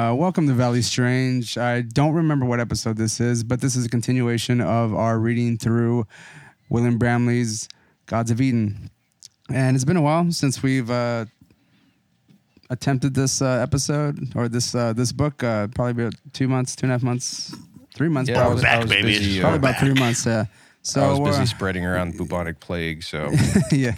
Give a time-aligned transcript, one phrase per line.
[0.00, 1.58] Uh, welcome to Valley Strange.
[1.58, 5.58] I don't remember what episode this is, but this is a continuation of our reading
[5.58, 6.06] through
[6.70, 7.68] William Bramley's
[8.06, 8.88] Gods of Eden.
[9.52, 11.26] And it's been a while since we've uh,
[12.70, 15.44] attempted this uh, episode or this uh, this book.
[15.44, 17.54] Uh, probably about two months, two and a half months,
[17.94, 18.30] three months.
[18.30, 19.02] Yeah, I probably was, back, I was baby.
[19.08, 19.40] busy.
[19.42, 20.24] probably Uh, about three months.
[20.24, 20.46] Yeah.
[20.80, 23.02] So I was busy spreading around bubonic plague.
[23.02, 23.30] So
[23.70, 23.96] yeah.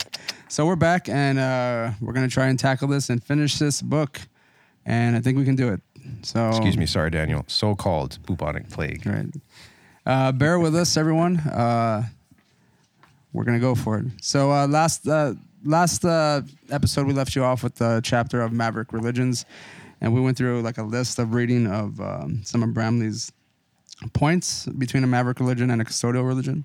[0.48, 4.20] So we're back and uh, we're gonna try and tackle this and finish this book,
[4.84, 5.80] and I think we can do it.
[6.23, 7.45] So excuse me, sorry, Daniel.
[7.47, 9.06] So-called bubonic plague.
[9.06, 9.27] Right.
[10.05, 11.38] Uh, bear with us, everyone.
[11.38, 12.05] Uh,
[13.33, 14.06] we're gonna go for it.
[14.20, 15.34] So uh, last uh,
[15.65, 19.45] last uh, episode, we left you off with the chapter of Maverick religions,
[20.01, 23.33] and we went through like a list of reading of um, some of Bramley's
[24.12, 26.64] points between a Maverick religion and a custodial religion.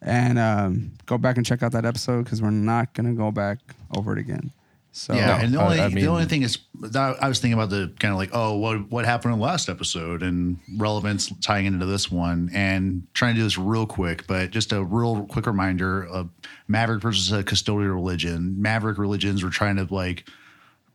[0.00, 3.58] And um, go back and check out that episode because we're not gonna go back
[3.96, 4.50] over it again.
[4.94, 7.54] So Yeah, and the only I the mean- only thing is, that I was thinking
[7.54, 11.32] about the kind of like, oh, what what happened in the last episode and relevance
[11.40, 15.24] tying into this one, and trying to do this real quick, but just a real
[15.26, 16.28] quick reminder of
[16.68, 18.60] Maverick versus a custodial religion.
[18.60, 20.28] Maverick religions were trying to like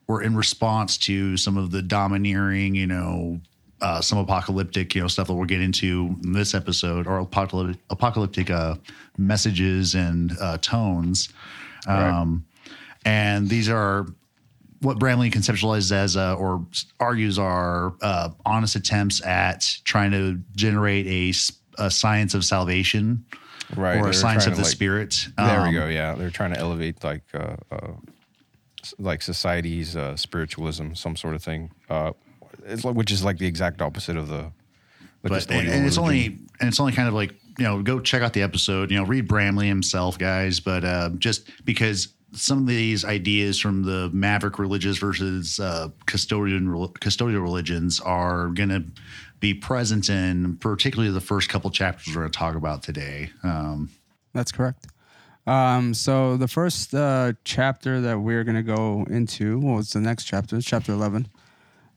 [0.06, 3.42] were in response to some of the domineering, you know,
[3.81, 7.81] uh, some apocalyptic, you know, stuff that we'll get into in this episode, or apocalyptic,
[7.90, 8.75] apocalyptic uh,
[9.18, 11.30] messages and uh, tones.
[11.88, 12.45] Um,
[13.08, 14.05] and these are
[14.81, 16.63] what Bramley conceptualizes as, uh, or
[17.00, 23.25] argues are uh, honest attempts at trying to generate a science of salvation
[23.75, 23.97] Right.
[24.00, 25.28] or a science of the like- spirit.
[25.38, 25.88] There we Um, go.
[25.88, 27.94] Yeah, they're trying to elevate like uh, uh,
[29.00, 31.72] like society's uh, spiritualism, some sort of thing.
[31.89, 32.11] Uh,
[32.66, 34.52] it's like, which is like the exact opposite of the.
[35.23, 38.00] the but and, and it's only and it's only kind of like you know go
[38.00, 42.59] check out the episode you know read bramley himself guys but uh, just because some
[42.59, 46.68] of these ideas from the maverick religious versus uh, custodian
[47.00, 48.84] custodial religions are going to
[49.40, 53.90] be present in particularly the first couple chapters we're going to talk about today um,
[54.34, 54.88] That's correct.
[55.47, 60.02] Um, so the first uh, chapter that we're going to go into, well, it's the
[60.02, 61.29] next chapter, it's chapter 11.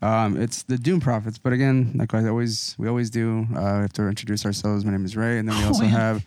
[0.02, 1.36] Um, it's the Doom Prophets.
[1.36, 4.84] But again, like I always, we always do, uh, we have to introduce ourselves.
[4.84, 5.38] My name is Ray.
[5.38, 6.24] And then we also have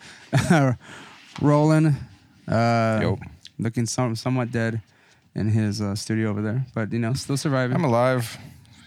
[1.41, 1.95] Roland,
[2.47, 3.19] uh, Yo.
[3.63, 4.81] Looking some, somewhat dead
[5.33, 7.75] in his uh, studio over there, but, you know, still surviving.
[7.75, 8.37] I'm alive.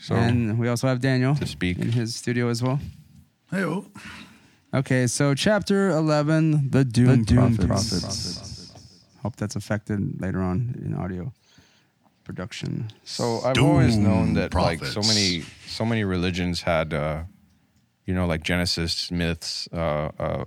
[0.02, 1.78] So and we also have Daniel to speak.
[1.78, 2.78] in his studio as well.
[3.50, 3.64] hey
[4.72, 8.72] Okay, so chapter 11, the Doom, Prophets.
[9.22, 11.32] Hope that's affected later on in audio
[12.26, 12.90] production.
[13.04, 17.22] So I've always known that like so many so many religions had uh
[18.04, 20.44] you know like Genesis myths uh uh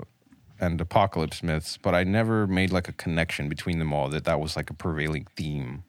[0.59, 4.39] and apocalypse myths, but I never made like a connection between them all that that
[4.39, 5.83] was like a prevailing theme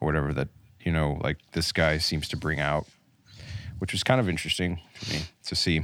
[0.00, 0.48] or whatever that
[0.80, 2.86] you know like this guy seems to bring out,
[3.78, 5.82] which was kind of interesting to me to see.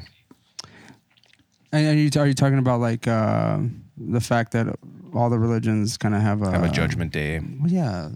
[1.71, 3.59] And are you, are you talking about like uh,
[3.99, 4.75] the fact that
[5.15, 7.41] all the religions kind of have a, Have a judgment day.
[7.41, 8.11] Well, yeah.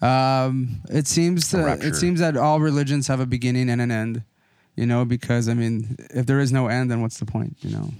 [0.00, 4.22] Um, it seems to, it seems that all religions have a beginning and an end,
[4.76, 7.70] you know, because I mean, if there is no end, then what's the point, you
[7.76, 7.90] know?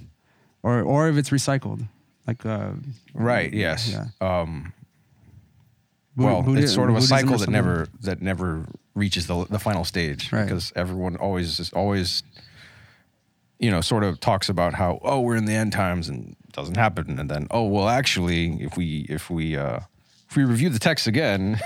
[0.63, 1.87] Or or if it's recycled,
[2.27, 2.71] like uh,
[3.13, 3.89] Right, yes.
[3.91, 4.05] Yeah.
[4.21, 4.73] Um
[6.17, 9.59] well, Buddhi- it's sort of a Buddhism cycle that never that never reaches the the
[9.59, 10.43] final stage Right.
[10.43, 12.23] because everyone always is always
[13.57, 16.51] you know sort of talks about how oh we're in the end times and it
[16.53, 19.79] doesn't happen and then oh well actually if we if we uh
[20.29, 21.57] if we review the text again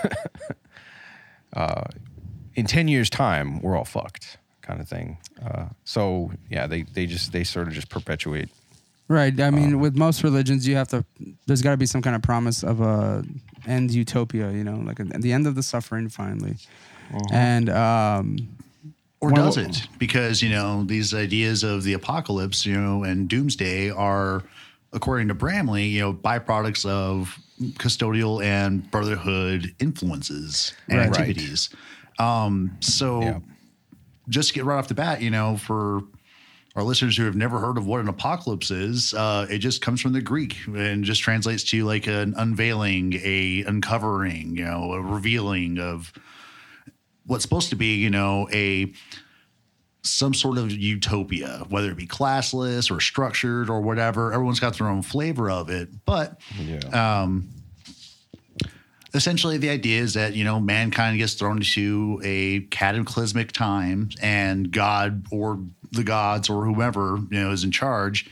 [1.56, 1.84] uh
[2.56, 7.06] in 10 years time we're all fucked kind of thing uh so yeah they they
[7.06, 8.50] just they sort of just perpetuate
[9.14, 9.40] Right.
[9.40, 11.06] I Um, mean, with most religions, you have to.
[11.46, 13.24] There's got to be some kind of promise of a
[13.68, 14.52] end utopia.
[14.52, 16.58] You know, like at the end of the suffering finally.
[17.14, 17.28] Uh-huh.
[17.32, 18.58] And um,
[19.22, 23.90] or does it because you know these ideas of the apocalypse you know and doomsday
[23.92, 24.44] are
[24.92, 27.38] according to bramley you know byproducts of
[27.80, 31.12] custodial and brotherhood influences and Right.
[31.20, 31.70] activities
[32.20, 33.40] um so Yeah.
[34.28, 36.02] just to get right off the bat you know for
[36.76, 40.02] our listeners who have never heard of what an apocalypse is, uh, it just comes
[40.02, 45.02] from the Greek and just translates to like an unveiling, a uncovering, you know, a
[45.02, 46.12] revealing of
[47.26, 48.92] what's supposed to be, you know, a
[50.06, 54.34] some sort of utopia, whether it be classless or structured or whatever.
[54.34, 56.80] Everyone's got their own flavor of it, but yeah
[59.14, 64.72] essentially the idea is that you know mankind gets thrown into a cataclysmic time and
[64.72, 65.60] god or
[65.92, 68.30] the gods or whoever you know is in charge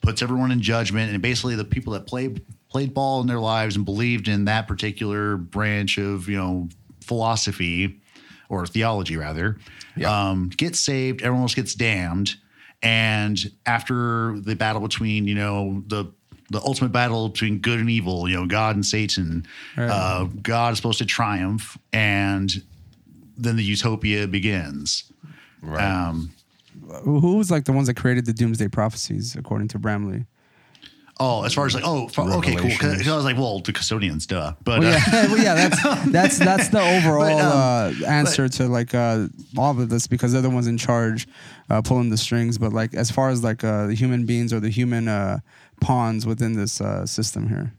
[0.00, 3.76] puts everyone in judgment and basically the people that played played ball in their lives
[3.76, 6.68] and believed in that particular branch of you know
[7.02, 8.00] philosophy
[8.48, 9.58] or theology rather.
[9.96, 10.30] Yeah.
[10.30, 12.36] Um, gets saved, everyone else gets damned,
[12.82, 16.06] and after the battle between you know the
[16.50, 19.46] the ultimate battle between good and evil, you know God and Satan,
[19.76, 22.50] uh, God is supposed to triumph, and
[23.36, 25.12] then the utopia begins.
[25.62, 25.84] Right.
[25.84, 26.30] Um,
[27.04, 30.26] Who who was like the ones that created the doomsday prophecies, according to Bramley?
[31.20, 32.70] oh, as far as like, oh, f- okay, cool.
[32.70, 32.98] 'Cause- Revelations.
[33.02, 34.52] 'cause I was like, well, the custodians, duh.
[34.62, 37.42] But Well, uh, yeah, well, yeah, that's that's that's the overall But,
[37.96, 41.26] um, uh, answer to like uh, all of this because they're the ones in charge,
[41.70, 42.56] uh, pulling the strings.
[42.56, 45.40] But like as far as like uh, the human beings or the human uh,
[45.80, 47.72] pawns within this uh, system here.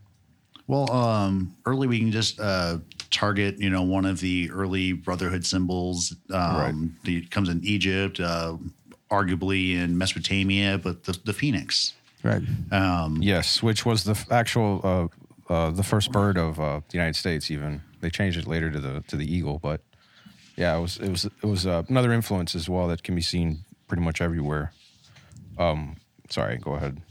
[0.67, 2.77] Well, um, early we can just uh,
[3.09, 6.15] target, you know, one of the early Brotherhood symbols.
[6.31, 8.57] Um, the, it comes in Egypt, uh,
[9.09, 11.93] arguably in Mesopotamia, but the, the phoenix.
[12.23, 12.43] Right.
[12.71, 17.15] Um, Yes, which was the actual uh, uh, the first bird of uh, the United
[17.15, 17.49] States.
[17.49, 19.81] Even they changed it later to the to the eagle, but
[20.55, 23.21] yeah, it was it was it was uh, another influence as well that can be
[23.21, 24.73] seen pretty much everywhere.
[25.57, 25.97] Um,
[26.29, 27.01] sorry, go ahead.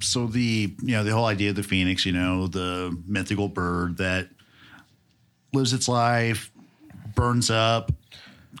[0.00, 3.98] So the you know the whole idea of the phoenix, you know, the mythical bird
[3.98, 4.28] that
[5.52, 6.50] lives its life,
[7.14, 7.92] burns up,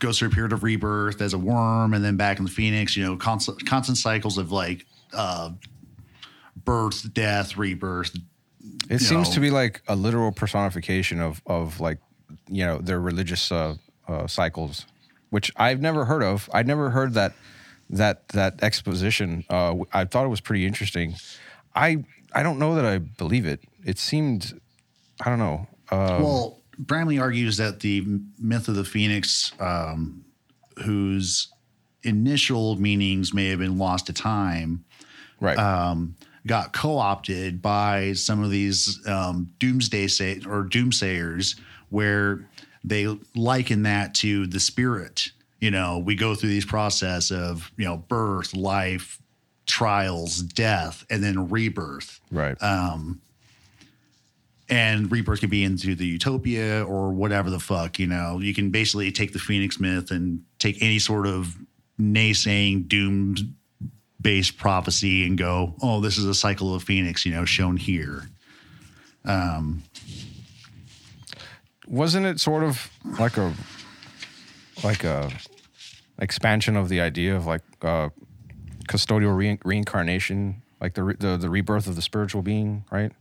[0.00, 2.96] goes through a period of rebirth as a worm, and then back in the phoenix.
[2.96, 5.50] You know, constant constant cycles of like uh,
[6.64, 8.16] birth, death, rebirth.
[8.90, 9.34] It seems know.
[9.34, 11.98] to be like a literal personification of of like
[12.48, 13.76] you know their religious uh,
[14.06, 14.86] uh, cycles,
[15.30, 16.48] which I've never heard of.
[16.52, 17.32] I'd never heard that
[17.90, 19.44] that that exposition.
[19.48, 21.14] Uh, I thought it was pretty interesting.
[21.74, 22.04] I
[22.34, 23.60] I don't know that I believe it.
[23.84, 24.60] It seemed
[25.24, 25.66] I don't know.
[25.90, 28.04] Uh, Well, Bramley argues that the
[28.38, 30.24] myth of the phoenix, um,
[30.84, 31.48] whose
[32.02, 34.84] initial meanings may have been lost to time,
[35.40, 35.58] right.
[35.58, 36.14] um,
[36.46, 41.58] got co-opted by some of these um, doomsday say or doomsayers,
[41.90, 42.48] where
[42.84, 45.32] they liken that to the spirit.
[45.60, 49.20] You know, we go through these process of you know birth, life,
[49.66, 52.20] trials, death, and then rebirth.
[52.30, 52.60] Right.
[52.62, 53.20] Um,
[54.70, 58.38] and rebirth can be into the utopia or whatever the fuck you know.
[58.40, 61.56] You can basically take the phoenix myth and take any sort of
[62.00, 63.34] naysaying doom
[64.20, 68.28] based prophecy and go oh this is a cycle of phoenix you know shown here.
[69.24, 69.82] Um,
[71.86, 73.52] Wasn't it sort of like a
[74.84, 75.30] like a
[76.20, 78.08] expansion of the idea of like uh,
[78.88, 83.12] custodial re- reincarnation, like the, re- the the rebirth of the spiritual being, right?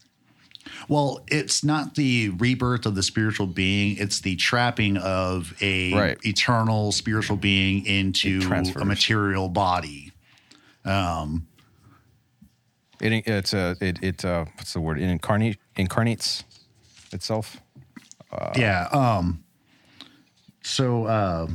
[0.89, 6.17] well it's not the rebirth of the spiritual being it's the trapping of a Right.
[6.25, 8.41] eternal spiritual being into
[8.75, 10.11] a material body
[12.99, 14.99] It it's a it it uh, what's the word?
[14.99, 16.43] It incarnate incarnates
[17.13, 17.61] itself.
[18.57, 18.87] yeah.
[18.91, 19.43] Um.
[20.67, 21.47] So, uh,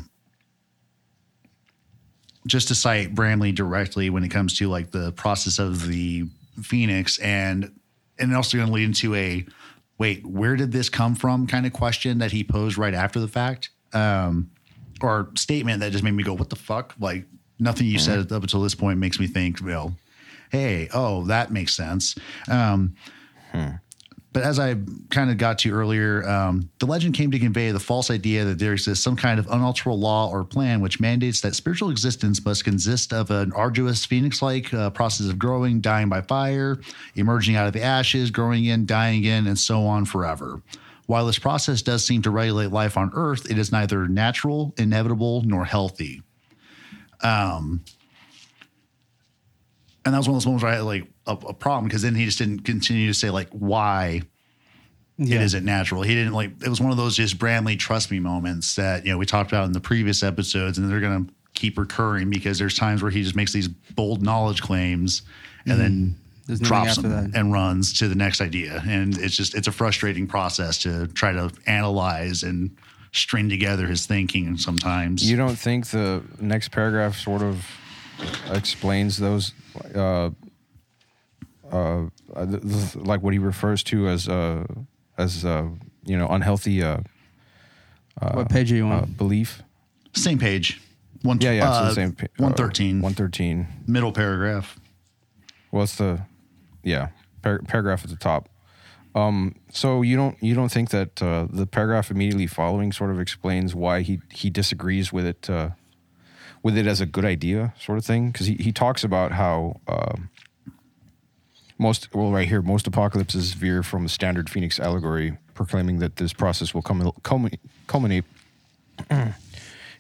[2.47, 6.25] just to cite Bramley directly when it comes to like the process of the
[6.63, 7.73] Phoenix, and
[8.19, 9.45] and also going to lead into a
[9.99, 11.47] wait, where did this come from?
[11.47, 14.51] kind of question that he posed right after the fact, um,
[15.01, 16.95] or statement that just made me go, what the fuck?
[16.99, 17.27] Like
[17.59, 19.95] nothing you said up until this point makes me think, well,
[20.51, 22.17] hey, oh, that makes sense.
[22.51, 22.97] Um,
[24.33, 24.77] but as I
[25.11, 28.59] kind of got to earlier, um, the legend came to convey the false idea that
[28.59, 32.65] there exists some kind of unalterable law or plan which mandates that spiritual existence must
[32.65, 36.81] consist of an arduous phoenix like uh, process of growing, dying by fire,
[37.15, 40.63] emerging out of the ashes, growing in, dying in, and so on forever.
[41.07, 45.43] While this process does seem to regulate life on Earth, it is neither natural, inevitable,
[45.43, 46.23] nor healthy.
[50.05, 52.15] and that was one of those moments where I like a, a problem because then
[52.15, 54.23] he just didn't continue to say like why
[55.19, 55.37] Yeah.
[55.37, 56.03] it isn't natural.
[56.03, 59.13] He didn't like it was one of those just Bramley trust me moments that you
[59.13, 62.77] know we talked about in the previous episodes, and they're gonna keep recurring because there's
[62.77, 65.23] times where he just makes these bold knowledge claims
[65.67, 66.19] and then Mm-hmm.
[66.49, 67.39] There's drops them that.
[67.39, 68.83] and runs to the next idea.
[68.85, 72.77] And it's just it's a frustrating process to try to analyze and
[73.13, 75.23] string together his thinking sometimes.
[75.31, 77.65] You don't think the next paragraph sort of
[78.51, 79.53] explains those,
[79.95, 80.31] uh,
[81.73, 82.07] uh,
[82.47, 84.65] th- th- like what he refers to as, uh,
[85.19, 85.69] as uh,
[86.05, 86.99] you know, unhealthy uh,
[88.35, 88.93] what page are you on?
[88.93, 89.63] uh, belief.
[90.15, 90.81] Same page.
[91.23, 92.13] One Yeah, yeah, it's uh, the same.
[92.13, 93.01] pa- One uh, thirteen.
[93.01, 93.67] 113.
[93.87, 94.79] middle paragraph.
[95.71, 96.21] Well, it's the
[96.83, 97.09] yeah
[97.43, 98.49] par- paragraph at the top.
[99.15, 103.21] Um, so you don't you don't think that uh, the paragraph immediately following sort of
[103.21, 105.71] explains why he he disagrees with it uh,
[106.63, 109.81] with it as a good idea sort of thing because he, he talks about how
[109.89, 110.29] um,
[111.83, 116.33] most well right here most apocalypses veer from the standard phoenix allegory proclaiming that this
[116.33, 118.25] process will come culminate,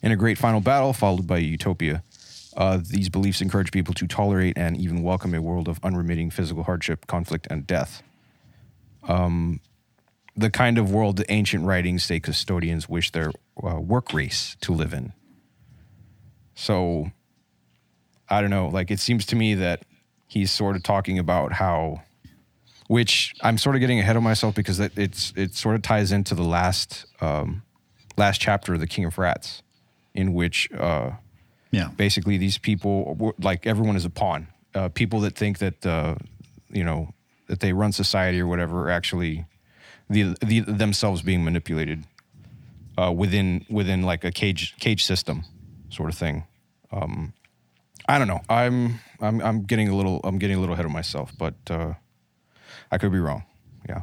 [0.02, 2.02] in a great final battle followed by utopia.
[2.56, 6.64] Uh, these beliefs encourage people to tolerate and even welcome a world of unremitting physical
[6.64, 8.02] hardship, conflict, and death.
[9.08, 9.60] Um,
[10.36, 14.72] the kind of world the ancient writings say custodians wish their uh, work race to
[14.72, 15.12] live in.
[16.54, 17.10] So,
[18.28, 18.68] I don't know.
[18.68, 19.82] Like, it seems to me that
[20.32, 22.02] he's sort of talking about how,
[22.88, 26.10] which I'm sort of getting ahead of myself because it, it's it sort of ties
[26.12, 27.62] into the last um,
[28.16, 29.62] last chapter of the King of Rats,
[30.14, 31.10] in which uh,
[31.70, 31.88] Yeah.
[31.96, 36.14] basically these people like everyone is a pawn uh, people that think that uh,
[36.70, 37.12] you know
[37.48, 39.44] that they run society or whatever are actually
[40.08, 42.04] the, the themselves being manipulated
[42.98, 45.44] uh, within within like a cage cage system
[45.90, 46.44] sort of thing
[46.90, 47.32] um,
[48.08, 50.92] i don't know i'm i'm i'm getting a little i'm getting a little ahead of
[50.92, 51.92] myself but uh,
[52.90, 53.44] i could be wrong
[53.88, 54.02] yeah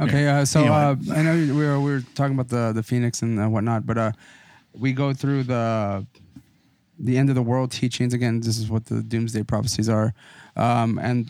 [0.00, 3.20] Okay, uh, so uh, I know we were we were talking about the the phoenix
[3.22, 4.12] and whatnot, but uh,
[4.72, 6.06] we go through the
[7.00, 8.38] the end of the world teachings again.
[8.40, 10.14] This is what the doomsday prophecies are,
[10.54, 11.28] um, and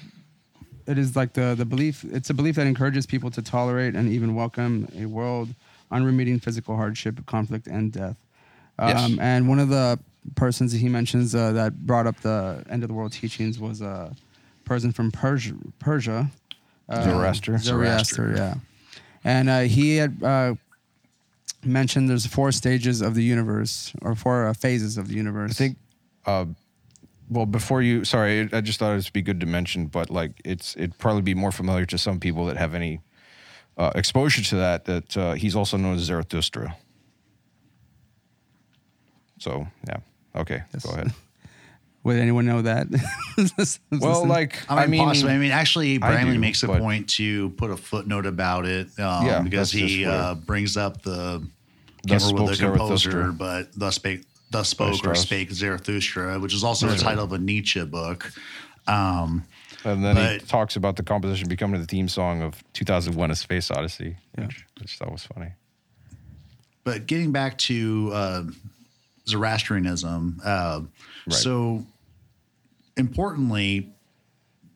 [0.86, 2.04] it is like the the belief.
[2.04, 5.54] It's a belief that encourages people to tolerate and even welcome a world
[5.90, 8.16] unremitting physical hardship, conflict, and death.
[8.78, 9.18] Um, Yes.
[9.20, 9.98] And one of the
[10.34, 13.80] persons that he mentions uh, that brought up the end of the world teachings was
[13.80, 14.14] a
[14.64, 15.54] person from Persia.
[15.78, 16.30] Persia
[16.88, 17.58] uh, Zoroaster.
[17.58, 18.54] Zoroaster, yeah.
[19.24, 20.54] And uh, he had uh,
[21.64, 25.50] mentioned there's four stages of the universe, or four uh, phases of the universe.
[25.50, 25.76] I think,
[26.26, 26.46] uh,
[27.28, 30.76] well, before you, sorry, I just thought it'd be good to mention, but like it's
[30.76, 33.00] it'd probably be more familiar to some people that have any
[33.76, 34.84] uh, exposure to that.
[34.86, 36.76] That uh, he's also known as Zarathustra.
[39.38, 39.98] So yeah,
[40.36, 40.84] okay, Yes.
[40.84, 41.12] go ahead.
[42.04, 42.86] Would anyone know that?
[44.00, 45.32] well, like I mean, I mean, possibly.
[45.32, 48.86] I mean, actually, I Bramley do, makes a point to put a footnote about it
[48.98, 51.46] um, Yeah, because he uh, brings up the
[52.04, 56.62] Thus can't spoke the composer, but thus spake, thus spoke or spake Zarathustra, which is
[56.64, 58.30] also the title of a Nietzsche book.
[58.86, 59.44] Um,
[59.84, 63.70] and then he talks about the composition becoming the theme song of 2001: A Space
[63.70, 64.46] Odyssey, Yeah.
[64.46, 65.50] which, which I thought was funny.
[66.84, 68.42] but getting back to uh,
[69.28, 70.80] Zoroastrianism, uh,
[71.30, 71.84] so
[72.96, 73.92] importantly,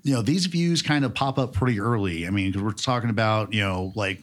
[0.02, 2.26] you know, these views kind of pop up pretty early.
[2.26, 4.22] I mean, because we're talking about, you know, like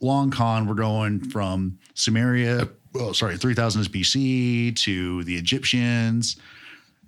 [0.00, 6.36] long con, we're going from Sumeria, well, sorry, 3000 BC to the Egyptians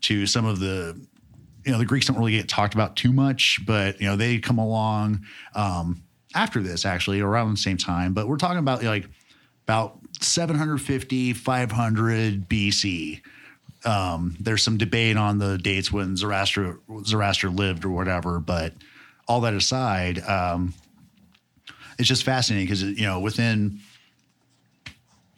[0.02, 1.00] to some of the,
[1.64, 4.38] you know, the Greeks don't really get talked about too much, but, you know, they
[4.38, 5.24] come along
[5.54, 6.02] um,
[6.34, 8.12] after this, actually, around the same time.
[8.12, 9.08] But we're talking about like
[9.66, 13.20] about 750, 500 BC
[13.84, 18.72] um, there's some debate on the dates when Zoroaster Zoroaster lived or whatever, but
[19.28, 20.74] all that aside, um,
[21.96, 23.78] it's just fascinating because you know within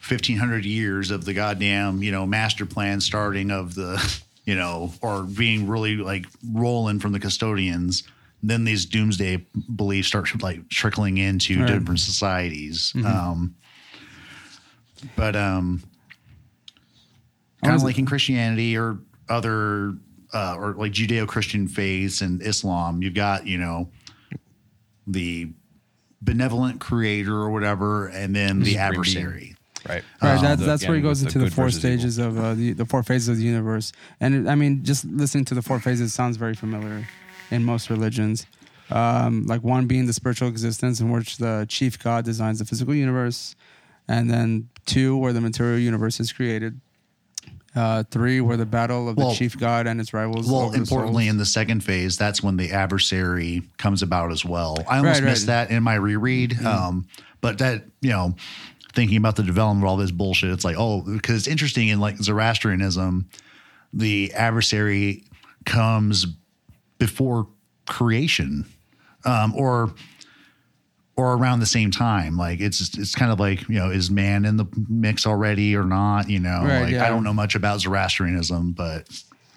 [0.09, 5.25] 1500 years of the goddamn you know master plan starting of the you know or
[5.25, 8.05] being really like rolling from the custodians
[8.43, 9.45] then these doomsday
[9.77, 11.67] beliefs start like trickling into Right.
[11.79, 12.93] different societies.
[13.05, 13.55] Um
[15.17, 15.83] but um
[17.63, 19.95] kind of like in Christianity or other
[20.33, 23.89] uh, or like Judeo-Christian faiths and Islam, you've got you know
[25.07, 25.51] the
[26.23, 29.55] benevolent creator or whatever, and then the Supreme adversary.
[29.89, 30.03] Right.
[30.23, 31.99] Right, Um, that's that's where he goes into the, good four versus evil.
[31.99, 33.93] stages of uh, the the four phases of the universe.
[34.21, 37.09] And it, I mean, just listening to the four phases sounds very familiar
[37.51, 38.47] in most religions.
[38.91, 42.95] Um, like one being the spiritual existence, in which the chief god designs the physical
[42.95, 43.55] universe,
[44.09, 46.81] and then two, where the material universe is created.
[47.77, 50.51] Uh, three, where the battle of the Well- chief god and its rivals.
[50.51, 51.31] Well, importantly, souls.
[51.31, 54.79] in the second phase, that's when the adversary comes about as well.
[54.89, 55.31] I almost Right, right.
[55.31, 57.07] missed that in my reread, um,
[57.41, 58.35] but that you know,
[58.95, 62.01] thinking about the development of all this bullshit, it's like oh, because it's interesting in
[62.01, 63.29] like Zoroastrianism,
[63.93, 65.25] the adversary
[65.67, 66.27] comes
[66.99, 67.47] before
[67.87, 68.65] creation,
[69.25, 69.95] um, or
[71.19, 72.37] or around the same time.
[72.37, 75.85] Like it's it's kind of like you know, is man in the mix already or
[75.85, 76.31] not?
[76.31, 77.05] You know, Right, like yeah.
[77.05, 79.09] I don't know much about Zoroastrianism, but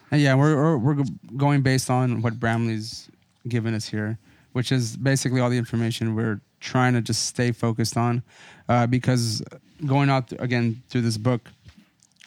[0.09, 1.03] And yeah, we're, we're we're
[1.37, 3.09] going based on what Bramley's
[3.47, 4.17] given us here,
[4.53, 8.23] which is basically all the information we're trying to just stay focused on,
[8.67, 9.43] uh, because
[9.85, 11.47] going out th- again through this book,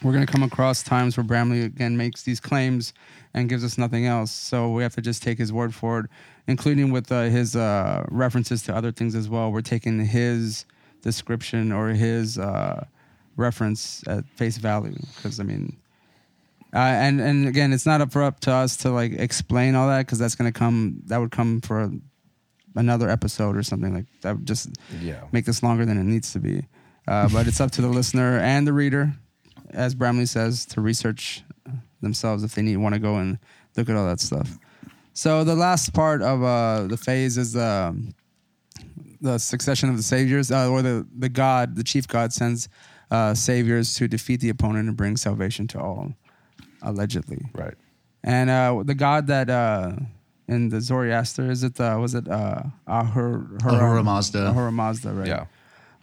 [0.02, 2.94] we're going to come across times where Bramley again makes these claims
[3.34, 4.30] and gives us nothing else.
[4.30, 6.06] So we have to just take his word for it,
[6.46, 9.50] including with uh, his uh, references to other things as well.
[9.52, 10.64] We're taking his
[11.02, 12.86] description or his uh,
[13.36, 15.76] reference at face value, because I mean.
[16.72, 19.86] Uh, and and again, it's not up for up to us to like explain all
[19.86, 21.00] that because that's gonna come.
[21.06, 21.88] That would come for
[22.74, 24.36] another episode or something like that.
[24.36, 24.70] Would just
[25.00, 25.20] Yeah.
[25.30, 26.66] make this longer than it needs to be.
[27.06, 29.12] Uh, but it's up to the listener and the reader,
[29.70, 31.44] as Bramley says, to research
[32.00, 33.38] themselves if they need want to go and
[33.76, 34.58] look at all that stuff.
[35.14, 38.14] So the last part of uh, the phase is um,
[39.20, 42.68] the succession of the saviors, uh, or the the god, the chief god sends
[43.12, 46.12] uh, saviors to defeat the opponent and bring salvation to all,
[46.82, 47.38] allegedly.
[47.54, 47.74] Right.
[48.24, 49.92] And uh, the god that uh,
[50.48, 54.48] in the Zoroaster is it uh, was it uh, Ahur, Ahura Mazda.
[54.48, 55.28] Ahura Mazda, right?
[55.28, 55.46] Yeah.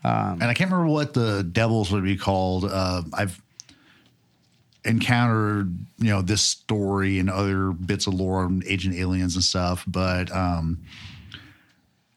[0.06, 2.64] and I can't remember what the devils would be called.
[2.64, 3.42] Uh, I've
[4.84, 9.84] encountered you know this story and other bits of lore on Ancient Aliens and stuff,
[9.88, 10.80] but um,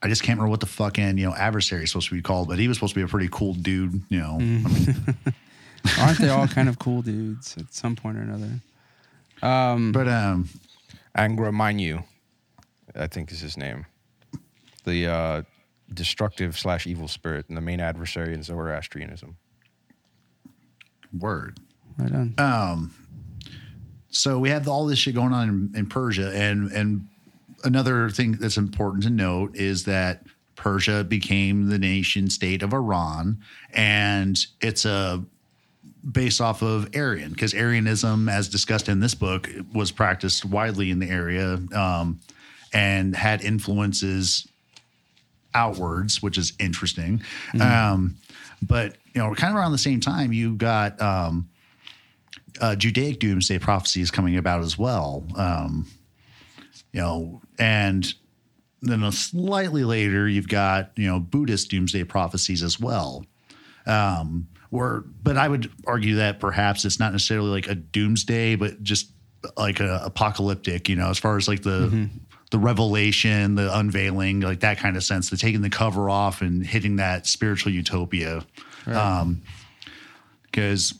[0.02, 2.48] I just can't remember what the fucking you know adversary is supposed to be called.
[2.48, 4.38] But he was supposed to be a pretty cool dude, you know.
[4.40, 4.66] Mm-hmm.
[4.66, 5.34] I mean,
[5.98, 8.60] Aren't they all kind of cool dudes at some point or another?
[9.42, 10.48] Um, but um,
[11.16, 12.04] Angra Mainyu,
[12.94, 13.84] I think is his name.
[14.84, 15.42] The uh,
[15.92, 19.36] destructive slash evil spirit and the main adversary in Zoroastrianism.
[21.18, 21.60] word.
[21.98, 22.34] Right on.
[22.38, 22.76] Uh,
[24.10, 27.08] so we have all this shit going on in, in Persia, and and
[27.64, 30.24] another thing that's important to note is that
[30.56, 33.38] Persia became the nation state of Iran,
[33.72, 35.24] and it's a
[36.10, 40.98] based off of Aryan because Aryanism, as discussed in this book, was practiced widely in
[40.98, 42.20] the area um,
[42.72, 44.46] and had influences
[45.54, 47.22] outwards, which is interesting.
[47.60, 48.16] Um,
[48.62, 51.48] but you know, kind of around the same time, you got um,
[52.60, 55.26] uh, Judaic doomsday prophecies coming about as well.
[55.36, 55.86] Um,
[56.92, 58.12] you know, and
[58.82, 63.24] then a slightly later, you've got you know Buddhist doomsday prophecies as well.
[63.86, 68.82] Um, where, but I would argue that perhaps it's not necessarily like a doomsday, but
[68.82, 69.10] just
[69.56, 70.88] like a apocalyptic.
[70.88, 72.08] You know, as far as like the
[72.50, 76.64] the revelation, the unveiling, like that kind of sense, the taking the cover off and
[76.64, 78.44] hitting that spiritual utopia.
[78.86, 79.42] Um,
[80.44, 80.94] because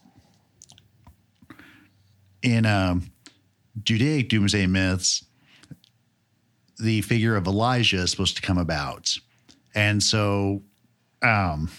[2.44, 3.11] in um,
[3.83, 5.24] Judaic doomsday myths,
[6.78, 9.16] the figure of Elijah is supposed to come about.
[9.74, 10.62] And so,
[11.22, 11.70] um,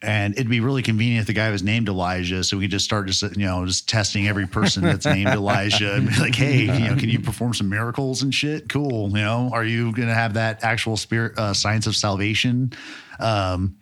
[0.00, 2.84] and it'd be really convenient if the guy was named Elijah, so we could just
[2.84, 6.62] start just you know just testing every person that's named Elijah and be like, hey,
[6.62, 8.68] you know, can you perform some miracles and shit?
[8.68, 12.72] Cool, you know, are you gonna have that actual spirit uh, science of salvation?
[13.20, 13.76] Um,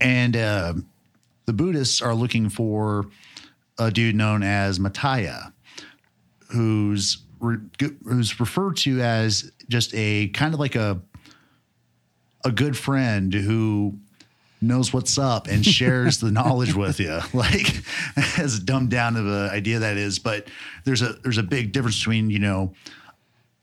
[0.00, 0.74] and uh,
[1.46, 3.06] the Buddhists are looking for
[3.78, 5.52] a dude known as Maitreya,
[6.50, 7.58] who's re-
[8.04, 11.00] who's referred to as just a kind of like a
[12.44, 13.98] a good friend who
[14.60, 17.20] knows what's up and shares the knowledge with you.
[17.34, 17.82] Like
[18.38, 20.48] as dumbed down of an idea that is, but
[20.84, 22.72] there's a there's a big difference between you know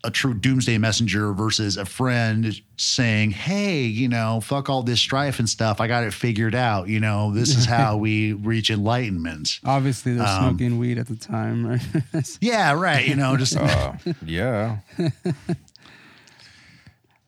[0.05, 5.39] a true doomsday messenger versus a friend saying, "Hey, you know, fuck all this strife
[5.39, 5.81] and stuff.
[5.81, 6.87] I got it figured out.
[6.87, 11.15] You know, this is how we reach enlightenment." Obviously, they're Um, smoking weed at the
[11.17, 11.81] time, right?
[12.41, 13.05] Yeah, right.
[13.05, 13.93] You know, just Uh,
[14.25, 14.77] yeah.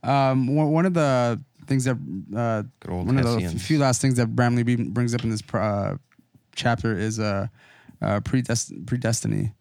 [0.04, 1.98] um, one of the things that
[2.36, 5.96] uh, one of the few last things that Bramley brings up in this uh,
[6.56, 7.48] chapter is uh,
[8.02, 9.54] uh, predest- predestiny,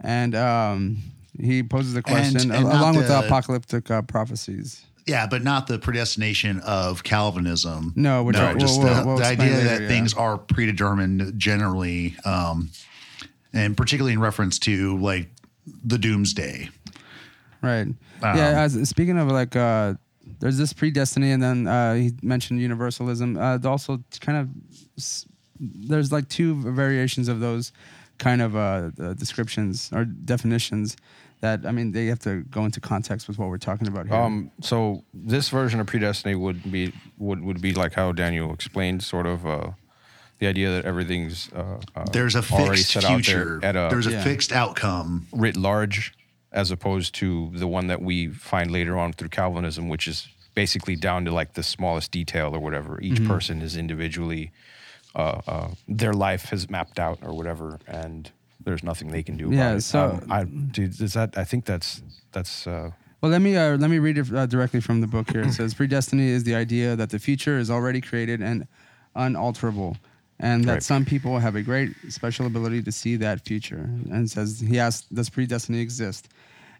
[0.00, 0.98] and um,
[1.38, 4.84] he poses a question and not along with the the- apocalyptic uh, prophecies.
[5.06, 7.92] yeah, but not the predestination of Calvinism.
[7.96, 9.88] No, which no, just we'll- the, we'll the idea later, that yeah.
[9.88, 12.70] things are predetermined generally, um,
[13.52, 15.28] and particularly in reference to like
[15.84, 16.68] the doomsday.
[17.62, 17.86] Right.
[17.86, 18.62] Um, yeah.
[18.62, 19.94] As, speaking of like, uh,
[20.38, 23.36] there's this predestiny, and then uh, he mentioned universalism.
[23.36, 24.48] Uh, also, kind of,
[25.58, 27.72] there's like two variations of those
[28.18, 30.96] kind of uh, descriptions or definitions.
[31.40, 34.14] That I mean, they have to go into context with what we're talking about here.
[34.16, 39.02] Um, so this version of predestiny would be would, would be like how Daniel explained,
[39.02, 39.70] sort of uh,
[40.38, 43.60] the idea that everything's uh, uh, There's a already fixed set future.
[43.60, 44.22] there at a There's a Yeah.
[44.24, 45.26] fixed outcome.
[45.32, 46.12] writ large,
[46.52, 50.96] as opposed to the one that we find later on through Calvinism, which is basically
[50.96, 53.00] down to like the smallest detail or whatever.
[53.00, 53.26] Each Mm-hmm.
[53.28, 54.50] person is individually,
[55.14, 58.30] uh, uh, their life has mapped out or whatever, and
[58.64, 59.80] there's nothing they can do about Yeah, it.
[59.82, 61.36] so- Um, I, dude, is that?
[61.38, 62.66] I think that's that's.
[62.66, 62.90] Uh,
[63.22, 65.42] Well, let me uh, let me read it uh, directly from the book here.
[65.42, 68.66] It says predestiny is the idea that the future is already created and
[69.14, 69.96] unalterable,
[70.38, 70.82] and that Right.
[70.82, 73.90] some people have a great special ability to see that future.
[74.10, 76.28] And says he asks, "Does predestiny exist?"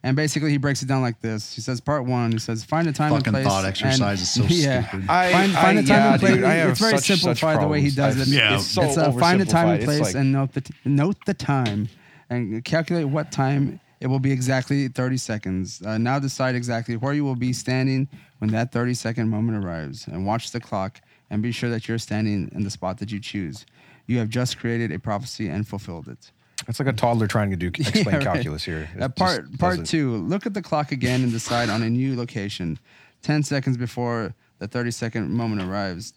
[0.03, 1.55] And basically, he breaks it down like this.
[1.55, 3.47] He says, part one, he says, find a time Fucking and place.
[3.47, 4.89] thought exercise and- is so yeah.
[4.89, 5.11] stupid.
[5.11, 6.35] I- Find, find I- a time yeah, and place.
[6.37, 8.33] dude, I have it's very such- such simplified the way he does problems.
[8.33, 8.37] it.
[8.37, 8.55] Yeah.
[8.57, 11.17] it's so it's uh, find a time and place like- and note the t- note
[11.27, 11.89] the time
[12.31, 15.83] and calculate what time it will be exactly 30 seconds.
[15.85, 18.09] Uh, now decide exactly where you will be standing
[18.39, 21.99] when that 30 second moment arrives and watch the clock and be sure that you're
[21.99, 23.67] standing in the spot that you choose.
[24.07, 26.33] You have just created a prophecy and fulfilled it.
[26.68, 28.23] It's like a toddler trying to do explain Yeah, right.
[28.23, 28.88] calculus here.
[29.01, 30.16] Uh, part part doesn't- two.
[30.16, 32.79] Look at the clock again and decide on a new location.
[33.23, 36.12] Ten seconds before the thirty second moment arrives,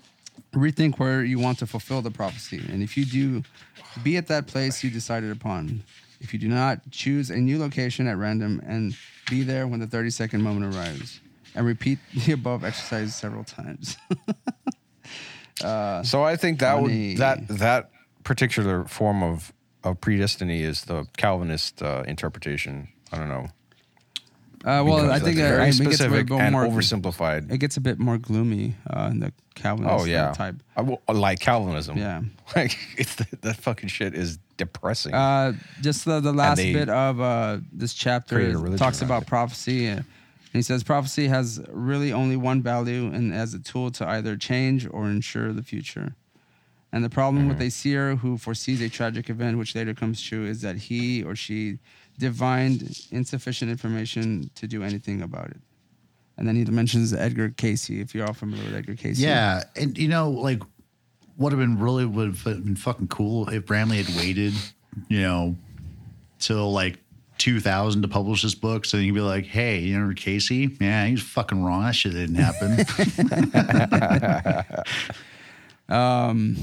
[0.53, 3.43] rethink where you want to fulfill the prophecy, and if you do,
[4.03, 5.83] be at that place you decided upon.
[6.21, 8.95] If you do not, choose a new location at random and
[9.29, 11.19] be there when the thirty second moment arrives.
[11.55, 13.97] And repeat the above exercise several times.
[15.61, 17.89] So I think that would that that
[18.23, 19.53] particular form of
[19.83, 22.87] of predestiny is the Calvinist uh, interpretation.
[23.11, 23.47] I don't know.
[24.65, 27.51] Uh, well, I think uh, very I think it's a specific bit and more oversimplified.
[27.51, 30.55] It gets a bit more gloomy uh, in the Calvinist oh yeah, type.
[30.77, 31.97] I will- like Calvinism.
[31.97, 32.21] Yeah.
[32.55, 35.13] like it's the, that fucking shit is depressing.
[35.13, 39.27] Uh, just the, the last bit of uh, this chapter talks about it.
[39.27, 39.87] prophecy.
[39.87, 40.05] And
[40.53, 44.87] he says prophecy has really only one value and as a tool to either change
[44.89, 46.15] or ensure the future.
[46.93, 47.67] And the problem with Mm-hmm.
[47.67, 51.35] a seer who foresees a tragic event which later comes true is that he or
[51.35, 51.79] she
[52.19, 55.57] divined insufficient information to do anything about it.
[56.37, 59.19] And then he mentions Edgar Cayce, if you're all familiar with Edgar Cayce.
[59.19, 60.61] Yeah, and you know, like,
[61.35, 64.53] what would have been really would have been fucking cool if Bramley had waited,
[65.09, 65.55] you know,
[66.39, 66.99] till like
[67.39, 71.21] 2000 to publish this book, so could be like, hey, you know, Cayce, yeah, he's
[71.23, 71.83] fucking wrong.
[71.83, 72.85] That shit didn't happen.
[75.93, 76.57] Um,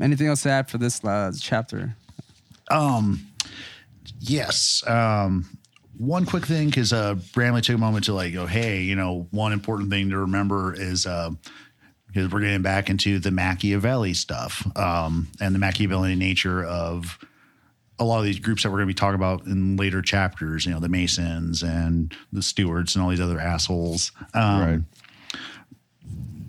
[0.00, 1.96] anything else to add for this uh, chapter?
[4.20, 4.82] Yes.
[4.86, 5.46] Um,
[5.98, 9.26] one quick thing, because uh, Bramley took a moment to like go, hey, you know,
[9.30, 11.30] one important thing to remember is uh,
[12.06, 17.18] because we're getting back into the Machiavelli stuff um, and the Machiavellian nature of
[17.98, 20.66] a lot of these groups that we're going to be talking about in later chapters.
[20.66, 24.12] You know, the Masons and the Stewarts and all these other assholes.
[24.34, 24.80] Um, right.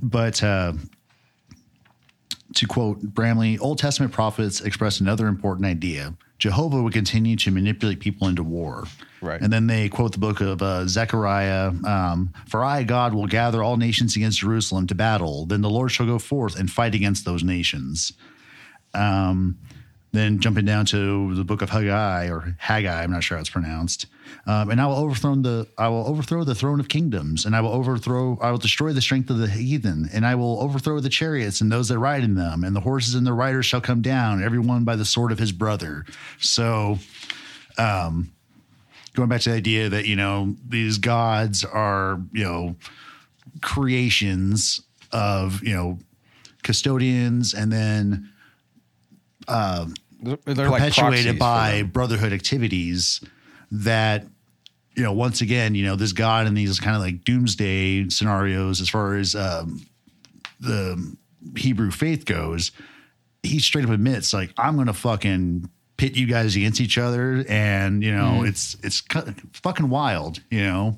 [0.01, 0.73] but uh,
[2.57, 6.15] to quote Bramley, Old Testament prophets express another important idea.
[6.39, 8.85] Jehovah would continue to manipulate people into war.
[9.21, 9.41] Right.
[9.41, 13.63] And then they quote the book of uh, Zechariah um, For I, God, will gather
[13.63, 15.45] all nations against Jerusalem to battle.
[15.45, 18.13] Then the Lord shall go forth and fight against those nations.
[18.93, 19.57] Um,
[20.11, 23.49] then jumping down to the book of Haggai or Haggai, I'm not sure how it's
[23.49, 24.07] pronounced.
[24.47, 27.61] Um, and I will overthrow the I will overthrow the throne of kingdoms, and I
[27.61, 31.09] will overthrow I will destroy the strength of the heathen, and I will overthrow the
[31.09, 34.01] chariots and those that ride in them, and the horses and the riders shall come
[34.01, 36.05] down, every one by the sword of his brother.
[36.39, 36.97] So
[37.77, 38.31] um
[39.13, 42.75] going back to the idea that, you know, these gods are, you know,
[43.61, 44.81] creations
[45.11, 45.97] of, you know,
[46.63, 48.29] custodians and then
[49.47, 53.21] They're, they're perpetuated for by brotherhood activities
[53.71, 54.25] that
[54.97, 58.81] you know once again you know this god in these kind of like doomsday scenarios
[58.81, 59.85] as far as um,
[60.59, 61.15] the
[61.55, 62.71] hebrew faith goes
[63.43, 68.03] he straight up admits like i'm gonna fucking pit you guys against each other and
[68.03, 70.97] you know it's it's cu- fucking wild you know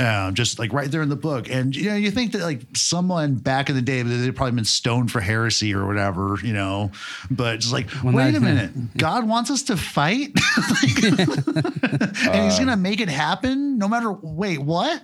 [0.00, 1.50] um, just like right there in the book.
[1.50, 4.64] And you know, you think that like someone back in the day, they'd probably been
[4.64, 6.90] stoned for heresy or whatever, you know.
[7.30, 10.30] But just like, wait a minute, God wants us to fight,
[11.06, 14.10] and He's gonna make it happen no matter.
[14.10, 15.02] Wait, what?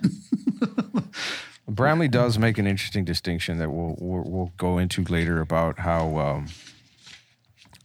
[1.67, 6.17] Bramley does make an interesting distinction that we'll we'll, we'll go into later about how
[6.17, 6.47] um,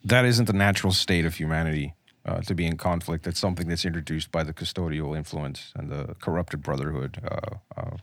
[0.04, 1.94] that isn't the natural state of humanity
[2.24, 3.24] uh, to be in conflict.
[3.24, 7.20] That's something that's introduced by the custodial influence and the corrupted brotherhood.
[7.24, 7.96] Uh, uh,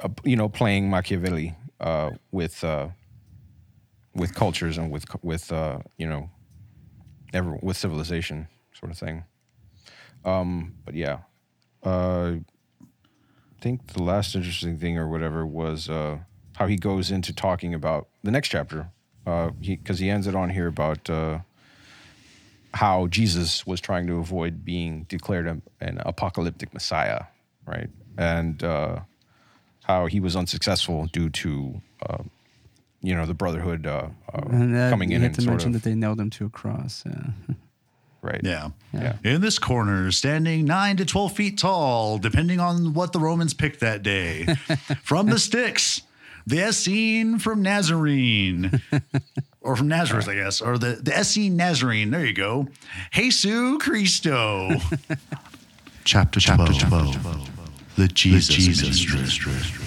[0.00, 2.88] uh, you know, playing Machiavelli uh, with uh,
[4.14, 5.50] with cultures and with with
[5.98, 6.30] you know,
[7.32, 9.24] ever with civilization sort of thing.
[10.24, 11.18] Um, but yeah.
[11.84, 12.40] I
[13.60, 18.30] think the last interesting thing or whatever was how he goes into talking about the
[18.30, 18.90] next chapter.
[19.24, 21.08] Because he, he ends it on here about
[22.76, 27.22] how Jesus was trying to avoid being declared a, an apocalyptic Messiah,
[27.66, 27.88] right?
[28.18, 29.00] And uh,
[29.84, 32.22] how he was unsuccessful due to, uh,
[33.00, 35.52] you know, the Brotherhood uh, uh, And uh, coming you in had and to sort
[35.52, 37.02] mention of, that they nailed him to a cross.
[37.06, 37.54] Yeah.
[38.22, 38.40] right?
[38.44, 38.70] Yeah.
[38.92, 39.16] Yeah.
[39.24, 43.80] In this corner, standing nine to 12 feet tall, depending on what the Romans picked
[43.80, 44.44] that day.
[45.02, 46.02] from the sticks,
[46.46, 48.82] the Essene from Nazarene.
[49.66, 50.60] or from Nazareth, I guess.
[50.60, 52.10] Or the, the Essene Nazarene.
[52.10, 52.68] There you go.
[53.10, 54.70] Jesus Christo.
[56.04, 57.50] Chapter 12.
[57.96, 59.85] The Jesus, Ministry.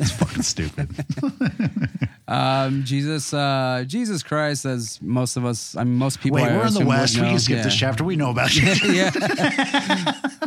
[0.00, 0.88] It's fucking stupid.
[2.28, 6.36] Um, Jesus, uh, Jesus Christ, as most of us, I mean, most people.
[6.36, 7.16] Wait, I we're in the assume would West.
[7.16, 7.28] We know.
[7.30, 7.62] can skip yeah.
[7.64, 8.04] this chapter.
[8.04, 8.68] We know about you.
[8.92, 9.10] yeah.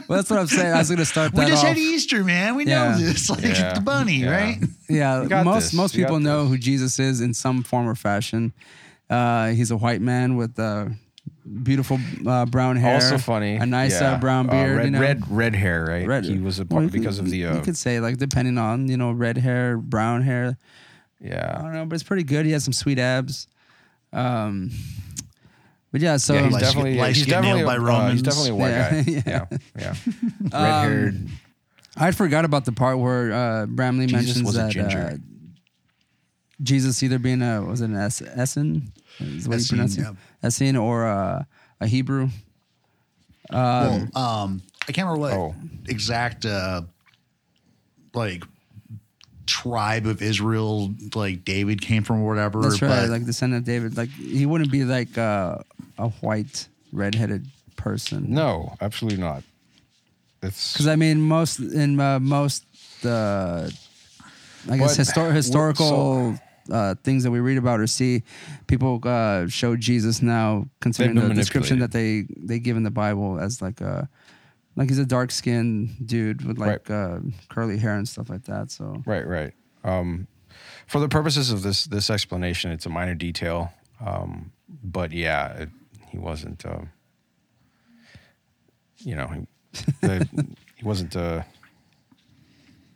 [0.08, 0.74] well, that's what I'm saying.
[0.74, 1.68] I was going to start we that just off.
[1.68, 2.56] had Easter, man.
[2.56, 2.92] We Yeah.
[2.94, 3.30] know this.
[3.30, 3.74] Like Yeah.
[3.74, 4.30] the bunny, Yeah.
[4.32, 4.58] right?
[4.88, 5.74] Yeah, got most this.
[5.74, 8.54] most You got people know who Jesus is in some form or fashion.
[9.10, 10.86] Uh, he's a white man with uh,
[11.64, 12.96] beautiful uh, brown hair.
[12.96, 13.56] Also funny.
[13.56, 14.14] a nice yeah.
[14.14, 14.78] uh, brown beard.
[14.78, 15.00] red, you know?
[15.02, 16.08] red, red hair, right?
[16.08, 17.38] Red- He was a well, part you could- because of the.
[17.38, 20.58] you Uh, could say like depending on you know red hair, brown hair.
[21.20, 21.56] Yeah.
[21.58, 22.46] I don't know, but it's pretty good.
[22.46, 23.48] He has some sweet abs.
[24.12, 24.72] Um,
[25.92, 28.22] but yeah, so yeah, he's Likes definitely get- likes he's definitely nailed by uh, he's
[28.22, 29.04] definitely a white Yeah, guy.
[29.08, 29.22] yeah.
[29.26, 29.96] Yeah, yeah.
[30.52, 31.16] Red haired.
[31.16, 31.28] Um,
[31.96, 35.00] I forgot about the part where uh, Bramley Jesus mentions was a that ginger.
[35.14, 35.18] uh,
[36.62, 40.08] Jesus either being a was it an es- Essen, is what you Essene, pronounce it,
[40.44, 40.48] yeah.
[40.48, 41.44] Essene or uh,
[41.82, 42.30] a Hebrew.
[43.52, 45.56] well, um, I can't remember what Oh.
[45.88, 46.82] exact uh,
[48.14, 48.44] like
[49.46, 52.62] tribe of Israel like David came from or whatever.
[52.62, 53.98] That's right, but like son of David.
[53.98, 55.58] Like he wouldn't be like uh,
[55.98, 58.26] a white redheaded person.
[58.30, 59.44] No, absolutely not.
[60.42, 62.66] It's because I mean most in uh, most
[63.06, 63.70] uh,
[64.70, 66.38] I guess But- histor- historical
[66.72, 68.24] uh, things that we read about or see,
[68.68, 73.40] people uh, show Jesus now considering the description that they they give in the Bible
[73.40, 74.10] as like a
[74.76, 78.72] like he's a dark skinned dude with like uh, curly hair and stuff like that.
[78.72, 79.54] So Right, right.
[79.84, 80.28] Um,
[80.88, 83.74] for the purposes of this this explanation, it's a minor detail,
[84.04, 84.52] um,
[84.84, 85.70] but yeah, it,
[86.10, 86.66] he wasn't.
[86.66, 86.82] Uh,
[89.00, 89.48] you know, he,
[90.02, 90.28] the,
[90.76, 91.16] he wasn't.
[91.16, 91.44] Uh,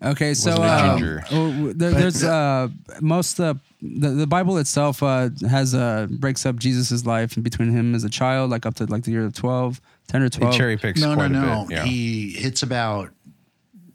[0.04, 1.24] Okay, so uh, ginger.
[1.30, 2.68] w- there, there's uh,
[3.02, 7.96] most uh, the the Bible itself uh, has uh, breaks up Jesus's life between him
[7.96, 10.54] as a child, like up to like the year of 12, 10 or it twelve.
[10.56, 11.62] cherry picks no, no, no.
[11.64, 11.78] a bit.
[11.78, 11.84] Yeah.
[11.86, 13.10] He hits about.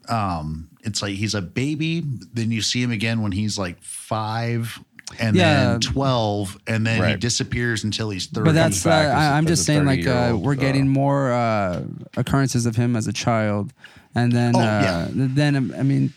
[0.09, 2.03] Um, it's like he's a baby.
[2.33, 4.77] Then you see him again when he's like five,
[5.19, 5.65] and Yeah.
[5.71, 8.45] then twelve, and then he disappears until he's thirty.
[8.45, 10.87] But that's uh, back as a- I, I'm just saying like uh, we're uh, getting
[10.87, 11.83] more uh,
[12.17, 13.73] occurrences of him as a child,
[14.15, 15.07] and then Oh, uh, yeah.
[15.13, 16.13] then um, I mean.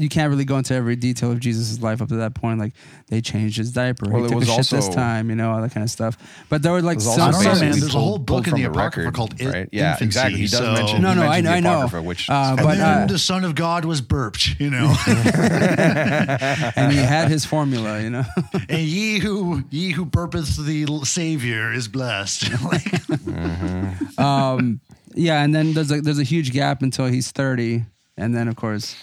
[0.00, 2.58] You can't really go into every detail of Jesus' life up to that point.
[2.58, 2.72] Like
[3.08, 5.52] they changed his diaper, Well, he it took a was shit this time, you know,
[5.52, 6.16] all that kind of stuff.
[6.48, 7.68] But there were like was some, also I don't know, some- man.
[7.68, 9.68] basically There's a whole book in the the Apocrypha record, called right?
[9.72, 10.38] Yeah, Infancy, exactly.
[10.40, 11.02] He does so- mention.
[11.02, 11.86] No, no, I know- the I know.
[12.02, 14.94] Which Uh, And but, then uh, the Son of God was burped, you know.
[15.06, 18.24] and he had his formula, you know.
[18.68, 22.50] and ye who ye who purpose the Savior is blessed.
[22.64, 23.08] like,
[24.18, 24.80] um,
[25.14, 27.84] yeah, and then there's a there's a huge gap until he's 30,
[28.16, 28.94] and then of course,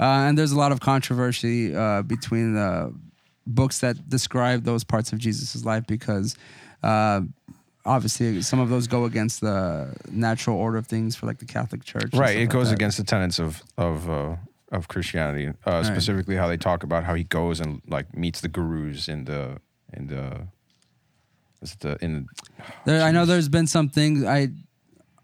[0.00, 2.94] uh, and there's a lot of controversy uh, between the
[3.46, 6.36] books that describe those parts of Jesus' life because.
[6.82, 7.22] Uh,
[7.86, 11.84] Obviously, some of those go against the natural order of things for like the Catholic
[11.84, 12.14] Church.
[12.14, 12.76] right, it like goes that.
[12.76, 14.36] against the tenets of of uh,
[14.72, 18.48] of Christianity, uh, specifically how they talk about how he goes and like meets the
[18.48, 19.58] gurus in the
[19.92, 20.48] in the
[21.80, 22.26] the in
[22.84, 24.48] There, I know there's been some things I,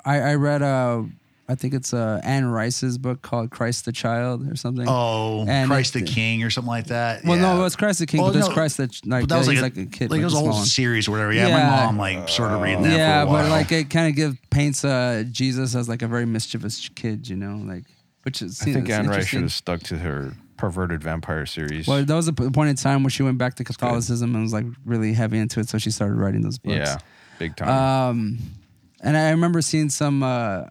[0.04, 0.62] I, I read.
[0.62, 1.04] Uh,
[1.50, 4.86] I think it's uh, Anne Rice's book called Christ the Child or something.
[4.88, 7.24] oh, And Christ it- the King or something like that.
[7.24, 7.42] well, yeah.
[7.54, 9.46] no, it was Christ the King, Well, but there's no, Christ that like, that was
[9.48, 10.64] he's like, like a kid, like, it was a a whole one.
[10.64, 11.32] series or whatever.
[11.32, 11.68] Yeah, Yeah.
[11.68, 12.96] my mom like sort of reading that.
[12.96, 13.42] Yeah, for a while.
[13.44, 17.28] but like it kind of give paints uh, Jesus as like a very mischievous kid,
[17.28, 17.84] you know, like
[18.22, 18.60] which is.
[18.62, 21.86] I think Anne Rice should have stuck to her perverted vampire series.
[21.86, 24.44] Well, that was a p- point in time where she went back to Catholicism and
[24.44, 26.76] was like really heavy into it, so she started writing those books.
[26.76, 26.98] yeah,
[27.38, 27.68] big time.
[27.68, 28.38] Um,
[29.02, 30.64] and I remember seeing some uh,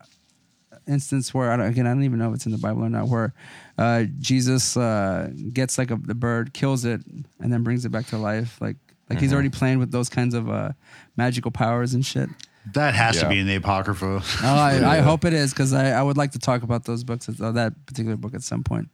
[0.89, 2.89] instance where I don't, again I don't even know if it's in the Bible or
[2.89, 3.33] not, where
[3.77, 7.01] uh, Jesus uh, gets like a the bird, kills it,
[7.39, 8.59] and then brings it back to life.
[8.59, 8.75] Like
[9.09, 9.23] like Mm-hmm.
[9.23, 10.71] he's already playing with those kinds of uh,
[11.17, 12.29] magical powers and shit.
[12.73, 14.21] that has to be in the Apocrypha.
[14.21, 17.03] Oh, I, I hope it is because I, I would like to talk about those
[17.03, 18.89] books, uh, that particular book at some point.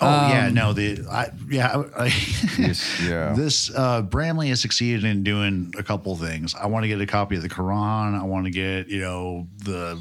[0.00, 2.04] Oh yeah, Um, no, the I, yeah, I,
[2.58, 3.32] Yes, yeah.
[3.32, 6.54] This uh, Bramley has succeeded in doing a couple things.
[6.54, 8.16] I want to get a copy of the Quran.
[8.16, 10.00] I want to get you know the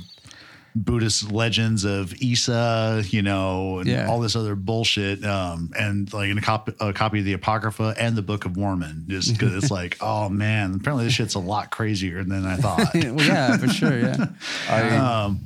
[0.83, 4.07] Buddhist legends of Isa, you know, and Yeah.
[4.07, 5.23] all this other bullshit.
[5.25, 8.55] Um, and like in a, cop- a copy of the Apocrypha and the Book of
[8.57, 12.55] Mormon, just because it's like, oh man, apparently this shit's a lot crazier than I
[12.57, 12.93] thought.
[12.93, 13.97] well, yeah, for sure.
[13.99, 14.25] Yeah.
[14.69, 15.39] I, um,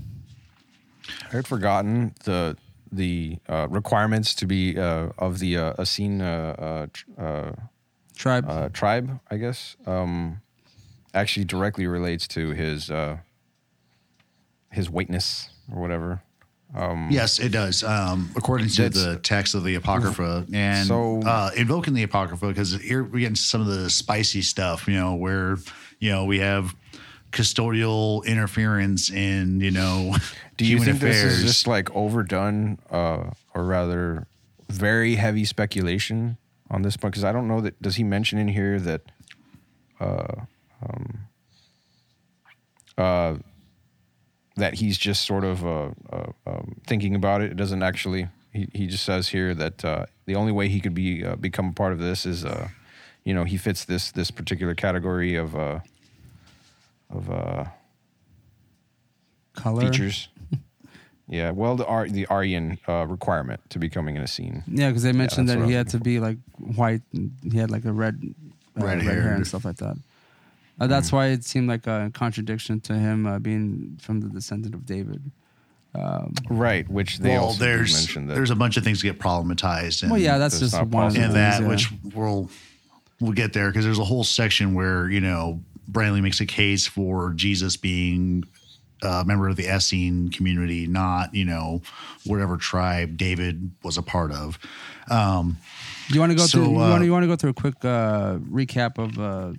[1.31, 2.57] I had forgotten the
[2.91, 7.51] the uh, requirements to be uh, of the uh, Essene uh, uh, uh,
[8.17, 8.45] Tribe.
[8.49, 10.41] uh, tribe, I guess, um,
[11.13, 13.17] actually directly relates to his uh,
[14.71, 16.21] his whiteness or whatever.
[17.09, 17.83] Yes, it does.
[17.83, 22.73] Um, according to the text of the Apocrypha, and So- uh, invoking the Apocrypha, because
[22.81, 25.57] here we get into some of the spicy stuff, you know, where
[25.99, 26.73] you know we have
[27.31, 30.15] custodial interference in you know
[30.57, 31.23] Do you think affairs.
[31.23, 34.27] this is just like overdone, uh, or rather
[34.69, 36.37] very heavy speculation
[36.69, 39.01] on this point because I don't know that does he mention in here that
[39.99, 40.35] uh,
[40.87, 41.19] um,
[42.97, 43.35] uh,
[44.61, 47.51] that he's just sort of uh, uh, um, thinking about it.
[47.51, 48.27] It doesn't actually.
[48.53, 51.69] He, he just says here that uh, the only way he could be uh, become
[51.69, 52.67] a part of this is, uh,
[53.23, 55.79] you know, he fits this this particular category of uh,
[57.09, 57.65] of uh,
[59.53, 59.81] Color.
[59.81, 60.27] features.
[61.27, 64.63] yeah, well, the Ar- the Aryan uh, requirement to becoming an Essene.
[64.67, 67.01] Yeah, because they mentioned that's that he I had was to be like white.
[67.13, 68.19] And he had like a red,
[68.79, 69.35] uh, red hair Red-haired.
[69.37, 69.97] and stuff like that.
[70.81, 74.73] Uh, that's why it seemed like a contradiction to him uh, being from the descendant
[74.73, 75.29] of David.
[75.93, 78.33] Um, Right, which they well, also did there's mention that.
[78.33, 80.01] there's a bunch of things that get problematized.
[80.01, 81.67] And, well, yeah, that's that's just one of the and that yeah.
[81.67, 82.49] which we'll
[83.19, 86.87] we'll get there because there's a whole section where you know Bramley makes a case
[86.87, 88.45] for Jesus being
[89.03, 91.81] a member of the Essene community, not you know
[92.25, 94.57] whatever tribe David was a part of.
[95.09, 95.57] Um,
[96.09, 96.71] You want to go So, through?
[96.71, 99.53] you uh, want you want to go through a quick uh, recap of uh,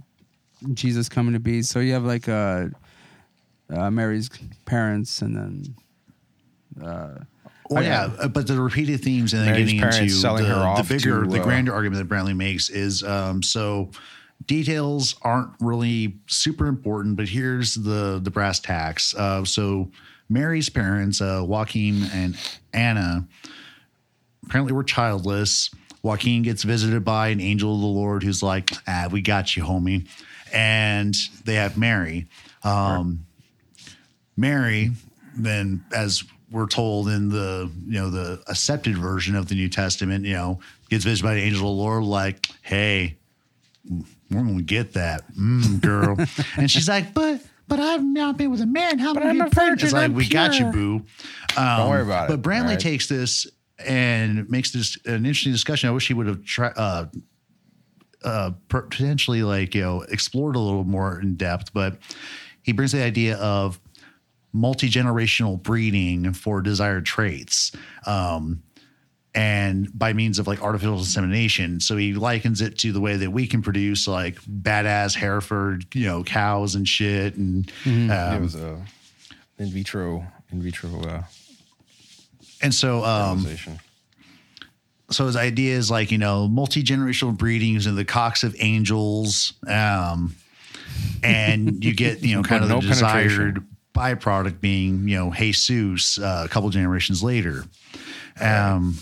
[0.74, 1.62] Jesus coming to be?
[1.62, 2.66] So you have like uh,
[3.70, 4.28] uh, Mary's
[4.64, 5.74] parents, and then
[7.70, 10.50] Well, I- yeah, uh, but the repeated themes and then Mary's getting into selling the,
[10.54, 13.90] her the bigger, to, the uh, grander argument that Bramley makes is um, so
[14.46, 19.14] details aren't really super important, but here's the the brass tacks.
[19.14, 19.90] Uh, so
[20.28, 22.36] Mary's parents, uh, Joaquin and
[22.72, 23.26] Anna,
[24.46, 25.70] apparently were childless.
[26.02, 29.62] Joaquin gets visited by an angel of the Lord who's like, "Ah, we got you,
[29.62, 30.08] homie,"
[30.52, 32.26] and they have Mary.
[32.64, 33.26] Um,
[34.36, 34.90] Mary,
[35.36, 40.24] then as we're told in the you know the accepted version of the New Testament,
[40.24, 40.60] you know,
[40.90, 43.16] gets visited by the angel of the Lord, like, "Hey,
[44.30, 46.16] we're gonna get that, mm, girl,"
[46.56, 48.98] and she's like, "But." But I've not been with a man.
[48.98, 49.82] How am I I'm gonna a get?
[49.84, 51.02] It's like I'm we got you, pure." boo.
[51.56, 52.42] Don't worry about But it.
[52.42, 52.80] Brantley right?
[52.80, 53.46] takes this
[53.78, 55.88] and makes this an interesting discussion.
[55.88, 56.72] I wish he would have tried.
[56.76, 57.06] Uh,
[58.24, 61.98] uh, potentially like you know explored a little more in depth, but
[62.62, 63.80] he brings the idea of
[64.52, 67.72] multi generational breeding for desired traits,
[68.06, 68.62] um,
[69.34, 71.80] and by means of like artificial insemination.
[71.80, 76.06] So he likens it to the way that we can produce like badass Hereford, you
[76.06, 78.82] know, cows and shit, and it um, was a
[79.58, 81.22] in vitro in vitro uh,
[82.60, 83.46] and so um.
[85.12, 90.34] So his idea is like you know multi-generational breedings and the cocks of angels um
[91.22, 95.30] and you get you know kind of But the no desired byproduct being you know
[95.30, 97.64] jesus uh, a couple generations later
[98.40, 98.96] um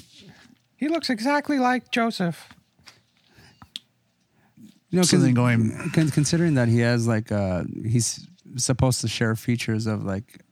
[0.76, 2.48] He looks exactly like Joseph.
[4.90, 9.08] you know, so then going con- considering that he has like uh, he's supposed to
[9.08, 10.42] share features of like,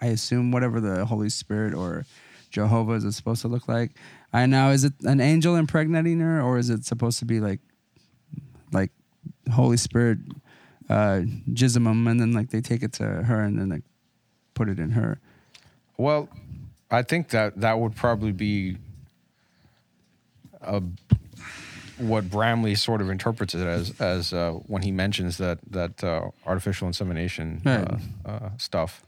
[0.00, 2.04] I assume whatever the Holy Spirit or
[2.50, 3.92] Jehovah is supposed to look like.
[4.34, 7.60] I know is it an angel impregnating her, or is it supposed to be like,
[8.72, 8.90] like
[9.52, 10.18] Holy Spirit,
[10.90, 11.20] uh,
[11.50, 13.84] jismum, and then like they take it to her and then like
[14.54, 15.20] put it in her.
[15.96, 16.28] Well,
[16.90, 18.76] I think that that would probably be
[20.60, 20.82] a,
[21.98, 26.30] what Bramley sort of interprets it as as uh, when he mentions that that uh,
[26.44, 27.86] artificial insemination Right.
[28.26, 29.02] uh, uh, stuff.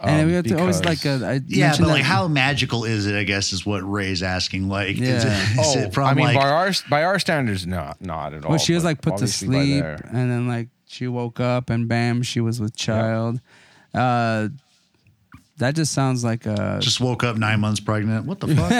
[0.00, 2.84] And Um, we have to always like because- uh, I yeah but like how magical
[2.84, 5.16] is it i guess is what ray's asking like Yeah.
[5.16, 5.24] is
[5.58, 8.50] Oh, it from I mean, like by our by our standards, not not at all.
[8.50, 12.22] Well, she was like put to sleep, and then like she woke up, and bam,
[12.22, 13.40] she was with child.
[13.92, 14.48] Uh,
[15.58, 18.70] that just sounds like a just woke up nine months pregnant what the fuck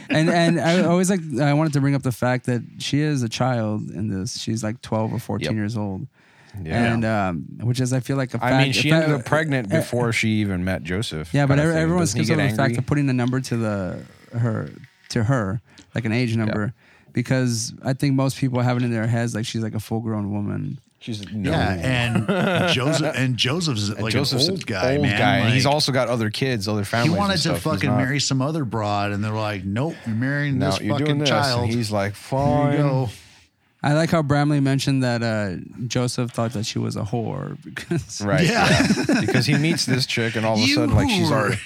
[0.10, 3.22] and and I always like I wanted to bring up the fact that she is
[3.22, 4.40] a child in this.
[4.40, 5.54] She's like twelve or fourteen Yep.
[5.56, 6.08] years old,
[6.62, 6.92] Yeah.
[6.94, 8.52] and um, which is I feel like a fact.
[8.54, 11.32] I mean, she if ended I- up pregnant uh, before she even met Joseph.
[11.34, 11.82] Yeah, but kinda every, thing.
[11.82, 14.02] everyone skips over the fact of putting the number to the
[14.38, 14.70] her
[15.10, 15.60] to her
[15.94, 16.74] like an age number
[17.12, 20.00] because I think most people have it in their heads like she's like a full
[20.00, 20.78] grown woman.
[21.00, 21.50] She's no.
[21.52, 21.74] yeah
[22.26, 25.64] and joseph and joseph's And like Joseph's an old guy old man guy, and he's
[25.64, 27.12] also got other kids, other he families.
[27.12, 27.54] and wanted to stuff.
[27.58, 30.80] He's fucking not- marry some other broad, and they're like, "Nope, you're marrying No, this
[30.80, 31.28] you're fucking doing this.
[31.28, 33.08] child." And he's like, Here fine.
[33.82, 33.94] You go.
[33.94, 35.56] I like how Bramley mentioned that uh,
[35.86, 38.44] Joseph thought that she was a whore because Right.
[38.46, 38.68] Yeah.
[39.08, 39.20] Yeah.
[39.20, 41.32] because he meets this chick and all of a You sudden like she's whore.
[41.32, 41.58] already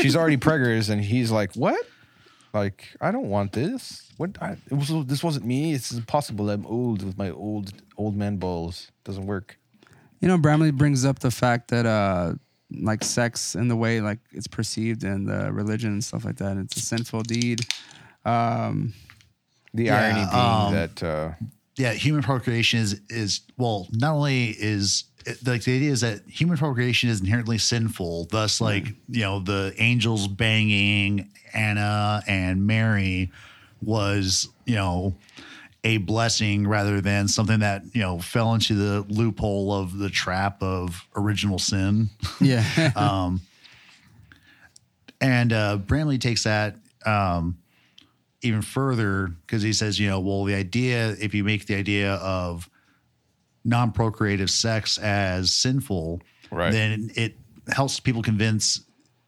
[0.00, 1.84] she's already preggers and he's like, What?
[2.54, 4.10] Like, I don't want this.
[4.16, 5.74] What I, it was this wasn't me.
[5.74, 6.48] It's impossible.
[6.50, 8.90] I'm old with my old old man balls.
[9.04, 9.58] Doesn't work.
[10.20, 12.34] You know, Bramley brings up the fact that uh
[12.70, 16.56] like sex and the way like it's perceived in the religion and stuff like that,
[16.56, 17.60] it's a sinful deed.
[18.24, 18.94] Um
[19.74, 21.32] The Yeah, irony being um, that uh
[21.78, 26.20] Yeah, human procreation is is well, not only is it- like the idea is that
[26.28, 28.26] human procreation is inherently sinful.
[28.30, 33.30] Thus, like you know, the angels banging Anna and Mary
[33.80, 35.14] was you know
[35.84, 40.60] a blessing rather than something that you know fell into the loophole of the trap
[40.62, 42.10] of original sin.
[42.40, 42.92] Yeah.
[42.96, 43.40] um,
[45.20, 46.76] And uh, Bramley takes that
[47.06, 47.58] um,
[48.42, 52.14] even further because he says, you know, well, the idea, if you make the idea
[52.14, 52.68] of
[53.64, 56.20] non procreative sex as sinful,
[56.50, 56.70] Right.
[56.72, 57.36] then it
[57.68, 58.80] helps people convince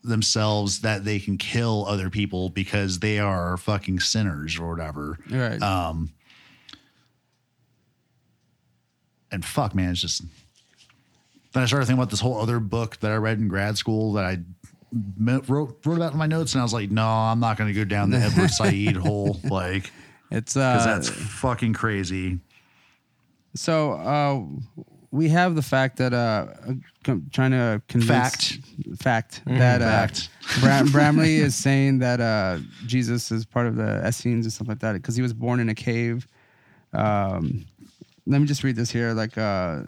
[0.02, 5.18] themselves that they can kill other people because they are fucking sinners or whatever.
[5.30, 5.60] right.
[5.60, 6.10] Um,
[9.30, 10.22] and fuck, man, it's just.
[11.52, 14.12] Then I started thinking about this whole other book that I read in grad school
[14.14, 14.38] that I
[14.92, 15.48] wrote
[15.84, 17.84] wrote about in my notes, and I was like, no, I'm not going to go
[17.84, 19.92] down the Edward Said hole, like,
[20.30, 22.38] it's because uh, that's fucking crazy.
[23.54, 24.42] so uh,
[25.10, 26.46] we have the fact that uh,
[27.32, 28.58] trying to convince Fact.
[29.00, 30.28] fact that uh, Fact.
[30.60, 34.78] Bram- Bramley is saying that uh, Jesus is part of the Essenes and stuff like
[34.80, 36.28] that because he was born in a cave.
[36.92, 37.64] Um,
[38.26, 39.12] let me just read this here.
[39.12, 39.80] Like uh,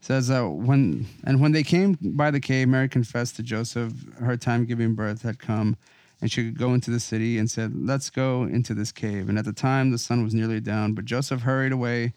[0.00, 4.36] says that when and when they came by the cave, Mary confessed to Joseph her
[4.36, 5.76] time giving birth had come,
[6.20, 9.38] and she could go into the city and said, "Let's go into this cave." And
[9.38, 12.14] at the time, the sun was nearly down, but Joseph hurried away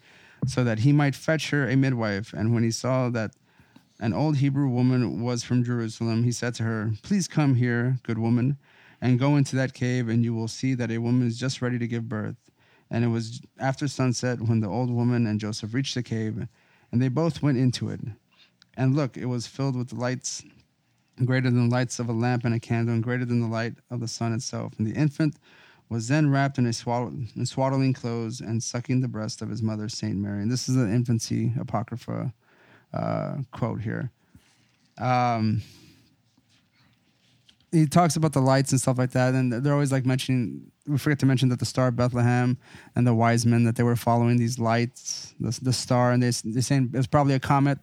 [0.47, 2.33] so that he might fetch her a midwife.
[2.33, 3.31] And when he saw that
[3.99, 8.17] an old Hebrew woman was from Jerusalem, he said to her, Please come here, good
[8.17, 8.57] woman,
[9.01, 11.79] and go into that cave, and you will see that a woman is just ready
[11.79, 12.35] to give birth.
[12.89, 16.47] And it was after sunset when the old woman and Joseph reached the cave,
[16.93, 17.99] and they both went into it.
[18.77, 20.43] And look, it was filled with lights
[21.25, 23.73] greater than the lights of a lamp and a candle, and greater than the light
[23.89, 24.73] of the sun itself.
[24.77, 25.35] And the infant
[25.89, 29.61] was then wrapped in a swaddling, in swaddling clothes and sucking the breast of his
[29.61, 30.41] mother, Saint Mary.
[30.41, 32.33] And this is an infancy apocrypha
[32.93, 34.11] uh, quote here.
[34.99, 35.63] Um,
[37.71, 40.71] he talks about the lights and stuff like that, and they're always like mentioning.
[40.85, 42.57] We forget to mention that the star of Bethlehem
[42.95, 46.31] and the wise men that they were following these lights, the, the star, and they
[46.43, 47.79] they're saying it was probably a comet,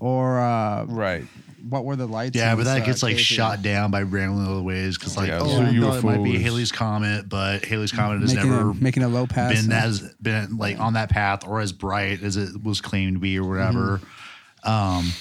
[0.00, 1.24] or uh, Right.
[1.68, 2.36] what were the lights?
[2.36, 3.24] Yeah, but this, that uh, gets like cave here?
[3.36, 6.38] shot down by Bramley other ways because like Yeah, oh so no, it might be
[6.38, 9.60] Halley's comet, but Halley's comet has making never a, making a low pass.
[9.62, 13.20] been as been like on that path or as bright as it was claimed to
[13.20, 14.00] be or whatever.
[14.64, 14.70] Mm-hmm.
[14.70, 15.12] Um,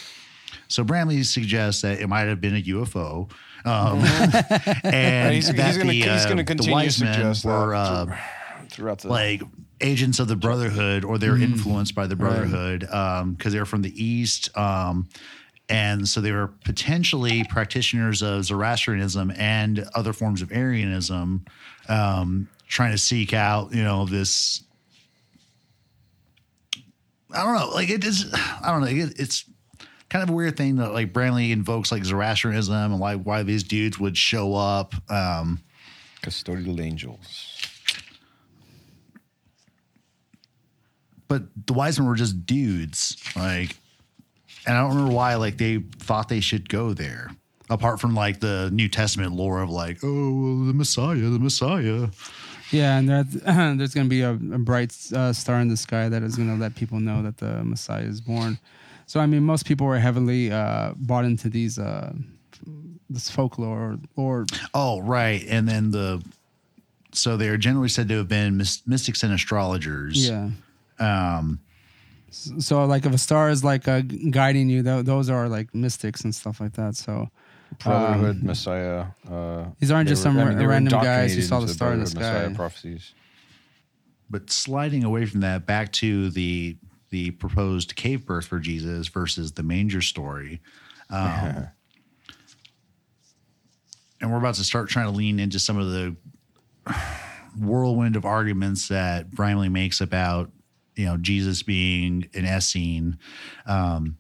[0.68, 3.30] so Bramley suggests that it might have been a UFO.
[3.66, 4.00] Um,
[4.84, 8.18] and he's- he's gonna- the, he's uh, continue to suggest that were uh,
[8.70, 9.42] Throughout the like
[9.82, 14.56] agents of the Brotherhood or they're influenced by the Brotherhood because they're from the East.
[14.58, 15.08] Um,
[15.70, 21.46] and so they were potentially practitioners of Zoroastrianism and other forms of Aryanism,
[21.90, 24.64] um, trying to seek out, you know, this.
[27.32, 27.70] I don't know.
[27.74, 28.32] Like it is.
[28.34, 28.88] I don't know.
[28.88, 29.46] It, it's
[30.14, 33.64] kind of a weird thing that like Bramley invokes like Zoroastrianism and like why these
[33.64, 34.94] dudes would show up.
[35.10, 35.64] Um,
[36.22, 37.60] custodial angels.
[41.28, 43.76] but the wise men were just dudes like
[44.68, 47.32] and i don't remember why like they thought they should go there
[47.72, 52.08] apart from like the new testament lore of like oh the messiah the messiah
[52.72, 53.26] Yeah, and that,
[53.78, 56.50] there's going to be a, a bright uh, star in the sky that is going
[56.50, 58.58] to let people know that the Messiah is born.
[59.06, 62.14] So, I mean, most people were heavily uh, bought into these uh,
[63.10, 66.24] this folklore or, oh right and then the
[67.12, 70.50] so they are generally said to have been mys- mystics and astrologers yeah.
[71.00, 71.60] Um.
[72.32, 76.24] So, like, if a star is like uh, guiding you, th- those are like mystics
[76.24, 76.96] and stuff like that.
[76.96, 77.30] So,
[77.84, 79.06] Brotherhood, um, Messiah.
[79.30, 81.94] Uh, These aren't they just some ra- they were random guys who saw the star
[81.94, 83.14] in the Brotherhood, Messiah prophecies.
[84.32, 86.76] but sliding away from that back to the
[87.14, 90.60] the proposed cave birth for jesus versus the manger story
[91.10, 91.68] um,
[94.24, 96.16] and we're about to start trying to lean into some of the
[97.60, 100.50] whirlwind of arguments that Bramley makes about
[100.96, 103.18] you know Jesus being an Essene
[103.66, 104.18] um,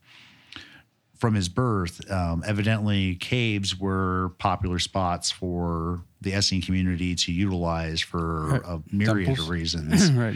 [1.15, 2.09] from his birth.
[2.11, 9.27] Um, evidently, caves were popular spots for the Essene community to utilize for a myriad
[9.27, 9.47] Temples.
[9.47, 10.35] of reasons right.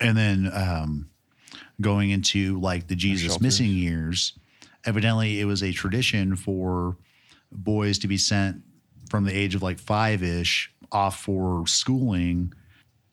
[0.00, 1.10] And then um,
[1.80, 4.38] going into like the Jesus missing years,
[4.84, 6.96] evidently it was a tradition for
[7.50, 8.62] boys to be sent
[9.10, 12.52] from the age of like five ish off for schooling,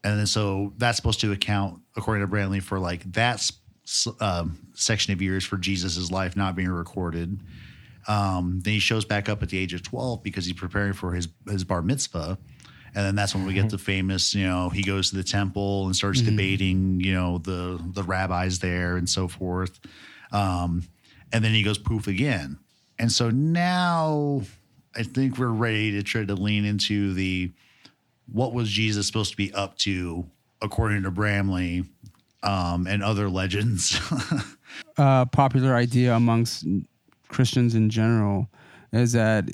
[0.03, 3.49] and then so that's supposed to account, according to Bramley, for like that
[4.19, 7.39] um, section of years for Jesus's life not being recorded.
[8.07, 11.13] Um, then he shows back up at the age of 12 because he's preparing for
[11.13, 12.37] his, his bar mitzvah.
[12.95, 15.85] And then that's when we get the famous, you know, he goes to the temple
[15.85, 19.79] and starts debating, you know, the the rabbis there and so forth.
[20.31, 20.83] Um,
[21.33, 22.57] and then he goes poof again.
[22.97, 24.43] And so now
[24.95, 27.51] I think we're ready to try to lean into the
[28.31, 30.25] what was Jesus supposed to be up to
[30.61, 31.83] according to Bramley
[32.43, 33.99] um, and other legends.
[34.97, 36.65] uh, popular idea amongst
[37.27, 38.49] Christians in general
[38.93, 39.49] is that,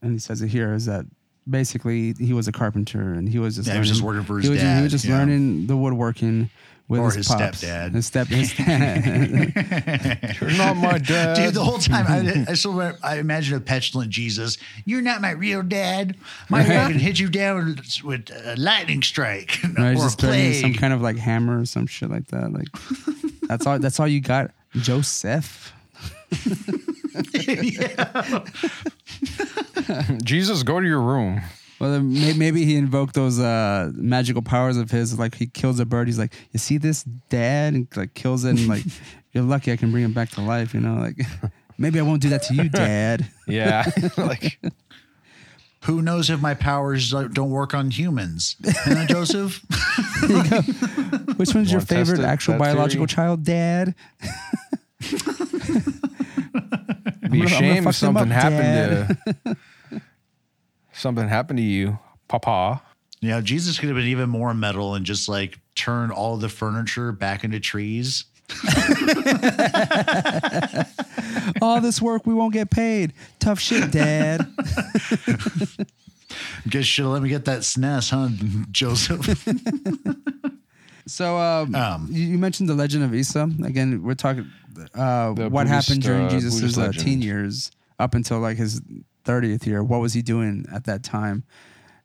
[0.00, 1.06] and he says it here, is that
[1.48, 4.36] basically he was a carpenter and he was just Yeah, he was just working for
[4.38, 5.18] his he was, He was just yeah.
[5.18, 6.50] learning the woodworking
[6.86, 7.62] with Or his, his pops.
[7.64, 7.92] stepdad.
[7.94, 8.58] His step, his
[10.40, 11.34] You're not my dad.
[11.36, 14.58] Dude, the whole time I, I still remember- I imagine a petulant Jesus.
[14.84, 16.16] You're not my real dad.
[16.50, 20.06] My dad can hit you down with, with a lightning strike No, he's or a
[20.06, 20.60] just learning plague.
[20.62, 22.52] some kind of like hammer or some shit like that.
[22.52, 22.68] Like
[23.48, 23.78] that's all.
[23.78, 25.72] That's all you got, Joseph.
[30.24, 31.40] Jesus, go to your room.
[31.80, 35.18] Well, then may- maybe he invoked those uh, magical powers of his.
[35.18, 36.08] Like he kills a bird.
[36.08, 38.50] He's like, "You see this, Dad?" And like kills it.
[38.50, 38.84] And like,
[39.32, 40.74] you're lucky I can bring him back to life.
[40.74, 41.20] You know, like
[41.78, 43.26] maybe I won't do that to you, Dad.
[43.46, 43.84] Yeah,
[44.16, 44.58] like
[45.84, 48.56] Who knows if my powers don't work on humans?
[48.64, 49.60] Huh, Joseph?
[51.36, 53.14] Which one's your favorite actual biological theory?
[53.14, 53.94] child, Dad?
[57.34, 59.56] Be gonna- I'm ashamed if something up, happened to
[60.92, 62.82] something happened to you, Papa.
[63.20, 66.48] you know, Jesus could have been even more metal and just like turn all the
[66.48, 68.24] furniture back into trees.
[71.62, 73.12] All this work, we won't get paid.
[73.38, 74.46] Tough shit, Dad.
[76.68, 78.28] Guess should have let me get that SNES, huh,
[78.70, 79.46] Joseph?
[81.06, 83.48] So um, Um, you, you mentioned the legend of Isa.
[83.64, 84.50] Again, we're talking
[84.94, 87.04] uh, The what Buddhist, happened during uh, Jesus' Buddhist uh, legend.
[87.04, 88.80] teen years up until like his
[89.24, 89.82] 30th year.
[89.82, 91.44] What was he doing at that time?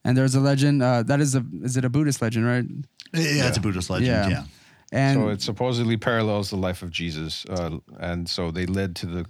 [0.05, 2.65] And there's a legend uh, that is a is it a Buddhist legend, right?
[3.13, 4.07] yeah, it's a Buddhist legend.
[4.07, 4.29] Yeah.
[4.29, 4.43] Yeah.
[4.91, 9.05] And so it supposedly parallels the life of Jesus, uh, and so they led to
[9.05, 9.25] the,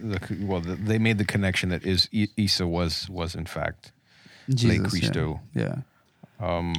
[0.00, 3.92] the well, the, they made the connection that is I- Isa was was in fact
[4.48, 5.40] Jesus, Lake Christo.
[5.54, 5.82] Yeah.
[6.40, 6.72] yeah.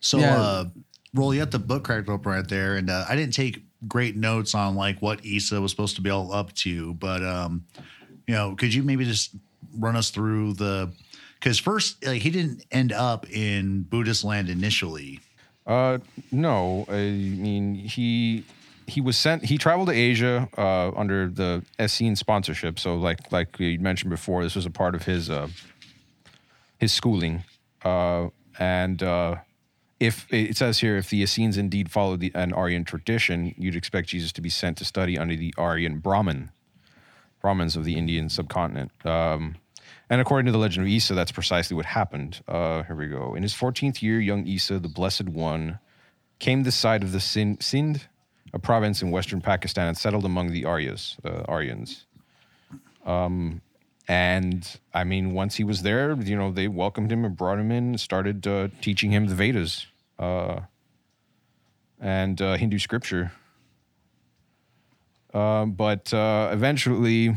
[0.00, 0.40] So, Yeah.
[0.40, 0.64] uh,
[1.14, 4.16] roll you got the book cracked open right there, and uh, I didn't take great
[4.16, 7.64] notes on like what Issa was supposed to be all up to, but um,
[8.26, 9.34] you know, could you maybe just
[9.78, 10.92] run us through the?
[11.34, 15.20] Because first, like he didn't end up in Buddhist land initially.
[15.66, 15.98] Uh,
[16.30, 18.44] no, I mean he
[18.86, 19.44] he was sent.
[19.44, 22.78] He traveled to Asia uh, under the Essene sponsorship.
[22.78, 25.48] So, like like you mentioned before, this was a part of his uh,
[26.78, 27.44] his schooling.
[27.84, 29.36] Uh, and uh,
[29.98, 34.08] if it says here, if the Essenes indeed followed the, an Aryan tradition, you'd expect
[34.08, 36.50] Jesus to be sent to study under the Aryan Brahmin
[37.40, 38.90] Brahmins of the Indian subcontinent.
[39.06, 39.56] Um,
[40.10, 42.42] and according to the legend of Isa, that's precisely what happened.
[42.48, 43.34] Uh, here we go.
[43.34, 45.78] In his 14th year, young Isa, the Blessed One,
[46.38, 48.00] came this side of the Sind, Sindh,
[48.52, 52.06] a province in western Pakistan, and settled among the Aryas, uh, Aryans.
[53.04, 53.60] Um,
[54.08, 57.70] and I mean, once he was there, you know, they welcomed him and brought him
[57.70, 59.86] in, and started uh, teaching him the Vedas
[60.18, 60.60] uh,
[62.00, 63.32] and uh, Hindu scripture.
[65.34, 67.36] Uh, but uh, eventually,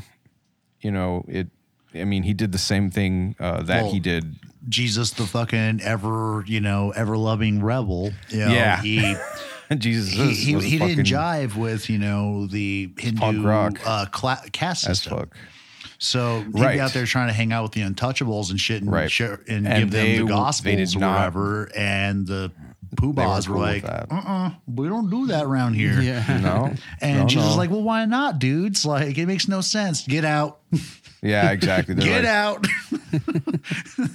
[0.82, 1.48] you know, it.
[1.96, 4.36] I mean, he did the same thing uh, that Well, he did.
[4.70, 8.12] Jesus, the fucking ever, you know, ever loving rebel.
[8.30, 8.80] You know, Yeah.
[8.82, 9.16] he
[9.78, 13.48] Jesus he, he, he didn't jive with you know the Hindu
[13.86, 15.18] uh, cla- caste as system.
[15.20, 15.36] fuck.
[16.02, 16.74] So he'd Right.
[16.76, 19.12] be out there trying to hang out with the untouchables and shit and, Right.
[19.12, 21.70] share, and, And give them the w- they gospels or whatever.
[21.76, 22.52] And the
[22.96, 24.08] poobahs cool were like, that.
[24.10, 26.02] uh-uh, we don't do that around here.
[26.02, 26.40] Yeah.
[26.42, 27.52] No, And no, Jesus no.
[27.52, 28.86] is like, well, why not, dudes?
[28.86, 30.08] Like, it makes no sense.
[30.08, 30.60] Get out.
[31.22, 31.96] yeah, exactly.
[32.00, 32.66] Get like, out.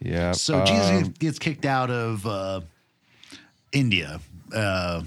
[0.00, 0.32] Yeah.
[0.32, 2.60] So um, Jesus gets kicked out of uh,
[3.72, 4.20] India.
[4.54, 5.02] Uh,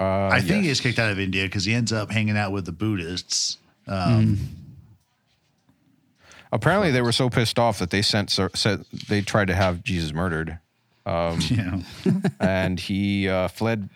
[0.00, 2.52] uh, I think he gets kicked out of India because he ends up hanging out
[2.52, 3.58] with the Buddhists.
[6.52, 10.12] Apparently, they were so pissed off that they sent said they tried to have Jesus
[10.12, 10.58] murdered,
[11.06, 11.82] You know,
[12.40, 13.88] and he uh, fled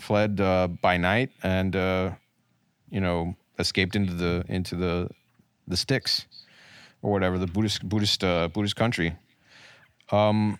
[0.00, 2.10] fled uh, by night and uh,
[2.88, 5.10] you know escaped into the into the
[5.66, 6.26] the sticks
[7.02, 9.16] or whatever the Buddhist Buddhist uh, Buddhist country.
[10.10, 10.58] Um,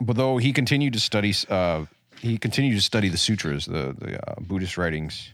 [0.00, 1.84] but though he continued to study, uh,
[2.24, 5.30] he continued to study the sutras, the the uh, Buddhist writings.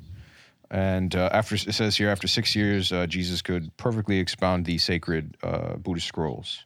[0.72, 4.78] And uh, after it says here, after six years, uh, Jesus could perfectly expound the
[4.78, 6.64] sacred uh, Buddhist scrolls,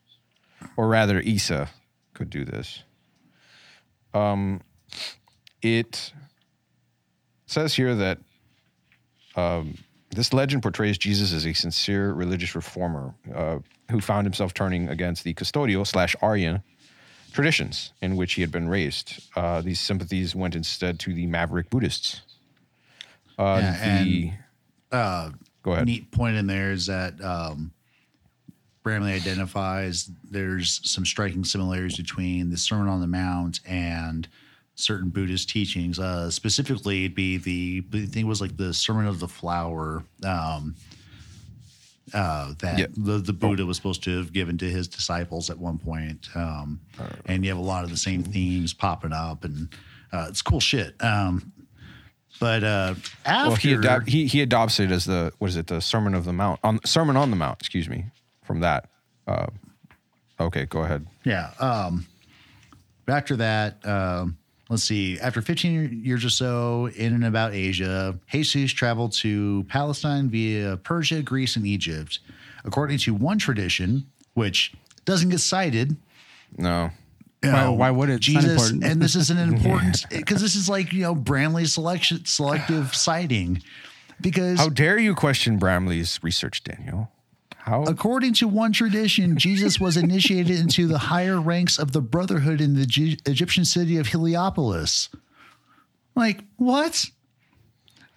[0.77, 1.69] or rather, Isa
[2.13, 2.83] could do this.
[4.13, 4.61] Um,
[5.61, 6.13] it
[7.45, 8.19] says here that
[9.35, 9.75] um,
[10.09, 13.59] this legend portrays Jesus as a sincere religious reformer uh,
[13.91, 16.63] who found himself turning against the custodial slash Aryan
[17.35, 19.21] traditions in which he had been raised.
[19.35, 22.21] Uh, these sympathies went instead to the maverick Buddhists.
[23.37, 24.31] Uh, Yeah, the,
[24.91, 25.29] Uh,
[25.61, 25.85] go ahead.
[25.85, 27.71] neat point in there is that um,
[28.83, 34.27] Bramley identifies there's some striking similarities between the Sermon on the Mount and
[34.75, 35.99] certain Buddhist teachings.
[35.99, 40.03] Uh, specifically, it'd be the I think it was like the Sermon of the Flower
[40.23, 40.75] um,
[42.13, 42.85] uh, that Yeah.
[42.95, 46.27] the, the Buddha was supposed to have given to his disciples at one point.
[46.35, 46.79] Um,
[47.25, 49.69] and you have a lot of the same themes popping up, and
[50.13, 50.95] uh, it's cool shit.
[51.03, 51.51] Um,
[52.39, 52.95] but uh,
[53.25, 55.67] after Well, he, adop- he he adopts it as the what is it?
[55.67, 57.59] The Sermon of the Mount on Sermon on the Mount.
[57.61, 58.05] Excuse me.
[58.43, 58.89] From that.
[59.27, 59.47] Uh,
[60.39, 61.07] okay, go ahead.
[61.23, 61.51] Yeah.
[61.59, 62.05] Um,
[63.07, 64.37] after that, um,
[64.69, 65.19] let's see.
[65.19, 71.21] After 15 years or so in and about Asia, Jesus traveled to Palestine via Persia,
[71.21, 72.19] Greece, and Egypt.
[72.63, 74.73] According to one tradition, which
[75.05, 75.95] doesn't get cited,
[76.57, 76.89] No.
[77.43, 78.15] you Why- know, why would it?
[78.15, 78.83] It's not Jesus, important.
[78.91, 83.61] and this is an important because this is like you know Bramley's selection selective citing
[84.19, 87.11] because How dare you question Bramley's research, Daniel?
[87.65, 87.81] How?
[87.81, 92.75] According to one tradition, Jesus was initiated into the higher ranks of the Brotherhood in
[92.75, 95.09] the G- Egyptian city of Heliopolis.
[96.13, 97.05] Like, what?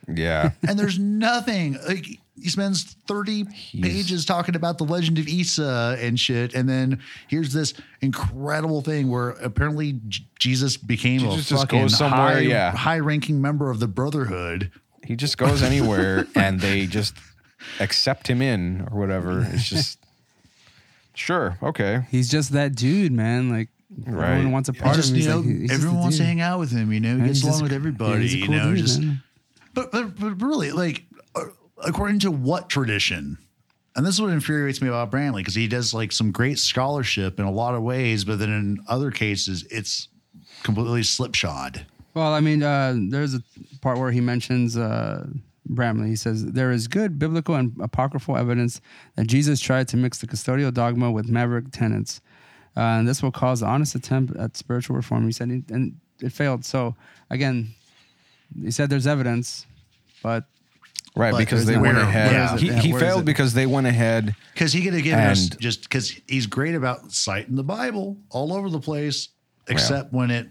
[0.07, 0.51] Yeah.
[0.69, 1.79] And there's nothing.
[1.89, 2.05] Like,
[2.39, 3.47] he spends 30
[3.81, 6.53] pages talking about the legend of Isa and shit.
[6.53, 7.73] And then here's this
[8.03, 12.73] incredible thing where apparently J- Jesus became Jesus a fucking high, yeah.
[12.73, 14.71] high ranking member of the Brotherhood.
[15.07, 17.15] He just goes anywhere and they just
[17.81, 19.47] accept him in or whatever.
[19.53, 19.99] It's just
[21.15, 22.03] sure, okay.
[22.11, 23.51] He's just that dude, man.
[23.51, 23.69] Like
[24.07, 24.33] Right.
[24.33, 25.23] everyone wants a And part just, of him.
[25.23, 26.93] you know, like, everyone wants to hang out with him.
[26.93, 28.23] You know, he gets along just- with yeah, everybody.
[28.23, 29.23] he's a you know, dude, just man.
[29.75, 31.05] But, but but really, like
[31.35, 31.45] uh,
[31.85, 33.39] according to what tradition?
[33.97, 37.41] And this is what infuriates me about Bramley because he does like some great scholarship
[37.41, 40.09] in a lot of ways, but then in other cases, it's
[40.63, 41.85] completely slipshod.
[42.15, 43.43] Well, I mean, uh, there's a
[43.81, 45.27] part where he mentions uh,
[45.69, 46.09] Bramley.
[46.09, 48.81] He says there is good biblical and apocryphal evidence
[49.17, 52.21] that Jesus tried to mix the custodial dogma with maverick tenets,
[52.77, 55.25] uh, and this will cause an honest attempt at spiritual reform.
[55.27, 56.65] He said, and it failed.
[56.65, 56.97] So
[57.31, 57.75] again,
[58.63, 59.67] he said there's evidence,
[60.23, 60.45] but
[61.17, 62.31] Right, But because they where- went ahead.
[62.33, 62.61] where is it?
[62.61, 64.37] He, Yeah, he where is failed because they went ahead.
[64.55, 68.53] Because he could have given us just because he's great about citing the Bible all
[68.53, 69.29] over the place,
[69.67, 70.49] except when it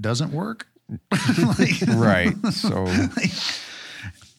[0.00, 0.66] doesn't work.
[1.58, 2.34] Like- Right.
[2.52, 2.86] So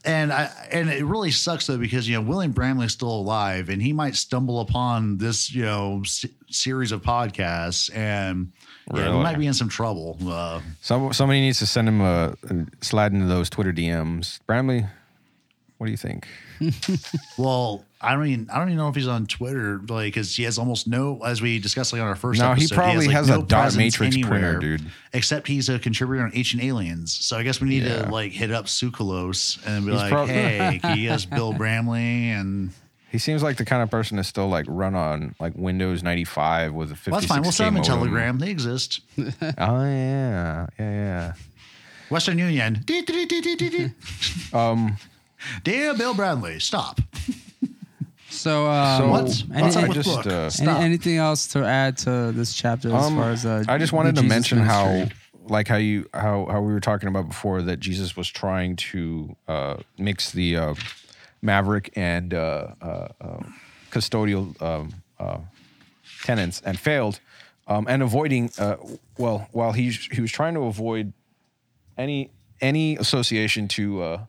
[0.06, 3.82] And I and it really sucks though because you know William Bramley's still alive and
[3.82, 8.51] he might stumble upon this you know s- series of podcasts and
[8.93, 9.18] yeah, Really?
[9.18, 10.16] we might be in some trouble.
[10.24, 14.39] Uh, some, somebody needs to send him a, a slide into those Twitter DMs.
[14.45, 14.86] Bramley,
[15.80, 16.28] what do you think?
[17.38, 20.43] well, I don't even I don't even know if he's on Twitter like because he
[20.43, 22.76] has almost no as we discussed like on our first No, he episode.
[22.76, 24.86] probably like, has no a dot matrix printer, anywhere, dude.
[25.14, 28.03] Except he's a contributor on Ancient Aliens, so I guess we need Yeah.
[28.06, 31.53] to like hit up Tsoukalos and be He's like, prob- hey, can you guys Bill
[31.53, 32.70] Bramley and
[33.12, 36.74] He seems like the kind of person to still like run on like Windows 95
[36.74, 37.41] with a 56 well, that's fine.
[37.41, 38.39] We'll send them a Telegram.
[38.39, 39.01] They exist.
[39.18, 41.34] Oh yeah, yeah, yeah.
[42.10, 42.84] Western Union.
[44.53, 44.97] Um,
[45.64, 46.99] Dear Bill Bradley, stop.
[48.46, 50.28] So, um, So What's, any- what's up with just, Book?
[50.28, 53.78] uh, any- anything else to add to this chapter as Um, far as uh, I
[53.80, 55.18] just the wanted to Jesus mention how, ministry?
[55.48, 59.36] like how you how how we were talking about before that Jesus was trying to
[59.48, 60.74] uh, mix the uh,
[61.41, 63.43] Maverick and uh, uh, uh,
[63.91, 65.38] custodial um, uh,
[66.24, 67.20] tenants and failed,
[67.68, 68.78] um, and avoiding uh,
[69.18, 71.14] well while he he was trying to avoid
[71.98, 72.30] any
[72.62, 74.20] any association to uh,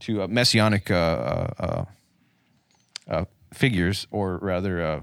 [0.00, 1.84] to uh, messianic uh, uh, uh,
[3.14, 4.82] uh, figures or rather.
[4.82, 5.00] Uh,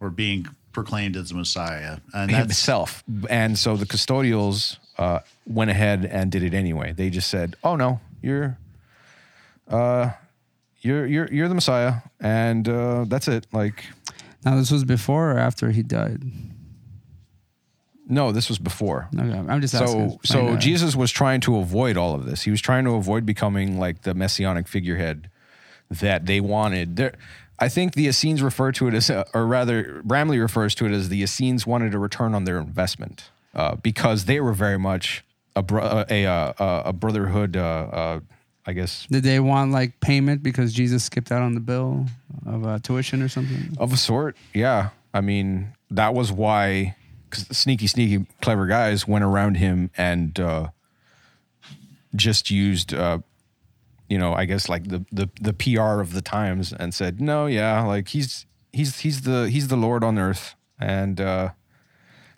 [0.00, 1.98] or being proclaimed as the Messiah.
[2.14, 3.02] And that's himself.
[3.30, 6.92] And so the custodials uh, went ahead and did it anyway.
[6.92, 8.58] They just said, "Oh no, you're,
[9.68, 10.10] uh,
[10.80, 13.46] you're you're you're the Messiah," and uh, that's it.
[13.52, 13.84] Like,
[14.44, 16.22] now this was before or after he died.
[18.08, 19.08] no, this was before.
[19.18, 20.18] Okay, I'm just So asking.
[20.24, 22.42] so Like, uh, Jesus was trying to avoid all of this.
[22.42, 25.28] He was trying to avoid becoming like the messianic figurehead
[25.90, 26.96] that they wanted.
[26.96, 27.14] There,
[27.58, 30.92] I think the Essenes refer to it as, uh, or rather, Bramley refers to it
[30.92, 35.24] as the Essenes wanted a return on their investment uh, because they were very much
[35.54, 37.56] a bro- uh, a uh, a brotherhood.
[37.56, 38.20] Uh, uh,
[38.68, 42.06] I guess Did they want like payment because Jesus skipped out on the bill
[42.44, 43.76] of uh, tuition or something?
[43.78, 44.36] of a sort.
[44.52, 46.96] Yeah, I mean that was why
[47.30, 50.68] 'cause sneaky, sneaky, clever guys went around him and uh,
[52.14, 53.18] just used uh,
[54.08, 57.46] you know, I guess like the the the PR of the times and said, no,
[57.46, 61.50] yeah, like he's he's he's the he's the Lord on earth, and uh,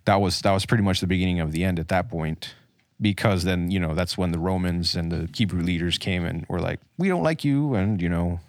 [0.05, 2.55] that was that was pretty much the beginning of the end at that point.
[3.01, 6.61] Because then you know that's when the Romans and the Hebrew leaders came and were
[6.61, 8.41] like, we don't like you, and you know,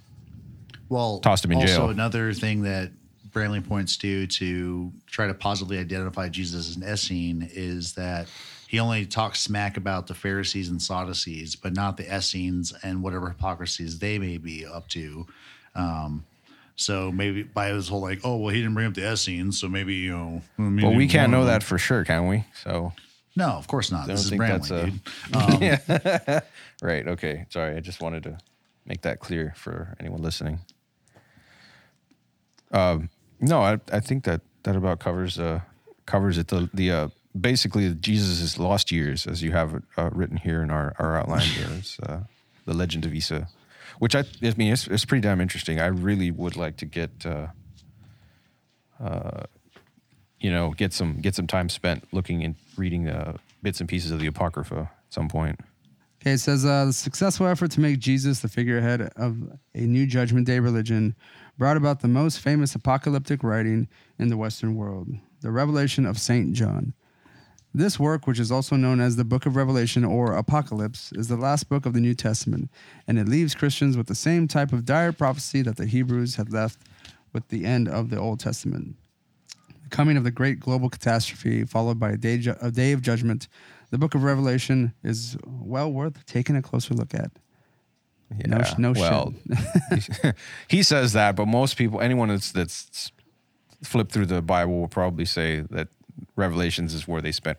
[0.90, 1.90] Well, Tossed him in also jail.
[1.90, 2.92] another thing that
[3.32, 8.28] Bramley points to to try to positively identify Jesus as an Essene is that
[8.70, 13.30] he only talks smack about the Pharisees and Sadducees, but not the Essenes and whatever
[13.30, 15.26] hypocrisies they may be up to.
[15.74, 16.24] Um,
[16.76, 19.68] so maybe by his whole like, oh well, he didn't bring up the Essenes, so
[19.68, 20.42] maybe you know.
[20.60, 22.46] maybe well, we can't know that for sure, can we?
[22.64, 22.94] So
[23.36, 24.04] No, of course not.
[24.04, 26.32] I This is that's a- dude.
[26.36, 26.42] Um,
[26.84, 27.08] Right.
[27.08, 27.48] Okay.
[27.50, 27.76] Sorry.
[27.76, 28.38] I just wanted to
[28.86, 30.60] make that clear for anyone listening.
[32.72, 33.10] Um,
[33.40, 35.62] no, I, I think that that about covers uh,
[36.06, 36.50] covers it.
[36.50, 37.08] The the uh,
[37.40, 41.42] basically Jesus' lost years, as you have it uh, written here in our our outline
[41.58, 42.20] here, is uh,
[42.66, 43.48] the Legend of Isa,
[44.00, 45.80] which I I mean it's, it's pretty damn interesting.
[45.80, 47.26] I really would like to get.
[47.26, 47.48] Uh,
[49.00, 49.46] uh,
[50.40, 54.12] you know, get some get some time spent looking and reading uh, bits and pieces
[54.12, 55.60] of the Apocrypha at some point.
[56.22, 59.38] Okay, it says uh, the successful effort to make Jesus the figurehead of
[59.74, 61.16] a new Judgment Day religion
[61.58, 65.10] brought about the most famous apocalyptic writing in the Western world,
[65.42, 66.54] the Revelation of St.
[66.54, 66.94] John.
[67.74, 71.36] This work, which is also known as the Book of Revelation or Apocalypse, is the
[71.36, 72.72] last book of the New Testament,
[73.08, 76.52] and it leaves Christians with the same type of dire prophecy that the Hebrews had
[76.52, 76.80] left
[77.32, 78.96] with the end of the Old Testament.
[79.84, 83.04] The coming of the great global catastrophe, followed by a day, ju- a day of
[83.04, 83.48] judgment,
[83.92, 87.32] the book of Revelation is well worth taking a closer look at.
[88.46, 89.34] No sh- no well,
[90.68, 93.12] he says that, but most people, anyone that's that's
[93.84, 95.88] flipped through the Bible, will probably say that
[96.40, 97.58] Revelations is where they spent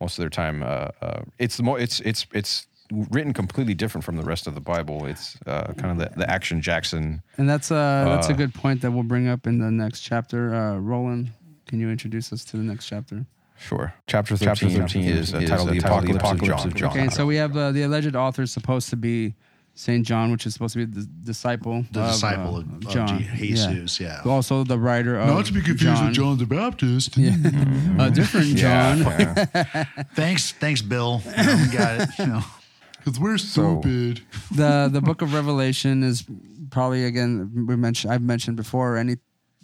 [0.00, 0.62] most of their time.
[0.62, 2.66] Uh, uh, it's the mo- it's it's it's
[3.10, 5.06] written completely different from the rest of the Bible.
[5.06, 7.22] It's uh, kind of the, the action Jackson.
[7.38, 10.00] And that's uh, that's a Uh, good point that we'll bring up in the next
[10.00, 10.54] chapter.
[10.54, 11.30] Uh, Roland,
[11.66, 13.24] can you introduce us to the next chapter?
[13.56, 13.94] Sure.
[14.08, 16.76] Chapter thirteen, Chapter 13 is, uh, is, titled "The titled The Apocalypse, Apocalypse of of
[16.76, 16.98] John." John.
[17.06, 19.34] Okay, so we have uh, the alleged author is supposed to be
[19.76, 22.88] Saint John, which is supposed to be the disciple, the of, disciple uh, of, of
[22.88, 24.20] John, Je- Jesus, yeah.
[24.24, 26.06] Also, the writer of Not to be confused John.
[26.06, 27.16] with John the Baptist.
[27.98, 28.98] a different John.
[29.00, 29.84] Yeah, yeah.
[30.14, 31.20] Thanks, thanks, Bill.
[31.36, 32.08] You know, we got it.
[32.18, 32.40] You know,
[32.98, 34.20] because we're So- stupid.
[34.54, 36.24] the the book of revelation is
[36.70, 39.16] probably again we mentioned i've mentioned before any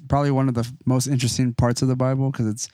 [0.09, 2.69] probably one of the most interesting parts of the bible because it's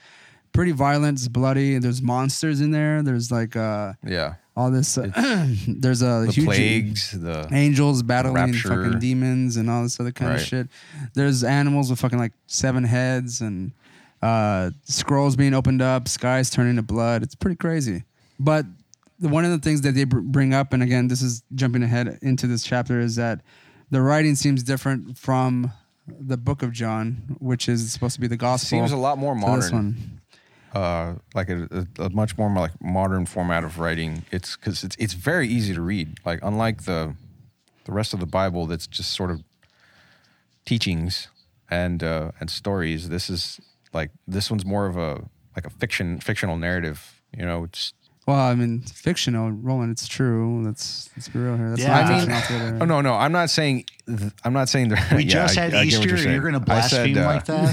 [0.53, 4.35] pretty violent it's bloody there's monsters in there there's like uh yeah.
[4.57, 5.11] All this uh,
[5.69, 8.69] there's a The huge plagues, the angels battling Rapture.
[8.85, 10.69] fucking demons and all this other kind of shit.
[11.15, 13.73] There's animals with fucking like seven heads and
[14.23, 17.23] uh scrolls being opened up skies turning to blood.
[17.23, 18.05] It's pretty crazy.
[18.41, 18.65] But
[19.19, 22.19] one of the things that they br- bring up and again this is jumping ahead
[22.23, 23.41] into this chapter is that
[23.91, 25.73] the writing seems different from
[26.07, 29.35] the book of john which is supposed to be the gospel seems a lot more
[29.35, 30.21] modern.
[30.77, 34.25] Uh, like a, a, a much more like modern format of writing.
[34.31, 36.19] It's because it's it's very easy to read.
[36.27, 37.15] Like unlike the
[37.85, 39.43] the rest of the Bible, that's just sort of
[40.67, 41.29] teachings
[41.71, 43.09] and uh, and stories.
[43.09, 43.59] This is
[43.95, 45.25] like this one's more of a
[45.57, 47.23] like a fiction fictional narrative.
[47.35, 47.95] You know, it's
[48.27, 52.05] well i mean fictional roland it's true let's let's be real here that's Yeah, not
[52.05, 52.79] I mean- fiction altogether.
[52.83, 53.15] oh no no.
[53.15, 55.13] I'm not saying th- I'm not saying that.
[55.13, 56.25] We yeah, just had I get what Easter.
[56.25, 56.33] you're.
[56.35, 57.67] You're going to I said, blaspheme uh, like that?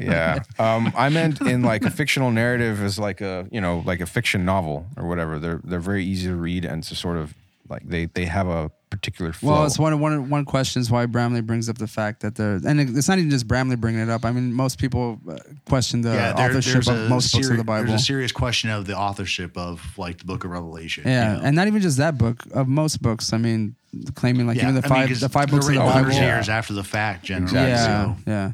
[0.00, 0.40] yeah.
[0.58, 4.06] Um, I meant in like a fictional narrative is like a you know like a
[4.06, 5.38] fiction novel or whatever.
[5.38, 7.34] They're they're very easy to read and to sort of
[7.68, 9.52] like they they have a particular flow.
[9.52, 12.34] Well, it's one of one one question is why Bramley brings up the fact that
[12.36, 14.24] there, and it- it's not even just Bramley bringing it up.
[14.24, 15.36] I mean, most people uh,
[15.66, 17.88] question the yeah, there- authorship of a most books of the Bible.
[17.88, 21.04] There's a serious question of the authorship of like the Book of Revelation.
[21.06, 21.44] yeah, you know?
[21.46, 23.32] and not even just that book of most books.
[23.32, 23.74] I mean,
[24.14, 25.92] claiming like yeah, even the I mean, the five books of the Bible.
[25.92, 26.36] hundreds Yeah.
[26.36, 27.54] years after the fact, generally.
[27.56, 27.84] Yeah,
[28.14, 28.16] So.
[28.26, 28.52] yeah.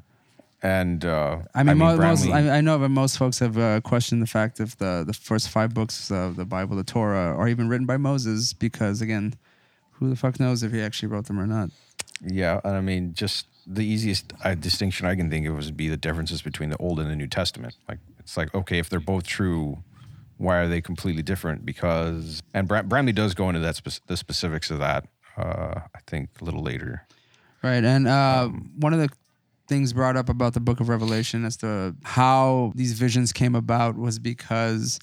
[0.63, 3.81] and uh, I mean, mo- most, Bramley- I, I know that most folks have uh,
[3.83, 7.49] questioned the fact if the the first five books of the Bible, the Torah, are
[7.49, 9.35] even written by Moses, because again,
[9.95, 11.71] who the fuck knows if he actually wrote them or not?
[12.23, 15.89] yeah, and I mean just the easiest uh, distinction I can think of would be
[15.89, 17.77] the differences between the Old and the New Testament.
[17.89, 19.83] Like it's like okay, if they're both true.
[20.37, 21.65] Why are they completely different?
[21.65, 25.07] Because and Bram- Bramley does go into that spec- the specifics of that.
[25.37, 27.07] Uh, I think a little later.
[27.63, 27.85] Right.
[27.85, 29.09] And uh, one of the
[29.69, 33.97] things brought up about the book of Revelation as to how these visions came about
[33.97, 34.99] was because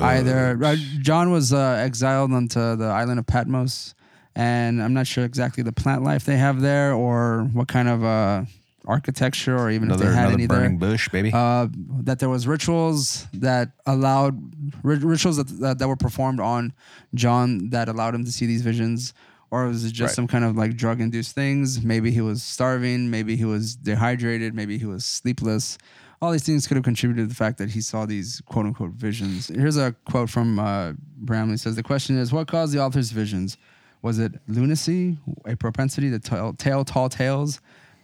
[0.00, 3.94] either uh, John was uh, exiled onto the island of Patmos,
[4.34, 8.04] and I'm not sure exactly the plant life they have there or what kind of
[8.04, 8.44] uh,
[8.86, 10.90] architecture or even Another if they had any burning there.
[10.90, 11.30] bush, baby.
[11.32, 11.68] Uh,
[12.00, 14.38] that there was rituals that allowed
[14.82, 16.72] ri- rituals that, that that were performed on
[17.14, 19.14] John that allowed him to see these visions,
[19.50, 20.16] or was it just Right.
[20.16, 21.82] some kind of like drug induced things?
[21.82, 25.78] Maybe he was starving, maybe he was dehydrated, maybe he was sleepless.
[26.20, 28.92] All these things could have contributed to the fact that he saw these quote unquote
[28.92, 29.48] visions.
[29.48, 33.56] Here's a quote from uh, Bramley says the question is what caused the author's visions?
[34.02, 37.60] Was it lunacy, a propensity to tell, tell tall tales?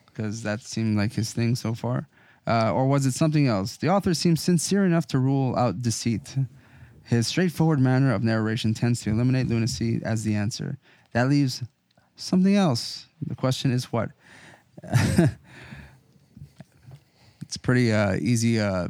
[0.06, 2.08] Because that seemed like his thing so far.
[2.46, 3.76] Uh, or was it something else?
[3.76, 6.36] The author seems sincere enough to rule out deceit.
[7.04, 10.78] His straightforward manner of narration tends to eliminate lunacy as the answer.
[11.12, 11.62] That leaves
[12.16, 13.06] something else.
[13.26, 14.10] The question is what?
[17.42, 18.60] it's pretty uh, easy.
[18.60, 18.88] Uh,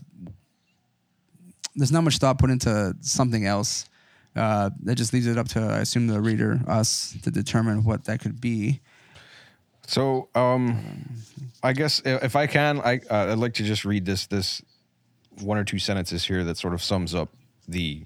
[1.74, 3.88] there's not much thought put into something else.
[4.36, 8.04] Uh, that just leaves it up to, I assume, the reader, us, to determine what
[8.04, 8.80] that could be.
[9.86, 11.18] So, um,
[11.62, 14.62] I guess i- if I can, I uh, I'd like to just read this this
[15.40, 17.30] one or two sentences here that sort of sums up
[17.66, 18.04] the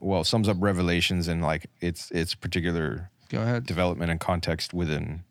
[0.00, 3.64] well sums up Revelations and like its its particular Go ahead.
[3.64, 5.22] development and context within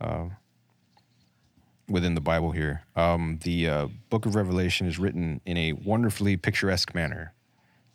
[0.00, 0.26] uh,
[1.88, 2.82] within the Bible here.
[2.94, 7.32] Um, the uh, Book of Revelation is written in a wonderfully picturesque manner.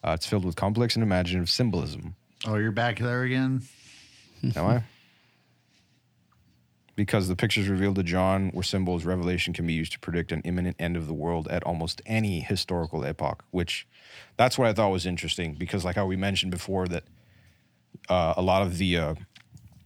[0.03, 2.15] Uh, it's filled with complex and imaginative symbolism.
[2.45, 3.61] Oh, you're back there again.
[4.55, 4.83] Am I?
[6.95, 10.41] Because the pictures revealed to John were symbols, revelation can be used to predict an
[10.41, 13.43] imminent end of the world at almost any historical epoch.
[13.51, 13.87] Which,
[14.37, 15.53] that's what I thought was interesting.
[15.53, 17.03] Because, like how we mentioned before, that
[18.09, 19.15] uh, a lot of the uh,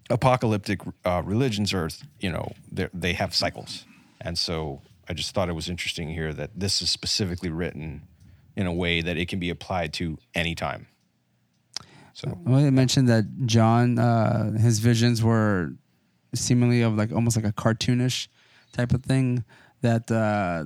[0.10, 1.90] apocalyptic uh, religions are,
[2.20, 3.86] you know, they have cycles,
[4.20, 8.08] and so I just thought it was interesting here that this is specifically written
[8.56, 10.88] in a way that it can be applied to any time.
[12.14, 15.74] So Well, it mentioned that John, uh, his visions were
[16.34, 18.28] seemingly of like almost like a cartoonish
[18.72, 19.44] type of thing.
[19.82, 20.66] That uh,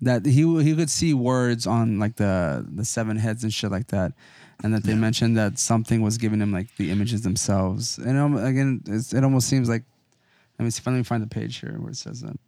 [0.00, 3.88] that he he could see words on like the the seven heads and shit like
[3.88, 4.12] that,
[4.64, 7.98] and that they mentioned that something was giving him like the images themselves.
[7.98, 9.84] And um, again, it's, it almost seems like
[10.58, 12.38] let me see, let me find the page here where it says that.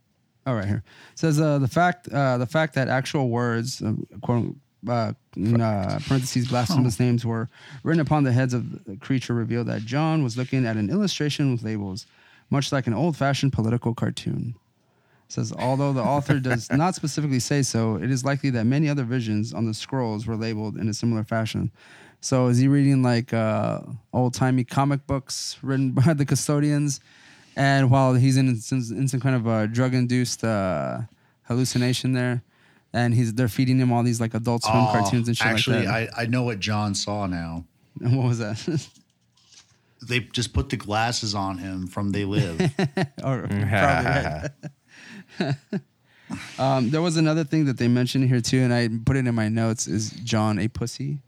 [0.46, 3.92] All right, here it says uh, the fact uh, the fact that actual words uh,
[4.22, 4.56] quote
[4.88, 7.48] uh, in, uh, parentheses blasphemous names were
[7.82, 11.52] written upon the heads of the creature revealed that John was looking at an illustration
[11.52, 12.06] with labels,
[12.50, 14.54] much like an old-fashioned political cartoon.
[15.28, 18.88] It says although the author does not specifically say so, it is likely that many
[18.88, 21.70] other visions on the scrolls were labeled in a similar fashion.
[22.20, 23.80] So is he reading like uh,
[24.12, 27.00] old-timey comic books written by the custodians?
[27.56, 31.00] And while he's in some, in some kind of a drug-induced uh,
[31.42, 32.42] hallucination there,
[32.92, 35.86] and he's they're feeding him all these like Adult Swim Oh, cartoons and shit actually,
[35.86, 36.18] like that.
[36.18, 37.64] I, I know what John saw now.
[38.00, 38.88] And what was that?
[40.06, 42.60] They just put the glasses on him from They Live.
[43.24, 44.48] or probably
[46.58, 49.34] um, there was another thing that they mentioned here too, and I put it in
[49.34, 49.86] my notes.
[49.86, 51.18] Is John a pussy?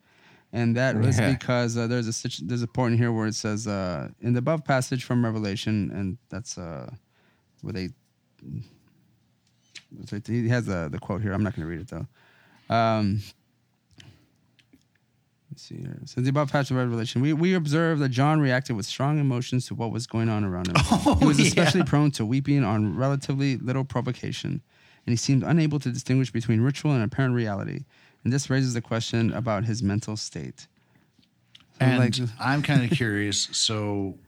[0.53, 3.67] And that was because uh, there's a there's a point in here where it says
[3.67, 6.91] uh, in the above passage from Revelation, and that's uh,
[7.63, 7.89] where they.
[10.27, 11.33] He has the the quote here.
[11.33, 12.75] I'm not going to read it though.
[12.75, 13.21] Um,
[15.55, 16.01] Let's see here.
[16.07, 19.69] So the above passage of Revelation, we, we observe that John reacted with strong emotions
[19.69, 20.75] to what was going on around him.
[21.21, 21.47] he was yeah.
[21.47, 26.61] especially prone to weeping on relatively little provocation, and he seemed unable to distinguish between
[26.61, 27.85] ritual and apparent reality.
[28.25, 30.67] And this raises the question about his mental state.
[31.79, 33.49] So, and like, I'm kind of curious.
[33.53, 34.19] So,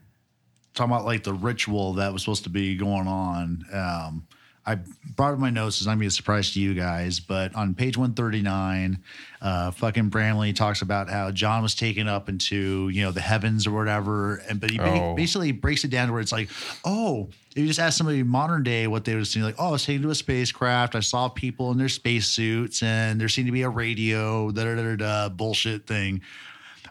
[0.74, 3.64] talking about like the ritual that was supposed to be going on.
[3.72, 4.28] Um,
[4.68, 4.78] I
[5.14, 5.76] brought up my notes.
[5.76, 8.98] It's not gonna be a surprise to you guys, but on page 139,
[9.40, 13.66] uh, fucking Bramley talks about how John was taken up into you know the heavens
[13.66, 15.14] or whatever, and but he Oh.
[15.14, 16.48] basically breaks it down to where it's like,
[16.84, 19.70] oh, if you just ask somebody modern day what they would see, like, oh, I
[19.70, 20.96] was taken to a spacecraft.
[20.96, 24.74] I saw people in their spacesuits, and there seemed to be a radio, da da
[24.74, 26.22] da da, bullshit thing.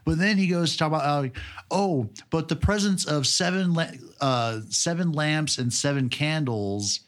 [0.05, 1.29] But then he goes to talk about how,
[1.71, 3.89] oh, but the presence of seven la-
[4.21, 7.01] uh, seven lamps and seven candles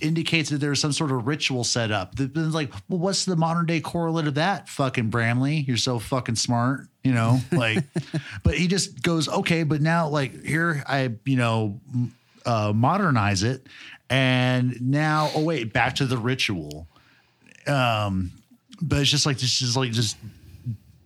[0.00, 2.14] indicates that there's some sort of ritual set up.
[2.14, 4.68] Then it's like, well, what's the modern day correlate of that?
[4.68, 7.38] Fucking Bramley, you're so fucking smart, you know.
[7.52, 7.84] Like,
[8.42, 11.80] but he just goes, okay, but now like here I, you know,
[12.46, 13.66] uh, modernize it,
[14.10, 16.86] and now, oh wait, back to the ritual.
[17.66, 18.32] Um,
[18.80, 20.16] but it's just like this is like just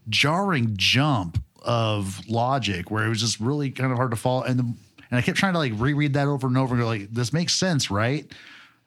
[0.08, 4.42] jarring jump of logic where it was just really kind of hard to follow.
[4.42, 4.74] And the,
[5.12, 7.34] and I kept trying to like reread that over and over and go like, this
[7.34, 8.26] makes sense, right?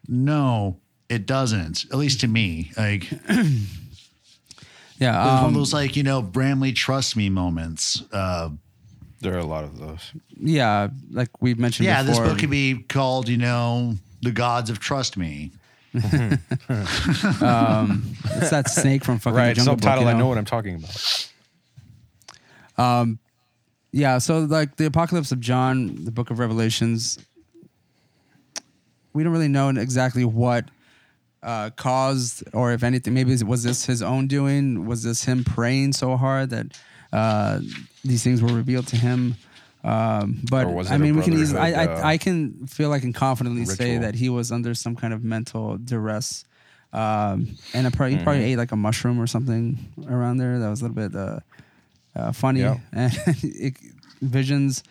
[0.07, 1.85] No, it doesn't.
[1.91, 3.67] At least to me, like it
[4.97, 8.01] yeah, was one um, of those like you know Bramley trust me moments.
[8.11, 8.49] Uh,
[9.21, 10.13] there are a lot of those.
[10.35, 12.31] yeah, like we've mentioned yeah, this before.
[12.31, 15.51] book could be called you know the gods of trust me.
[15.93, 16.09] It's
[18.49, 19.55] that snake from fucking right.
[19.55, 20.05] Jungle Book, Subtitle.
[20.05, 21.29] you I know what I'm talking about.
[23.95, 27.17] Yeah, so like the Apocalypse of John, the Book of Revelations,
[29.13, 30.65] we don't really know exactly what
[31.41, 34.85] uh, caused, or if anything, maybe was this his own doing?
[34.85, 36.77] Was this him praying so hard that
[37.13, 37.61] uh,
[38.03, 39.35] these things were revealed to him?
[39.85, 42.91] Um, but Or was I mean, we can easily, I, I, uh, I can feel
[42.91, 46.43] I can confidently say that he was under some kind of mental duress.
[46.91, 48.51] Um, and probably, he probably Mm-hmm.
[48.51, 49.77] ate like a mushroom or something
[50.09, 51.39] around there that was a little bit uh,
[52.15, 52.61] uh, funny.
[52.61, 52.77] Yeah.
[52.93, 53.13] And
[53.43, 53.73] it,
[54.21, 54.83] visions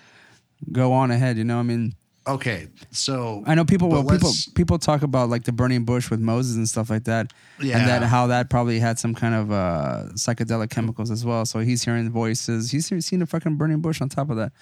[0.72, 1.36] go on ahead.
[1.36, 1.94] You know, I mean,
[2.26, 3.90] Okay, so I know people.
[3.90, 7.34] Well, people people talk about like the burning bush with Moses and stuff like that,
[7.58, 11.44] and that how that probably had some kind of uh, psychedelic chemicals as well.
[11.44, 12.70] So he's hearing voices.
[12.70, 14.52] He's he- seen a fucking burning bush on top of that.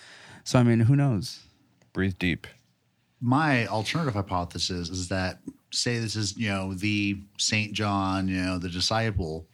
[0.43, 1.39] So I mean, who knows?
[1.93, 2.49] Breathe deep.
[3.21, 5.39] my alternative hypothesis is that
[5.71, 9.47] say this is you know the Saint John, you know the disciple.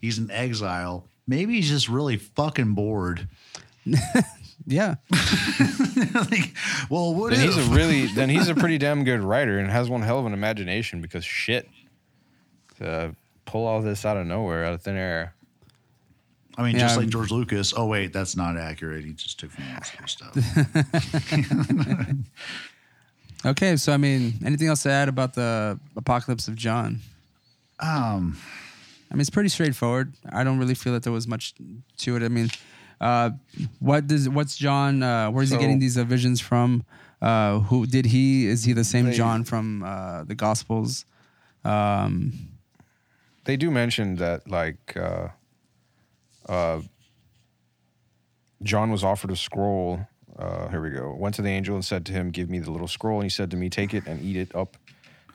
[0.00, 1.08] He's in exile.
[1.26, 3.28] Maybe he's just really fucking bored.
[4.66, 4.94] Yeah,
[6.14, 6.54] like,
[6.88, 7.54] well, what Then if?
[7.54, 10.24] he's a really then he's a pretty damn good writer and has one hell of
[10.24, 11.68] an imagination because shit
[12.78, 13.14] to
[13.44, 15.34] pull all this out of nowhere out of thin air.
[16.56, 17.74] I mean, Yeah, just I'm- like George Lucas.
[17.76, 19.04] Oh wait, that's not accurate.
[19.04, 20.34] He just took from other stuff.
[23.44, 27.00] Okay, so I mean, anything else to add about the Apocalypse of John?
[27.80, 28.38] um,
[29.10, 30.14] I mean, it's pretty straightforward.
[30.32, 31.54] I don't really feel that there was much
[31.98, 32.22] to it.
[32.22, 32.48] I mean,
[33.00, 33.30] uh,
[33.78, 35.02] what does what's John?
[35.02, 36.84] Uh, where's he getting these uh, visions from?
[37.22, 38.46] Uh, who did he?
[38.46, 41.04] Is he the same They- John from uh, the Gospels?
[41.64, 42.32] Um,
[43.44, 45.28] They do mention that like uh
[46.48, 46.80] uh
[48.62, 50.06] John was offered a scroll.
[50.38, 51.14] Uh, here we go.
[51.14, 53.30] Went to the angel and said to him, "Give me the little scroll." And he
[53.30, 54.76] said to me, "Take it and eat it up,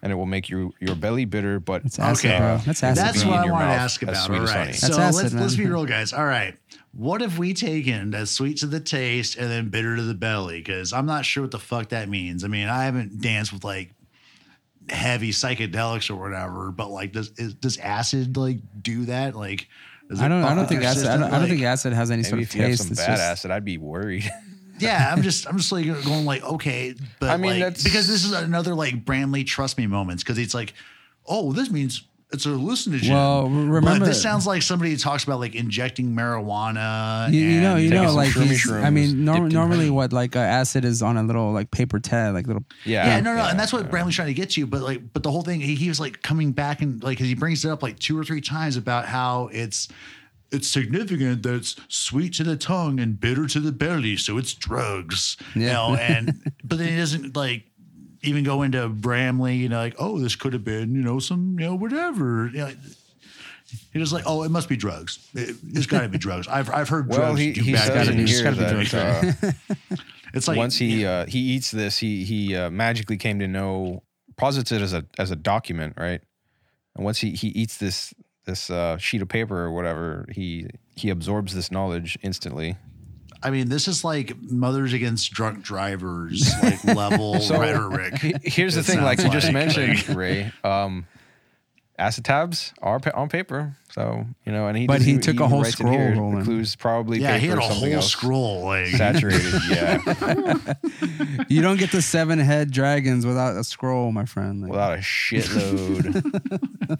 [0.02, 2.38] and it will make your your belly bitter, but It's acid, Okay.
[2.40, 2.58] bro.
[2.66, 3.04] That's acid.
[3.06, 4.16] That's what in I your wanted to ask about.
[4.18, 6.14] sweet All right, so That's let's acid, let's be real, guys.
[6.14, 6.56] All right,
[6.94, 10.60] what have we taken as sweet to the taste and then bitter to the belly?
[10.60, 12.44] Because I'm not sure what the fuck that means.
[12.44, 13.92] I mean, I haven't danced with like
[14.90, 19.36] heavy psychedelics or whatever, but like, does is, does acid like do that?
[19.36, 19.68] Like,
[20.20, 20.44] I don't.
[20.44, 21.06] I don't think acid.
[21.08, 22.52] I don't, I don't think acid has any sort of taste.
[22.52, 22.84] if you have taste.
[22.84, 24.30] some It's bad just- acid, I'd be worried."
[24.82, 28.08] yeah, I'm just I'm just like going like okay, but I mean, like, that's- because
[28.08, 30.74] this is another like Bramley trust me moments because it's like,
[31.28, 33.10] oh, this means it's a hallucinogen.
[33.10, 37.32] Well, but remember- this sounds like somebody who talks about like injecting marijuana.
[37.34, 39.90] You, you know, and you know, like shroomy I mean, norm, normally honey.
[39.90, 42.64] what like uh, acid is on a little like paper tag, like little.
[42.86, 44.66] Yeah, Yeah, no, no, and that's what Bramley's trying to get to.
[44.68, 47.28] But like, but the whole thing, he, he was like coming back and like, 'cause
[47.28, 49.88] he brings it up like two or three times about how it's
[50.52, 54.54] it's significant that it's sweet to the tongue and bitter to the belly, so it's
[54.54, 55.38] drugs.
[55.56, 55.74] You Yeah.
[55.74, 57.64] know, and but then he doesn't like
[58.22, 61.58] even go into Bramley, you know, like, oh, this could have been, you know, some,
[61.60, 62.48] you know, whatever.
[62.54, 62.72] You know,
[63.94, 65.20] he was like, oh, it must be drugs.
[65.36, 66.48] It, has got to be drugs.
[66.48, 68.32] I've I've heard Well, drugs he, do he bad says in things.
[68.32, 69.56] here gotta be drugs, that
[69.92, 69.96] uh,
[70.34, 74.04] It's like once he uh, he eats this, he he uh, magically came to know
[74.38, 76.22] posits it as a as a document, right?
[76.96, 78.14] And once he he eats this
[78.46, 82.78] this uh, sheet of paper or whatever, he he absorbs this knowledge instantly.
[83.42, 88.16] I mean, this is like mothers against drunk drivers like level So, rhetoric.
[88.44, 90.52] Here's the thing, like you just like- mentioned, Ray.
[90.64, 91.06] Um,
[92.00, 94.88] acid tabs are pa- on paper, so you know, and he.
[94.88, 97.48] But doesn't he even- took a whole scroll, here, the Clues probably Yeah, paper he
[97.48, 98.12] had or a something whole else.
[98.12, 98.66] scroll.
[98.66, 99.54] Like, saturated.
[99.70, 100.74] yeah,
[101.50, 104.62] You don't get the seven head dragons without a scroll, my friend.
[104.62, 107.00] Like, without a shitload,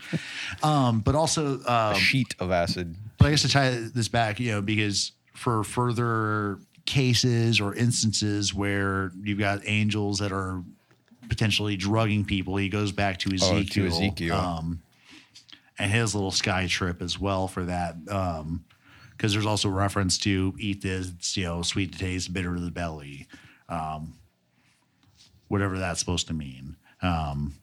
[0.64, 2.96] um, but also, um, a sheet of acid.
[3.18, 8.54] but I guess to tie this back, you know, because for further cases or instances
[8.54, 10.64] where you've got angels that are
[11.30, 13.86] potentially drugging people, he goes back to Oh, Ezekiel.
[13.86, 14.36] to Ezekiel.
[14.36, 14.82] Um,
[15.80, 17.96] and his little sky trip as well for that.
[18.10, 18.66] Um,
[19.20, 22.72] because there's also reference to eat this, you know, sweet to taste, bitter to the
[22.72, 23.28] belly,
[23.68, 24.14] um,
[25.50, 26.78] whatever that's supposed to mean.
[27.02, 27.56] Um,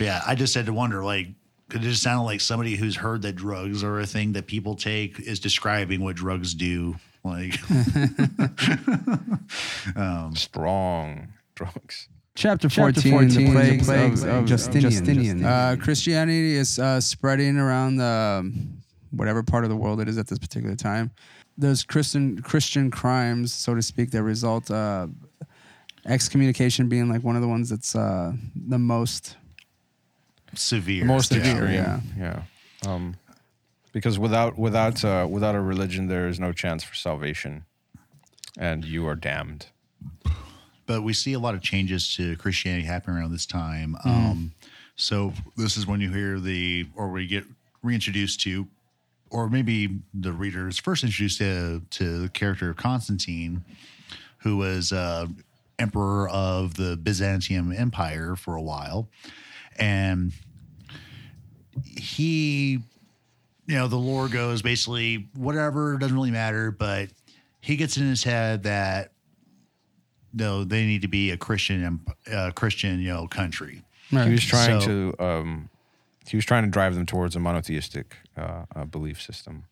[0.00, 1.28] yeah, I just had to wonder, like,
[1.68, 4.74] could it just sounded like somebody who's heard that drugs are a thing that people
[4.74, 6.96] take is describing what drugs do.
[7.22, 7.54] Like,
[10.34, 12.08] Strong drugs.
[12.36, 14.90] Chapter 14, Chapter 14, the plagues, the plagues of, of of Justinian.
[14.90, 15.44] Justinian.
[15.44, 18.78] Uh, Christianity is uh, spreading around um,
[19.12, 21.12] whatever part of the world it is at this particular time.
[21.56, 25.06] There's Christian Christian crimes, so to speak, that result uh,
[26.06, 29.36] excommunication being like one of the ones that's uh, the most.
[30.54, 31.02] severe.
[31.02, 31.38] The most Yeah.
[31.38, 31.70] extreme.
[31.72, 32.00] yeah.
[32.18, 32.42] Yeah.
[32.84, 33.14] Um,
[33.92, 37.64] because without without uh, without a religion, there is no chance for salvation,
[38.58, 39.66] and you are damned.
[40.86, 43.96] But we see a lot of changes to Christianity happening around this time.
[44.04, 44.52] Um,
[44.96, 47.44] so this is when you hear the, or we get
[47.82, 48.66] reintroduced to,
[49.30, 53.64] or maybe the reader is first introduced to, to the character of Constantine,
[54.38, 55.26] who was uh,
[55.78, 59.08] emperor of the Byzantium Empire for a while,
[59.76, 60.32] and
[61.84, 62.78] he,
[63.66, 67.08] you know, the lore goes basically whatever doesn't really matter, but
[67.60, 69.13] he gets in his head that
[70.34, 72.00] no, they need to be a Christian,
[72.32, 73.82] uh, Christian, you know, country.
[74.12, 74.26] Right.
[74.26, 75.70] He was trying So- to um,
[76.26, 79.64] he was trying to drive them towards a monotheistic uh, uh, belief system.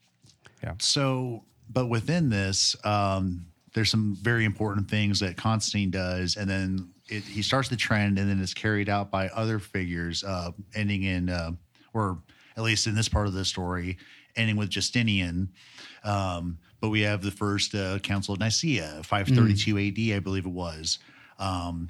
[0.63, 0.75] Yeah.
[0.79, 6.91] So, but within this, um, there's some very important things that Constantine does, and then
[7.09, 11.05] it, he starts the trend, and then it's carried out by other figures, uh, ending
[11.05, 11.53] in, uh,
[11.95, 12.19] or
[12.57, 13.97] at least in this part of the story,
[14.37, 15.49] ending with Justinian.
[16.05, 20.51] Um, but we have the first uh, Council of Nicaea, 532 AD, I believe it
[20.51, 20.99] was.
[21.39, 21.89] Um,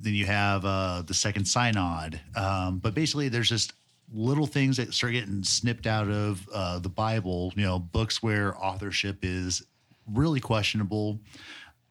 [0.00, 2.18] then you have uh, the second synod.
[2.34, 3.74] Um, but basically, there's just
[4.10, 7.52] little things that start getting snipped out of uh, the Bible.
[7.56, 9.62] You know, books where authorship is
[10.10, 11.20] really questionable.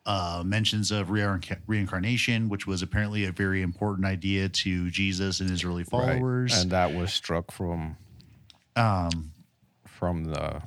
[0.07, 5.49] Uh, mentions of reinc- reincarnation, which was apparently a very important idea to Jesus and
[5.49, 6.59] his early followers.
[6.61, 7.97] and that was struck from
[8.75, 9.31] um,
[9.87, 10.61] from the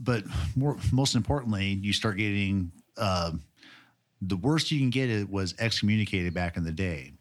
[0.00, 0.24] but
[0.56, 3.32] more, most importantly, you start getting uh,
[4.22, 7.12] the worst you can get it was excommunicated back in the day.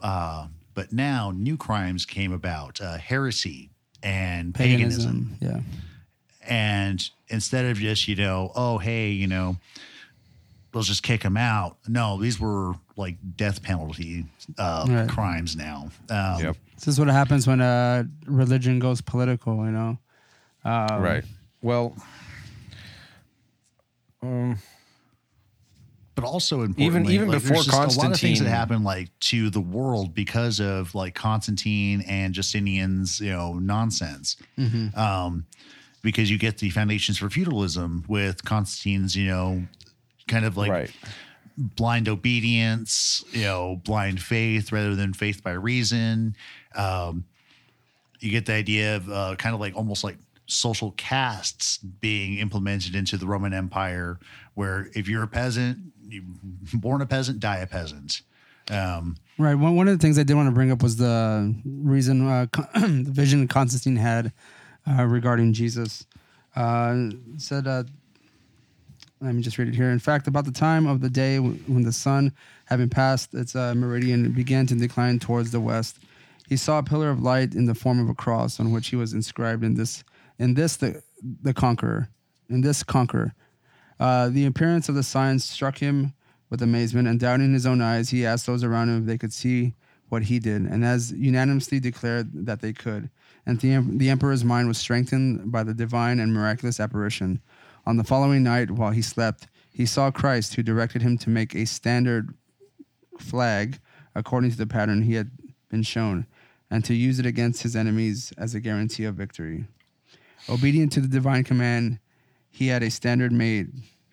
[0.00, 3.70] Uh, but now new crimes came about, uh, heresy
[4.02, 5.36] and paganism.
[5.38, 5.38] paganism.
[5.40, 5.60] Yeah.
[6.46, 9.56] And instead of just, you know, oh, hey, you know,
[10.74, 11.78] let's just kick them out.
[11.88, 14.26] No, these were like death penalty
[14.58, 15.08] uh, Right.
[15.08, 15.88] crimes now.
[16.10, 19.64] Um, yep This is what happens when uh, religion goes political.
[19.64, 19.98] You know.
[20.64, 21.24] Um, right.
[21.64, 21.96] Well,
[24.22, 24.58] um,
[26.14, 29.48] but also importantly, even like, before just a lot of things that happened like to
[29.48, 34.36] the world because of like Constantine and Justinian's you know nonsense.
[34.58, 34.98] Mm-hmm.
[34.98, 35.46] Um,
[36.02, 39.62] because you get the foundations for feudalism with Constantine's you know
[40.28, 40.90] kind of like right.
[41.56, 46.36] blind obedience, you know, blind faith rather than faith by reason.
[46.74, 47.24] Um,
[48.20, 52.94] you get the idea of uh, kind of like almost like social castes being implemented
[52.94, 54.18] into the Roman Empire,
[54.54, 55.78] where if you're a peasant,
[56.08, 56.22] you
[56.74, 58.22] born a peasant, die a peasant.
[58.70, 59.54] Um, Right.
[59.54, 62.46] One, one of the things I did want to bring up was the reason, uh,
[62.74, 64.32] the vision Constantine had
[64.88, 66.06] uh, regarding Jesus.
[66.54, 67.82] Uh, said, uh,
[69.20, 69.90] let me just read it here.
[69.90, 72.32] In fact, about the time of the day when the sun,
[72.66, 75.98] having passed its uh, meridian, began to decline towards the west,
[76.48, 78.96] he saw a pillar of light in the form of a cross on which he
[78.96, 80.04] was inscribed in this,
[80.38, 81.02] in this the,
[81.42, 82.08] the conqueror,
[82.48, 83.34] in this conqueror.
[84.00, 86.14] Uh, the appearance of the sign struck him
[86.50, 89.32] with amazement, and doubting his own eyes, he asked those around him if they could
[89.32, 89.74] see
[90.08, 93.10] what he did, and as unanimously declared that they could.
[93.46, 97.40] And the, the emperor's mind was strengthened by the divine and miraculous apparition.
[97.86, 101.54] On the following night, while he slept, he saw Christ, who directed him to make
[101.54, 102.34] a standard
[103.18, 103.80] flag
[104.14, 105.30] according to the pattern he had
[105.68, 106.26] been shown,
[106.70, 109.66] and to use it against his enemies as a guarantee of victory.
[110.48, 111.98] Obedient to the divine command,
[112.50, 113.68] he had a standard made,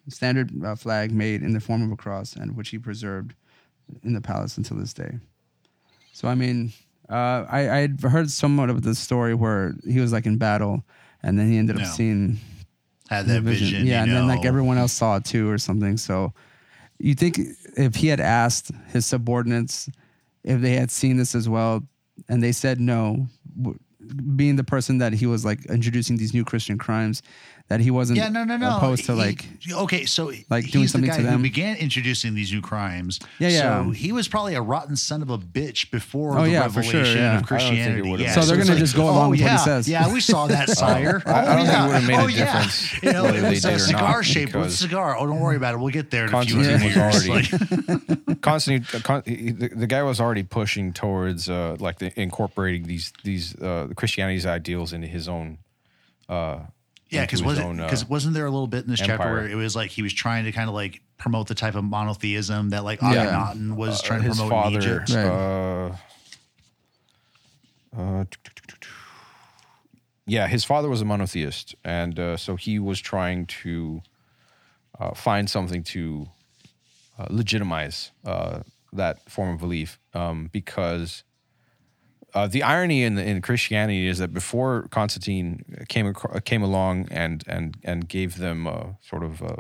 [0.10, 3.34] standard uh, flag made in the form of a cross, and which he preserved
[4.04, 5.20] in the palace until this day.
[6.14, 6.74] So I mean,
[7.10, 10.84] uh, I I had heard somewhat of the story where he was like in battle,
[11.22, 11.88] and then he ended up Yeah.
[11.90, 12.40] seeing
[13.10, 15.98] had that vision, yeah, you and then like everyone else saw it too, or something.
[15.98, 16.34] So
[16.98, 17.40] you think
[17.76, 19.90] if he had asked his subordinates
[20.44, 21.84] if they had seen this as well,
[22.30, 23.28] and they said no,
[24.36, 27.22] being the person that he was like introducing these new Christian crimes,
[27.68, 28.76] that he wasn't Yeah, no, no, no.
[28.78, 31.38] opposed to He- like okay, so like he's doing the something guy to them.
[31.38, 33.20] who began introducing these new crimes.
[33.40, 33.84] Yeah, yeah.
[33.86, 37.06] So he was probably a rotten son of a bitch before Oh, the yeah, revelation
[37.06, 37.38] sure, yeah.
[37.38, 37.68] Of don't think it
[38.02, 38.24] Christianity.
[38.24, 39.88] yeah, So they're it's gonna just go along with what he yeah, says.
[39.88, 41.22] Yeah, we saw that, sire.
[41.26, 41.88] I- I don't oh, think it yeah.
[41.88, 42.46] would've made a oh, yeah.
[42.46, 45.18] difference You know, whether it they was did or cigar not, shaped with cigar.
[45.18, 45.78] Oh, don't worry about it.
[45.78, 47.28] We'll get there in a few Constantine years.
[47.30, 47.30] was
[48.30, 48.86] Like, Constantine.
[49.58, 54.94] The, the guy was already pushing towards uh, like incorporating these these uh, Christianity's ideals
[54.94, 55.60] into his own.
[56.30, 56.60] Uh,
[57.10, 59.32] Yeah, because his wasn't own, uh, because wasn't there a little bit in this chapter
[59.32, 61.84] where it was like he was trying to kind of like promote the type of
[61.84, 63.54] monotheism that like Yeah.
[63.74, 64.82] Was uh, trying to his promote in.
[64.82, 65.10] Egypt.
[65.10, 65.26] Right.
[65.26, 65.96] Uh,
[67.98, 68.24] uh,
[70.26, 74.02] yeah, his father was a monotheist, and uh, so he was trying to
[75.00, 76.30] uh, find something to
[77.20, 78.60] uh, legitimize uh,
[78.94, 81.24] that form of belief, um, because
[82.34, 87.44] uh, the irony in in Christianity is that before Constantine came acro- came along and
[87.48, 89.56] and and gave them uh, sort of uh,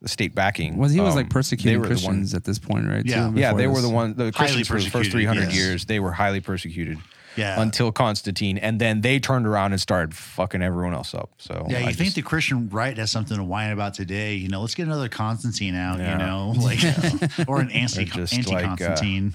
[0.00, 0.76] the state backing.
[0.76, 3.04] Was he was um, like they persecuting were the one- Christians at this point, right?
[3.04, 3.28] Yeah.
[3.30, 4.14] too, yeah, before they were the one.
[4.14, 5.56] The Christians for the first three hundred yes.
[5.56, 6.98] years, they were highly persecuted.
[7.36, 7.60] Yeah.
[7.60, 11.30] Until Constantine, and then they turned around and started fucking everyone else up.
[11.38, 14.34] So Yeah, you I think just- the Christian right has something to whine about today?
[14.34, 16.00] You know, let's get another Constantine out.
[16.00, 16.12] Yeah.
[16.12, 16.80] You know, like
[17.48, 19.34] or an anti They're just anti like, uh, Constantine.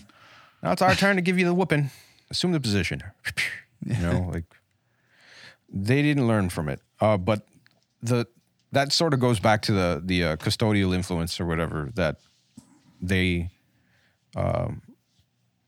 [0.62, 1.92] now it's our turn to give you the whooping.
[2.34, 3.04] Assume the position.
[3.86, 4.46] You know, like
[5.68, 6.80] they didn't learn from it.
[7.02, 7.46] Uh, but
[8.02, 8.28] the
[8.72, 12.16] that sort of goes back to the the uh, custodial influence or whatever that
[13.02, 13.50] they
[14.38, 14.82] um,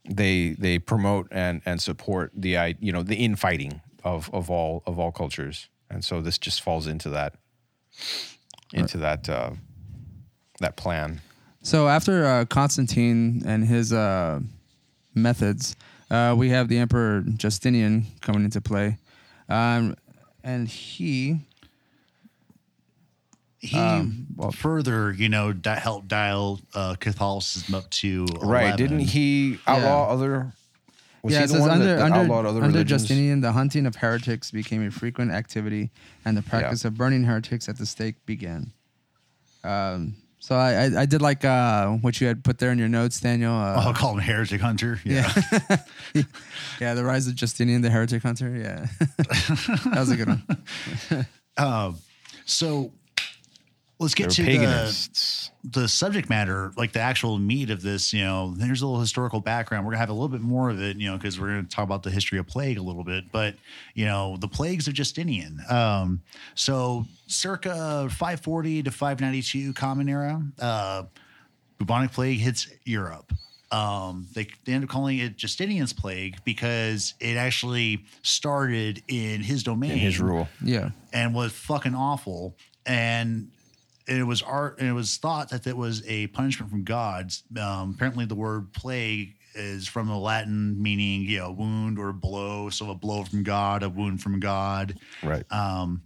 [0.09, 4.81] they they promote and and support the i you know the infighting of of all
[4.85, 7.33] of all cultures, and so this just falls into that
[8.71, 9.51] into that uh,
[10.59, 11.19] that plan.
[11.63, 14.39] So after uh, Constantine and his uh,
[15.15, 15.75] methods,
[16.11, 18.97] uh, we have the Emperor Justinian coming into play,
[19.49, 19.95] um,
[20.43, 21.39] and he
[23.59, 28.47] He um, well- further, you know, di- helped dial uh, Catholicism up to 11.
[28.47, 28.77] Right?
[28.77, 30.51] Didn't he outlaw other?
[31.23, 33.01] Was yeah, he it the says one under that, that under, outlawed other under religions?
[33.07, 35.89] Justinian, the hunting of heretics became a frequent activity,
[36.23, 38.71] and the practice of burning heretics at the stake began.
[39.63, 42.87] Um, so I, I, I did like uh, what you had put there in your
[42.87, 43.51] notes, Daniel.
[43.51, 45.01] Uh, I'll call him heretic hunter.
[45.03, 45.33] Yeah.
[46.13, 46.23] yeah,
[46.79, 48.55] yeah, the rise of Justinian, the heretic hunter.
[48.55, 48.85] Yeah,
[49.17, 51.25] that was a good one.
[52.45, 52.91] So
[53.99, 58.11] let's get to the, the subject matter, like the actual meat of this.
[58.13, 59.85] You know, there's a little historical background.
[59.85, 61.85] We're gonna have a little bit more of it, you know, because we're gonna talk
[61.85, 63.31] about the history of plague a little bit.
[63.31, 63.55] But
[63.93, 65.59] you know, the plagues of Justinian.
[65.69, 66.21] Um,
[66.55, 71.03] so circa 540 to 592 Common Era, uh,
[71.77, 73.31] bubonic plague hits Europe.
[73.71, 79.63] Um, they, they end up calling it Justinian's plague because it actually started in his
[79.63, 80.47] domain in his rule.
[80.61, 82.55] Yeah, and was fucking awful.
[82.85, 83.49] And
[84.07, 87.43] it was art, and it was thought that it was a punishment from gods.
[87.59, 92.69] Um, apparently, the word plague is from the Latin meaning, you know, wound or blow.
[92.69, 94.99] So a blow from God, a wound from God.
[95.23, 95.49] Right.
[95.51, 96.01] Um,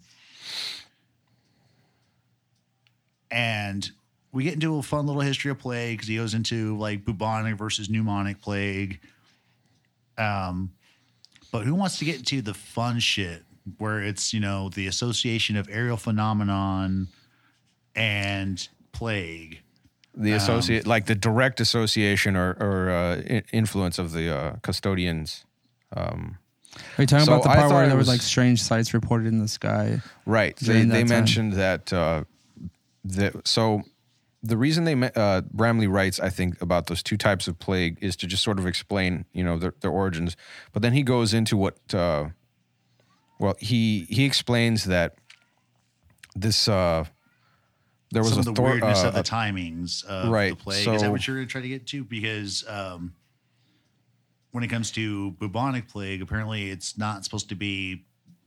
[3.31, 3.89] and
[4.31, 7.57] we get into a fun little history of plague because he goes into like bubonic
[7.57, 8.99] versus pneumonic plague.
[10.17, 10.71] Um,
[11.51, 13.43] but who wants to get into the fun shit
[13.77, 17.07] where it's you know the association of aerial phenomenon
[17.95, 19.59] and plague?
[20.15, 23.21] the associate, like the direct association or, or uh,
[23.53, 25.45] influence of the uh, custodians.
[25.95, 26.37] Um,
[26.97, 28.93] are you talking So about the I part where there was, was- like strange sights
[28.93, 30.01] reported in the sky?
[30.25, 30.57] Right.
[30.57, 31.93] They, that they mentioned that.
[31.93, 32.23] Uh,
[33.05, 33.83] the, so
[34.43, 37.97] the reason they me- uh, Bramley writes, I think, about those two types of plague
[38.01, 40.35] is to just sort of explain, you know, their, their origins.
[40.73, 41.77] But then he goes into what.
[41.93, 42.29] Uh,
[43.39, 45.15] well, he he explains that
[46.35, 47.05] this uh,
[48.11, 50.55] there was Some a of the thor- weirdness uh, of the timings of right, the
[50.63, 50.87] plague.
[50.87, 52.03] Is that what you're going to try to get to?
[52.03, 53.13] Because um,
[54.51, 58.05] when it comes to bubonic plague, apparently it's not supposed to be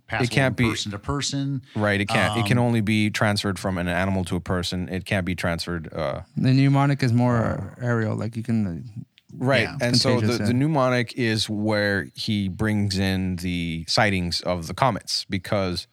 [0.08, 1.62] passable can't from be- person to person.
[1.76, 2.00] Right.
[2.00, 2.38] It can't.
[2.38, 4.88] it can Um, only be transferred from an animal to a person.
[4.88, 5.92] It can't be transferred.
[5.92, 8.66] Uh, The pneumonic is more aerial, like you can.
[8.66, 9.02] uh,
[9.38, 9.62] right.
[9.62, 9.76] Yeah.
[9.80, 14.74] and so the, Contagious, the pneumonic is where he brings in the sightings of the
[14.74, 15.86] comets because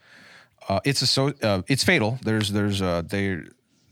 [0.67, 2.17] uh, it's a so uh, it's fatal.
[2.23, 3.37] There's there's uh, they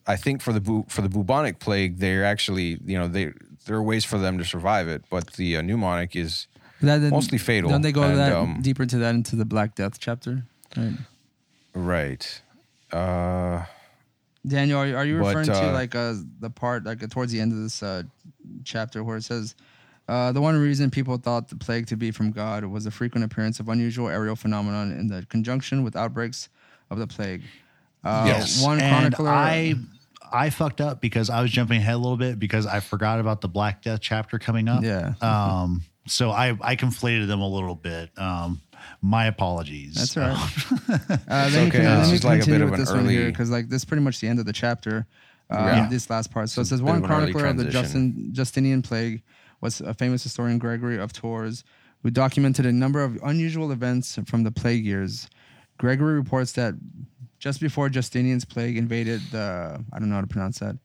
[0.07, 3.34] I think for the bu- for the bubonic plague they're actually you know they
[3.65, 6.47] there are ways for them to survive it, but the uh, pneumonic is
[6.81, 9.75] That, Mostly fatal, Don't they go and, that um, deeper into that into the Black
[9.75, 10.43] Death chapter?
[10.75, 10.93] Right.
[11.73, 12.41] right.
[12.91, 13.65] Uh,
[14.47, 17.07] Daniel, are you, are you But, referring to uh, like uh, the part like uh,
[17.07, 18.03] towards the end of this uh,
[18.63, 19.55] chapter where it says
[20.07, 23.25] uh, the one reason people thought the plague to be from God was the frequent
[23.25, 26.47] appearance of unusual aerial phenomenon in the conjunction with outbreaks
[26.89, 27.41] of the plague.
[28.03, 28.63] Uh, Yes.
[28.63, 29.29] One and chronicler.
[29.29, 29.75] I
[30.32, 33.41] I fucked up because I was jumping ahead a little bit because I forgot about
[33.41, 34.84] the Black Death chapter coming up.
[34.84, 35.14] Yeah.
[35.22, 35.82] Um.
[36.08, 38.10] So I I conflated them a little bit.
[38.18, 38.62] Um.
[39.02, 39.95] My apologies.
[39.95, 41.10] That's all right.
[41.30, 41.84] Uh, let me, okay.
[41.84, 43.32] con- This let me like a bit continue of with an this one here early-
[43.32, 45.06] because like this is pretty much the end of the chapter.
[45.49, 45.88] Uh, Yeah.
[45.90, 46.49] This last part.
[46.49, 47.66] So it It's a says one of an early chronicler of the.
[47.66, 49.24] Justin, Justinian plague
[49.62, 51.64] was a famous historian Gregory of Tours,
[52.04, 55.28] who documented a number of unusual events from the plague years.
[55.78, 56.76] Gregory reports that
[57.39, 60.77] just before Justinian's plague invaded the I don't know how to pronounce that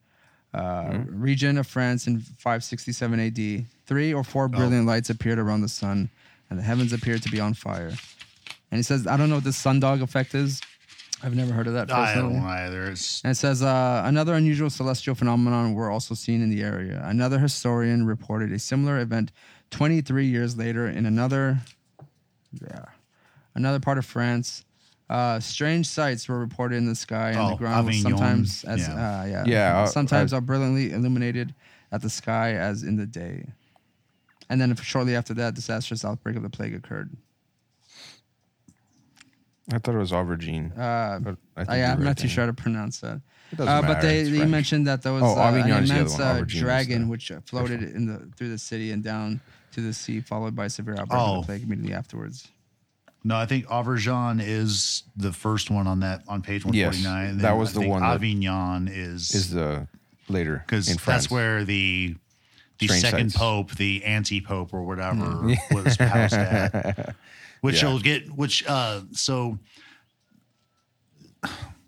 [0.53, 1.21] uh, Hmm?
[1.21, 4.23] region of France in 567 AD, three or Oh.
[4.23, 6.09] four brilliant lights appeared around the sun,
[6.49, 7.91] and the heavens appeared to be on fire.
[8.69, 10.61] And he says, I don't know what the sundog effect is.
[11.23, 11.89] I've never heard of that.
[11.91, 12.83] I don't either.
[12.91, 17.01] It's And it says uh, another unusual celestial phenomenon were also seen in the area.
[17.05, 19.31] Another historian reported a similar event
[19.71, 21.59] 23 years later in another,
[22.61, 22.85] yeah,
[23.55, 24.65] another part of France.
[25.09, 28.63] Uh, strange sights were reported in the sky, and the Oh, ground was Avignon, sometimes
[28.63, 28.93] as yeah.
[29.21, 31.53] uh, yeah, Yeah, uh, sometimes are brilliantly illuminated
[31.91, 33.45] at the sky as in the day.
[34.49, 37.11] And then shortly after that, disastrous outbreak of the plague occurred.
[39.71, 40.71] I thought it was aubergine.
[40.77, 43.21] Uh, but I think I, you're am not too sure how to pronounce that.
[43.51, 44.51] It doesn't Uh, but matter, they, it's they French.
[44.51, 46.21] mentioned that there was Oh, uh, an Avignon the other immense one.
[46.21, 49.39] uh, Aubergine is dragon the which uh, floated in the through the city and down
[49.71, 51.39] to the sea, followed by severe outbreak of Oh.
[51.41, 52.47] the plague immediately afterwards.
[53.23, 57.33] No, I think Auvergne is the first one on that on page one forty nine.
[57.35, 59.87] Yes, that was the one Avignon is is the
[60.27, 61.23] later because in France.
[61.23, 62.15] that's where the
[62.79, 63.39] the Strange second sights.
[63.39, 67.15] pope, the anti pope or whatever, was housed at.
[67.61, 67.89] Which Yeah.
[67.93, 69.57] will get which uh so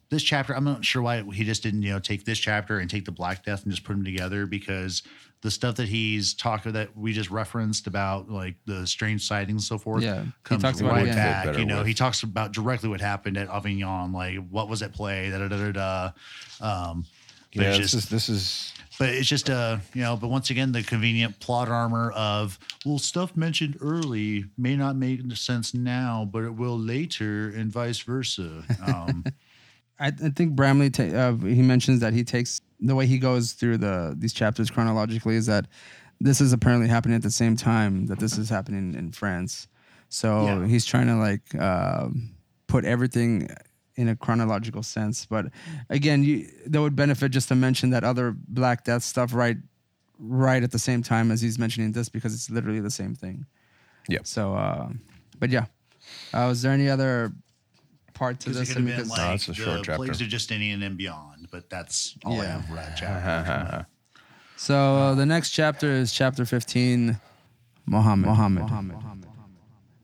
[0.09, 2.89] this chapter I'm not sure why he just didn't you know take this chapter and
[2.89, 5.03] take the Black Death and just put them together because
[5.45, 9.61] the stuff that he's talking that we just referenced about like the strange sightings and
[9.63, 11.15] so forth Yeah, he comes talks about it right again.
[11.45, 14.81] back you know with- he talks about directly what happened at Avignon like what was
[14.81, 16.11] at play da da da da
[16.61, 17.05] da um
[17.53, 20.71] yeah, it's this is this is but it's just uh you know but once again
[20.71, 26.43] the convenient plot armor of well stuff mentioned early may not make sense now but
[26.43, 29.23] it will later and vice versa um
[29.97, 33.53] I, I think Bramley ta- uh, he mentions that he takes the way he goes
[33.53, 35.65] through the these chapters chronologically is that
[36.21, 39.67] this is apparently happening at the same time that this is happening in France.
[40.09, 40.67] So Yeah.
[40.67, 42.31] he's trying to like um
[42.67, 43.49] put everything
[43.95, 45.25] in a chronological sense.
[45.25, 45.45] But
[45.89, 49.57] again, you, that would benefit just to mention that other Black Death stuff right
[50.19, 53.45] right at the same time as he's mentioning this because it's literally the same thing.
[54.07, 54.19] Yeah.
[54.23, 54.89] So, uh,
[55.39, 55.65] but yeah,
[56.33, 57.33] uh, was there any other
[58.15, 58.69] part to because it this?
[58.69, 59.97] could I have mean, like it's a the short chapter.
[59.97, 62.51] plagues of Justinian and beyond but that's all I Yeah.
[62.53, 63.85] have for that chapter
[64.57, 67.19] So uh, the next chapter is chapter 15,
[67.85, 68.25] Muhammad.
[68.25, 68.97] Muhammad.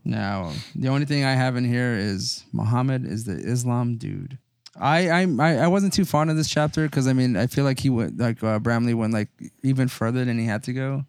[0.03, 4.37] Now, the only thing I have in here is Muhammad is the Islam dude.
[4.79, 7.65] I I I I wasn't too fond of this chapter because I mean I feel
[7.65, 9.29] like he went like uh, Bramley went like
[9.63, 11.05] even further than he had to go,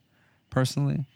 [0.50, 1.06] personally,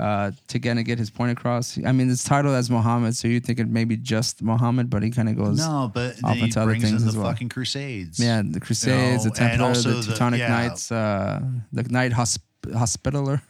[0.00, 1.78] uh, to kind of get his point across.
[1.84, 5.02] I mean it's titled as Muhammad, so you think it may be just Muhammad, but
[5.02, 7.20] he kind of goes no but off he into other brings things in as the
[7.20, 7.30] well.
[7.30, 10.48] fucking crusades Yeah, the Crusades, know, the Templar, and also the the- Teutonic yeah.
[10.48, 11.40] Knights, uh,
[11.72, 12.38] the Knight hosp-
[12.72, 13.42] Hospitaller,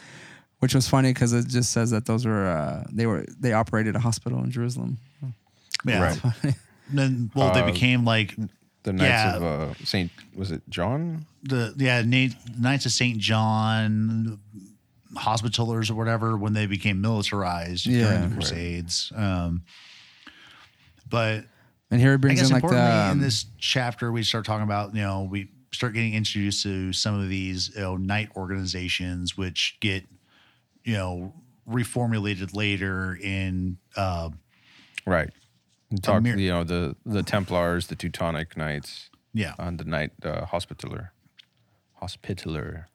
[0.60, 3.94] which was funny because it just says that those were uh, they were they operated
[3.96, 4.98] a hospital in Jerusalem.
[5.86, 6.54] yeah Right.
[6.92, 8.34] then well they Uh, became like
[8.82, 9.36] the Knights Yeah.
[9.36, 11.26] of uh, Saint was it John?
[11.42, 14.38] the yeah Na- Knights of Saint John
[15.16, 18.04] hospitalers or whatever when they became militarized Yeah.
[18.04, 18.34] during the Right.
[18.36, 19.12] Crusades.
[19.14, 19.62] Um,
[21.08, 21.44] but
[21.90, 24.22] And here it I brings guess in like the importantly in um, this chapter we
[24.22, 27.96] start talking about you know we start getting introduced to some of these you know
[27.96, 30.04] night organizations which get
[30.84, 31.34] you know
[31.68, 34.30] reformulated later in uh,
[35.06, 35.30] Right.
[36.02, 40.44] Talk, mir- you know the the Templars, the Teutonic Knights, yeah on the Knight uh,
[40.46, 41.12] Hospitaller,
[41.94, 42.86] Hospitaller.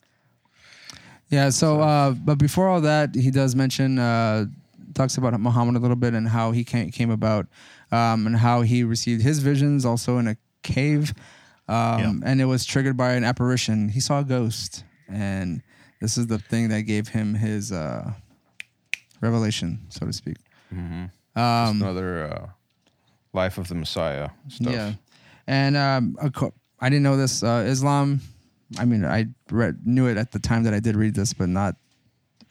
[1.30, 1.50] Yeah.
[1.50, 4.46] So, uh, but before all that, he does mention uh,
[4.94, 7.48] talks about Muhammad a little bit and how he came, came about
[7.92, 11.14] um, and how he received his visions also in a cave,
[11.68, 13.90] um, and it was triggered by an apparition.
[13.90, 15.62] He saw a ghost, and
[16.02, 18.12] this is the thing that gave him his uh,
[19.22, 20.38] revelation, so to speak.
[20.72, 20.82] Just
[21.36, 22.48] Um, another uh,
[23.34, 24.74] Life of the Messiah stuff.
[24.74, 24.94] Yeah,
[25.48, 26.16] and um,
[26.80, 27.44] I didn't know this.
[27.44, 28.22] Uh, Islam,
[28.78, 31.50] I mean, I read, knew it at the time that I did read this, but
[31.50, 31.76] not,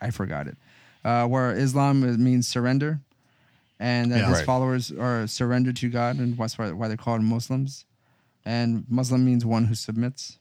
[0.01, 0.57] I forgot it.
[1.05, 3.01] Uh, where Islam means surrender,
[3.81, 4.29] and that Yeah.
[4.29, 4.47] his Right.
[4.47, 7.85] followers are surrendered to God, and that's why, why they're called Muslims.
[8.47, 10.39] And Muslim means one who submits.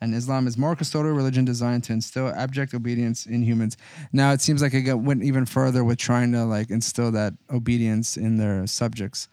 [0.00, 3.76] And Islam is more custodial religion designed to instill abject obedience in humans.
[4.12, 8.16] Now it seems like it went even further with trying to like instill that obedience
[8.16, 9.28] in their subjects,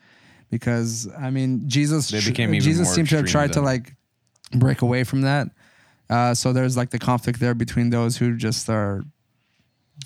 [0.51, 3.95] because I mean Jesus, They became even Jesus seemed to have tried to like
[4.53, 5.47] break away from that.
[6.10, 9.03] Uh, so there's like the conflict there between those who just are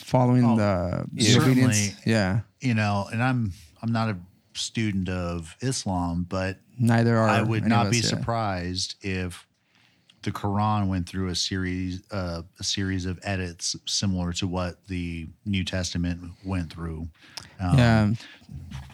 [0.04, 1.94] following Oh, the, the obedience.
[2.06, 4.18] Yeah, you know and I'm I'm not a
[4.56, 7.28] student of Islam but neither are.
[7.30, 8.18] I would not of be us, yeah.
[8.18, 9.48] surprised if
[10.24, 15.28] the Quran went through a series uh, a series of edits similar to what the
[15.46, 17.08] New Testament went through
[17.60, 18.12] um, Yeah,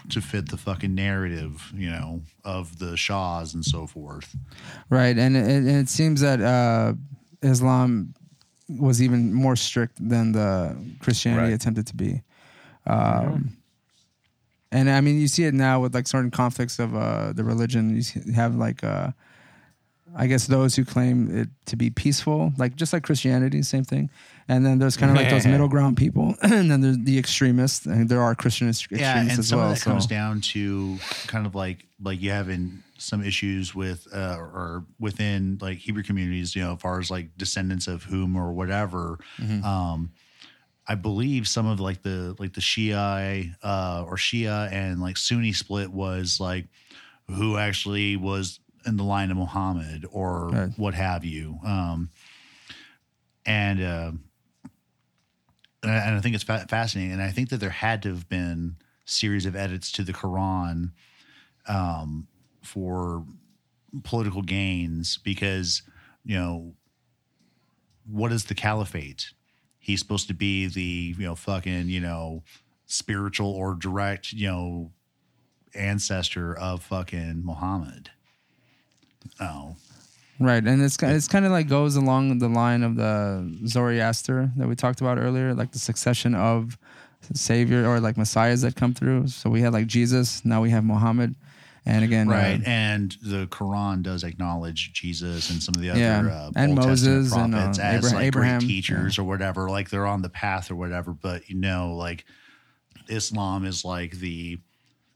[0.09, 4.35] to fit the fucking narrative, you know, of the Shahs and so forth.
[4.89, 6.93] Right, and it, and it seems that uh,
[7.41, 8.13] Islam
[8.67, 11.53] was even more strict than the Christianity Right.
[11.53, 12.21] attempted to be.
[12.85, 13.57] Um,
[14.71, 17.95] And I mean, you see it now with like certain conflicts of uh, the religion.
[17.95, 19.11] You have like uh,
[20.15, 24.09] I guess those who claim it to be peaceful, like just like Christianity, same thing.
[24.47, 27.85] And then there's kind of like those middle ground people, and then there's the extremists,
[27.85, 29.69] and there are Christian extremists yeah, and as some well.
[29.69, 34.07] of that so comes down to kind of like like you having some issues with
[34.13, 38.35] uh, or within like Hebrew communities, you know, as far as like descendants of whom
[38.35, 39.19] or whatever.
[39.37, 39.63] Mm-hmm.
[39.63, 40.11] Um,
[40.87, 45.53] I believe some of like the like the Shia uh, or Shia and like Sunni
[45.53, 46.65] split was like
[47.27, 48.59] who actually was
[48.89, 50.69] in the line of Muhammad or Right.
[50.77, 51.59] what have you.
[51.65, 52.09] Um,
[53.45, 54.11] and uh,
[55.83, 57.13] and I, think it's fa- fascinating.
[57.13, 58.75] And I think that there had to have been
[59.05, 60.91] series of edits to the Quran
[61.67, 62.27] um,
[62.61, 63.23] for
[64.03, 65.81] political gains because
[66.25, 66.73] you know
[68.05, 69.31] what is the caliphate?
[69.79, 72.43] He's supposed to be the you know fucking you know
[72.85, 74.91] spiritual or direct you know
[75.73, 78.09] ancestor of fucking Muhammad.
[79.39, 79.75] Oh,
[80.41, 84.69] Right, and it's it's kind of like goes along the line of the Zoroaster that
[84.69, 86.77] we talked about earlier, like the succession of
[87.33, 89.27] savior or like messiahs that come through.
[89.27, 91.35] So we had like Jesus, now we have Muhammad,
[91.85, 92.61] and again, uh, right.
[92.65, 96.87] and the Quran does acknowledge Jesus and some of the other Yeah, uh, and Old
[96.87, 99.69] Testament Moses and, uh, prophets as Abra- like Abraham, great teachers or whatever.
[99.69, 101.11] Like they're on the path or whatever.
[101.11, 102.23] But you know, like
[103.09, 104.59] Islam is like the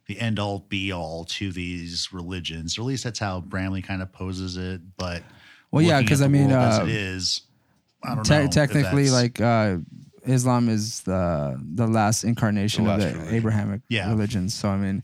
[0.08, 2.78] the end all be all to these religions.
[2.78, 4.82] Or at least that's how Bramley kind of poses it.
[4.98, 5.24] But
[5.72, 7.42] Well, yeah, because I mean, world as uh, it is.
[8.04, 8.48] I don't te- know.
[8.48, 9.78] technically, like uh,
[10.26, 13.34] Islam is the the last incarnation The of the religion.
[13.36, 14.10] Abrahamic Yeah.
[14.10, 14.50] religion.
[14.50, 15.04] So I mean,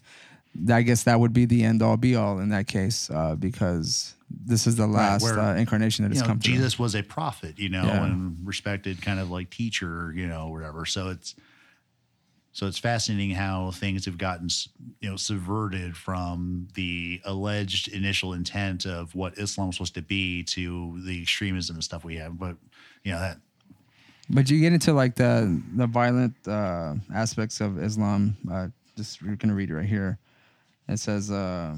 [0.69, 4.15] I guess that would be the end all be all in that case, uh, because
[4.29, 6.53] this is the last where, uh, incarnation that has know, come through.
[6.53, 8.03] Jesus was a prophet, you know, Yeah.
[8.05, 10.85] and respected kind of like teacher, you know, whatever.
[10.85, 11.35] So it's
[12.59, 14.49] so it's fascinating how things have gotten,
[14.99, 20.43] you know, subverted from the alleged initial intent of what Islam was supposed to be
[20.43, 22.37] to the extremism and stuff we have.
[22.37, 22.57] But
[23.05, 23.37] you know that
[24.29, 28.35] But you get into like the the violent uh, aspects of Islam.
[28.51, 28.67] Uh,
[28.97, 30.19] just we're gonna read it right here.
[30.89, 31.77] It says, uh,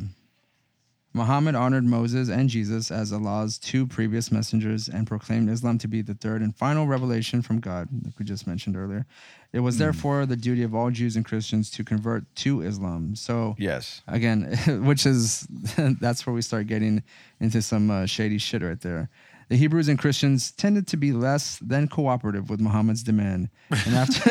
[1.13, 6.01] Muhammad honored Moses and Jesus as Allah's two previous messengers and proclaimed Islam to be
[6.01, 9.05] the third and final revelation from God, like we just mentioned earlier.
[9.51, 13.15] It was therefore the duty of all Jews and Christians to convert to Islam.
[13.17, 14.01] So Yes.
[14.07, 14.43] again,
[14.85, 15.45] which is
[15.99, 17.03] that's where we start getting
[17.41, 19.09] into some uh, shady shit right there.
[19.51, 24.29] The Hebrews and Christians tended to be less than cooperative with Muhammad's demand, and after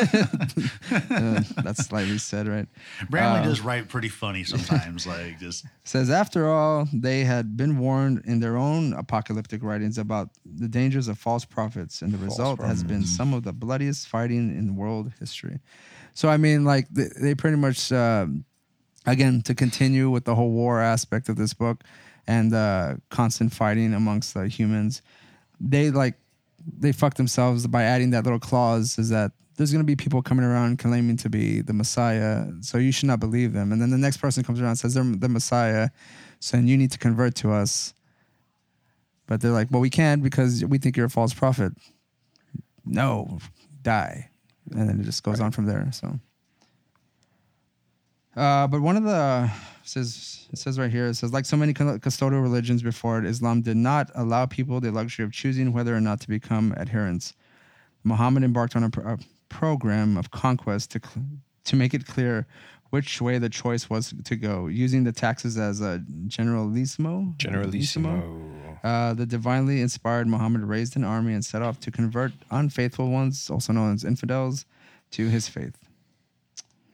[1.13, 2.67] uh, that's slightly said, right?
[3.07, 7.77] Bramley Uh, does write pretty funny sometimes, like just says after all they had been
[7.77, 12.59] warned in their own apocalyptic writings about the dangers of false prophets and the result
[12.59, 15.59] has been some of the bloodiest fighting in world history.
[16.15, 18.43] So i mean like they, they pretty much um,
[19.05, 21.83] again to continue with the whole war aspect of this book
[22.27, 25.01] and uh, constant fighting amongst the humans
[25.61, 26.15] they like
[26.79, 30.21] they fuck themselves by adding that little clause is that there's going to be people
[30.21, 33.71] coming around claiming to be the Messiah, so you should not believe them.
[33.71, 35.89] And then the next person comes around and says they're the Messiah,
[36.39, 37.93] so then you need to convert to us.
[39.27, 41.73] But they're like, well, we can't because we think you're a false prophet.
[42.85, 43.39] No,
[43.81, 44.29] die.
[44.71, 45.87] And then it just goes on from there.
[45.91, 46.19] So,
[48.35, 49.51] uh, but one of the
[49.83, 53.25] it says it says right here it says like so many custodial religions before it,
[53.25, 57.33] Islam did not allow people the luxury of choosing whether or not to become adherents.
[58.03, 59.17] Muhammad embarked on a, pr- a
[59.49, 61.25] program of conquest to cl-
[61.65, 62.47] to make it clear
[62.91, 67.33] which way the choice was to go, using the taxes as a generalissimo.
[67.37, 68.51] Generalissimo.
[68.83, 73.49] Uh, the divinely inspired Muhammad raised an army and set off to convert unfaithful ones,
[73.49, 74.65] also known as infidels,
[75.11, 75.77] to his faith.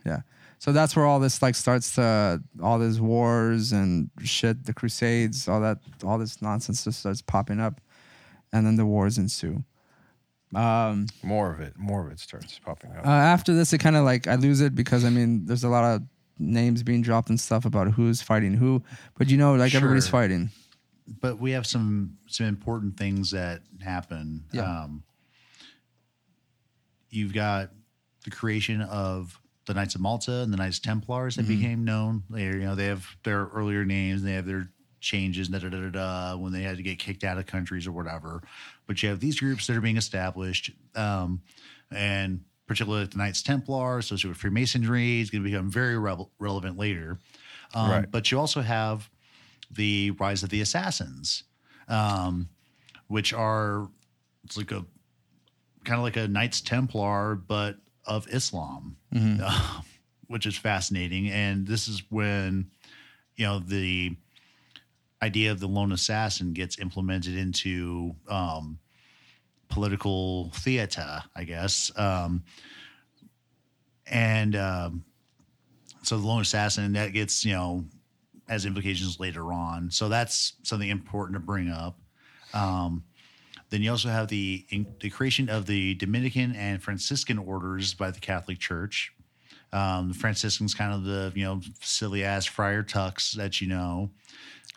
[0.05, 0.22] Yeah.
[0.59, 5.47] So that's where all this like starts to all these wars and shit, the crusades,
[5.47, 7.79] all that all this nonsense just starts popping up
[8.51, 9.63] and then the wars ensue.
[10.55, 11.77] Um More of it.
[11.77, 13.05] More of it starts popping up.
[13.05, 15.69] uh, after this, it kind of like I lose it because I mean, there's a
[15.69, 16.01] lot of
[16.39, 18.81] names being dropped and stuff about who's fighting who,
[19.17, 20.49] but you know, like everybody's fighting.
[21.21, 24.43] but we have some some important things that happen.
[24.51, 24.84] Yeah.
[24.84, 25.03] Um,
[27.09, 27.71] you've got
[28.23, 32.23] the creation of the Knights of Malta and the Knights Templars that became known.
[32.30, 34.69] They you know they have their earlier names, they have their
[34.99, 37.85] changes, da da da da da, when they had to get kicked out of countries
[37.85, 38.41] or whatever.
[38.88, 41.41] But you have these groups that are being established, um,
[41.91, 46.77] and particularly the Knights Templar, associated with Freemasonry, is going to become very revel relevant
[46.77, 47.19] later.
[47.76, 48.11] Um, Right.
[48.11, 49.10] But you also have
[49.69, 51.44] the rise of the assassins,
[51.89, 52.48] um,
[53.07, 53.89] which are
[54.45, 54.85] it's like a
[55.84, 57.76] kind of like a Knights Templar, but
[58.07, 59.81] of Islam, uh,
[60.27, 61.29] which is fascinating.
[61.29, 62.71] And this is when
[63.35, 64.15] you know the
[65.21, 68.79] idea of the lone assassin gets implemented into um,
[69.69, 71.91] political theater, I guess.
[71.97, 72.43] Um,
[74.05, 75.03] and um,
[76.03, 77.85] so the lone assassin that gets you know
[78.47, 79.91] has implications later on.
[79.91, 81.99] So that's something important to bring up.
[82.53, 83.03] Um,
[83.69, 88.11] then you also have the in, the creation of the Dominican and Franciscan orders by
[88.11, 89.14] the Catholic Church.
[89.73, 94.10] Um, the Franciscans, kind of the you know silly ass friar tucks that you know.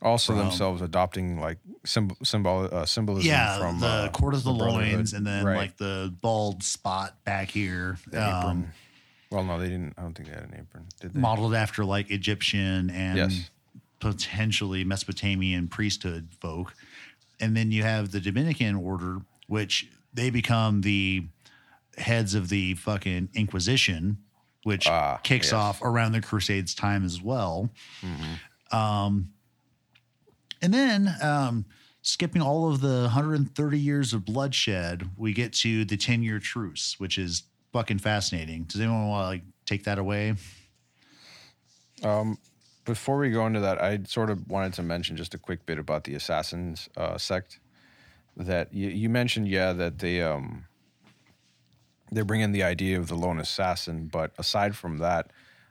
[0.03, 4.43] Also From- themselves adopting like symbol, symbol uh, symbolism Yeah, from the uh, cord of
[4.45, 4.93] the, Brotherhood.
[4.95, 5.57] loins, and then Right.
[5.59, 8.73] like the bald spot back here, The um, apron.
[9.31, 9.95] Well, no, they didn't.
[9.99, 10.87] I don't think they had an apron.
[11.01, 11.21] Did they?
[11.21, 13.51] modeled after like Egyptian and Yes.
[14.01, 16.75] potentially Mesopotamian priesthood folk.
[17.41, 21.27] And then you have the Dominican order, which they become the
[21.97, 24.19] heads of the fucking Inquisition,
[24.65, 25.53] which Ah, kicks yes.
[25.55, 27.71] off around the Crusades time as well.
[28.73, 29.33] Um,
[30.63, 31.65] and then um,
[32.03, 36.97] skipping all of the 130 years of bloodshed, we get to the 10 year truce,
[36.99, 38.65] which is fucking fascinating.
[38.65, 40.35] Does anyone want to like take that away?
[42.91, 45.79] Before we go into that, I sort of wanted to mention just a quick bit
[45.79, 47.61] about the Assassins uh, sect.
[48.37, 50.65] That you, you mentioned, yeah, that they um,
[52.11, 55.31] they bring in the idea of the lone assassin, but aside from that,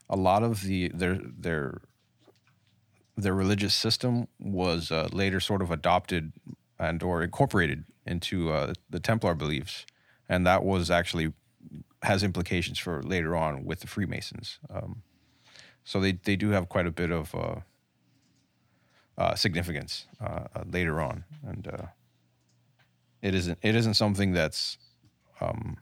[0.09, 1.81] a lot of the their their
[3.17, 6.31] their religious system was uh, later sort of adopted
[6.79, 9.85] and or incorporated into uh, the Templar beliefs,
[10.29, 11.33] and that was actually
[12.03, 14.59] has implications for later on with the Freemasons.
[14.69, 15.03] Um,
[15.89, 17.55] so they they do have quite a bit of uh,
[19.17, 21.87] uh, significance uh, uh, later on, and uh,
[23.23, 24.77] it isn't it isn't something that's
[25.41, 25.77] um,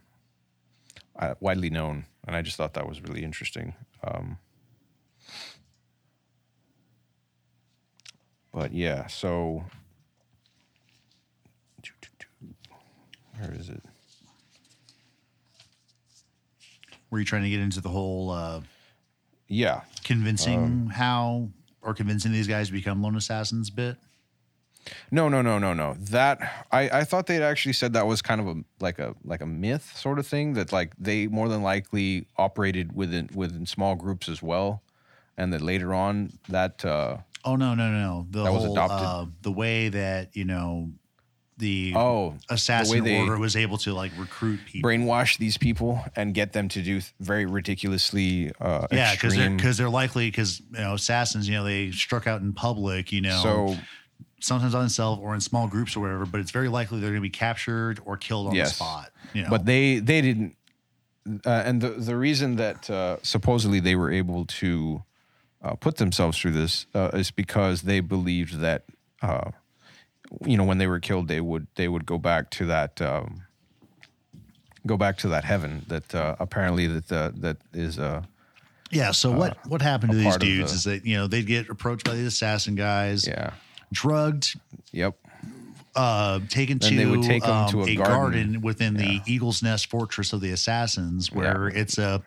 [1.41, 3.73] widely known, and I just thought that was really interesting.
[4.01, 4.37] Um,
[8.53, 9.65] but yeah, so
[13.37, 13.83] where is it?
[17.09, 18.61] Were you trying to get into the whole uh,
[19.47, 21.49] Yeah, convincing Um, how
[21.81, 23.97] or convincing these guys to become lone assassins bit?
[25.11, 25.95] No, no, no, no, no.
[25.99, 29.41] That I, I thought they'd actually said that was kind of a like a like
[29.41, 33.95] a myth sort of thing that like they more than likely operated within within small
[33.95, 34.81] groups as well,
[35.37, 38.27] and that later on that uh, Oh no, no, no, no.
[38.29, 39.07] The That was adopted.
[39.07, 40.91] uh, the way that you know
[41.57, 44.87] the oh assassin the order was able to like recruit people.
[44.87, 49.77] brainwash these people and get them to do very ridiculously uh, yeah, because they're because
[49.77, 53.41] they're likely because you know assassins, you know, they struck out in public, you know,
[53.41, 53.75] so
[54.39, 56.25] sometimes on themselves or in small groups or whatever.
[56.25, 59.11] But it's very likely they're going to be captured or killed on the spot.
[59.33, 60.55] You know, but they they didn't
[61.45, 65.03] uh, and the the reason that uh, supposedly they were able to
[65.61, 68.83] uh, put themselves through this uh, is because they believed that
[69.21, 69.51] uh,
[70.45, 73.41] you know when they were killed they would they would go back to that um,
[74.85, 78.21] go back to that heaven that uh, apparently that uh, that is uh,
[78.91, 79.11] yeah.
[79.11, 82.05] So what what happened to these dudes the- is that you know they'd get approached
[82.05, 83.51] by the assassin guys, yeah
[83.93, 84.59] drugged,
[84.91, 85.15] yep
[85.95, 88.03] uh, taken Then to, take um, to a a garden.
[88.13, 91.81] garden, within the Eagle's Nest Fortress of the Assassins, where Yeah.
[91.81, 92.21] it's a,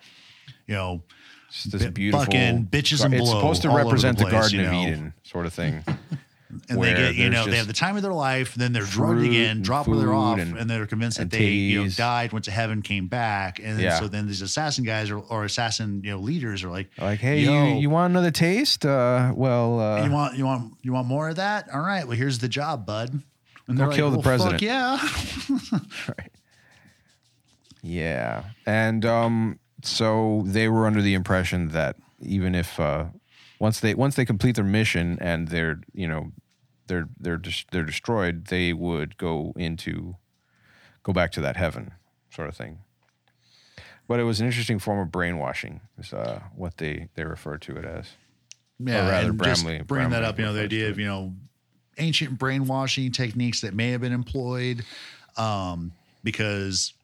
[0.67, 1.03] you know,
[1.49, 3.21] it's this beautiful fucking bitches and blow.
[3.21, 4.73] it's supposed to represent the the, Garden you of.
[4.73, 5.85] Eden sort of thing
[6.69, 9.23] and they get, you know, they have the time of their life, then they're drugged
[9.23, 12.33] again, and drop where they're off, and- and, they're convinced that they, you know, died,
[12.33, 13.99] went to heaven, came back, and Yeah.
[14.01, 17.41] so then these assassin guys or, or assassin, you know, leaders are like, like hey
[17.41, 17.53] Yo.
[17.75, 21.29] you you want another taste uh, well uh, you want, you want, you want more
[21.29, 21.69] of that?
[21.73, 23.21] All right, well, here's the job, bud.
[23.69, 24.99] And Go they're kill the like, well, president." yeah.
[26.09, 26.31] right.
[27.83, 33.07] Yeah, and um, so they were under the impression that even if uh,
[33.61, 36.33] once they once they complete their mission and they're you know
[36.89, 40.17] they're they're des- they're destroyed, they would go into
[41.05, 41.93] go back to that heaven
[42.35, 42.79] sort of thing.
[44.09, 47.77] But it was an interesting form of brainwashing, is uh, what they they refer to
[47.77, 48.09] it as.
[48.83, 51.07] Yeah, Or rather, and just Bramley- bringing that up, you know, the idea of you
[51.07, 51.35] know
[51.99, 54.85] ancient brainwashing techniques that may have been employed,
[55.37, 55.93] um,
[56.25, 56.95] because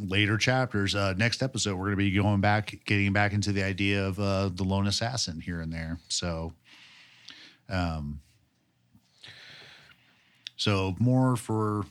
[0.00, 3.62] later chapters, uh, next episode, we're going to be going back, getting back into the
[3.62, 5.98] idea of uh, the lone assassin here and there.
[6.08, 6.52] So,
[7.68, 8.20] um,
[10.56, 11.84] so more for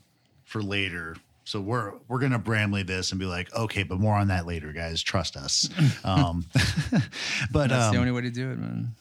[0.43, 1.15] for later.
[1.43, 4.71] So we're we're gonna Bramley this and be like, okay, but more on that later,
[4.71, 5.01] guys.
[5.01, 5.69] Trust us.
[6.03, 6.45] Um,
[7.51, 8.95] but That's um, the only way to do it, man.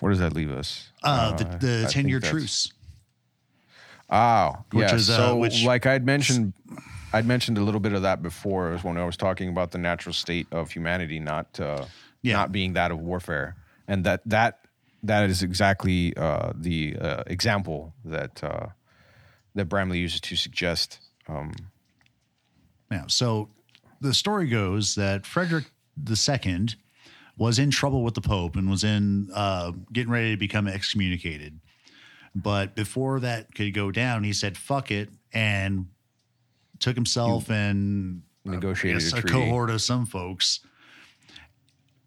[0.00, 0.90] Where does that leave us?
[1.02, 2.72] uh, the, the 10 year that's- truce.
[4.16, 4.94] Oh, Which yeah.
[4.94, 6.52] is, uh, so, which- like I'd mentioned,
[7.12, 9.78] I'd mentioned a little bit of that before was when I was talking about the
[9.78, 11.86] natural state of humanity not uh,
[12.22, 12.34] Yeah.
[12.36, 13.56] not being that of warfare,
[13.88, 14.60] and that that
[15.02, 18.66] that is exactly uh, the uh, example that uh,
[19.54, 20.98] that Bramley uses to suggest.
[21.28, 21.52] Um,
[22.90, 23.04] Yeah.
[23.08, 23.48] So
[24.00, 25.64] the story goes that Frederick
[26.08, 26.68] II
[27.36, 31.58] was in trouble with the Pope and was in uh, getting ready to become excommunicated.
[32.34, 35.86] But before that could go down, he said "fuck it" and
[36.80, 40.60] took himself and uh, Negotiated guess a a cohort of some folks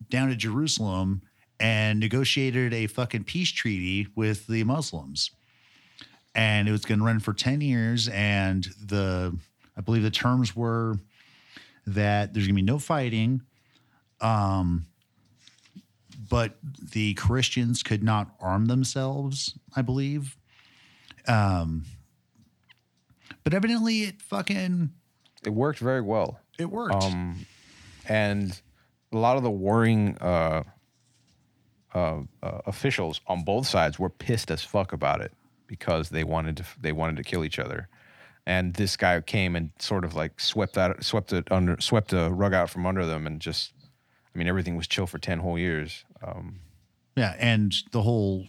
[0.09, 1.21] down to Jerusalem
[1.59, 5.31] and negotiated a fucking peace treaty with the Muslims.
[6.35, 8.07] And it was going to run for 10 years.
[8.09, 9.35] And the,
[9.75, 10.97] I believe the terms were
[11.87, 13.41] that there's going to be no fighting.
[14.21, 14.85] Um,
[16.29, 16.57] but
[16.91, 20.37] the Christians could not arm themselves, I believe.
[21.27, 21.85] Um,
[23.43, 24.91] but evidently it fucking,
[25.45, 26.39] it worked very well.
[26.57, 27.03] it worked.
[27.03, 27.45] um,
[28.07, 28.59] and
[29.11, 30.63] a lot of the warring uh,
[31.93, 35.31] uh, uh, officials on both sides were pissed as fuck about it
[35.67, 37.87] because they wanted to they wanted to kill each other,
[38.45, 42.31] and this guy came and sort of like swept that swept it under swept the
[42.31, 43.73] rug out from under them and just
[44.33, 46.05] I mean everything was chill for ten whole years.
[46.21, 46.59] Um,
[47.15, 48.47] Yeah, and the whole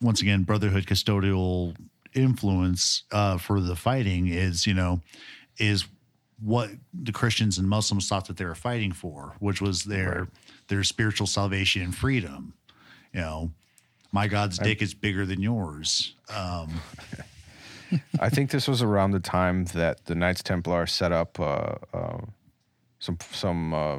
[0.00, 1.74] once again brotherhood custodial
[2.14, 5.00] influence uh, for the fighting is you know
[5.58, 5.86] is
[6.42, 10.28] what the Christians and Muslims thought that they were fighting for, which was their
[10.68, 12.52] their spiritual salvation and freedom.
[13.12, 13.50] You know,
[14.12, 16.14] my God's dick is bigger than yours.
[16.34, 16.80] Um,
[18.20, 22.18] I think this was around the time that the Knights Templar set up uh, uh,
[22.98, 23.98] some some uh,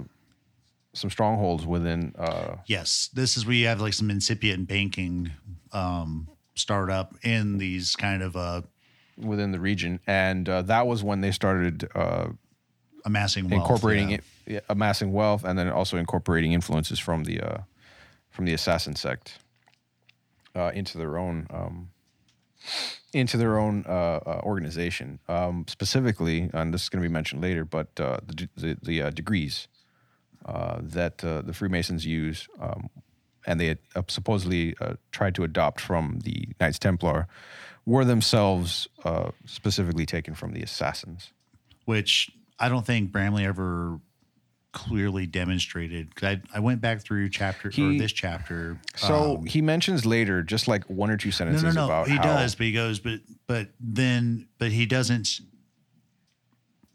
[0.97, 2.13] some strongholds within.
[2.17, 5.31] Uh, yes, this is where you have like some incipient banking
[5.71, 8.61] um, startup in these kind of uh,
[9.17, 12.27] within the region, and uh, that was when they started uh,
[13.05, 13.61] amassing wealth.
[13.61, 14.57] incorporating yeah.
[14.57, 17.57] it, amassing wealth, and then also incorporating influences from the uh,
[18.29, 19.39] from the assassin sect
[20.55, 21.89] uh, into their own um,
[23.13, 25.19] into their own uh, uh, organization.
[25.27, 29.01] Um, specifically, and this is going to be mentioned later, but uh, the the, the
[29.03, 29.67] uh, degrees
[30.81, 32.47] that uh, the Freemasons use.
[32.59, 32.89] Um,
[33.45, 37.27] and they had uh, supposedly uh, tried to adopt from the Knights Templar,
[37.85, 41.31] were themselves uh, specifically taken from the assassins.
[41.85, 42.29] which
[42.59, 43.99] I don't think Bramley ever
[44.73, 46.09] clearly demonstrated.
[46.21, 48.79] I, I went back through chapter or this chapter.
[48.95, 52.07] So um, he mentions later, just like one or two no, sentences no, no, about
[52.07, 55.39] he how does, but he goes, but but then, but he doesn't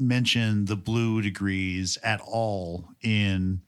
[0.09, 3.61] mention the blue degrees at all in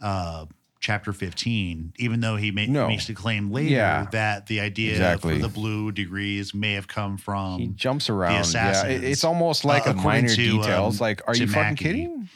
[0.00, 0.46] uh
[0.80, 2.86] chapter 15 even though he ma- No.
[2.86, 4.06] makes the claim later Yeah.
[4.12, 5.34] that the idea Exactly.
[5.34, 8.52] for the blue degrees may have come from he jumps around.
[8.54, 11.00] Yeah, it- it's almost like uh, a minor to, details.
[11.00, 11.84] um, like, are you fucking Mackey.
[11.84, 12.28] kidding?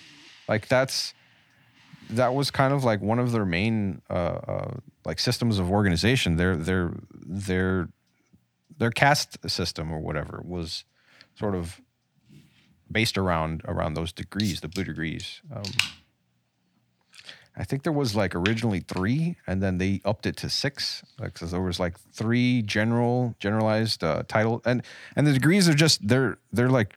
[0.49, 1.15] Like that's
[2.11, 4.75] that was kind of like one of their main uh, uh,
[5.05, 6.35] like systems of organization.
[6.37, 7.89] Their their their
[8.77, 10.85] their caste system or whatever was
[11.39, 11.81] sort of
[12.93, 15.41] based around around those degrees, the blue degrees.
[15.55, 15.65] Um,
[17.57, 21.03] I think there was like originally three, and then they upped it to six.
[21.19, 24.83] Like, so there was like three general, generalized uh, title, and
[25.17, 26.97] and the degrees are just they're they're like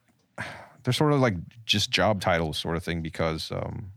[0.84, 1.36] they're sort of like
[1.66, 3.92] just job titles sort of thing because um,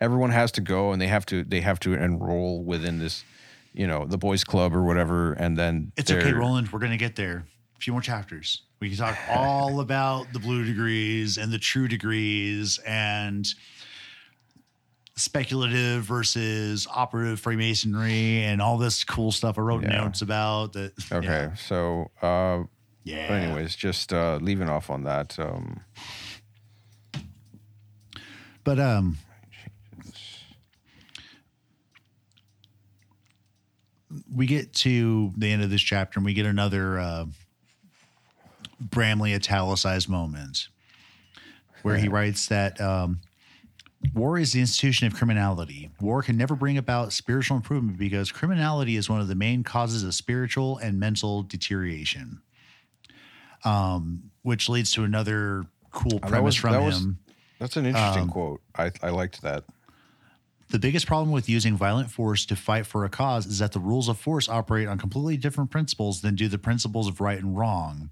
[0.00, 3.24] everyone has to go and they have to they have to enroll within this,
[3.72, 6.70] you know, the boys club or whatever, and then It's okay, Roland.
[6.70, 7.46] We're gonna get there.
[7.82, 8.62] Few more chapters.
[8.80, 13.44] We can talk all about the blue degrees and the true degrees and
[15.16, 19.88] speculative versus operative Freemasonry and all this cool stuff I wrote Yeah.
[20.04, 20.74] notes about.
[20.74, 22.62] That Okay, so uh,
[23.02, 23.26] yeah.
[23.26, 25.36] But anyways, just uh, leaving off on that.
[25.40, 25.80] Um,
[28.62, 29.18] But um,
[34.32, 37.24] we get to the end of this chapter and we get another uh,
[38.90, 40.68] Bramley italicized moment
[41.82, 43.20] where he writes that um,
[44.14, 45.90] war is the institution of criminality.
[46.00, 50.04] War can never bring about spiritual improvement because criminality is one of the main causes
[50.04, 52.40] of spiritual and mental deterioration.
[53.64, 57.18] Um, which leads to another cool that premise was- from that was- him.
[57.58, 58.60] that's an interesting quote.
[58.76, 59.64] I, I liked that.
[60.70, 63.78] The biggest problem with using violent force to fight for a cause is that the
[63.78, 67.56] rules of force operate on completely different principles than do the principles of right and
[67.56, 68.10] wrong.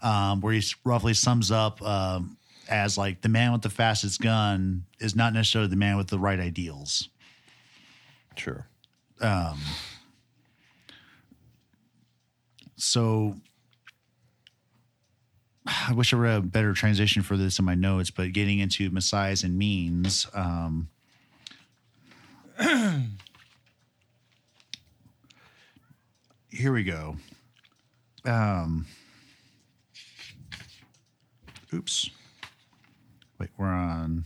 [0.00, 2.36] Um, where he roughly sums up um,
[2.68, 6.18] as like the man with the fastest gun is not necessarily the man with the
[6.18, 7.08] right ideals.
[8.36, 8.68] Sure.
[12.76, 13.34] So
[15.66, 18.88] I wish I read a better transition for this in my notes, but getting into
[18.90, 20.26] messiahs and means.
[20.32, 20.88] Um,
[26.50, 27.16] here we go.
[28.24, 28.86] Um,
[31.72, 32.10] oops.
[33.38, 34.24] Wait, we're on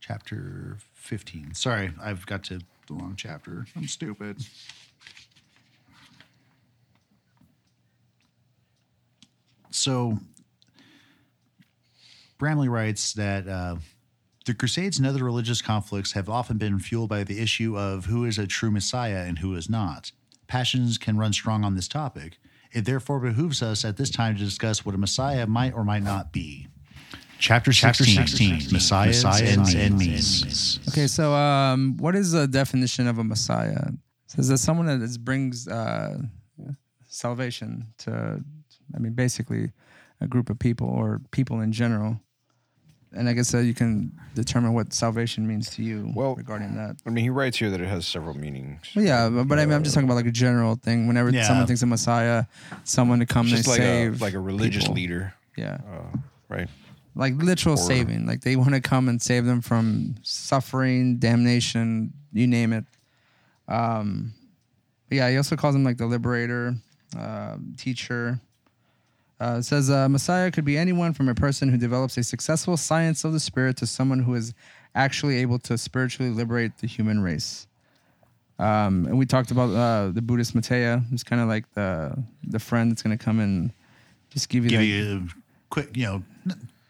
[0.00, 1.54] chapter 15.
[1.54, 3.66] Sorry, I've got to the wrong chapter.
[3.76, 4.44] I'm stupid.
[9.70, 10.18] So,
[12.38, 13.76] Bramley writes that uh,
[14.44, 18.24] the Crusades and other religious conflicts have often been fueled by the issue of who
[18.24, 20.12] is a true Messiah and who is not.
[20.46, 22.38] Passions can run strong on this topic.
[22.74, 26.02] It therefore behooves us at this time to discuss what a Messiah might or might
[26.02, 26.66] not be.
[27.38, 30.80] Chapter 16, 16 Messiahs, and, and means.
[30.88, 33.88] Okay, so um, what is the definition of a Messiah?
[33.88, 33.94] It
[34.26, 36.18] says that someone that is, brings uh,
[37.06, 38.42] salvation to,
[38.94, 39.70] I mean, basically
[40.20, 42.20] a group of people or people in general.
[43.16, 46.96] And I guess uh, you can determine what salvation means to you Well, regarding that.
[47.06, 48.80] I mean, he writes here that it has several meanings.
[48.96, 51.06] Well, yeah, but, but I mean, I'm just talking about like a general thing.
[51.06, 51.46] Whenever Yeah.
[51.46, 52.44] someone thinks a Messiah,
[52.82, 54.94] someone to come It's and just like a save, like a religious people.
[54.96, 56.16] leader, Yeah, uh,
[56.48, 56.68] right?
[57.14, 58.26] like literal Or- saving.
[58.26, 62.84] Like they want to come and save them from suffering, damnation, you name it.
[63.68, 64.34] Um,
[65.10, 66.74] yeah, he also calls him like the liberator,
[67.16, 68.40] uh, teacher.
[69.40, 72.76] Uh, it says uh, Messiah could be anyone from a person who develops a successful
[72.76, 74.54] science of the spirit to someone who is
[74.94, 77.66] actually able to spiritually liberate the human race.
[78.60, 82.16] Um, and we talked about uh, the Buddhist Maitreya, who's kind of like the
[82.46, 83.72] the friend that's going to come and
[84.30, 85.28] just give you Give like, you a
[85.70, 86.22] quick, you know,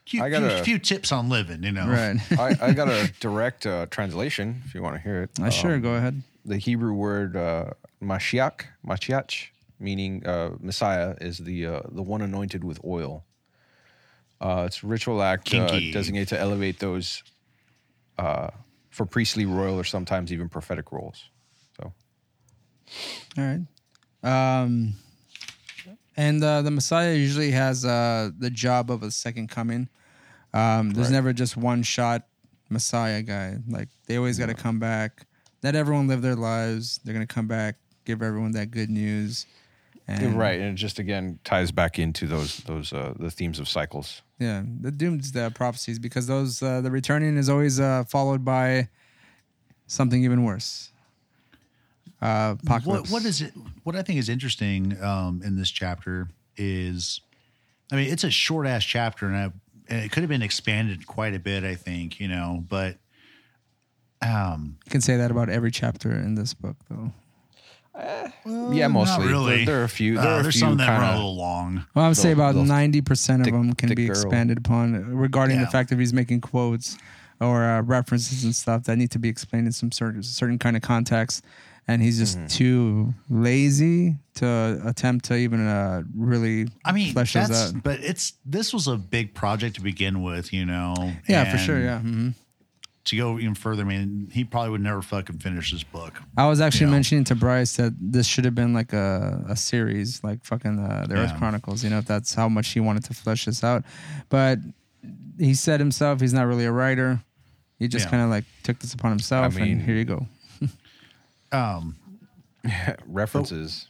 [0.06, 1.86] few, I got few, a- few tips on living, you know.
[1.88, 2.16] right.
[2.38, 5.30] I, I got a direct uh, translation if you want to hear it.
[5.40, 6.22] Uh, sure, Um, go ahead.
[6.44, 7.70] The Hebrew word uh,
[8.02, 9.46] Mashiach, Mashiach,
[9.78, 13.24] meaning uh, Messiah, is the uh, the one anointed with oil.
[14.40, 15.92] Uh, it's a ritual act uh, Kinky.
[15.92, 17.22] designated to elevate those
[18.18, 18.48] uh,
[18.90, 21.28] for priestly, royal, or sometimes even prophetic roles.
[21.76, 21.92] So
[23.38, 23.60] All right.
[24.22, 24.94] Um,
[26.16, 29.88] and uh, the Messiah usually has uh, the job of a second coming.
[30.52, 31.14] Um, there's Right.
[31.14, 32.22] never just one shot
[32.70, 33.56] Messiah guy.
[33.68, 35.26] Like they always got to come back.
[35.62, 37.00] Let everyone live their lives.
[37.04, 39.46] They're gonna come back, give everyone that good news.
[40.06, 43.68] And, right, and it just again ties back into those those uh, the themes of
[43.68, 44.20] cycles.
[44.38, 48.90] Yeah, the doomsday prophecies because those uh, the returning is always uh, followed by
[49.86, 50.92] something even worse.
[52.20, 53.10] Uh, apocalypse.
[53.10, 53.54] What, what is it?
[53.82, 57.20] What I think is interesting um, in this chapter is,
[57.90, 59.42] I mean, it's a short ass chapter, and, I,
[59.88, 61.64] and it could have been expanded quite a bit.
[61.64, 62.98] I think you know, but
[64.22, 67.12] um, You can say that about every chapter in this book, though.
[67.96, 69.24] Yeah, mostly.
[69.24, 69.56] not really.
[69.58, 70.14] There, there are a few.
[70.14, 71.84] There Uh, are a there's few some that run a kinda- little long.
[71.94, 74.06] Well, I would say They'll- about they'll ninety percent of thick- them can thick be
[74.06, 74.16] girl.
[74.16, 75.64] expanded upon regarding Yeah.
[75.66, 76.96] the fact that he's making quotes
[77.40, 80.76] or uh, references and stuff that need to be explained in some certain certain kind
[80.76, 81.44] of context,
[81.86, 82.46] and he's just Mm-hmm.
[82.48, 86.68] too lazy to attempt to even uh, really.
[86.84, 87.82] I mean, flesh those that's out.
[87.82, 91.12] but it's this was a big project to begin with, you know.
[91.28, 91.76] Yeah, for sure.
[91.76, 91.98] and Yeah.
[92.00, 92.28] hmm
[93.06, 96.22] To go even further, I mean, he probably would never fucking finish this book.
[96.38, 96.92] I was actually Yeah.
[96.92, 101.04] mentioning to Bryce that this should have been like a, a series, like fucking uh,
[101.06, 101.84] the Earth Chronicles.
[101.84, 103.84] You know, if that's how much he wanted to flesh this out.
[104.30, 104.58] But
[105.38, 107.22] he said himself he's not really a writer.
[107.78, 108.10] He just Yeah.
[108.12, 110.26] kind of like took this upon himself, I mean- and here you go.
[111.52, 111.96] Um,
[113.06, 113.88] references.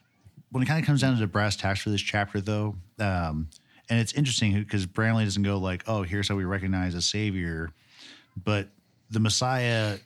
[0.50, 3.48] when it kind of comes down to the brass tacks for this chapter, though, um,
[3.88, 7.70] and it's interesting because Bramley doesn't go like, "Oh, here's how we recognize a savior,"
[8.42, 8.68] but
[9.14, 9.96] the Messiah,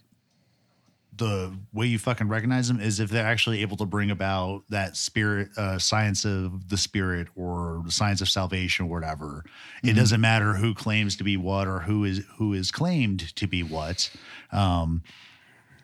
[1.17, 4.97] the way you fucking recognize them is if they're actually able to bring about that
[4.97, 9.45] spirit, uh, science of the spirit, or the science of salvation, or whatever.
[9.83, 13.49] It doesn't matter who claims to be what or who is who is claimed to
[13.49, 14.11] be what.
[14.53, 15.03] Um,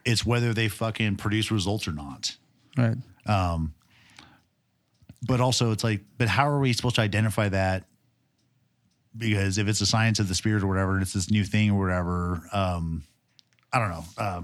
[0.05, 2.37] it's whether they fucking produce results or not
[2.77, 2.97] Right.
[5.27, 7.85] but also it's like, but how are we supposed to identify that?
[9.17, 11.71] Because if it's a science of the spirit or whatever, and it's this new thing
[11.71, 13.05] or whatever, um,
[13.75, 14.05] I don't know.
[14.17, 14.43] Uh,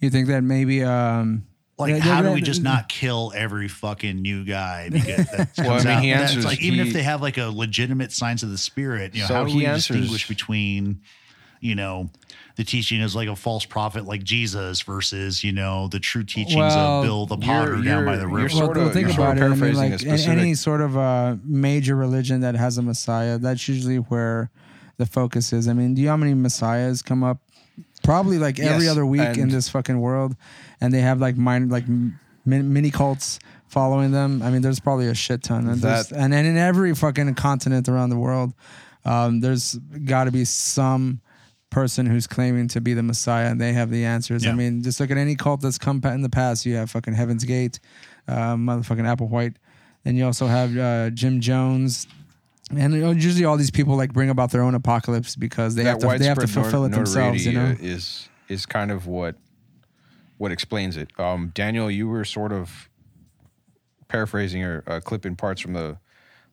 [0.00, 1.44] You think that maybe um
[1.78, 4.88] like, Yeah, how yeah, do we yeah, just not kill every fucking new guy?
[4.90, 7.38] Because that Well, I mean, out- he that's answers- like even if they have like
[7.38, 10.28] a legitimate signs of the spirit, you know, So how do he we answers- distinguish
[10.28, 11.00] between,
[11.60, 12.08] you know,
[12.56, 16.56] the teaching is like a false prophet like Jesus versus you know the true teachings
[16.56, 18.48] Well, of Bill the you're- Potter down by you're- the you're river.
[18.50, 19.46] sort well, of- think you're sort about of it.
[19.46, 22.82] I mean, paraphrasing like in specific- any sort of uh, major religion that has a
[22.82, 24.50] messiah, that's usually where
[24.98, 25.68] the focus is.
[25.68, 27.38] I mean, do you know how many messiahs come up?
[28.02, 30.36] Probably like every Yes, other week in and- this fucking world,
[30.80, 33.38] and they have like minor, like m- min- mini cults
[33.68, 34.42] following them.
[34.42, 37.34] I mean, there's probably a shit ton, and there's- That- and, and in every fucking
[37.36, 38.52] continent around the world,
[39.04, 39.74] um, there's
[40.04, 41.20] got to be some
[41.70, 44.44] person who's claiming to be the Messiah, and they have the answers.
[44.44, 44.54] I Yeah.
[44.56, 46.66] mean, just look at any cult that's come pa- in the past.
[46.66, 47.80] You have fucking Heaven's Gate,
[48.28, 49.54] uh, motherfucking Applewhite,
[50.04, 52.06] and you also have uh, Jim Jones.
[52.72, 55.84] And you know, usually, all these people like bring about their own apocalypse because they
[55.84, 57.44] have to they have to widespread fulfill it themselves.
[57.44, 59.36] You know, is is kind of what
[60.38, 61.10] what explains it.
[61.20, 62.88] Um, Daniel, you were sort of
[64.08, 65.98] paraphrasing or uh, clipping parts from the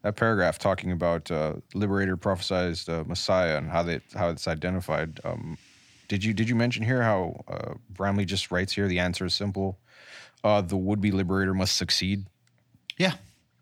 [0.02, 5.20] that paragraph talking about uh, liberator prophesized uh, Messiah and how they how it's identified.
[5.24, 5.58] Um,
[6.08, 8.88] did you did you mention here how uh, Bramley just writes here?
[8.88, 9.78] The answer is simple:
[10.44, 12.26] uh, the would be liberator must succeed,
[12.98, 13.14] Yeah.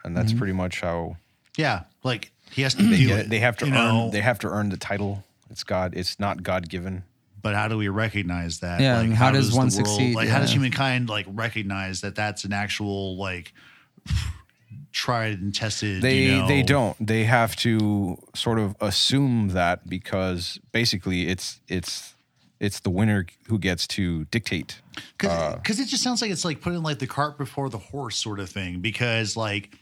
[0.03, 0.37] and that's Mm-hmm.
[0.37, 1.17] pretty much how
[1.57, 1.83] Yeah.
[2.03, 3.25] Like he has to they do get it.
[3.25, 3.29] it.
[3.29, 5.23] They have to you earn know, they have to earn the title.
[5.49, 5.93] It's God.
[5.95, 7.03] It's not God given.
[7.41, 8.81] but how do we recognize that?
[8.81, 10.15] Yeah, and how does the one world- succeed?
[10.15, 13.53] Like, how does humankind like recognize that that's an actual like
[14.91, 16.01] tried and tested?
[16.01, 17.05] They you know, they don't.
[17.05, 22.15] They have to sort of assume that because basically it's it's
[22.59, 24.81] it's the winner who gets to dictate.
[25.17, 28.17] because uh, it just sounds like it's like putting like the cart before the horse
[28.17, 29.75] sort of thing because like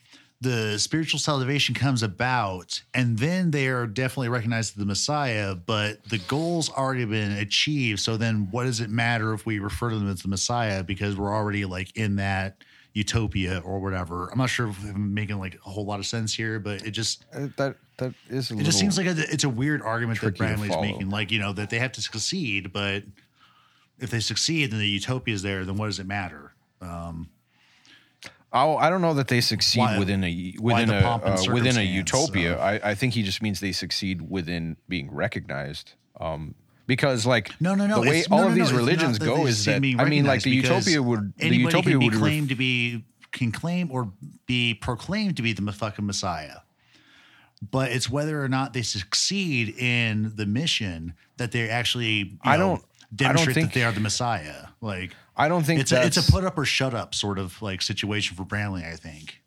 [0.46, 6.04] the spiritual salvation comes about and then they are definitely recognized as the messiah but
[6.10, 10.00] the goals already been achieved so then what does it matter if we refer to
[10.00, 12.64] them as the messiah because we're already like in that
[12.94, 16.34] utopia or whatever i'm not sure if i'm making like a whole lot of sense
[16.34, 18.52] here but it just Uh, that that is.
[18.52, 21.10] A it just seems like a, it's a weird argument that Bramley's making.
[21.10, 23.04] Like, you know, that they have to succeed, but
[24.00, 25.64] if they succeed, then the utopia is there.
[25.64, 26.54] Then what does it matter?
[28.56, 31.82] Oh, I don't know that they succeed Why- within a within a uh, within a
[31.82, 32.54] utopia.
[32.56, 35.94] of- I, I think he just means they succeed within being recognized.
[36.20, 36.56] Um,
[36.88, 38.02] because like No, no, no.
[38.02, 40.44] the way all no, of no, these no, religions go is that I mean like
[40.44, 44.12] the utopia would the utopia can be would ref- to be can claim or
[44.46, 46.60] be proclaimed to be the fucking messiah.
[47.72, 52.60] But it's whether or not they succeed in the mission that they actually I know,
[52.68, 54.68] don't- I don't demonstrate think- that they are the messiah.
[54.82, 57.62] Like I don't think it's a, it's a put up or shut up sort of
[57.62, 58.84] like situation for Bramley.
[58.84, 59.42] I think.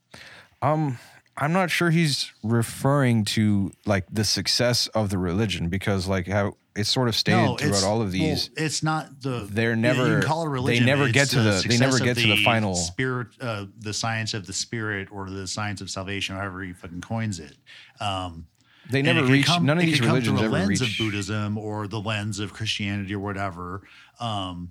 [0.61, 0.99] Um,
[1.37, 6.55] I'm not sure he's referring to like the success of the religion because like how
[6.75, 8.51] it's sort of stated throughout all of these.
[8.57, 9.49] Well, it's not the.
[9.51, 12.23] They're you never- can call it they never get to the- they never get of
[12.23, 16.37] to the final- spirit, uh, the science of the spirit, or the science of salvation,
[16.37, 17.57] however he fucking coins it.
[18.01, 18.47] Um,
[18.91, 19.47] they never reach.
[19.47, 20.83] come- none of these could come religions through ever lens reach.
[20.83, 23.83] of Buddhism or the lens of Christianity or whatever.
[24.21, 24.71] Um,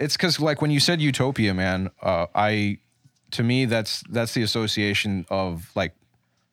[0.00, 2.78] It's because like when you said utopia, man, uh, I
[3.32, 5.94] to me that's that's the association of like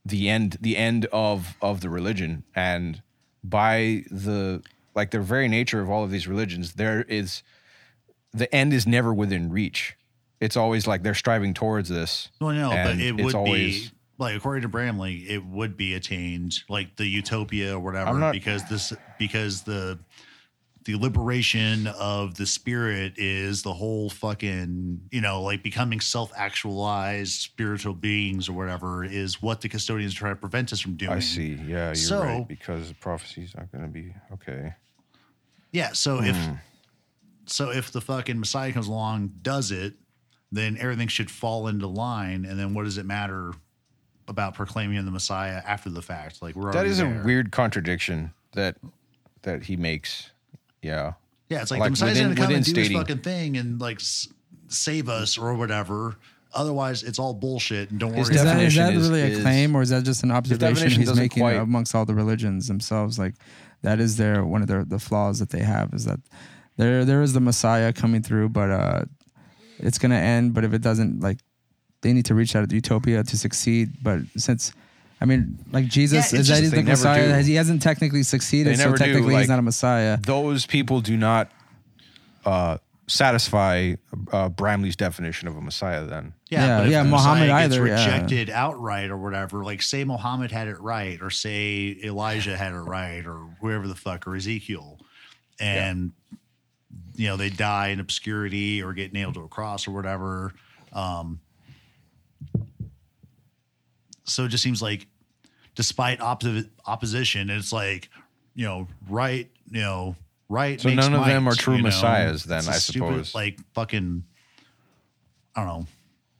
[0.05, 2.43] the end the end of of the religion.
[2.55, 3.01] And
[3.43, 4.61] by the
[4.93, 7.41] like the very nature of all of these religions there is
[8.33, 9.95] the end is never within reach.
[10.39, 12.29] It's always like they're striving towards this.
[12.39, 16.59] Well, no, but it would always be like according to Bramley, it would be attained,
[16.69, 19.99] like the utopia or whatever, not- because this because the
[20.87, 27.93] the liberation of the spirit is the whole fucking you know like becoming self-actualized spiritual
[27.93, 31.11] beings or whatever is what the custodians try to prevent us from doing.
[31.11, 31.59] i see.
[31.67, 34.73] Yeah you're So- right because prophecy's not going to be okay.
[35.73, 36.53] Yeah so if Hmm.
[37.47, 39.93] so if the fucking messiah comes along does it
[40.53, 43.51] then everything should fall into line and then what does it matter
[44.29, 46.41] about proclaiming the messiah after the fact?
[46.41, 47.21] Like we're that is there.
[47.21, 48.77] a weird contradiction that
[49.41, 50.31] that he makes
[50.87, 51.13] yeah
[51.49, 53.19] Yeah, it's like, Like the Messiah's within- going to come and do stating- his fucking
[53.23, 54.27] thing and like s-
[54.67, 56.15] save us or whatever.
[56.53, 57.91] Otherwise, it's all bullshit.
[57.91, 58.19] And don't worry.
[58.19, 58.67] His Is about that, it.
[58.67, 61.41] is that definition is- really a claim, or is that just an observation he's making
[61.41, 63.17] quite- amongst all the religions themselves?
[63.19, 63.35] Like
[63.83, 66.19] that is their one of their the flaws that they have is that
[66.77, 69.01] there there is the Messiah coming through, but uh,
[69.79, 70.53] it's gonna end.
[70.53, 71.39] But if it doesn't, like
[72.01, 73.85] they need to reach out to utopia to succeed.
[74.01, 74.71] But since
[75.19, 77.41] I mean, like Jesus, Yeah, it's is that just he's they the never Messiah?
[77.41, 77.47] do.
[77.47, 80.17] He hasn't technically succeeded, so never do, technically he's not a Messiah.
[80.17, 81.51] those people do not
[82.45, 82.77] uh,
[83.07, 83.95] satisfy
[84.31, 86.05] uh, Bramley's definition of a Messiah.
[86.05, 88.05] Then Yeah, but if yeah, the Muhammad Messiah gets either, yeah.
[88.05, 89.63] rejected outright or whatever.
[89.63, 93.95] Like say Muhammad had it right, or say Elijah had it right, or whoever the
[93.95, 94.99] fuck, or Ezekiel,
[95.59, 96.11] and
[97.15, 100.53] you know they die in obscurity or get nailed to a cross or whatever.
[100.93, 101.39] Um,
[104.27, 105.07] so it just seems like,
[105.75, 108.09] despite opposite opposition, it's like
[108.55, 110.15] you know right, you know
[110.49, 110.79] right.
[110.79, 111.85] So makes none of them are true you know?
[111.89, 113.35] messiahs then, It's a I stupid, suppose.
[113.35, 114.23] like fucking.
[115.55, 115.87] I don't know.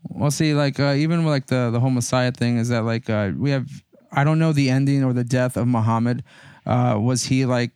[0.10, 3.10] Well, see, like uh, even with like the the whole Messiah thing is that like
[3.10, 3.68] uh, we have
[4.12, 6.24] I don't know the ending or the death of Muhammad.
[6.66, 7.72] Uh, was he like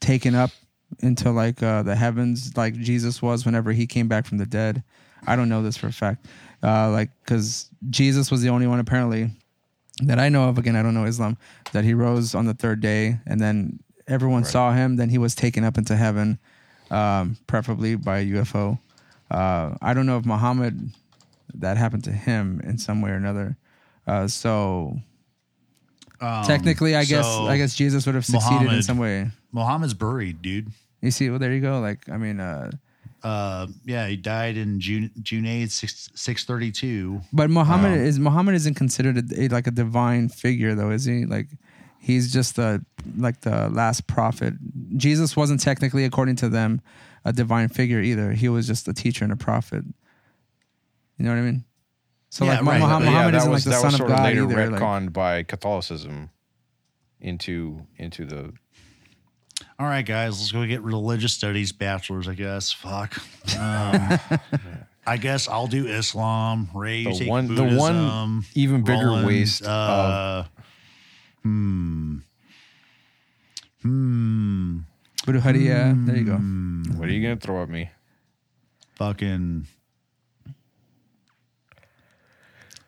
[0.00, 0.50] taken up
[1.00, 4.82] into like uh, the heavens like Jesus was whenever he came back from the dead?
[5.26, 6.26] I don't know this for a fact.
[6.62, 9.30] Uh, like because Jesus was the only one apparently
[10.02, 10.58] that I know of.
[10.58, 11.36] Again, I don't know Islam
[11.72, 14.96] that he rose on the third day, and then everyone saw him.
[14.96, 16.38] Then he was taken up into heaven,
[16.90, 18.78] um, preferably by a UFO.
[19.30, 20.90] Uh, I don't know if Muhammad
[21.54, 23.56] that happened to him in some way or another.
[24.06, 24.98] Uh, so
[26.20, 29.30] Um, technically, I guess I guess Jesus would have succeeded in some way.
[29.52, 30.70] Muhammad's buried, dude.
[31.00, 31.80] You see, well, there you go.
[31.80, 32.70] Like, I mean, uh,
[33.22, 37.20] Uh, yeah, he died in June June eighth, six six thirty two.
[37.32, 38.04] but Muhammad Wow.
[38.04, 41.24] is Muhammad isn't considered a, a, like a divine figure, though, is he?
[41.24, 41.48] Like,
[42.00, 42.84] he's just the
[43.16, 44.54] like the last prophet.
[44.96, 46.80] Jesus wasn't technically, according to them,
[47.24, 48.32] a divine figure either.
[48.32, 49.84] He was just a teacher and a prophet.
[51.18, 51.64] You know what I mean?
[52.30, 52.80] So Yeah, like, right.
[52.80, 54.24] Muhammad, yeah, Muhammad that isn't was like the that son was of sort God of
[54.24, 54.70] later either.
[54.70, 56.30] like- retconned by Catholicism
[57.20, 58.52] into into the
[59.78, 62.28] All right, guys, let's go get religious studies bachelors.
[62.28, 62.72] I guess.
[62.72, 63.18] Fuck.
[63.58, 64.18] Um,
[65.06, 66.68] I guess I'll do Islam.
[66.74, 70.44] Ray, you The take one- the one even bigger Roland, waste Uh,
[71.42, 72.18] hmm.
[73.82, 74.78] Hmm.
[75.26, 76.36] Buddha, there you go.
[76.98, 77.90] what are you gonna throw at me?
[78.96, 79.66] Fucking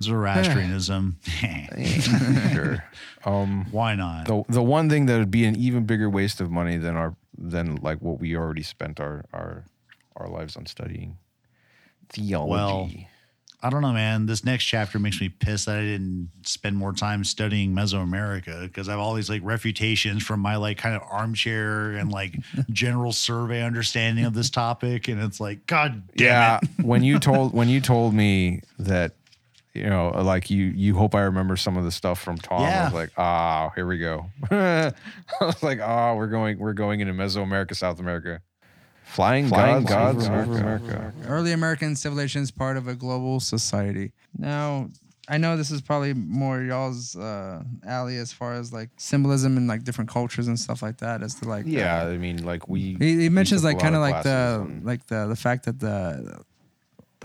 [0.05, 1.19] Zoroastrianism.
[2.53, 2.85] sure.
[3.25, 4.27] Um, Why not?
[4.27, 7.17] the the one thing that would be an even bigger waste of money than our
[7.37, 9.65] than like what we already spent our our
[10.17, 11.19] our lives on studying
[12.11, 12.51] theology.
[12.51, 12.91] Well,
[13.65, 14.27] I don't know, man.
[14.27, 18.91] This next chapter makes me pissed that I didn't spend more time studying Mesoamerica because
[18.91, 22.37] I have all these like refutations from my like kind of armchair and like
[22.71, 26.85] general survey understanding of this topic, and it's like, God damn yeah, it.
[26.85, 29.13] when you told when you told me that
[29.75, 32.63] you know like you you hope I remember some of the stuff from Tom.
[32.63, 34.27] I was like, ah, here we go.
[34.51, 34.93] I
[35.41, 38.41] was like, ah, we're going we're going into Mesoamerica, South America.
[39.05, 41.13] Flying, Flying gods, gods over over America.
[41.29, 44.13] Early American civilization is part of a global society.
[44.37, 44.89] Now,
[45.29, 49.69] I know this is probably more y'all's uh, alley as far as like symbolism and
[49.69, 51.23] like different cultures and stuff like that.
[51.23, 52.97] As to like, Yeah, uh, I mean, like we.
[52.99, 55.79] he, he mentions like kind of of like the on like the the fact that
[55.81, 56.43] the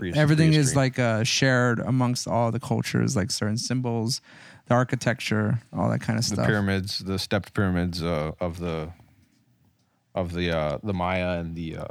[0.00, 4.20] prehistory- everything is like uh, shared amongst all the cultures, like certain symbols,
[4.66, 6.38] the architecture, all that kind of stuff.
[6.38, 8.90] the pyramids, the stepped pyramids uh, of the
[10.14, 11.84] of the uh, the Maya and the uh,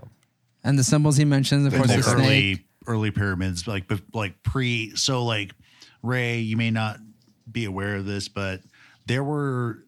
[0.64, 2.18] And the symbols he mentions, of And course, the the snake.
[2.20, 4.96] early early pyramids, like like pre.
[4.96, 5.52] So like
[6.04, 7.00] Ray, you may not
[7.52, 8.62] be aware of this, but
[9.08, 9.84] there were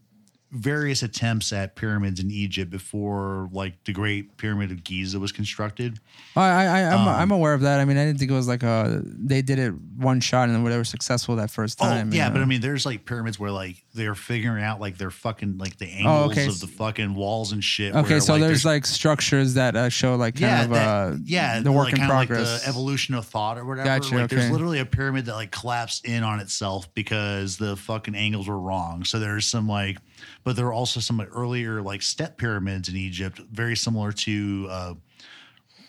[0.51, 5.99] various attempts at pyramids in Egypt before like the Great Pyramid of Giza was constructed.
[6.35, 7.79] I, I, I I'm, Um, I'm aware of that.
[7.79, 10.67] I mean, I didn't think it was like a they did it one shot and
[10.67, 12.09] they were successful that first time.
[12.11, 12.33] oh yeah, know?
[12.33, 15.77] but I mean, there's like pyramids where like they're figuring out like they're fucking like
[15.77, 16.47] the angles Oh, okay.
[16.47, 17.95] of the fucking walls and shit.
[17.95, 20.87] okay, where, so there's, there's like structures that uh, show like kind yeah, of that-
[20.87, 22.63] uh, yeah, the work like, in kinda like progress.
[22.63, 23.85] the evolution of thought or whatever.
[23.87, 28.15] Gotcha, like, there's literally a pyramid that like collapsed in on itself because the fucking
[28.15, 29.05] angles were wrong.
[29.05, 29.97] So there's some like,
[30.43, 34.93] but there are also some earlier like step pyramids in Egypt, very similar to uh,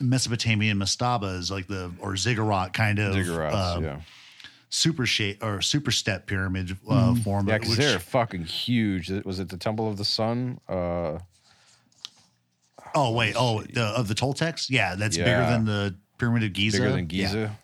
[0.00, 3.52] Mesopotamian mastabas, like the or ziggurat kind of ziggurats.
[3.76, 4.00] uh, yeah,
[4.68, 7.22] super shape or super step pyramid uh, Mm-hmm.
[7.22, 7.48] form.
[7.48, 9.10] yeah, because they're fucking huge.
[9.24, 10.58] Was it the Temple of the Sun?
[10.68, 11.18] Uh,
[12.94, 16.78] oh wait, oh the, of the Toltecs, yeah, that's bigger than the pyramid of Giza.
[16.78, 17.26] bigger than Yeah.
[17.26, 17.56] Giza.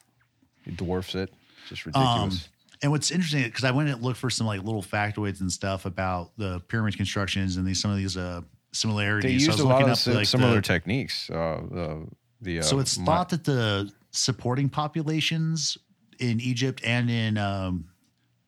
[0.67, 1.33] It dwarfs it.
[1.69, 2.49] Just Um, ridiculous.
[2.83, 5.87] And what's interesting because I went and looked for some like little factoids and stuff
[5.87, 8.43] about the pyramid constructions and these some of these uh
[8.73, 9.31] similarities.
[9.31, 11.31] they so I used was a lot looking of like similar the, techniques.
[11.31, 12.07] Uh, the
[12.41, 15.79] the uh, so it's thought that the supporting populations
[16.19, 17.87] in Egypt and in um,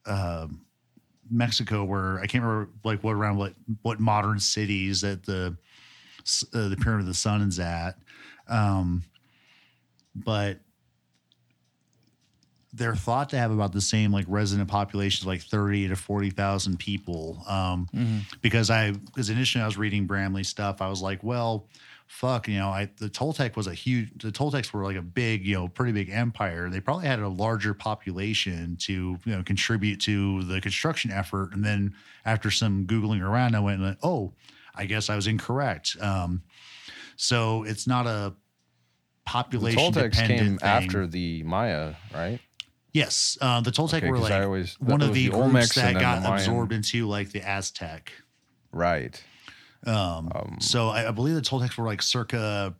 [0.06, 0.46] uh,
[1.30, 5.56] Mexico were I can't remember like what around what what modern cities that the
[6.54, 7.96] uh, the pyramid of the sun is at,
[8.48, 9.02] um,
[10.14, 10.58] but
[12.72, 17.42] they're thought to have about the same like resident populations like 30 to 40,000 people
[17.48, 17.88] um
[18.42, 21.66] because I because initially I was reading Bramley stuff I was like well
[22.06, 25.46] fuck you know I the Toltec was a huge the Toltecs were like a big
[25.46, 30.00] you know pretty big empire they probably had a larger population to you know contribute
[30.02, 31.94] to the construction effort and then
[32.24, 34.32] after some googling around I went oh
[34.74, 36.42] I guess I was incorrect um
[37.16, 38.34] so it's not a
[39.30, 40.68] the population Toltecs dependent came thing.
[40.68, 42.40] after the Maya, right?
[42.92, 45.94] Yes, uh, the Toltec Okay, were like always- one of the, the groups Olmecs that
[46.00, 48.12] got absorbed into like the Aztec.
[48.72, 49.22] Right.
[49.86, 52.74] Um, so I, I believe the Toltecs were like circa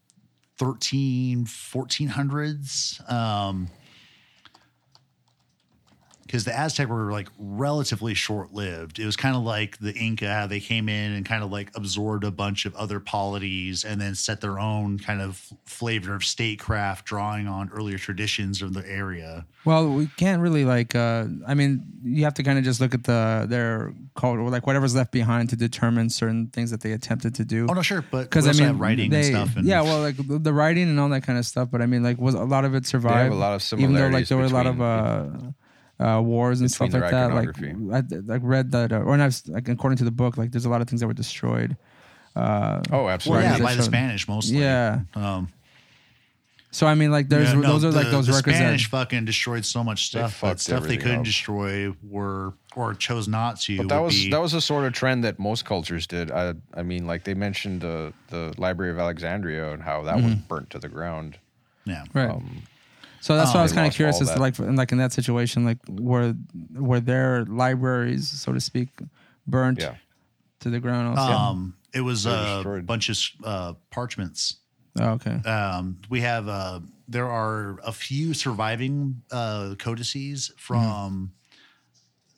[0.59, 3.11] 13, 1400s.
[3.11, 3.69] Um,
[6.31, 9.01] because the Aztec were like relatively short lived.
[9.01, 11.73] It was kind of like the Inca, how they came in and kind of like
[11.75, 16.23] absorbed a bunch of other polities and then set their own kind of flavor of
[16.23, 19.45] statecraft, drawing on earlier traditions of the area.
[19.65, 20.95] Well, we can't really like.
[20.95, 24.69] Uh, I mean, you have to kind of just look at the their culture, like
[24.69, 27.67] whatever's left behind, to determine certain things that they attempted to do.
[27.69, 29.57] Oh no, sure, but because I mean, writing they, and stuff.
[29.57, 31.71] And yeah, well, like the the writing and all that kind of stuff.
[31.73, 33.33] But I mean, like, was a lot of it survived?
[33.33, 35.51] a lot of even though like similarities there were a lot of uh,
[36.01, 37.35] uh, wars and stuff like their that.
[37.35, 37.51] Like.
[38.31, 40.71] I, I read that, uh, or not, like according to the book, like there's a
[40.71, 41.77] lot of things that were destroyed.
[42.35, 43.45] Uh, Oh, well, absolutely.
[43.45, 44.59] yeah, by the Spanish mostly.
[44.61, 45.01] yeah.
[45.15, 45.49] Um,
[46.73, 48.57] So I mean, like there's yeah, no, those are like those the records.
[48.57, 51.25] Spanish that, fucking destroyed so much stuff, but fucked stuff they couldn't up.
[51.25, 53.79] destroy were or chose not to.
[53.79, 56.31] But that was be- that was a sort of trend that most cultures did.
[56.31, 60.35] I I mean, like they mentioned the the Library of Alexandria and how that was
[60.37, 61.39] burnt to the ground.
[61.85, 62.05] yeah.
[62.15, 62.31] right.
[62.31, 62.63] Um,
[63.21, 64.99] So that's Oh, why I was kind of curious as to like, in, like in
[64.99, 66.35] that situation, like were
[66.75, 68.89] were their libraries, so to speak,
[69.47, 69.95] burnt yeah.
[70.61, 71.19] to the ground?
[71.19, 71.33] Also?
[71.33, 72.87] Um, it was They were a destroyed.
[72.87, 74.57] bunch of uh, parchments.
[74.99, 75.37] oh, okay.
[75.49, 81.33] Um, we have uh, there are a few surviving uh, codices from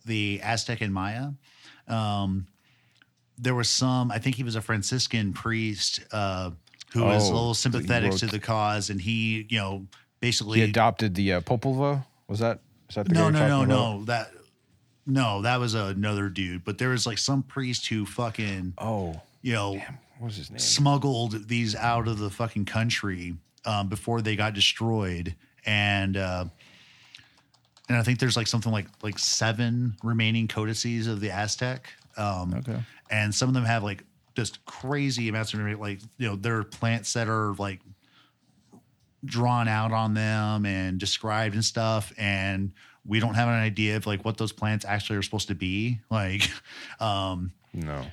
[0.05, 1.29] the Aztec and Maya.
[1.87, 2.47] Um,
[3.39, 4.11] there was some.
[4.11, 6.51] I think he was a Franciscan priest uh,
[6.93, 9.87] who was a Oh, little sympathetic to the cause, and he, you know,
[10.23, 12.05] basically He adopted the uh, Popol Vuh.
[12.29, 13.69] Was that is that the no, guy no, no, about?
[13.69, 14.05] no.
[14.07, 14.31] That
[15.05, 16.65] no, that was another dude.
[16.65, 19.73] But there was like some priest who fucking, Oh, you know,
[20.19, 20.59] what was his name?
[20.61, 23.35] smuggled these out of the fucking country
[23.67, 25.35] um, before they got destroyed,
[25.67, 26.45] and uh,
[27.89, 31.89] and I think there's like something like like seven remaining codices of the Aztec.
[32.17, 32.79] Um, Okay.
[33.11, 34.05] and some of them have like
[34.37, 37.81] just crazy amounts of like you know there are plants that are like
[39.25, 42.73] drawn out on them and described and stuff and
[43.05, 46.01] we don't have an idea of like what those plants actually are supposed to be
[46.11, 46.51] like
[47.01, 48.05] um No.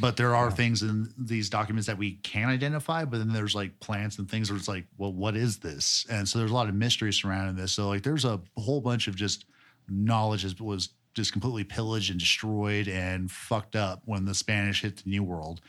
[0.00, 3.78] but there are things in these documents that we can identify but then there's like
[3.78, 6.04] plants and things where it's like well what is this?
[6.10, 7.72] And so there's a lot of mystery surrounding this.
[7.72, 9.44] So like there's a whole bunch of just
[9.88, 14.96] knowledge that was just completely pillaged and destroyed and fucked up when the spanish hit
[14.98, 15.60] the new world.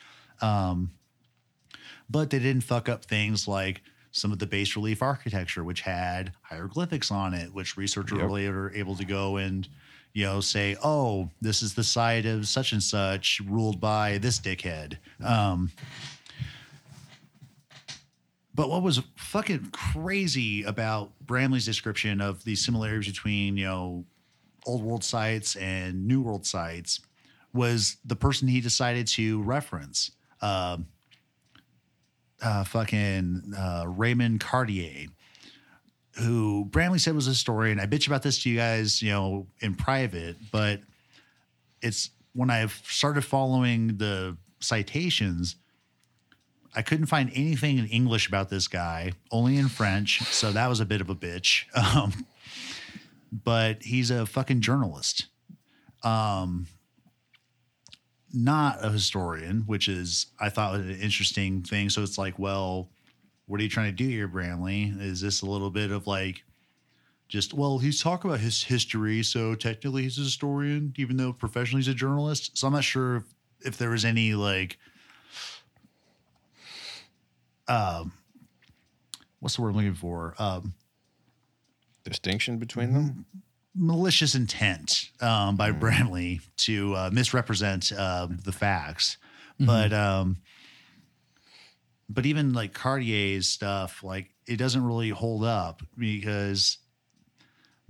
[0.41, 0.91] Um,
[2.09, 3.81] but they didn't fuck up things like
[4.11, 8.27] some of the bas relief architecture which had hieroglyphics on it which researchers Yep.
[8.27, 9.67] really are able to go and
[10.13, 14.39] you know say oh this is the site of such and such ruled by this
[14.39, 15.71] dickhead um,
[18.53, 24.05] but what was fucking crazy about Bramley's description of the similarities between, you know,
[24.65, 27.01] old world sites and new world sites
[27.53, 30.11] was the person he decided to reference.
[30.41, 30.87] Um
[32.41, 35.07] uh, fucking uh, Raymond Cartier,
[36.17, 37.79] who Bramley said was a historian.
[37.79, 40.81] I bitch about this to you guys, you know, in private, but
[41.81, 45.55] it's when I've started following the citations,
[46.75, 50.21] I couldn't find anything in English about this guy, only in French.
[50.21, 51.65] So that was a bit of a bitch.
[51.75, 52.25] Um,
[53.29, 55.25] but he's a fucking journalist.
[56.01, 56.67] Um,
[58.37, 61.89] not a historian, which is I thought was an interesting thing.
[61.89, 62.89] So it's like, well,
[63.47, 64.93] what are you trying to do here, Bramley?
[64.99, 66.43] Is this a little bit of like
[67.27, 71.81] just well, he's talking about his history, so technically he's a historian, even though professionally
[71.81, 72.57] he's a journalist.
[72.57, 73.23] So I'm not sure if,
[73.61, 74.77] if there was any like
[77.67, 78.13] um
[79.39, 80.35] what's the word I'm looking for?
[80.37, 80.73] Um
[82.03, 83.25] Distinction between them.
[83.77, 89.17] Malicious intent um, by Bramley to uh, misrepresent um, the facts,
[89.59, 90.37] but um,
[92.09, 96.77] but even like Cartier's stuff, like it doesn't really hold up because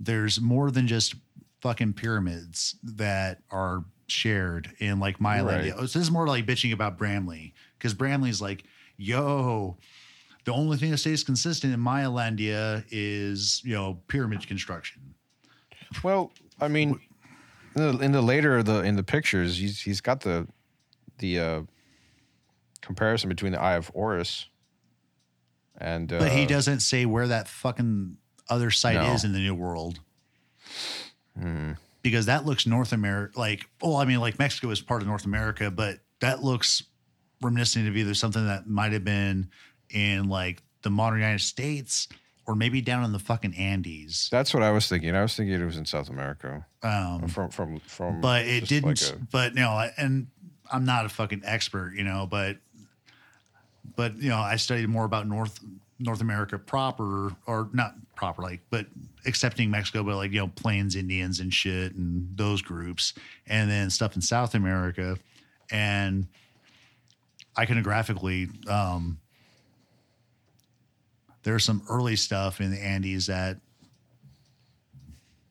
[0.00, 1.14] there's more than just
[1.60, 5.64] fucking pyramids that are shared in like my Right.
[5.64, 5.74] land.
[5.76, 8.64] So this is more like bitching about Bramley because Bramley's like,
[8.96, 9.76] yo,
[10.44, 15.07] the only thing that stays consistent in Maya-landia is you know pyramid construction.
[16.02, 17.00] Well, I mean,
[17.74, 20.46] in the, in the later the in the pictures, he's he's got the
[21.18, 21.62] the uh,
[22.80, 24.46] comparison between the Eye of Horus
[25.78, 28.16] and uh, But he doesn't say where that fucking
[28.48, 29.12] other site No.
[29.12, 30.00] is in the New World.
[32.02, 35.24] Because that looks North America like well, I mean, like Mexico is part of North
[35.24, 36.82] America, but that looks
[37.40, 39.48] reminiscent of either something that might have been
[39.90, 42.08] in like the modern United States
[42.48, 44.28] or maybe down in the fucking Andes.
[44.32, 45.14] That's what I was thinking.
[45.14, 46.66] I was thinking it was in South America.
[46.82, 48.20] Um, From from from.
[48.20, 48.88] but it didn't.
[48.88, 50.26] like a- but no, I- and
[50.72, 52.26] I'm not a fucking expert, you know.
[52.28, 52.56] But
[53.96, 55.60] but you know, I studied more about North
[55.98, 58.86] North America proper, or not proper, like, but
[59.26, 63.12] accepting Mexico, but like, you know, Plains Indians and shit and those groups,
[63.48, 65.18] and then stuff in South America.
[65.70, 66.28] And
[67.56, 69.18] iconographically, um,
[71.48, 73.56] there's some early stuff in the Andes that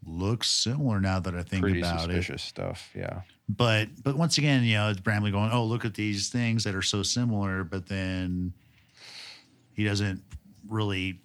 [0.05, 2.91] looks similar now that I think Pretty about it suspicious stuff.
[2.95, 3.21] Yeah.
[3.49, 6.75] but but once again, you know, it's Bramley going, "Oh, look at these things that
[6.75, 8.53] are so similar," but then
[9.73, 10.21] he doesn't
[10.69, 11.19] really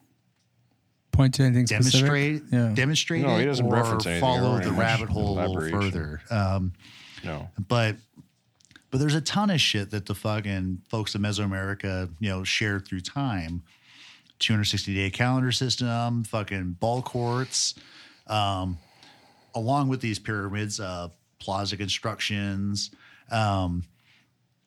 [1.10, 2.52] Point to anything demonstrate specific?
[2.52, 2.72] Yeah.
[2.74, 6.22] demonstrate No, he doesn't or reference anything follow the rabbit hole a little further.
[6.30, 6.72] Um,
[7.22, 7.50] No.
[7.68, 7.96] but
[8.90, 12.86] but there's a ton of shit that the fucking folks of Mesoamerica, you know, shared
[12.86, 13.62] through time.
[14.42, 17.74] 260 day calendar system, fucking ball courts,
[18.26, 18.76] um,
[19.54, 21.08] along with these pyramids, uh,
[21.38, 22.90] plaza constructions,
[23.30, 23.84] um,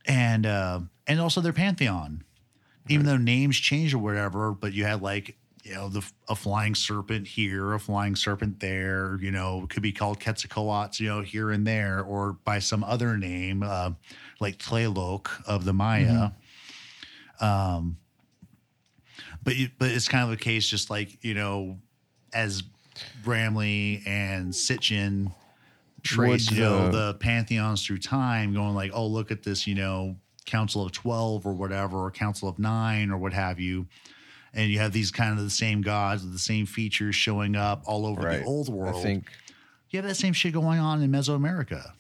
[0.08, 2.24] and uh, and also their pantheon.
[2.88, 6.76] Even though names change or whatever, but you had like you know the a flying
[6.76, 9.18] serpent here, a flying serpent there.
[9.20, 13.18] You know, could be called Quetzalcoatl, you know, here and there, or by some other
[13.18, 13.92] name uh,
[14.40, 16.30] like Tlaloc of the Maya.
[17.42, 17.98] Um,
[19.46, 21.78] but you, but it's kind of a case, just like you know,
[22.34, 22.64] as
[23.24, 25.32] Bramley and Sitchin
[26.04, 29.76] trace, you know, the- the pantheons through time, going like, oh, look at this, you
[29.76, 33.88] know, Council of Twelve or whatever, or Council of Nine or what have you.
[34.54, 37.84] And you have these kind of the same gods with the same features showing up
[37.86, 38.40] all over Right.
[38.40, 38.96] the old world.
[38.96, 39.30] I think
[39.90, 41.92] you have that same shit going on in Mesoamerica.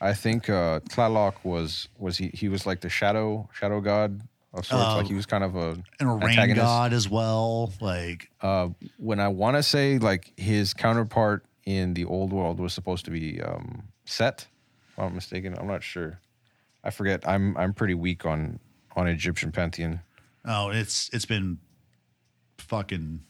[0.00, 4.20] I think uh Tlaloc was was he he was like the shadow shadow god
[4.54, 4.84] of sorts.
[4.86, 4.96] Oh.
[4.98, 6.64] like he was kind of a And a rain antagonist.
[6.64, 7.72] god as well.
[7.80, 8.68] Like, Uh,
[8.98, 13.10] when I want to say like his counterpart in the old world was supposed to
[13.10, 14.46] be um, Set,
[14.90, 15.54] if I'm mistaken.
[15.58, 16.20] I'm not sure.
[16.84, 17.26] I forget.
[17.26, 18.60] I'm I'm pretty weak on
[18.96, 20.00] on Egyptian pantheon.
[20.44, 21.58] oh, it's it's been
[22.58, 23.20] fucking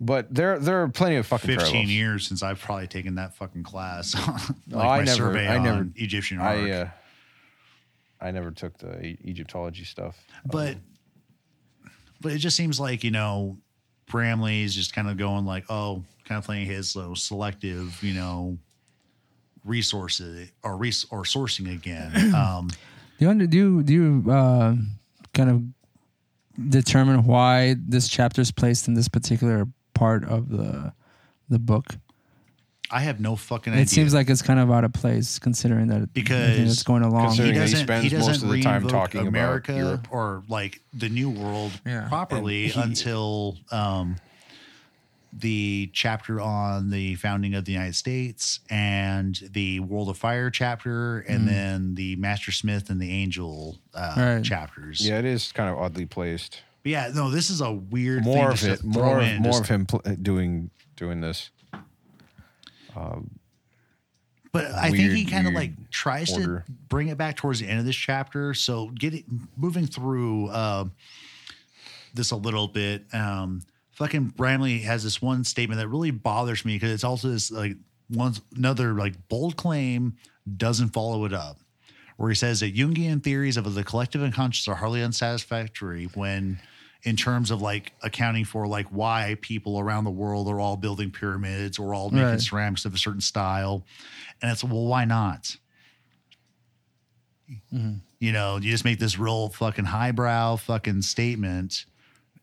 [0.00, 1.90] But there there are plenty of fucking 15 parallels.
[1.90, 4.14] years since I've probably taken that fucking class.
[4.16, 4.30] like
[4.72, 6.58] Oh, I my never- survey I on never- Egyptian art.
[6.58, 6.88] I uh,
[8.20, 10.16] I never took the E- Egyptology stuff.
[10.44, 10.76] but
[12.20, 13.58] but it just seems like, you know,
[14.06, 18.14] Bramley is just kind of going like, oh, kind of playing his so selective, you
[18.14, 18.58] know,
[19.64, 22.12] resources or res- or sourcing again.
[22.34, 22.68] Um,
[23.18, 24.74] Do you under, do you, do you uh,
[25.34, 30.92] kind of determine why this chapter is placed in this particular part of the
[31.48, 31.96] the book?
[32.90, 36.12] I have no fucking It seems like it's kind of out of place considering that
[36.14, 37.26] Because- everything that's going along.
[37.26, 39.28] Considering- he that he doesn't, spends he doesn't most of the time reinvoke talking about
[39.28, 40.08] America Europe.
[40.10, 42.08] or like the New World Yeah.
[42.08, 44.16] properly he- until um,
[45.32, 51.20] the chapter on the founding of the United States and the World of Fire chapter,
[51.20, 54.42] and then the Master Smith and the Angel uh, Right.
[54.44, 55.06] chapters.
[55.06, 56.62] Yeah, it is kind of oddly placed.
[56.82, 59.84] But yeah, no, this is a weird More thing of it, more more of him
[59.84, 61.50] pl- doing doing this.
[64.52, 66.64] But I think he kind of like tries order.
[66.66, 68.54] to bring it back towards the end of this chapter.
[68.54, 70.84] So getting moving through uh,
[72.14, 73.04] this a little bit.
[73.12, 73.62] Um,
[73.92, 77.76] fucking Bramley has this one statement that really bothers me because it's also this like
[78.08, 80.16] one another like bold claim
[80.56, 81.58] doesn't follow it up,
[82.16, 86.58] where he says that Jungian theories of the collective unconscious are hardly unsatisfactory when
[87.04, 91.10] in terms of like accounting for like why people around the world are all building
[91.10, 92.40] pyramids or all making Right.
[92.40, 93.84] ceramics of a certain style.
[94.42, 95.56] And it's well, why not?
[97.72, 97.94] Mm-hmm.
[98.20, 101.86] You know, you just make this real fucking highbrow fucking statement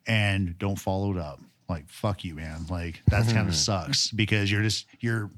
[0.07, 1.39] and don't follow it up.
[1.67, 2.65] Like, fuck you, man.
[2.69, 5.29] Like, that kind of sucks because you're just, you're,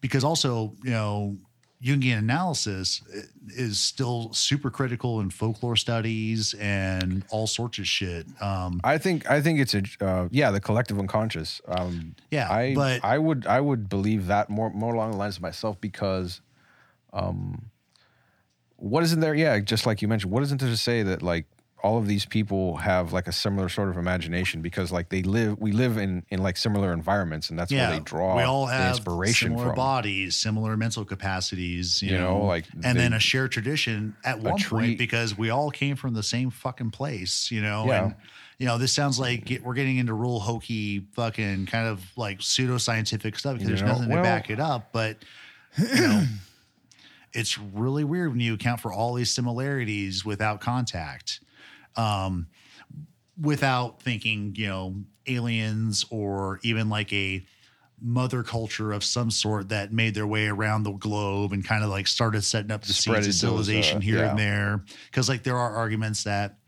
[0.00, 1.36] because also, you know,
[1.82, 3.02] Jungian analysis
[3.48, 8.26] is still super critical in folklore studies and all sorts of shit.
[8.42, 11.60] Um, I think I think it's a uh, yeah the collective unconscious.
[11.68, 15.36] Um, Yeah, I but- I would I would believe that more more along the lines
[15.36, 16.40] of myself because,
[17.12, 17.70] um,
[18.76, 19.34] what isn't there?
[19.36, 21.46] Yeah, just like you mentioned, what isn't there to say that like
[21.82, 25.58] all of these people have like a similar sort of imagination because like they live
[25.60, 28.72] we live in in like similar environments and that's where they draw we all the
[28.72, 29.76] have inspiration similar from.
[29.76, 34.16] bodies, similar mental capacities, you, You know, know, like and they- then a shared tradition
[34.24, 37.86] at one tree- point because we all came from the same fucking place, you know.
[37.86, 38.04] Yeah.
[38.06, 38.14] And
[38.58, 42.40] you know, this sounds like get- we're getting into real hokey, fucking kind of like
[42.40, 45.18] pseudoscientific stuff because there's know, nothing well- to back it up, but
[45.78, 46.24] you know.
[47.34, 51.40] It's really weird when you account for all these similarities without contact
[51.96, 52.46] um,
[53.40, 54.94] without thinking, you know,
[55.26, 57.44] aliens or even like a
[58.00, 61.90] mother culture of some sort that made their way around the globe and kind of
[61.90, 64.84] like started setting up the seeds Spreaded of those, civilization uh, here and there.
[65.10, 66.58] Because like there are arguments that,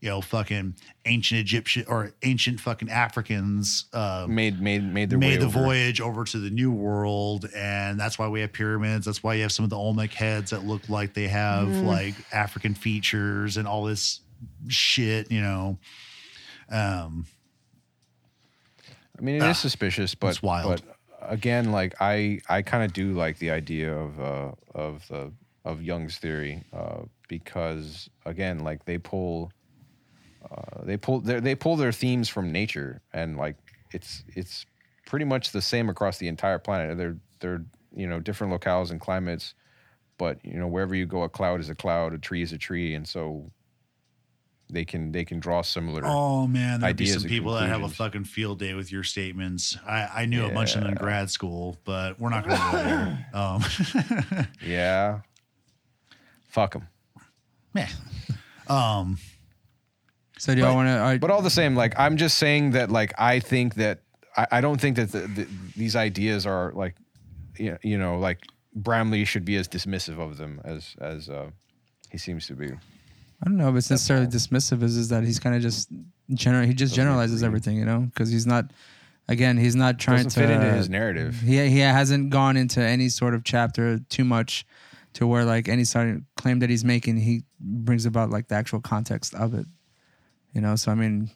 [0.00, 0.74] you know, fucking
[1.04, 5.60] ancient Egyptian or ancient fucking Africans uh, Made made made their way made the over.
[5.60, 9.42] voyage over to the new world and that's why we have pyramids that's why you
[9.42, 11.84] have some of the olmec heads that look like they have Mm.
[11.84, 14.20] like african features and all this
[14.68, 15.78] shit you know
[16.70, 17.26] um
[19.18, 20.82] I mean, it is suspicious, but it's wild.
[20.82, 25.32] But again, like I, I kind of do like the idea of uh, of the
[25.64, 29.50] of Jung's theory uh, because again, like they pull,
[30.50, 33.56] uh, they pull their they pull their themes from nature, and like
[33.92, 34.66] it's it's
[35.06, 36.98] pretty much the same across the entire planet.
[36.98, 37.64] They're they're
[37.94, 39.54] you know different locales and climates,
[40.18, 42.58] but you know wherever you go, a cloud is a cloud, a tree is a
[42.58, 43.50] tree, and so
[44.68, 46.02] they can they can draw similar.
[46.04, 49.76] oh man there'd be some people that have a fucking field day with your statements
[49.86, 52.78] i i knew a bunch of them in grad school but we're not gonna go
[52.84, 55.20] there um Yeah,
[56.48, 56.88] fuck them.
[57.74, 57.88] man
[58.68, 59.18] um
[60.38, 61.18] So do y'all want to?
[61.20, 64.00] But all the same, like I'm just saying that, like I think that
[64.36, 66.94] I, I don't think that the, the, these ideas are like,
[67.58, 68.40] you know, you know, like
[68.74, 71.50] Bramley should be as dismissive of them as as uh,
[72.10, 72.68] he seems to be.
[73.42, 74.82] I don't know if it's necessarily dismissive.
[74.82, 75.90] Is is that he's kind of just
[76.32, 76.66] general?
[76.66, 78.70] He just generalizes everything, you know, because he's not.
[79.28, 81.40] Again, he's not trying Doesn't to fit into his narrative.
[81.40, 84.64] He he hasn't gone into any sort of chapter too much,
[85.14, 88.54] to where like any sort of claim that he's making, he brings about like the
[88.54, 89.66] actual context of it.
[90.52, 91.30] You know, so I mean,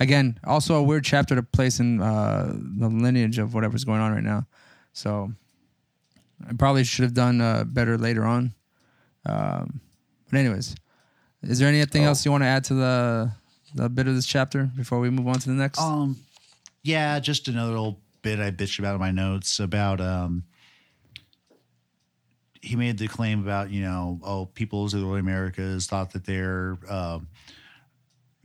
[0.00, 4.12] again, also a weird chapter to place in uh, the lineage of whatever's going on
[4.12, 4.46] right now.
[4.92, 5.32] So
[6.48, 8.54] I probably should have done uh, better later on.
[9.24, 9.80] Um,
[10.30, 10.74] but anyways,
[11.42, 12.08] is there anything Oh.
[12.08, 13.32] else you want to add to the
[13.74, 15.78] the bit of this chapter before we move on to the next?
[15.80, 16.18] Um,
[16.82, 20.44] yeah, just another little bit I bitched about in my notes about um.
[22.64, 26.24] He made the claim about you know oh peoples of the early Americas thought that
[26.24, 27.26] their um,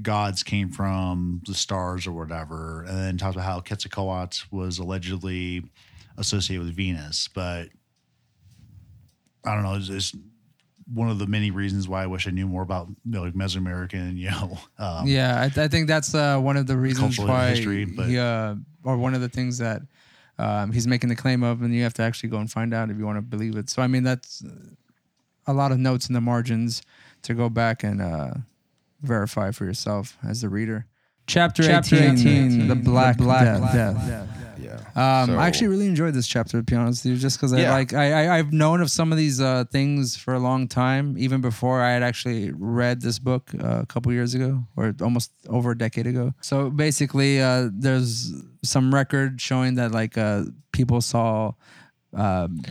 [0.01, 5.63] gods came from the stars or whatever, and then talked about how Quetzalcoatl was allegedly
[6.17, 7.69] associated with Venus, but
[9.45, 9.75] I don't know.
[9.75, 10.15] It's, it's
[10.93, 13.33] one of the many reasons why I wish I knew more about you know, like
[13.33, 17.27] Mesoamerican, you know, um, yeah, I, I think that's uh, one of the reasons Cultural
[17.27, 19.81] why history, but- he, uh, or one of the things that
[20.39, 22.89] um, he's making the claim of, and you have to actually go and find out
[22.89, 23.69] if you want to believe it.
[23.69, 24.43] So, I mean, that's
[25.45, 26.81] a lot of notes in the margins
[27.23, 28.31] to go back and uh,
[29.01, 30.85] verify for yourself as the reader.
[31.25, 33.73] Chapter, Chapter 18, 18, the Black, the Black Death.
[33.73, 34.07] Death.
[34.07, 34.27] Yeah.
[34.97, 37.53] Um, So- I actually really enjoyed this chapter, to be honest with you, just because
[37.53, 40.67] I like I, I I've known of some of these uh, things for a long
[40.67, 44.95] time, even before I had actually read this book uh, a couple years ago, or
[45.01, 46.33] almost over a decade ago.
[46.41, 48.33] So basically, uh, there's
[48.63, 51.53] some record showing that like uh, people saw
[52.13, 52.61] um,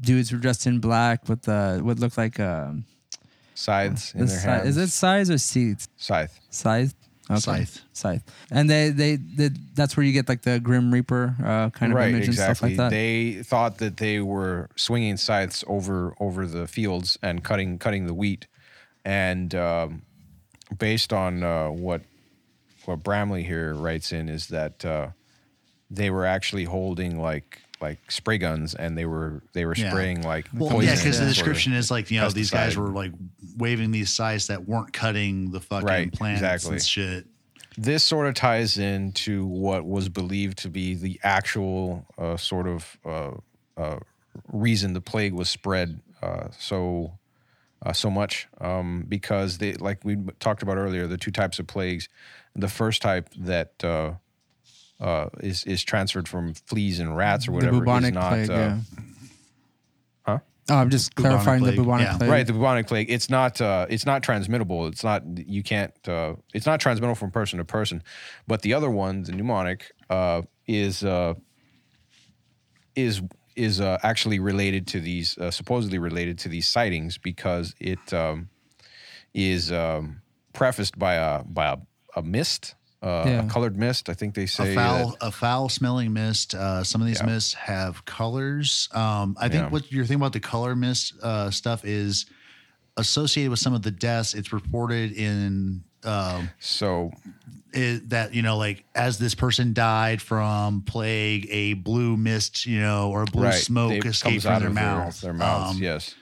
[0.00, 2.84] dudes were dressed in black with uh, what looked like um,
[3.54, 4.68] Scythes in their hands.
[4.68, 5.88] is it size or seeds?
[5.96, 6.40] scythe?
[6.50, 6.94] Scythe.
[7.30, 7.40] Okay.
[7.40, 7.82] Scythe.
[7.92, 8.22] Scythe.
[8.50, 11.96] And they, they, they, that's where you get like the Grim Reaper uh, kind of
[11.96, 12.68] right, image and stuff exactly.
[12.70, 12.90] like that.
[12.90, 18.14] They thought that they were swinging scythes over over the fields and cutting cutting the
[18.14, 18.48] wheat,
[19.04, 20.02] and um,
[20.76, 22.02] based on uh, what
[22.86, 25.08] what Bramley here writes in is that uh,
[25.88, 29.90] they were actually holding like like spray guns and they were they were Yeah.
[29.90, 32.76] spraying like Well, poison yeah, because the description is like you know these guys pesticide.
[32.78, 33.12] were like
[33.56, 36.72] waving these scythes that weren't cutting the fucking Right, plants exactly.
[36.72, 37.26] and shit.
[37.78, 42.98] this sort of ties into what was believed to be the actual uh, sort of
[43.04, 43.30] uh,
[43.76, 43.98] uh,
[44.52, 47.12] reason the plague was spread uh, so
[47.84, 51.66] uh, so much um, because they like we talked about earlier the two types of
[51.66, 52.08] plagues
[52.54, 54.12] the first type that uh,
[55.00, 58.50] uh, is is transferred from fleas and rats or whatever the bubonic not plague.
[58.50, 58.78] uh, yeah.
[60.22, 60.38] huh?
[60.68, 62.18] Oh, I'm just Bubonic clarifying plague, the bubonic yeah.
[62.18, 62.30] plague.
[62.30, 63.10] Right, the bubonic plague.
[63.10, 63.60] It's not.
[63.60, 64.86] Uh, it's not transmittable.
[64.86, 65.22] It's not.
[65.36, 65.92] You can't.
[66.06, 68.02] Uh, it's not transmittable from person to person.
[68.46, 71.34] But the other one, the pneumonic, uh, is uh,
[72.94, 73.22] is
[73.56, 75.36] is uh, actually related to these.
[75.38, 78.48] Uh, supposedly related to these sightings because it um,
[79.34, 80.22] is um,
[80.52, 81.76] prefaced by a by a,
[82.16, 83.44] a mist, uh, Yeah.
[83.44, 84.08] a colored mist.
[84.08, 86.54] I think they say a foul, that- a foul smelling mist.
[86.54, 87.26] Uh, some of these Yeah.
[87.26, 88.88] mists have colors.
[88.92, 89.68] Um, I think Yeah.
[89.70, 92.26] what you're thinking about the color mist uh, stuff is
[92.96, 94.34] associated with some of the deaths.
[94.34, 97.12] It's reported in um, so
[97.74, 102.80] it, that you know, like as this person died from plague, a blue mist, you
[102.80, 105.20] know, or blue right, smoke they- escaped from out their of mouth.
[105.20, 106.14] Their, mouths, Um, yes.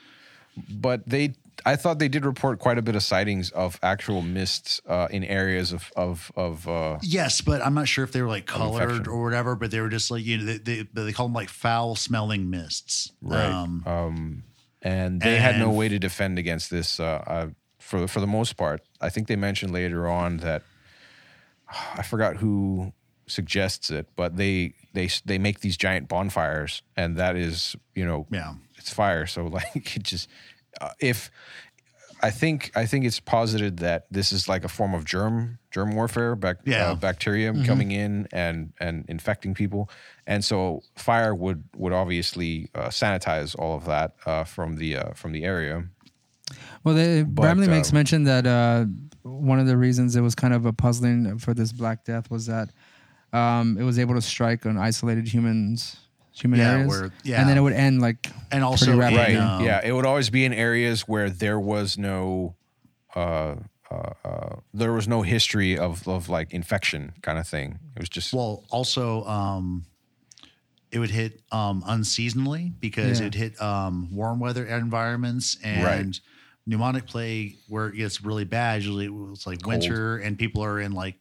[0.68, 1.34] But they,
[1.66, 5.24] I thought they did report quite a bit of sightings of actual mists uh, in
[5.24, 6.66] areas of of of.
[6.68, 9.54] Uh, Yes, but I'm not sure if they were like colored or whatever.
[9.56, 12.50] But they were just like you know they they, they call them like foul smelling
[12.50, 13.12] mists.
[13.22, 13.50] Right.
[13.50, 14.42] Um, um,
[14.82, 17.00] and they had no way to defend against this.
[17.00, 17.46] Uh, uh,
[17.78, 18.82] for for the most part.
[19.00, 20.62] I think they mentioned later on that
[21.94, 22.92] I forgot who
[23.26, 28.26] suggests it, but they they they make these giant bonfires, and that is you know
[28.30, 28.54] Yeah.
[28.76, 29.26] it's fire.
[29.26, 30.28] So like it just
[30.80, 31.30] uh, if
[32.20, 35.94] I think I think it's posited that this is like a form of germ germ
[35.94, 36.90] warfare, bac- Yeah.
[36.90, 39.88] uh, bacterium coming in and and infecting people,
[40.26, 45.12] and so fire would would obviously uh, sanitize all of that uh, from the uh,
[45.14, 45.84] from the area.
[46.82, 48.86] Well, they, Bramley makes um, mention that uh,
[49.22, 52.46] one of the reasons it was kind of a puzzling for this Black Death was
[52.46, 52.70] that
[53.32, 55.96] um, it was able to strike on isolated humans,
[56.40, 57.40] human Yeah, areas, where- yeah.
[57.40, 59.34] and then it would end like And also pretty rapidly.
[59.34, 59.56] in, Right.
[59.56, 59.80] um, yeah.
[59.84, 62.54] It would always be in areas where there was no,
[63.16, 63.56] uh,
[63.90, 67.78] uh, uh, there was no history of, of like infection kind of thing.
[67.96, 69.84] It was just, Well, also, um,
[70.90, 73.26] it would hit um, unseasonally because Yeah.
[73.26, 76.20] it hit um, warm weather environments and Right.
[76.68, 78.82] pneumonic plague, where it gets really bad.
[78.82, 81.16] Usually, it's like winter and people are in like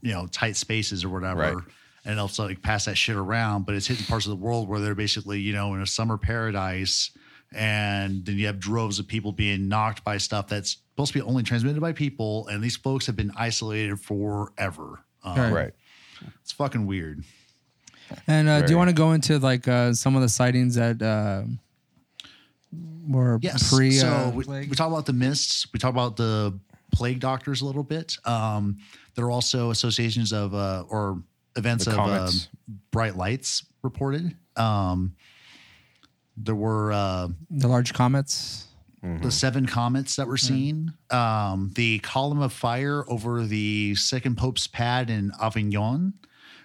[0.00, 1.40] you know tight spaces or whatever.
[1.40, 1.64] Right.
[2.04, 4.80] And also like pass that shit around, but it's hitting parts of the world where
[4.80, 7.12] they're basically, you know, in a summer paradise,
[7.54, 11.22] and then you have droves of people being knocked by stuff that's supposed to be
[11.24, 15.04] only transmitted by people, and these folks have been isolated forever.
[15.22, 15.52] Um, Right.
[15.52, 15.72] right.
[16.42, 17.22] It's fucking weird.
[18.26, 21.00] And uh, do you want to go into like uh, some of the sightings that
[21.00, 21.44] uh,
[23.08, 23.70] were Yes.
[23.70, 23.92] pre?
[23.92, 25.66] so uh, we, we talk about the mists.
[25.72, 26.58] We talk about the
[26.90, 28.16] plague doctors a little bit.
[28.24, 28.78] Um,
[29.14, 31.22] there are also associations of uh, or
[31.56, 32.34] events The of um,
[32.90, 34.36] bright lights reported.
[34.56, 35.14] Um,
[36.36, 38.66] there were uh, the large comets.
[39.02, 40.92] the seven comets that were seen.
[41.10, 46.14] Um, the column of fire over the second pope's pad in Avignon.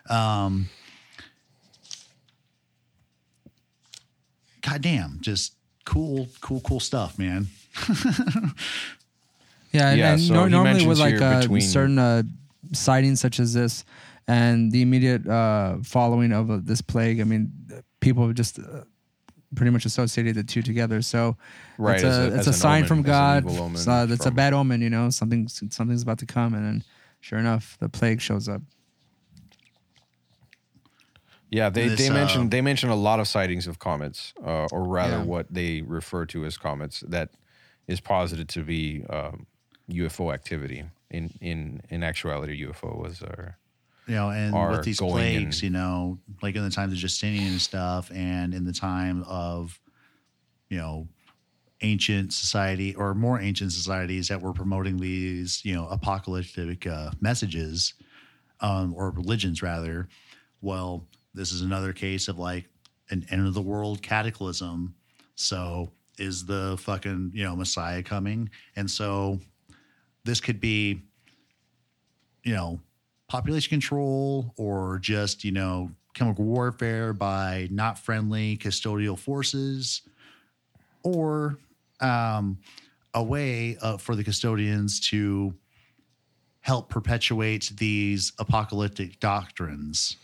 [0.09, 0.69] Um,
[4.61, 5.53] goddamn, just
[5.85, 7.47] cool, cool, cool stuff, man.
[9.73, 12.23] Yeah, and, Yeah, and so nor- he normally with like here uh, between- certain uh,
[12.71, 13.83] sightings such as this
[14.27, 17.51] and the immediate uh, following of uh, this plague, I mean,
[17.99, 18.83] people have just uh,
[19.55, 21.01] pretty much associated the two together.
[21.01, 21.37] So
[21.77, 23.43] Right, it's a, a- it's a sign omen, from God.
[23.49, 25.09] evil omen So that's a bad omen, you know.
[25.09, 26.83] Something something's about to come, and then
[27.21, 28.61] sure enough, the plague shows up.
[31.49, 31.69] Yeah.
[31.69, 34.83] They, This, they uh, mentioned, they mentioned a lot of sightings of comets, uh, or
[34.83, 35.23] rather Yeah.
[35.23, 37.29] what they refer to as comets that
[37.87, 39.47] is posited to be, um,
[39.89, 40.83] UFO activity.
[41.09, 43.51] In, in, in actuality, UFO was, uh,
[44.07, 47.61] you know, and with these plagues, you know, like in the times of Justinian and
[47.61, 49.79] stuff, and in the time of,
[50.69, 51.07] you know,
[51.81, 57.93] ancient society or more ancient societies that were promoting these, you know, apocalyptic uh, messages,
[58.61, 60.07] um, or religions rather.
[60.61, 62.65] Well, this is another case of like
[63.09, 64.95] an end of the world cataclysm.
[65.35, 68.49] So is the fucking you know Messiah coming?
[68.75, 69.39] And so
[70.23, 71.01] this could be
[72.47, 72.79] you know,
[73.27, 80.01] population control or just, you know, chemical warfare by not friendly custodial forces
[81.03, 81.57] or
[82.01, 82.57] um,
[83.13, 85.53] a way uh, for the custodians to
[86.61, 90.17] help perpetuate these apocalyptic doctrines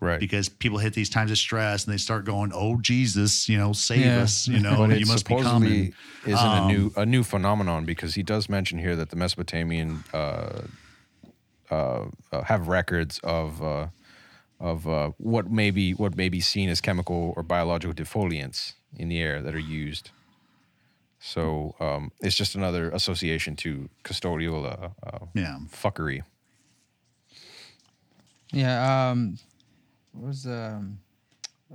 [0.00, 0.20] right.
[0.20, 3.72] because people hit these times of stress and they start going, "Oh Jesus, you know,
[3.72, 4.22] save Yeah.
[4.22, 5.92] us!" You know, but you it must be coming.
[6.26, 10.04] isn't a Um, new a new phenomenon because he does mention here that the Mesopotamian
[10.12, 10.62] uh,
[11.70, 13.86] uh, uh, have records of uh,
[14.58, 19.08] of uh, what may be what may be seen as chemical or biological defoliants in
[19.08, 20.10] the air that are used.
[21.18, 25.58] So um, it's just another association to custodial uh, uh, Yeah.
[25.70, 26.22] fuckery.
[28.52, 29.10] Yeah.
[29.10, 29.38] Um,
[30.12, 30.98] what was um,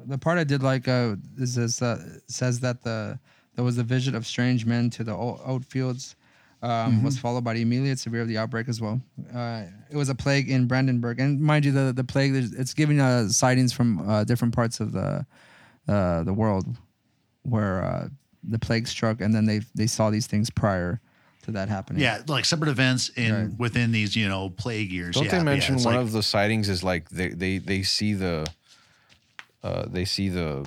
[0.07, 0.87] the part I did like?
[0.87, 3.17] Uh, is this uh, says that the
[3.55, 6.15] there was a visit of strange men to the o- oat fields.
[6.61, 8.99] Um, Was followed by the immediate severe of the outbreak as well.
[9.33, 12.99] Uh, it was a plague in Brandenburg, and mind you, the the plague it's giving
[12.99, 15.25] uh, sightings from uh, different parts of the
[15.87, 16.65] uh, the world
[17.43, 18.07] where uh,
[18.43, 20.99] the plague struck, and then they they saw these things prior
[21.43, 22.01] to that happening.
[22.01, 23.59] Yeah, like separate events in Right.
[23.59, 25.13] within these, you know, plague years.
[25.13, 27.59] Don't yeah, they but yeah, mention one like- of the sightings is like they they
[27.59, 28.47] they see the
[29.63, 30.65] uh they see the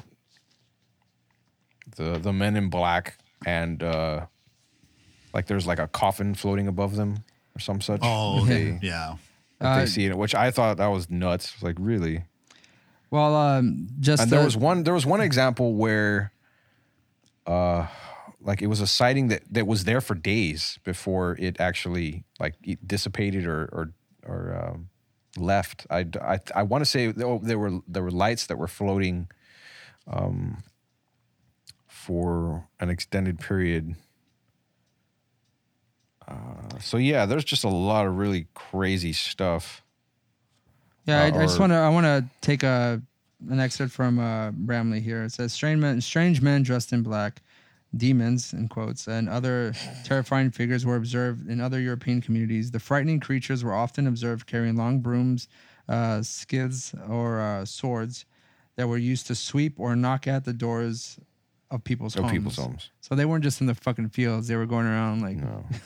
[1.96, 4.26] the the men in black and uh
[5.38, 7.22] like there's like a coffin floating above them
[7.54, 8.00] or some such.
[8.02, 9.14] Oh, they, yeah.
[9.60, 11.62] that they Uh, see it, which I thought that was nuts.
[11.62, 12.24] Like really.
[13.10, 16.32] Well, um, just And there was one there was one example where
[17.46, 17.86] uh
[18.40, 22.54] like it was a sighting that that was there for days before it actually like
[22.64, 23.92] it dissipated or or
[24.26, 24.88] or um,
[25.36, 25.86] left.
[25.88, 26.00] I
[26.34, 29.28] I I want to say oh, there were there were lights that were floating
[30.08, 30.64] um
[31.86, 33.94] for an extended period.
[36.80, 39.82] So yeah, there's just a lot of really crazy stuff.
[41.06, 41.76] Yeah, I, Uh, I just want to.
[41.76, 43.00] I want to take a
[43.48, 45.24] an excerpt from uh, Bramley here.
[45.24, 47.42] It says, "Strange men, strange men dressed in black,
[47.96, 49.74] demons in quotes, and other
[50.04, 52.70] terrifying figures were observed in other European communities.
[52.70, 55.48] The frightening creatures were often observed carrying long brooms,
[55.88, 58.24] uh, scythes, or uh, swords
[58.76, 61.18] that were used to sweep or knock at the doors
[61.70, 62.32] of people's Of homes.
[62.32, 62.90] people's homes.
[63.00, 65.64] So they weren't just in the fucking fields; they were going around like No.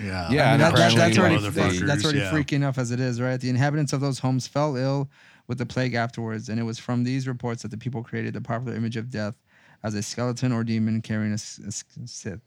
[0.00, 0.30] Yeah.
[0.30, 2.30] Yeah, I mean, that, that, that's already motherfuckers, that's already yeah.
[2.30, 3.38] freaky enough as it is, right?
[3.38, 5.10] The inhabitants of those homes fell ill
[5.48, 8.40] with the plague afterwards, and it was from these reports that the people created the
[8.40, 9.34] popular image of death
[9.82, 12.40] as a skeleton or demon carrying a scythe.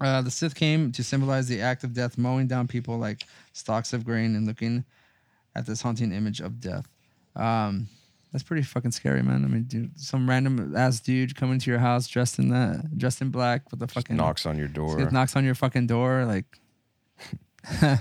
[0.00, 3.92] Uh, the scythe came to symbolize the act of death, mowing down people like stalks
[3.92, 4.84] of grain and looking
[5.56, 6.86] at this haunting image of death.
[7.34, 7.88] Um,
[8.32, 9.44] that's pretty fucking scary, man.
[9.44, 13.20] I mean, dude, some random ass dude coming to your house dressed in that, dressed
[13.22, 15.00] in black with a fucking Knocks on your door.
[15.00, 16.44] it knocks on your fucking door, like.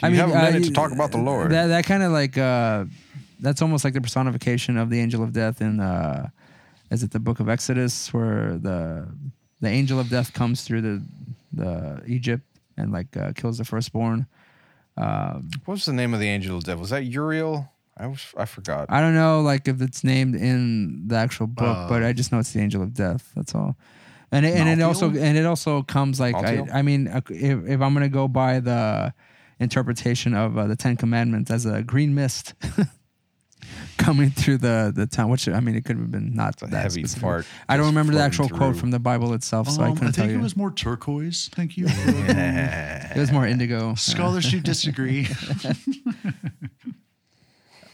[0.00, 1.50] Do you have a minute to talk about the Lord?
[1.50, 2.84] That that kind of like uh,
[3.40, 6.28] that's almost like the personification of the angel of death in uh,
[6.90, 9.08] is it the book of Exodus where the
[9.60, 11.02] the angel of death comes through the
[11.52, 12.44] the Egypt
[12.76, 14.26] and like uh, kills the firstborn.
[14.96, 16.78] Um, What was the name of the angel of death?
[16.78, 17.68] Was that Uriel?
[17.98, 18.86] I was I forgot.
[18.88, 22.30] I don't know like if it's named in the actual book, but Uh, I just
[22.32, 23.30] know it's the angel of death.
[23.34, 23.76] That's all.
[24.30, 25.22] And it, and it also Malthiel?
[25.22, 26.74] and it also comes like I, Malthiel?
[26.74, 29.12] I mean uh, if, if I'm gonna go by the
[29.58, 32.54] interpretation of uh, the Ten Commandments as a green mist
[33.96, 36.66] coming through the the town, which I mean it could have been not It's a
[36.66, 37.22] that heavy specific.
[37.22, 37.46] fart.
[37.68, 38.80] I don't just remember the floating actual quote through.
[38.80, 40.38] from the Bible itself, so I Um, couldn't I tell think you.
[40.38, 41.48] it was more turquoise.
[41.54, 41.86] Thank you.
[43.18, 43.94] It was more indigo.
[43.96, 45.26] Scholars should disagree.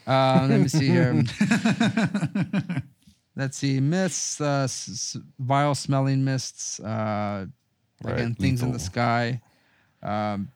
[0.06, 1.22] Uh, let me see here.
[3.36, 3.81] Let's see.
[3.81, 6.78] Mists, uh, s- s- vile smelling mists.
[6.81, 7.47] Uh,
[8.05, 8.86] again, Right, things in the lethal.
[8.86, 9.40] sky.
[10.02, 10.48] Um,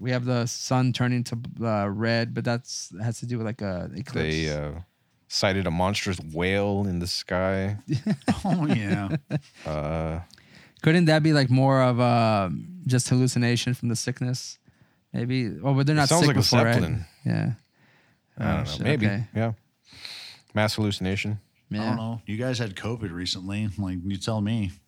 [0.00, 3.60] we have the sun turning to uh, red, but that's has to do with like
[3.60, 4.34] a eclipse.
[4.34, 4.72] They uh,
[5.28, 7.76] sighted a monstrous whale in the sky.
[8.46, 9.16] oh yeah.
[9.66, 10.20] Uh,
[10.82, 12.48] Couldn't that be like more of uh,
[12.86, 14.58] just hallucination from the sickness?
[15.12, 15.50] Maybe.
[15.62, 16.72] Oh, but they're not sounds sick like a before, right?
[16.74, 17.04] zeppelin.
[17.26, 17.50] Yeah.
[18.38, 18.64] I Oh, don't know.
[18.70, 19.06] shit, Maybe.
[19.06, 19.24] okay.
[19.34, 19.52] Yeah.
[20.54, 21.40] Mass hallucination.
[21.72, 22.20] I don't know.
[22.26, 23.68] You guys had COVID recently.
[23.78, 24.72] Like you tell me.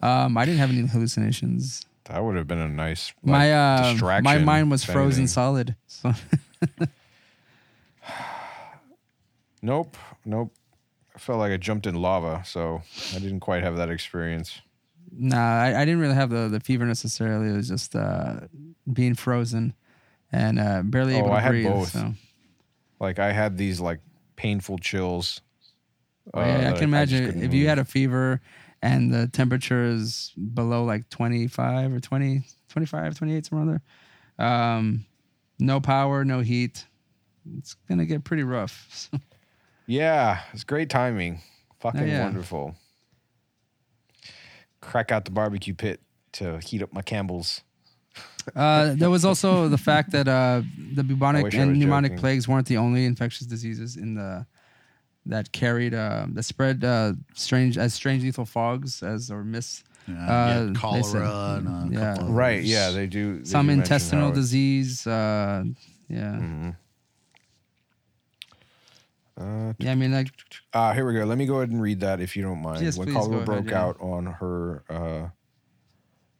[0.00, 1.84] Um, I didn't have any hallucinations.
[2.04, 4.24] That would have been a nice like, my uh, distraction.
[4.24, 5.26] my mind was if frozen anything.
[5.28, 5.76] solid.
[5.86, 6.12] So
[9.62, 9.96] Nope.
[10.24, 10.52] Nope.
[11.14, 12.82] I felt like I jumped in lava, so
[13.14, 14.60] I didn't quite have that experience.
[15.16, 17.48] Nah, I, I didn't really have the, the fever necessarily.
[17.48, 18.40] It was just uh,
[18.92, 19.74] being frozen
[20.34, 21.88] and uh, barely Oh, able to I had both.
[21.92, 22.12] So
[23.00, 24.00] Like I had these like
[24.36, 25.40] painful chills.
[26.32, 28.40] Oh, yeah, I can just imagine couldn't if you had a fever
[28.82, 33.80] and the temperature is below like 25 or 20, 25, 28, somewhere
[34.38, 34.46] there.
[34.46, 35.04] Um,
[35.58, 36.86] no power, no heat.
[37.58, 39.10] It's going to get pretty rough.
[39.86, 41.42] Yeah, it's great timing.
[41.80, 42.22] Fucking Oh, yeah.
[42.22, 42.74] wonderful.
[44.80, 46.00] Crack out the barbecue pit
[46.32, 47.62] to heat up my Campbell's.
[48.54, 50.62] Uh, there was also the fact that uh,
[50.94, 52.18] the bubonic wish I and pneumonic joking.
[52.18, 54.46] plagues weren't the only infectious diseases in the
[55.26, 59.82] that carried uh, that spread uh, strange as strange lethal fogs as or mists.
[60.06, 62.14] Yeah, Uh, yeah, cholera said- and a yeah.
[62.16, 62.70] couple Right, others.
[62.70, 63.38] yeah, they do.
[63.38, 65.06] they Some do intestinal it- disease.
[65.06, 65.64] Uh,
[66.10, 66.76] yeah, Mhm.
[69.36, 69.90] Uh, yeah.
[69.92, 70.28] I mean, like
[70.72, 71.24] Uh, here we go.
[71.24, 72.84] Let me go ahead and read that if you don't mind.
[72.84, 73.82] Yes, when please cholera go ahead, broke yeah.
[73.82, 75.28] out on her uh,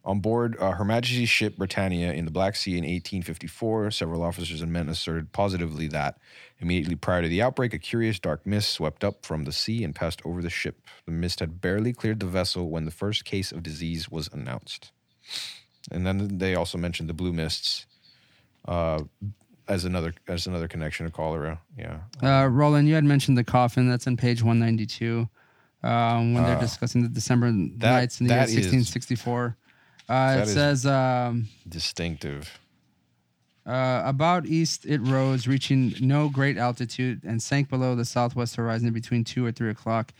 [0.05, 4.61] on board uh, Her Majesty's ship Britannia in the Black Sea in 1854, several officers
[4.61, 6.19] and men asserted positively that
[6.61, 9.95] immediately prior to the outbreak, a curious dark mist swept up from the sea and
[9.95, 10.81] passed over the ship.
[11.07, 14.93] The mist had barely cleared the vessel when the first case of disease was announced.
[15.91, 17.87] And then they also mentioned the blue mists
[18.67, 19.03] uh,
[19.69, 21.61] as another as another connection to cholera.
[21.79, 22.01] Yeah.
[22.23, 23.89] uh, Roland, you had mentioned the coffin.
[23.89, 25.29] That's on page one ninety two.
[25.83, 29.15] Um, when they're Uh, discussing the December nights in the year that is- sixteen sixty
[29.15, 29.57] four.
[30.09, 30.87] Uh, it says.
[30.87, 32.59] Um, Distinctive.
[33.67, 38.93] Uh, about east, it rose, reaching no great altitude, and sank below the southwest horizon
[38.93, 40.13] between two or three o'clock.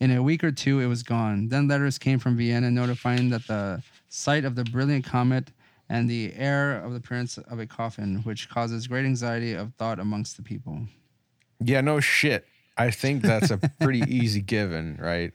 [0.00, 1.48] In a week or two, it was gone.
[1.48, 5.52] Then letters came from Vienna notifying that the sight of the brilliant comet
[5.88, 9.98] and the air of the appearance of a coffin, which causes great anxiety of thought
[9.98, 10.82] amongst the people.
[11.60, 12.46] Yeah, no shit.
[12.76, 15.32] I think that's a pretty easy given, right?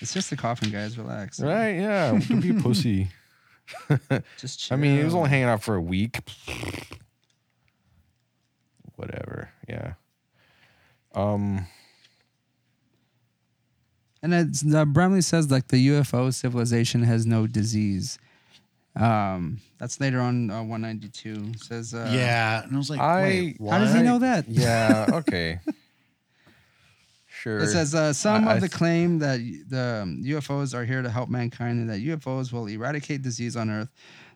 [0.00, 0.96] It's just the coffin, guys.
[0.98, 1.40] Relax.
[1.40, 1.76] Right?
[1.76, 2.10] Yeah.
[2.28, 3.08] Don't be a pussy.
[4.38, 4.76] Just chill.
[4.76, 6.20] I mean, he was only hanging out for a week.
[8.96, 9.50] Whatever.
[9.68, 9.94] Yeah.
[11.14, 11.66] Um.
[14.22, 18.18] And it's, the Bramley says like the UFO civilization has no disease,
[18.96, 21.52] Um, that's later on uh, 192.
[21.58, 24.48] Says, uh, yeah, and I was like, I- wait, How does he know that?
[24.48, 25.06] Yeah.
[25.12, 25.60] Okay.
[27.38, 27.58] Sure.
[27.58, 31.10] It says uh, some I- of the claim that the um, UFOs are here to
[31.10, 33.90] help mankind and that UFOs will eradicate disease on Earth.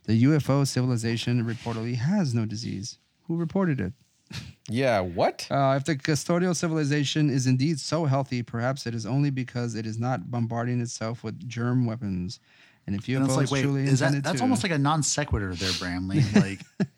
[0.04, 2.98] The UFO civilization reportedly has no disease.
[3.28, 3.92] Who reported it?
[4.68, 5.00] yeah.
[5.00, 5.46] What?
[5.50, 9.86] Uh, if the custodial civilization is indeed so healthy, perhaps it is only because it
[9.86, 12.40] is not bombarding itself with germ weapons.
[12.86, 14.78] And if And UFOs it's like, wait, truly is that that's to, almost like a
[14.78, 16.22] non sequitur there, Bramley?
[16.34, 16.60] Like,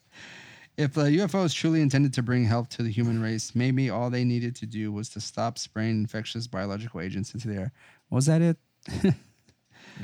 [0.76, 4.24] if the UFOs truly intended to bring health to the human race, maybe all they
[4.24, 7.72] needed to do was to stop spraying infectious biological agents into the air.
[8.10, 8.56] Was that it?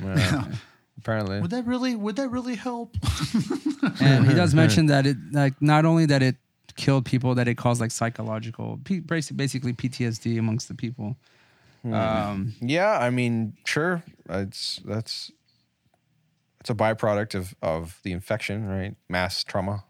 [0.01, 0.45] Yeah,
[0.97, 1.41] apparently.
[1.41, 2.95] would that really would that really help?
[4.01, 6.37] and he does mention that it like not only that it
[6.75, 11.17] killed people that it caused like psychological basically PTSD amongst the people.
[11.83, 14.03] Um, Yeah, I mean, sure.
[14.29, 15.31] It's that's
[16.61, 18.95] it's a byproduct of of the infection, right?
[19.09, 19.83] Mass trauma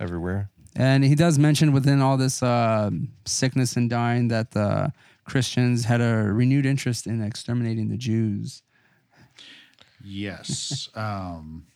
[0.00, 0.50] everywhere.
[0.76, 2.90] and he does mention within all this uh,
[3.24, 4.92] sickness and dying that the
[5.24, 8.62] Christians had a renewed interest in exterminating the Jews.
[10.02, 10.88] yes.
[10.96, 11.66] Um,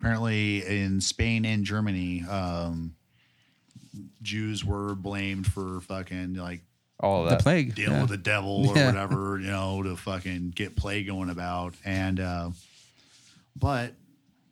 [0.00, 2.94] apparently, in Spain and Germany, um,
[4.22, 6.60] Jews were blamed for fucking like
[7.00, 7.74] All of The plague.
[7.74, 8.00] dealing yeah.
[8.02, 8.86] with the devil or Yeah.
[8.86, 11.74] whatever, you know, to fucking get plague going about.
[11.84, 12.50] And uh,
[13.56, 13.94] but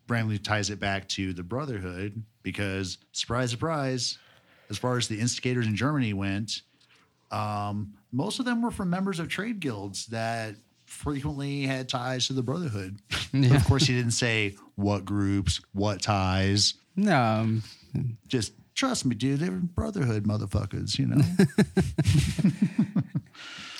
[0.07, 4.19] Bramley ties it back to the Brotherhood because surprise, surprise,
[4.70, 6.62] as far as the instigators in Germany went,
[7.31, 10.55] um, most of them were from members of trade guilds that
[10.87, 12.99] frequently had ties to the Brotherhood.
[13.33, 13.57] Yeah.
[13.57, 16.74] of course, he didn't say what groups, what ties.
[16.95, 17.59] No,
[18.28, 19.41] Just trust me, dude.
[19.41, 21.20] They were Brotherhood motherfuckers, you know.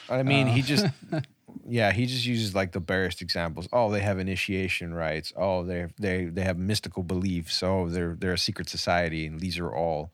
[0.11, 0.86] I mean, he just
[1.69, 3.69] yeah, he just uses like the barest examples.
[3.73, 5.33] Oh, they have initiation rites.
[5.37, 7.62] Oh, they they they have mystical beliefs.
[7.62, 10.11] Oh, they're they're a secret society, and these are all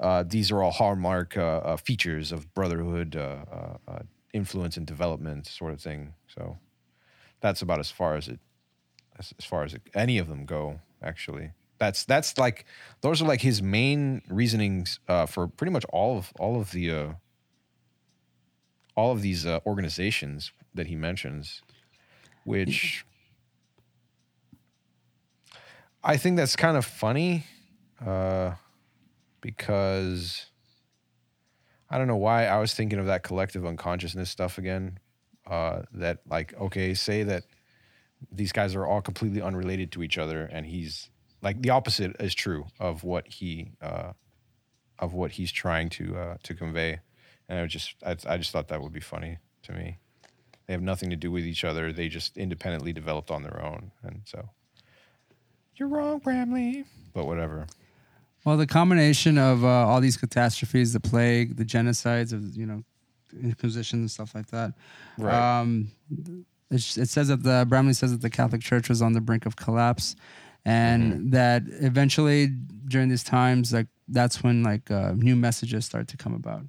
[0.00, 3.98] uh, these are all hallmark uh, uh, features of brotherhood uh, uh, uh,
[4.32, 6.14] influence and development, sort of thing.
[6.26, 6.58] So
[7.40, 8.40] that's about as far as it
[9.18, 10.80] as, as far as it, any of them go.
[11.02, 12.64] Actually, that's that's like
[13.02, 17.14] those are like his main reasonings for pretty much all of all of the.
[18.96, 21.62] All of these uh, organizations that he mentions,
[22.44, 23.04] which
[26.02, 27.44] I think that's kind of funny
[28.04, 28.52] uh,
[29.40, 30.46] because
[31.88, 34.98] I don't know why I was thinking of that collective unconsciousness stuff again.
[35.46, 37.42] Uh, that, like, okay, say that
[38.30, 41.10] these guys are all completely unrelated to each other, and he's
[41.42, 44.12] like the opposite is true of what he uh,
[44.98, 47.00] of what he's trying to uh, to convey
[47.50, 49.98] and I just I, I just thought that would be funny to me.
[50.66, 51.92] They have nothing to do with each other.
[51.92, 54.48] They just independently developed on their own, and so
[55.74, 56.84] you're wrong, Bramley.
[57.12, 57.66] But whatever.
[58.44, 62.84] Well, the combination of uh, all these catastrophes, the plague, the genocides of you know,
[63.42, 64.72] Inquisition and stuff like that.
[65.18, 65.60] Right.
[65.60, 65.90] Um,
[66.70, 69.46] it, it says that the Bramley says that the Catholic Church was on the brink
[69.46, 70.16] of collapse,
[70.64, 72.48] and that eventually
[72.86, 76.64] during these times, like that's when like uh, new messages start to come about,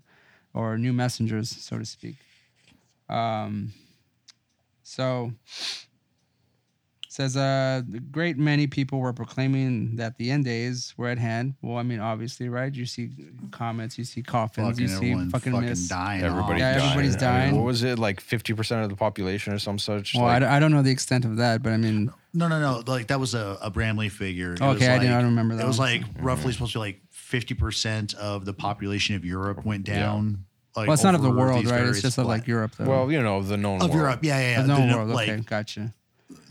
[0.53, 2.15] or new messengers, so to speak.
[3.09, 3.73] Um,
[4.83, 5.31] so
[7.09, 11.55] says uh, a great many people were proclaiming that the end days were at hand.
[11.61, 12.73] Well, I mean, obviously, right?
[12.73, 13.09] You see
[13.51, 15.89] comments, you see coffins, fucking you see fucking, fucking, myths.
[15.89, 16.23] dying.
[16.23, 16.83] Everybody's Yeah, dying.
[16.89, 17.19] everybody's I mean,
[17.51, 17.55] dying.
[17.57, 18.21] what was it like?
[18.21, 20.15] Fifty percent of the population or some such?
[20.15, 22.47] Well, like, I, d- I don't know the extent of that, but I mean, No,
[22.47, 22.81] no, no.
[22.87, 24.53] Like that was a, a Bramley figure.
[24.53, 25.91] It Okay, was I like, didn't- I don't remember that It was one.
[25.99, 27.01] like roughly supposed to be like
[27.31, 29.95] fifty percent of the population of Europe went Yeah.
[29.99, 30.45] down.
[30.75, 31.83] Like, well, it's not of the world, right?
[31.85, 32.85] It's just of like Europe, though.
[32.91, 33.93] well, you know, the known of world.
[33.95, 34.19] Europe.
[34.23, 34.61] Yeah, yeah, yeah.
[34.61, 35.09] the known The- world.
[35.09, 35.93] Like okay, gotcha.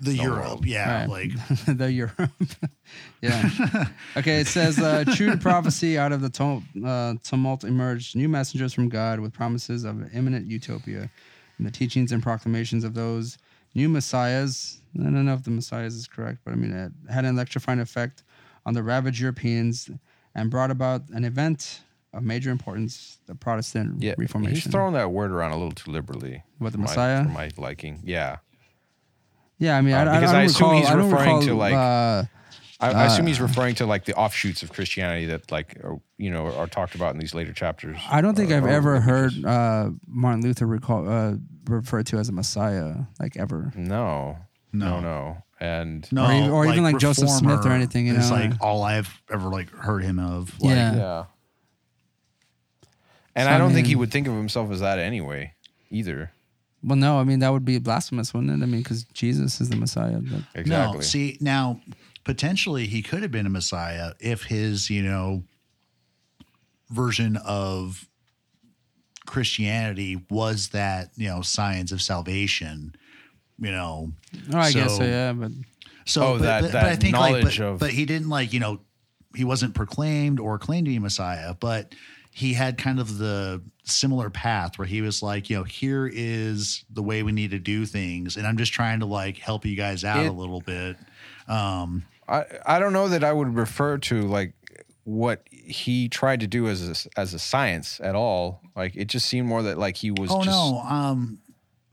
[0.03, 0.45] the Known Europe.
[0.47, 0.67] world.
[0.67, 1.09] Yeah, Right.
[1.09, 1.31] like
[1.79, 2.31] the Europe.
[3.23, 3.87] yeah.
[4.17, 8.29] Okay, it says, uh, true to prophecy, out of the tumult, uh, tumult emerged new
[8.29, 11.11] messengers from God with promises of imminent utopia.
[11.59, 13.39] And the teachings and proclamations of those
[13.75, 17.25] new messiahs, I don't know if the messiahs is correct, but I mean, it had
[17.25, 18.23] an electrifying effect
[18.67, 19.89] on the ravaged Europeans
[20.35, 21.81] and brought about an event
[22.13, 24.55] of major importance, the Protestant Yeah, Reformation.
[24.57, 26.43] he's throwing that word around a little too liberally.
[26.59, 27.23] What, the for my- Messiah?
[27.25, 28.01] for my liking.
[28.05, 28.39] Yeah,
[29.59, 31.43] yeah, I mean, Uh, I, I, because I don't I assume recall, he's referring recall,
[31.43, 32.25] to, like, uh,
[32.83, 36.31] I, I assume he's referring to like the offshoots of Christianity that, like, are, you
[36.31, 37.99] know, are talked about in these later chapters.
[38.11, 39.35] I don't think Uh, I've or ever religious.
[39.37, 41.35] heard uh, Martin Luther recall uh,
[41.67, 43.71] referred to as a Messiah, like ever.
[43.77, 44.39] No,
[44.73, 45.01] no, No.
[45.01, 48.37] no, and no, Or even- or even like Joseph Smith or anything, you is know,
[48.37, 50.59] like like- all I've ever like heard him of.
[50.61, 50.95] Like, Yeah.
[50.97, 51.25] yeah.
[53.37, 55.53] And So, I I don't think he mean- would think of himself as that anyway,
[55.91, 56.33] either.
[56.83, 58.65] Well, no, I mean that would be blasphemous, wouldn't it?
[58.65, 60.19] I mean, because Jesus is the Messiah.
[60.21, 60.97] That- Exactly.
[60.97, 61.81] No, see now,
[62.25, 65.45] potentially he could have been a Messiah if his, you know,
[66.91, 68.09] version of
[69.27, 72.95] Christianity was that you know signs of salvation.
[73.61, 74.13] You know,
[74.55, 74.99] oh, I guess so.
[74.99, 75.53] So- Yeah, but
[76.07, 78.05] so Oh, but, that- but, that but I think like, knowledge but, of- but he
[78.07, 78.81] didn't like you know
[79.37, 81.95] he wasn't proclaimed or claimed to be Messiah, but
[82.33, 86.85] he had kind of the similar path where he was like, you know, here is
[86.91, 89.77] the way we need to do things, and I'm just trying to like help you
[89.77, 90.97] guys out It- a little bit.
[91.49, 94.55] Um, I, I don't know that I would refer to like
[95.05, 98.61] what he tried to do as a, as a science at all.
[98.77, 101.39] Like it just seemed more that like he was oh just no, um,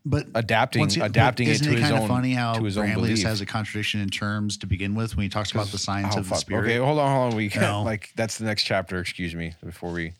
[0.09, 2.53] but adapting once you- but adapting it isn't to his kind own of funny how
[2.53, 3.25] to his own Bramley belief.
[3.25, 6.19] has a contradiction in terms to begin with when he talks about the science Oh,
[6.19, 6.39] of the fuck.
[6.39, 6.63] spirit.
[6.65, 7.37] Okay, hold on, hold on.
[7.37, 7.83] We can No.
[7.83, 8.99] like that's the next chapter.
[8.99, 10.13] Excuse me, before we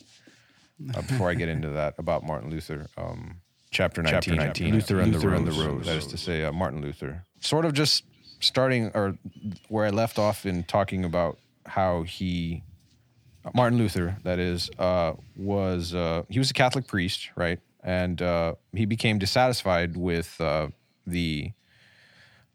[0.93, 2.88] uh, before I get into that about Martin Luther.
[2.98, 3.38] Um,
[3.72, 5.66] chapter 19, Chapter 19, Luther and Luther the and the Rose.
[5.66, 5.85] Rose.
[5.88, 7.24] That is to say, uh, Martin Luther.
[7.41, 8.03] Sort of just
[8.40, 9.17] starting or
[9.69, 12.64] where I left off in talking about how he
[13.53, 17.59] Martin Luther, that is, uh, was uh, he was a Catholic priest, right?
[17.88, 20.67] And uh, he became dissatisfied with uh,
[21.06, 21.53] the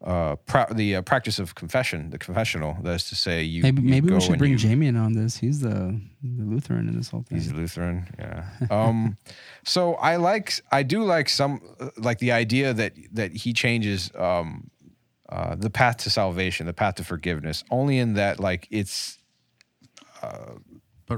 [0.03, 2.77] uh, pra- the uh, practice of confession, the confessional.
[2.83, 5.13] That is to say, you maybe you maybe we should bring you- Jamie in on
[5.13, 5.37] this.
[5.37, 7.37] He's the the Lutheran in this whole thing.
[7.39, 8.45] He's Lutheran, yeah.
[8.69, 9.17] Um,
[9.63, 14.11] so I like, I do like some, uh, like the idea that that he changes
[14.15, 14.69] um,
[15.29, 19.17] uh, the path to salvation, the path to forgiveness, only in that like it's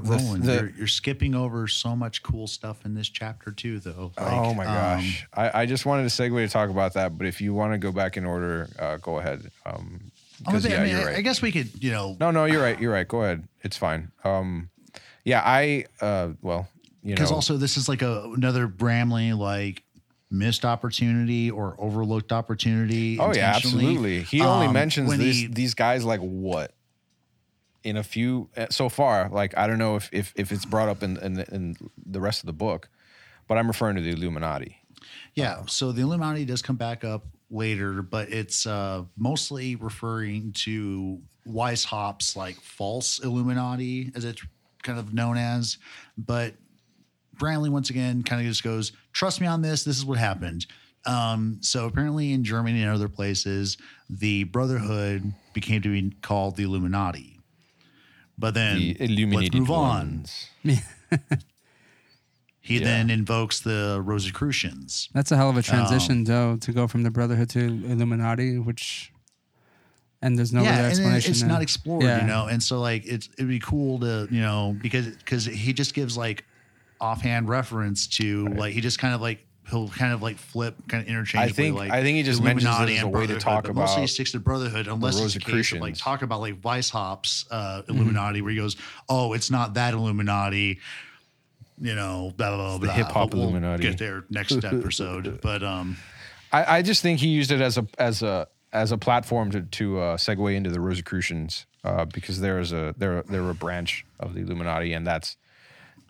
[0.02, 3.78] But Roland, the- you're, you're skipping over so much cool stuff in this chapter too,
[3.80, 4.12] though.
[4.18, 5.26] Like, oh my um, gosh.
[5.34, 7.78] I, I just wanted to segue to talk about that, but if you want to
[7.78, 9.50] go back in order, uh, go ahead.
[9.64, 10.10] Um,
[10.46, 11.16] I, 'cause, yeah, I, mean, right.
[11.16, 12.78] I guess we could, you know, no, no, you're right.
[12.78, 13.08] You're right.
[13.08, 13.48] Go ahead.
[13.62, 14.12] It's fine.
[14.24, 14.68] Um,
[15.24, 16.68] yeah, I uh, well,
[17.02, 19.82] you know, because also this is like a another Bramley like
[20.30, 23.18] missed opportunity or overlooked opportunity.
[23.18, 24.22] Oh yeah, absolutely.
[24.22, 26.72] He only Um, mentions these he- these guys like what
[27.86, 29.28] in a few uh, so far.
[29.30, 32.20] Like I don't know if if, if it's brought up in, in the- in the
[32.20, 32.88] rest of the book,
[33.48, 34.76] but I'm referring to the Illuminati.
[35.34, 41.20] Yeah, so the Illuminati does come back up later, but it's uh, mostly referring to
[41.46, 44.42] Weishaupt's like false Illuminati, as it's
[44.82, 45.78] kind of known as.
[46.18, 46.54] But
[47.34, 49.84] Bramley once again kind of just goes, "Trust me on this.
[49.84, 50.66] This is what happened."
[51.06, 53.76] Um, so apparently, in Germany and other places,
[54.10, 57.35] the Brotherhood became to be called the Illuminati.
[58.38, 60.24] But then The Illuminated let's move on.
[62.60, 62.84] He Yeah.
[62.84, 65.08] then invokes the Rosicrucians.
[65.14, 68.58] That's a hell of a transition, Um, though, to go from the Brotherhood to Illuminati,
[68.58, 69.12] which
[70.22, 71.30] and there's no yeah, other and explanation.
[71.30, 71.48] it's there.
[71.48, 72.22] not explored, Yeah.
[72.22, 72.46] you know.
[72.46, 76.16] And so like it's it'd be cool to you know because because he just gives
[76.16, 76.44] like
[77.00, 81.02] offhand reference to like he just kind of like he'll kind of like flip kind
[81.02, 81.52] of interchangeably.
[81.52, 84.02] think- like I think he just mentions it as a way to talk but mostly
[84.02, 87.82] he sticks to Brotherhood unless it's a case of like talk about like Weishaupt's uh,
[87.82, 87.92] Mm-hmm.
[87.92, 88.76] Illuminati where he goes,
[89.08, 90.78] oh, it's not that Illuminati.
[91.78, 92.78] You know, blah blah blah.
[92.78, 92.94] the blah.
[92.94, 93.82] hip-hop we'll Illuminati.
[93.82, 95.98] Get there next episode, but um,
[96.50, 99.60] I, I just think he used it as a as a as a platform to
[99.62, 104.06] to uh, segue into the Rosicrucians uh, because there is a they're they're a branch
[104.18, 105.36] of the Illuminati and that's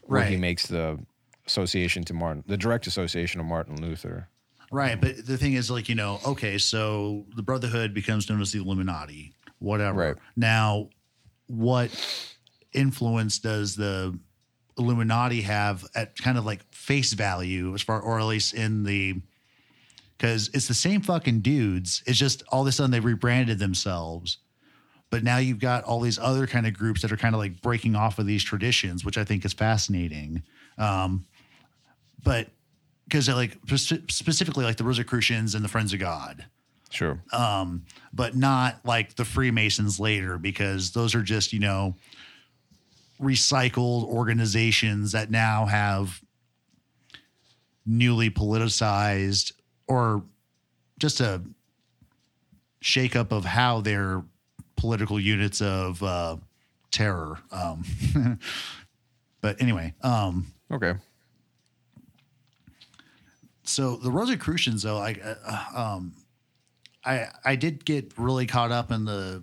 [0.02, 1.00] where he makes the
[1.46, 4.28] association to Martin the direct association of Martin Luther.
[4.72, 8.52] Right, but the thing is, like you know, okay, so the Brotherhood becomes known as
[8.52, 9.98] the Illuminati, whatever.
[9.98, 10.16] Right.
[10.34, 10.88] Now,
[11.46, 11.90] what
[12.72, 14.18] influence does the
[14.78, 19.20] Illuminati have at kind of like face value, as far, or at least in the,
[20.18, 22.02] because it's the same fucking dudes.
[22.06, 24.38] It's just all of a sudden they rebranded themselves,
[25.10, 27.62] but now you've got all these other kind of groups that are kind of like
[27.62, 30.42] breaking off of these traditions, which I think is fascinating.
[30.76, 31.24] Um,
[32.26, 32.48] but
[33.08, 33.56] because like
[34.08, 36.44] specifically like the Rosicrucians and the Friends of God,
[36.90, 37.22] Sure.
[37.32, 41.94] um, but not like the Freemasons later because those are just you know
[43.22, 46.20] recycled organizations that now have
[47.86, 49.52] newly politicized
[49.86, 50.24] or
[50.98, 51.40] just a
[52.82, 54.24] shakeup of how their
[54.76, 56.36] political units of uh,
[56.90, 57.38] terror.
[57.52, 57.84] Um,
[59.40, 60.94] but anyway, um, okay.
[63.68, 66.14] So the Rosicrucians, though, I, uh, um,
[67.04, 69.42] I, I did get really caught up in the,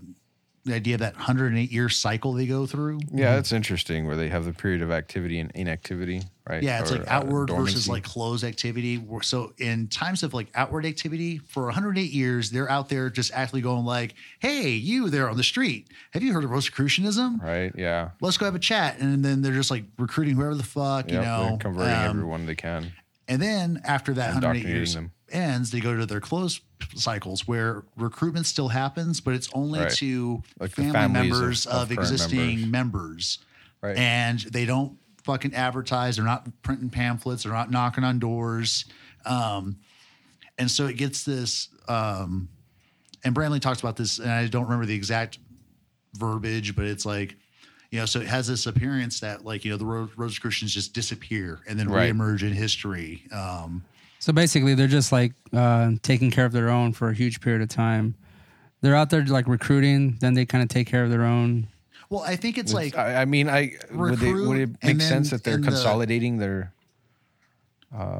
[0.65, 2.99] the idea of that 108 year cycle they go through.
[3.11, 6.63] Yeah, that's interesting where they have the period of activity and inactivity, right?
[6.63, 9.05] Yeah, it's Or, like uh, outward versus like closed activity.
[9.23, 13.59] So in times of like outward activity, for 108 years, they're out there just actually
[13.59, 17.41] going like, "Hey, you there on the street, have you heard of Rosicrucianism?
[17.43, 17.73] right.
[17.77, 18.11] Yeah.
[18.21, 21.19] Let's go have a chat." And then they're just like recruiting whoever the fuck, you
[21.19, 22.93] know, they're converting um, everyone they can.
[23.27, 25.11] And then after that 108 years, them.
[25.31, 26.59] ends, they go to their close
[26.95, 29.91] cycles where recruitment still happens, but it's only Right.
[29.93, 33.39] to Like family members of- of, of existing members.
[33.81, 33.95] Right.
[33.97, 36.17] And they don't fucking advertise.
[36.17, 37.43] They're not printing pamphlets.
[37.43, 38.85] They're not knocking on doors.
[39.25, 39.77] Um,
[40.57, 41.69] and so it gets this.
[41.87, 42.49] Um,
[43.23, 45.39] and Bramley talks about this, and I don't remember the exact
[46.15, 47.37] verbiage, but it's like,
[47.93, 50.93] you know, so it has this appearance that like you know the Ro- Rosicrucians just
[50.95, 52.11] disappear and then Right.
[52.11, 53.21] reemerge in history.
[53.31, 53.83] Um,
[54.17, 57.61] So basically, they're just like uh, taking care of their own for a huge period
[57.61, 58.15] of time.
[58.81, 61.67] They're out there like recruiting, then they kind of take care of their own.
[62.09, 64.99] well, I think it's like I, I mean, I would, they, would it make then
[64.99, 66.73] sense that they're in the- consolidating their?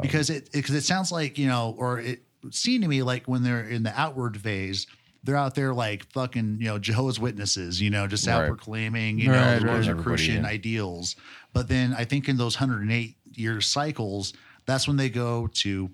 [0.04, 2.22] because it because it sounds like you know, or it
[2.52, 4.86] seemed to me like when they're in the outward phase,
[5.24, 8.48] they're out there like fucking you know Jehovah's Witnesses, you know, just out Right.
[8.50, 9.76] proclaiming you Right, know the right.
[9.76, 11.16] Rosicrucian ideals.
[11.54, 14.34] But then I think in those 108 year cycles,
[14.66, 15.90] that's when they go to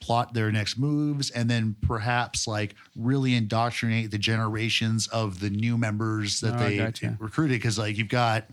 [0.00, 5.76] plot their next moves and then perhaps like really indoctrinate the generations of the new
[5.76, 7.16] members that Oh, they gotcha.
[7.18, 8.46] recruited because like you've got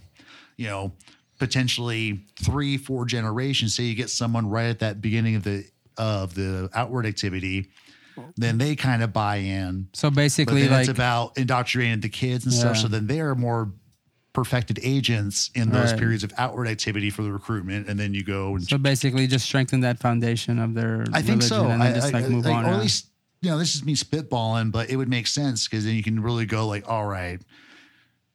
[0.57, 0.91] you know
[1.37, 5.63] potentially three four generations say you get someone right at that beginning of the
[5.97, 7.69] of the outward activity
[8.37, 12.53] then they kind of buy in So basically, like it's about indoctrinating the kids and
[12.53, 13.71] stuff so then they're more
[14.33, 15.99] perfected agents in those Right.
[15.99, 19.45] periods of outward activity for the recruitment and then you go and so basically, just
[19.45, 21.05] strengthen that foundation of their.
[21.13, 21.67] I think so.
[21.69, 22.65] and I, just I- like move like, on.
[22.65, 23.07] Or at least,
[23.41, 26.21] you know, this is me spitballing, but it would make sense because then you can
[26.21, 27.39] really go like, all right,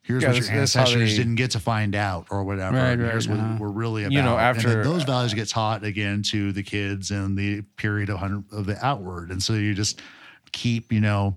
[0.03, 2.77] here's Yeah, what your ancestors they- didn't get to find out or whatever.
[2.77, 3.59] Right, right, here's what uh-huh.
[3.61, 4.13] we're really about.
[4.13, 8.19] You know, after- those values get taught again to the kids in the period of,
[8.19, 9.31] hundred, of the outward.
[9.31, 10.01] And so you just
[10.53, 11.37] keep, you know,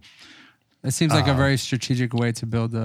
[0.83, 2.77] it seems like a very strategic way to build a.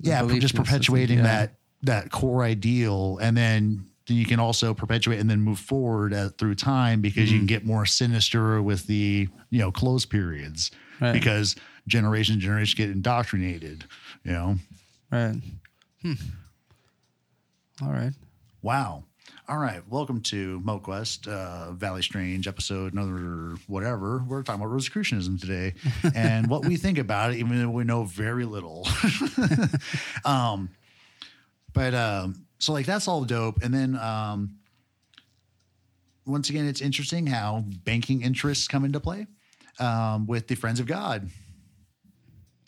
[0.00, 1.24] the uh, yeah, just perpetuating Yeah.
[1.24, 6.14] that that core ideal, and then then you can also perpetuate and then move forward
[6.14, 7.32] uh, through time because Mm-hmm.
[7.32, 10.70] you can get more sinister with the you know close periods
[11.00, 11.12] Right.
[11.12, 11.56] because
[11.88, 13.86] generation to generation get indoctrinated.
[14.24, 14.56] You know,
[15.12, 15.34] Right.
[16.00, 16.12] Hmm.
[17.82, 18.12] All right.
[18.62, 19.04] wow.
[19.46, 24.24] All right, welcome to MoQuest, uh, Valley Strange episode, another whatever.
[24.26, 25.74] We're talking about Rosicrucianism today
[26.14, 28.88] and what we think about it, even though we know very little.
[30.24, 30.70] um,
[31.74, 33.62] but um, so like that's all dope.
[33.62, 34.56] And then um,
[36.24, 39.26] once again, it's interesting how banking interests come into play
[39.78, 41.28] um, with the Friends of God.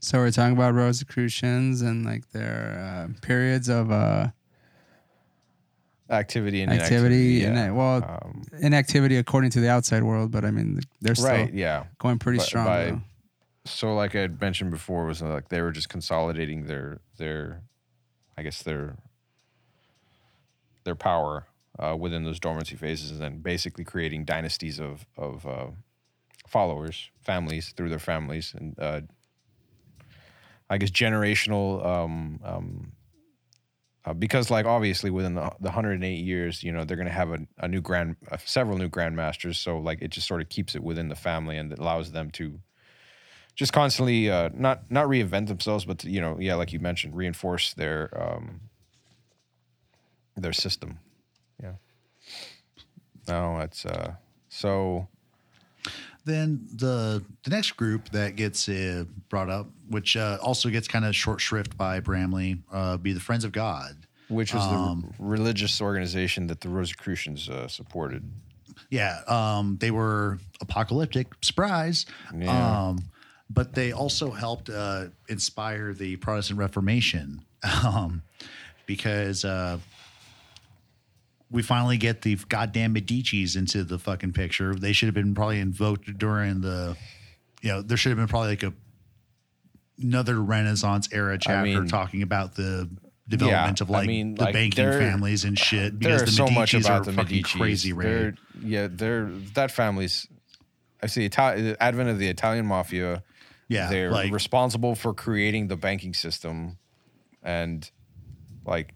[0.05, 4.29] So we're talking about Rosicrucians and like their uh, periods of uh,
[6.11, 7.71] activity and activity, inactivity, and yeah.
[7.71, 11.55] uh, well, Um, inactivity according to the outside world, but I mean they're still right,
[11.55, 11.85] yeah.
[11.99, 12.67] going pretty But strong.
[12.67, 13.01] by-
[13.65, 17.63] So, like I had mentioned before, was like they were just consolidating their their,
[18.37, 18.97] I guess their
[20.85, 21.47] their power
[21.79, 25.69] uh, within those dormancy phases, and then basically creating dynasties of of uh,
[26.47, 29.01] followers, families through their families, and uh,
[30.71, 31.85] I guess generational.
[31.85, 32.93] Um, um,
[34.07, 37.31] uh, because, like, obviously, within the, the 108 years, you know, they're going to have
[37.31, 39.57] a, a new grand, uh, several new grandmasters.
[39.57, 42.61] So, like, it just sort of keeps it within the family and allows them to
[43.55, 47.15] just constantly uh, not not reinvent themselves, but to, you know, yeah, like you mentioned,
[47.15, 48.61] reinforce their um,
[50.37, 50.99] their system.
[51.63, 51.75] Yeah.
[53.29, 54.15] No, it's uh,
[54.49, 55.09] so
[56.25, 61.05] Then the the next group that gets uh, brought up, which uh, also gets kind
[61.05, 64.07] of short shrift by Bramley, uh, be the Friends of God.
[64.29, 68.23] which was Um, the religious organization that the Rosicrucians uh, supported.
[68.91, 72.07] Yeah, um, they were apocalyptic, surprise.
[72.35, 72.87] Yeah.
[72.87, 73.05] Um,
[73.51, 77.45] but they also helped uh, inspire the Protestant Reformation
[77.85, 78.23] um,
[78.87, 79.79] because uh,
[81.55, 84.75] we finally get the goddamn Medici's into the fucking picture.
[84.75, 86.97] They should have been probably invoked during the,
[87.63, 88.73] you know, there should have been probably like a
[90.03, 92.91] another Renaissance era chapter mean- talking about the
[93.29, 96.47] development Yeah, of I like mean, the like, banking families and shit because the so
[96.47, 97.59] Medicis much about are the fucking Medici.
[97.59, 97.93] crazy.
[97.93, 100.27] They're, yeah, they're that family's.
[101.01, 103.23] I see Itali- the advent of the Italian mafia.
[103.69, 106.79] Yeah, they're like- responsible for creating the banking system,
[107.45, 107.89] and
[108.67, 108.95] like,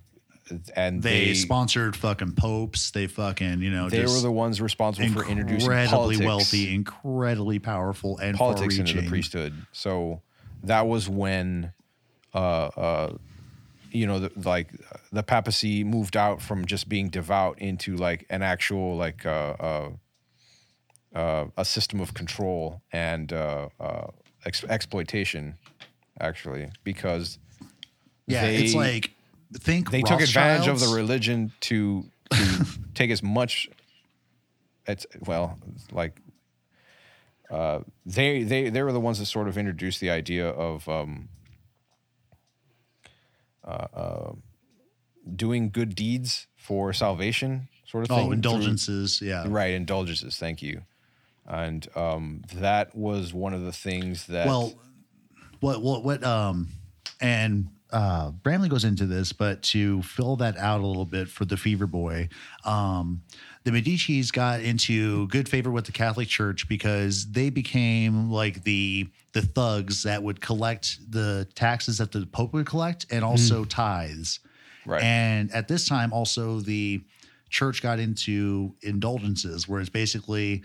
[0.76, 2.90] and they, they sponsored fucking popes.
[2.90, 8.18] They fucking you know they were the ones responsible for introducing incredibly wealthy, incredibly powerful,
[8.18, 9.66] and politics into the priesthood.
[9.72, 10.22] So
[10.62, 11.72] that was when,
[12.34, 13.16] uh, uh,
[13.90, 14.70] you know, the, like
[15.12, 19.90] the papacy moved out from just being devout into like an actual like uh, uh,
[21.14, 24.06] uh, a system of control and uh, uh,
[24.44, 25.56] ex- exploitation,
[26.20, 27.38] actually, because
[28.26, 29.12] Yeah, they, it's like
[29.54, 33.68] think they took advantage of the religion to to take as much
[34.86, 35.58] it's well
[35.92, 36.20] like
[37.50, 41.28] uh, they they they were the ones that sort of introduced the idea of um,
[43.64, 44.32] uh, uh,
[45.34, 48.18] doing good deeds for salvation, sort of thing.
[48.18, 49.22] Oh, through- indulgences.
[49.22, 49.44] Yeah.
[49.48, 50.36] Right, indulgences.
[50.36, 50.82] Thank you.
[51.46, 54.46] And um, that was one of the things that.
[54.46, 54.74] Well,
[55.60, 56.68] what what what um
[57.20, 61.44] and uh Bramley goes into this, but to fill that out a little bit for
[61.44, 62.28] the Fever Boy,
[62.64, 63.22] um
[63.64, 69.08] the Medici's got into good favor with the Catholic Church because they became like the
[69.32, 74.40] the thugs that would collect the taxes that the Pope would collect and also tithes.
[74.86, 75.02] Right.
[75.02, 77.02] And at this time, also the
[77.50, 80.62] church got into indulgences, where it's basically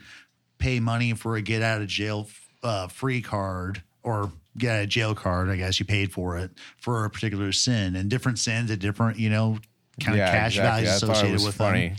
[0.57, 2.27] pay money for a get out of jail
[2.63, 5.49] uh, free card or get a jail card.
[5.49, 9.17] I guess you paid for it for a particular sin, and different sins at different,
[9.17, 9.57] you know,
[9.99, 11.89] kind of cash values I it associated with funny.
[11.89, 11.97] them.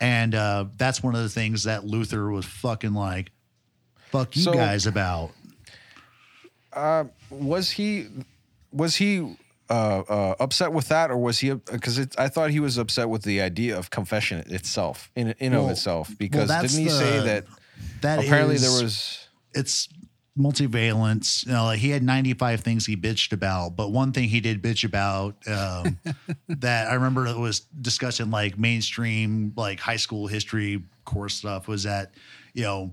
[0.00, 3.32] And uh, that's one of the things that Luther was fucking like,
[4.10, 5.32] fuck you So- guys about.
[7.30, 8.06] was he
[8.72, 9.36] was he
[9.70, 9.72] uh,
[10.08, 11.52] uh, upset with that, or was he?
[11.52, 15.64] Because I thought he was upset with the idea of confession itself, in in Well-
[15.66, 16.10] of itself.
[16.18, 17.46] Because that's didn't he say that
[18.02, 19.28] That apparently is- there was?
[19.54, 19.88] it's
[20.38, 21.46] multivalent.
[21.46, 24.62] You know, like he had 95 things he bitched about, but one thing he did
[24.62, 25.98] bitch about um,
[26.48, 31.68] that I remember it was discussed in like mainstream, like high school history course stuff
[31.68, 32.12] was that,
[32.54, 32.92] you know,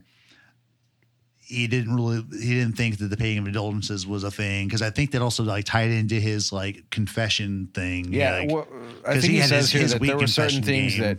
[1.48, 4.82] he didn't really he didn't think that the paying of indulgences was a thing because
[4.82, 8.12] I think that also like tied into his like confession thing.
[8.12, 8.68] Yeah, like, well,
[9.08, 10.94] I think he, had says his- here his that weak there were certain confession things
[10.94, 11.02] game.
[11.04, 11.18] that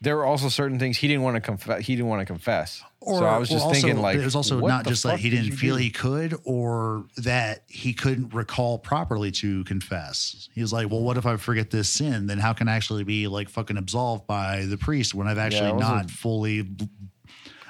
[0.00, 1.84] there were also certain things he didn't want to confess.
[1.86, 2.82] He didn't want to confess.
[3.02, 5.36] so I was just also, thinking, like, it was also not just like he did
[5.36, 5.82] didn't you feel do?
[5.82, 10.48] he could, or that he couldn't recall properly to confess.
[10.54, 12.26] He was like, "Well, what if I forget this sin?
[12.26, 15.70] Then how can I actually be like fucking absolved by the priest when I've actually
[15.70, 16.68] a not fully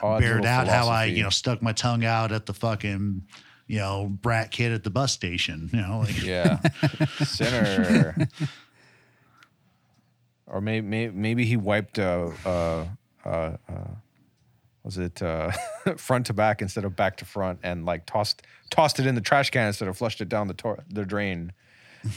[0.02, 3.22] bared out how I, you know, stuck my tongue out at the fucking,
[3.66, 5.70] you know, brat kid at the bus station?
[5.72, 6.58] You know, like Yeah,
[7.24, 8.28] sinner.
[10.46, 12.86] Or maybe maybe, maybe he wiped uh uh
[13.24, 13.56] uh, uh
[14.82, 15.50] was it uh
[15.96, 19.20] front to back instead of back to front and like tossed tossed it in the
[19.20, 21.52] trash can instead of flushed it down the tor- the drain.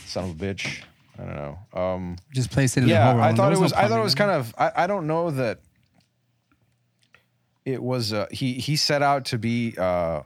[0.05, 0.83] Son of a bitch.
[1.17, 1.59] I don't know.
[1.73, 3.21] Um Just placed it in the yeah, hole.
[3.21, 3.73] I thought it no was.
[3.73, 4.53] I thought it was kind of.
[4.57, 5.61] I, I don't know that
[7.65, 8.13] it was.
[8.13, 9.73] Uh, he he set out to be.
[9.77, 9.81] Uh,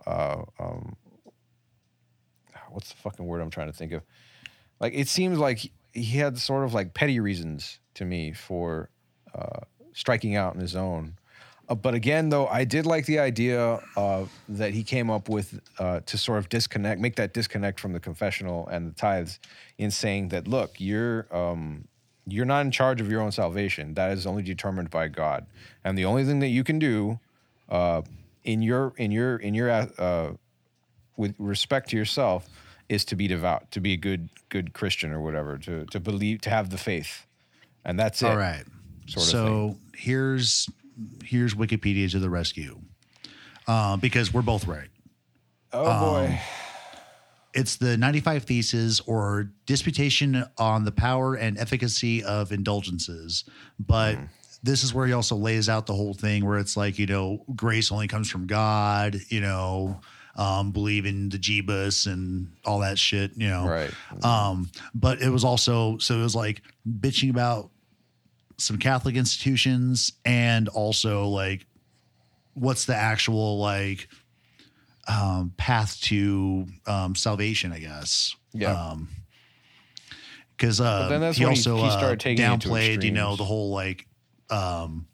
[0.06, 0.96] uh, um,
[2.72, 4.02] what's the fucking word I'm trying to think of?
[4.80, 8.90] Like it seems like he had sort of like petty reasons to me for
[9.34, 9.62] uh,
[9.94, 11.16] striking out in his own.
[11.70, 15.62] Uh, but again, though, I did like the idea uh, that he came up with
[15.80, 19.40] uh, to sort of disconnect, make that disconnect from the confessional and the tithes,
[19.78, 21.88] in saying that, look, you're um,
[22.28, 23.94] you're not in charge of your own salvation.
[23.94, 25.46] That is only determined by God,
[25.84, 27.20] and the only thing that you can do
[27.70, 28.02] uh,
[28.44, 29.70] in your in your in your
[31.16, 32.50] with respect to yourself
[32.90, 36.42] is to be devout, to be a good good Christian or whatever, to to believe,
[36.42, 37.26] to have the faith,
[37.86, 38.28] and that's it.
[38.28, 38.64] All right.
[39.08, 40.70] Sort of so here's
[41.24, 42.80] here's Wikipedia to the rescue,
[43.68, 44.90] uh, because we're both right.
[45.74, 46.40] Oh boy.
[47.54, 53.44] It's the 95 Theses or Disputation on the Power and Efficacy of Indulgences.
[53.78, 54.18] But
[54.64, 57.44] this is where he also lays out the whole thing where it's like, you know,
[57.56, 60.00] grace only comes from God, you know,
[60.36, 63.68] um, believe in the Jeebus and all that shit, you know.
[63.68, 63.92] Right.
[64.24, 67.70] Um, but it was also, so it was like bitching about
[68.58, 71.66] some Catholic institutions and also like
[72.54, 74.08] what's the actual like
[75.08, 78.36] um, path to um, salvation, I guess.
[78.54, 78.74] Yeah.
[78.74, 79.10] Um,
[80.56, 84.06] because uh, then he also he uh, downplayed, you know, the whole like
[84.52, 85.08] um,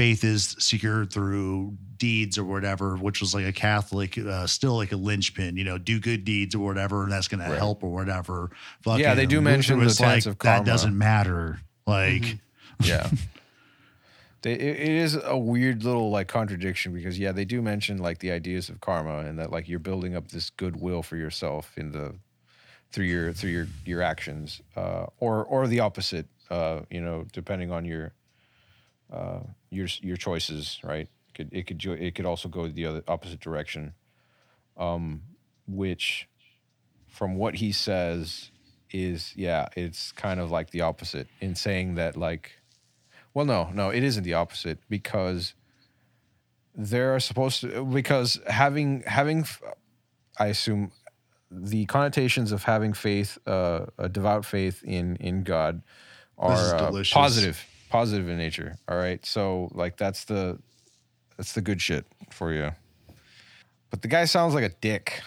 [0.00, 4.92] faith is secured through deeds or whatever, which was like a Catholic, uh, still like
[4.92, 7.90] a linchpin, you know, do good deeds or whatever, and that's going to help or
[7.90, 8.50] whatever.
[8.86, 10.64] Yeah, they do mention the tenets like, of karma.
[10.64, 11.60] That doesn't matter.
[11.86, 12.22] Like,
[12.80, 12.88] Mm-hmm.
[12.88, 13.10] Yeah.
[14.42, 18.20] They, it, it is a weird little like contradiction because yeah, they do mention like
[18.20, 21.92] the ideas of karma and that like you're building up this goodwill for yourself in
[21.92, 22.14] the
[22.90, 27.70] through your through your your actions, uh, or or the opposite, uh, you know, depending
[27.70, 28.14] on your
[29.12, 31.08] uh, your your choices, right?
[31.34, 33.94] Could it could it could also go the other opposite direction,
[34.76, 35.22] um,
[35.66, 36.28] which
[37.08, 38.50] from what he says
[38.90, 42.60] is yeah, it's kind of like the opposite in saying that like
[43.32, 45.54] well, no, no, it isn't the opposite because
[46.74, 49.44] there are supposed to because having having
[50.38, 50.92] I assume
[51.50, 55.82] the connotations of having faith, uh, a devout faith in in God,
[56.38, 58.76] are uh, positive, positive in nature.
[58.88, 60.58] All right, so like that's the
[61.36, 62.70] That's the good shit for you.
[63.90, 65.20] But the guy sounds like a dick.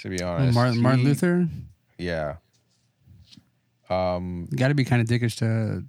[0.00, 1.48] To be honest, Martin, Martin He- Luther
[1.98, 2.36] Yeah,
[3.88, 5.84] um, got to be kind of dickish to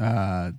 [0.00, 0.52] uh,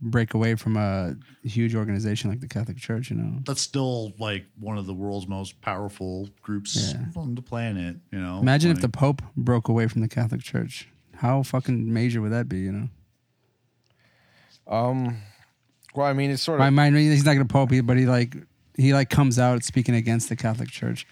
[0.00, 3.10] break away from a huge organization like the Catholic Church.
[3.10, 7.04] You know, That's still like one of the world's most powerful groups Yeah.
[7.20, 7.96] on the planet.
[8.10, 10.88] You know, imagine if the Pope broke away from the Catholic Church.
[11.20, 12.60] How fucking major would that be?
[12.60, 12.88] You know,
[14.66, 15.18] um,
[15.94, 16.96] well, I mean, it's sort of my mind.
[16.96, 18.34] He's not gonna Pope, but he like
[18.74, 21.06] he like comes out speaking against the Catholic Church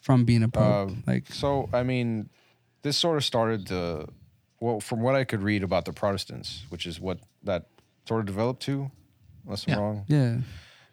[0.00, 0.90] from being a Pope.
[0.90, 2.28] Um, like, So, I mean,
[2.82, 4.06] this sort of started to,
[4.60, 7.68] well, from what I could read about the Protestants, which is what that
[8.06, 8.90] sort of developed to,
[9.44, 9.78] unless I'm Yeah.
[9.78, 10.36] wrong, yeah,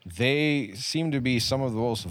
[0.05, 2.07] they seem to be some of the most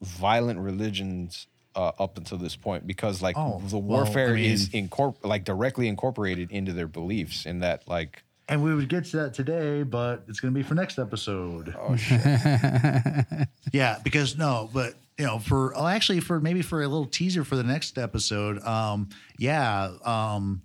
[0.00, 4.72] violent religions uh, up until this point because, like, Oh, the well, I warfare is
[4.72, 7.46] mean- incorpor- like directly incorporated into their beliefs.
[7.46, 10.62] In that, like, And we would get to that today, but it's going to be
[10.64, 11.74] for next episode.
[11.78, 12.20] oh shit,
[13.72, 17.44] Yeah, because no, but you know, for oh, actually, for maybe for a little teaser
[17.44, 18.60] for the next episode.
[18.64, 20.62] Um, yeah, um,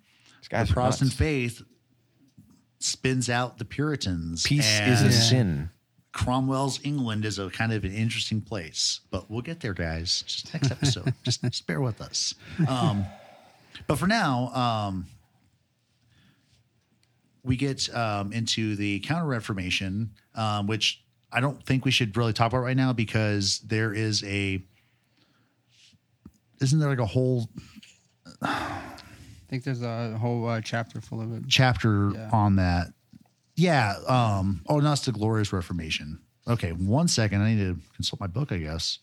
[0.49, 1.15] the Protestant nuts.
[1.17, 1.61] faith
[2.79, 4.43] spins out the Puritans.
[4.43, 5.69] peace is a and sin.
[6.15, 10.23] Cromwell's England is a kind of an interesting place, but we'll get there, guys.
[10.25, 11.13] Just next episode.
[11.23, 12.33] just, just bear with us.
[12.69, 13.05] Um,
[13.85, 15.07] but for now, um,
[17.43, 21.03] we get um, into the Counter Reformation, um, which
[21.33, 24.63] I don't think we should really talk about right now because there is a.
[26.61, 27.49] Isn't there like a whole
[28.41, 28.81] I
[29.49, 31.43] think there's a whole uh, chapter full of it.
[31.49, 32.29] chapter Yeah.
[32.31, 32.87] on that.
[33.55, 33.95] Yeah.
[34.07, 36.19] Um, oh, no, it's the Glorious Reformation.
[36.47, 37.41] Okay, one second.
[37.41, 38.99] I need to consult my book, I guess.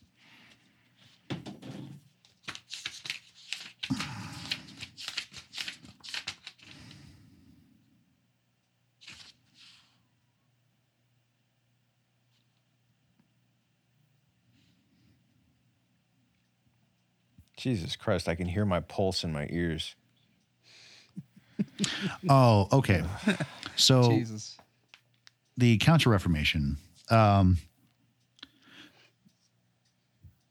[17.57, 19.95] Jesus Christ, I can hear my pulse in my ears.
[22.29, 23.05] Oh, okay.
[23.77, 24.57] So Jesus.
[25.57, 26.77] the Counter Reformation.
[27.11, 27.59] Um,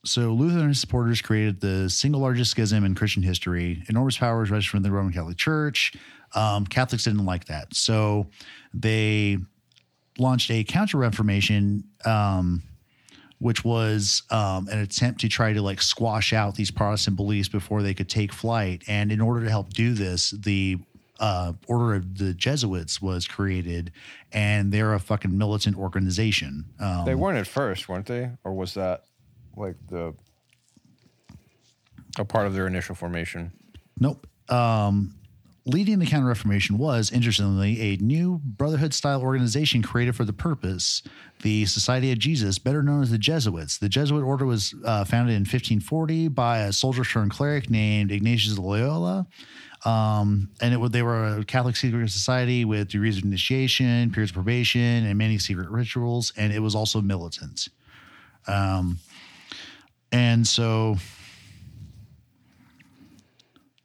[0.03, 3.83] so Luther and his supporters created the single largest schism in Christian history.
[3.87, 5.93] Enormous powers wrested from the Roman Catholic Church.
[6.33, 8.27] Um, Catholics didn't like that, so
[8.73, 9.37] they
[10.17, 12.63] launched a Counter Reformation, um,
[13.39, 17.81] which was um, an attempt to try to like squash out these Protestant beliefs before
[17.81, 18.83] they could take flight.
[18.87, 20.77] And in order to help do this, the
[21.21, 23.91] uh, Order of the Jesuits was created,
[24.33, 26.65] and they're a fucking militant organization.
[26.79, 28.31] Um, They weren't at first, weren't they?
[28.43, 29.03] Or was that
[29.55, 30.13] like the
[32.17, 33.51] a part of their initial formation?
[33.99, 34.27] Nope.
[34.49, 35.15] Um,
[35.65, 41.03] leading the Counter Reformation was, interestingly, a new Brotherhood style organization created for the purpose,
[41.41, 43.77] the Society of Jesus, better known as the Jesuits.
[43.77, 48.57] The Jesuit order was uh, founded in 1540 by a soldier turned cleric named Ignatius
[48.57, 49.27] Loyola.
[49.83, 54.35] Um, and it they were a Catholic secret society with degrees of initiation, periods of
[54.35, 56.33] probation, and many secret rituals.
[56.37, 57.67] And it was also militant.
[58.47, 58.99] Um,
[60.11, 60.97] and so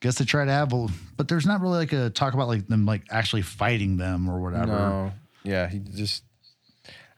[0.07, 0.87] guess they try to have a,
[1.17, 4.41] but there's not really like a talk about like them like actually fighting them or
[4.41, 4.67] whatever.
[4.67, 5.13] No.
[5.43, 6.23] Yeah, he just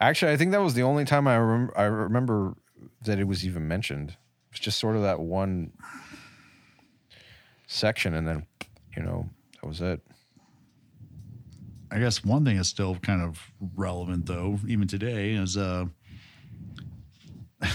[0.01, 2.55] Actually, I think that was the only time I remember I remember
[3.03, 4.15] that it was even mentioned.
[4.51, 5.71] It's just sort of that one
[7.67, 8.47] section and then
[8.95, 9.29] you know,
[9.61, 10.01] that was it.
[11.91, 15.85] I guess one thing is still kind of relevant though, even today, is uh,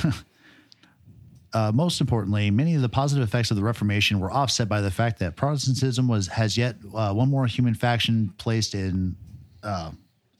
[1.54, 4.90] uh, most importantly, many of the positive effects of the Reformation were offset by the
[4.90, 9.16] fact that Protestantism was has yet uh, one more human faction placed in
[9.62, 9.92] uh,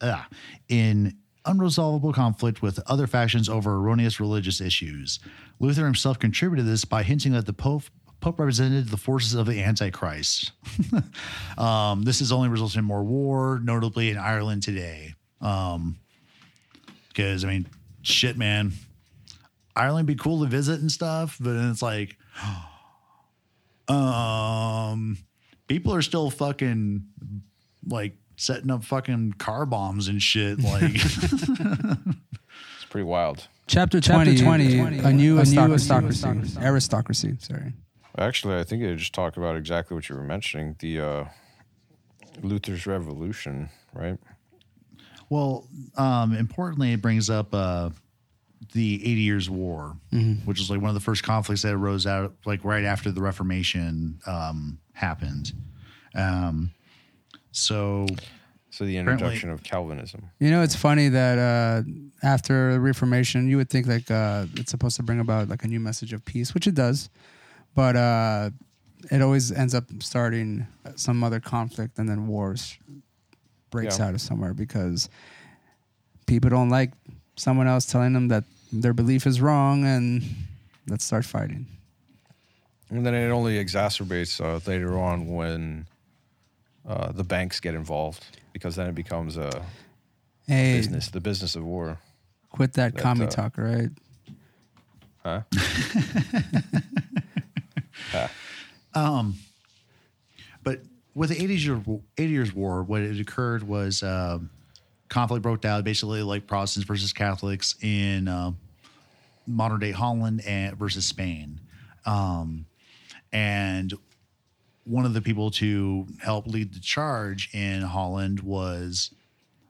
[0.03, 0.29] ah,
[0.69, 5.21] in unresolvable conflict with other factions over erroneous religious issues.
[5.61, 7.85] Luther himself contributed this by hinting that the Pope
[8.21, 10.53] Pope represented the forces of the Antichrist.
[11.59, 15.15] um, this has only resulted in more war, notably in Ireland today.
[15.41, 15.99] Um,
[17.09, 17.67] because I mean,
[18.03, 18.73] shit, man,
[19.77, 22.17] Ireland be cool to visit and stuff, but then it's like,
[23.89, 25.19] um,
[25.67, 27.05] people are still fucking
[27.87, 30.59] like setting up fucking car bombs and shit.
[30.63, 33.49] Like, It's pretty wild.
[33.67, 36.59] Chapter 20, 20, 20 a new aristocracy.
[36.61, 37.73] Aristocracy, sorry.
[38.19, 41.25] Actually, I think it just talked about exactly what you were mentioning, the uh
[42.43, 44.19] Luther's revolution, right?
[45.31, 47.91] well, um, importantly, it brings up uh,
[48.73, 49.97] the Eighty Years' War,
[50.45, 53.21] which is like one of the first conflicts that arose out like right after the
[53.21, 55.53] Reformation um, happened.
[56.15, 56.71] Um,
[57.53, 58.07] so
[58.71, 60.31] So the introduction of Calvinism.
[60.41, 61.83] You know, it's funny that uh,
[62.23, 65.69] after the Reformation, you would think like uh, it's supposed to bring about like a
[65.69, 67.09] new message of peace, which it does,
[67.75, 68.51] but uh,
[69.11, 72.77] it always ends up starting some other conflict and then wars
[73.71, 74.07] breaks Yeah.
[74.09, 75.09] out of somewhere because
[76.27, 76.93] people don't like
[77.37, 78.45] someone else telling them that
[78.83, 80.23] their belief is wrong, and
[80.89, 81.67] let's start fighting.
[82.91, 85.87] And then it only exacerbates uh, later on when
[86.87, 89.65] uh, the banks get involved because then it becomes a
[90.47, 91.99] Hey, business, the business of war.
[92.51, 93.91] quit that, That, commie uh, talk, right?
[95.25, 95.41] Huh?
[98.95, 99.35] Um,
[100.63, 100.81] but
[101.15, 101.83] with the 80 year
[102.17, 104.51] 80 years war, what had occurred was um,
[105.09, 108.53] conflict broke out basically like Protestants versus Catholics in uh,
[109.47, 111.61] modern day Holland and versus Spain.
[112.07, 112.67] Um,
[113.33, 113.93] and
[114.85, 119.11] one of the people to help lead the charge in Holland was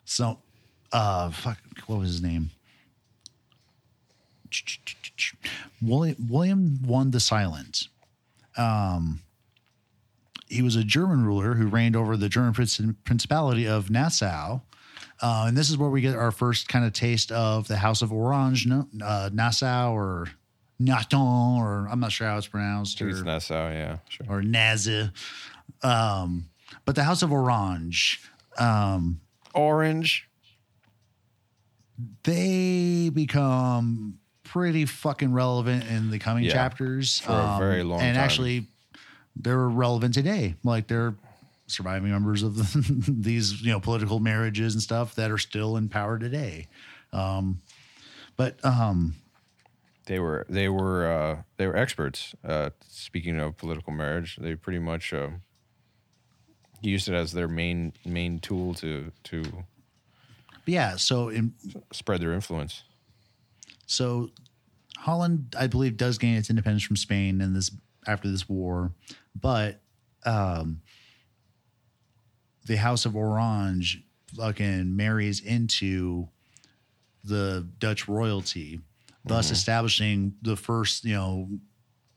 [0.04, 0.38] so
[0.92, 2.50] uh fuck what was his name?
[5.80, 7.88] William William won the silent
[10.48, 14.60] he was a German ruler who reigned over the German Princ- Principality of Nassau.
[15.22, 18.02] Uh, and this is where we get our first kind of taste of the House
[18.02, 20.28] of Orange, no, uh, Nassau or
[20.80, 24.26] Naton, or I'm not sure how it's pronounced, It's Nassau, yeah, sure.
[24.28, 25.10] or Nazi.
[25.82, 26.46] Um,
[26.84, 28.20] but the House of Orange,
[28.58, 29.20] um,
[29.54, 30.28] Orange.
[32.24, 38.16] they become pretty fucking relevant in the coming Yeah, chapters for a very long and
[38.16, 38.24] time.
[38.24, 38.66] actually
[39.36, 41.14] they're relevant today like they're
[41.66, 45.88] surviving members of the, these you know political marriages and stuff that are still in
[45.88, 46.66] power today
[47.12, 47.60] um
[48.36, 49.14] but um
[50.06, 52.34] They were they were uh, they were experts.
[52.44, 55.30] Uh, speaking of political marriage, they pretty much uh,
[56.82, 59.42] used it as their main main tool to to
[60.66, 61.54] yeah so in
[61.92, 62.82] spread their influence.
[63.86, 64.28] So
[64.98, 67.70] Holland, I believe, does gain its independence from Spain in this
[68.06, 68.92] after this war,
[69.34, 69.80] but
[70.26, 70.80] um,
[72.64, 74.02] the House of Orange
[74.36, 76.28] fucking marries into
[77.24, 78.80] the Dutch royalty,
[79.24, 81.48] thus establishing the first, you know,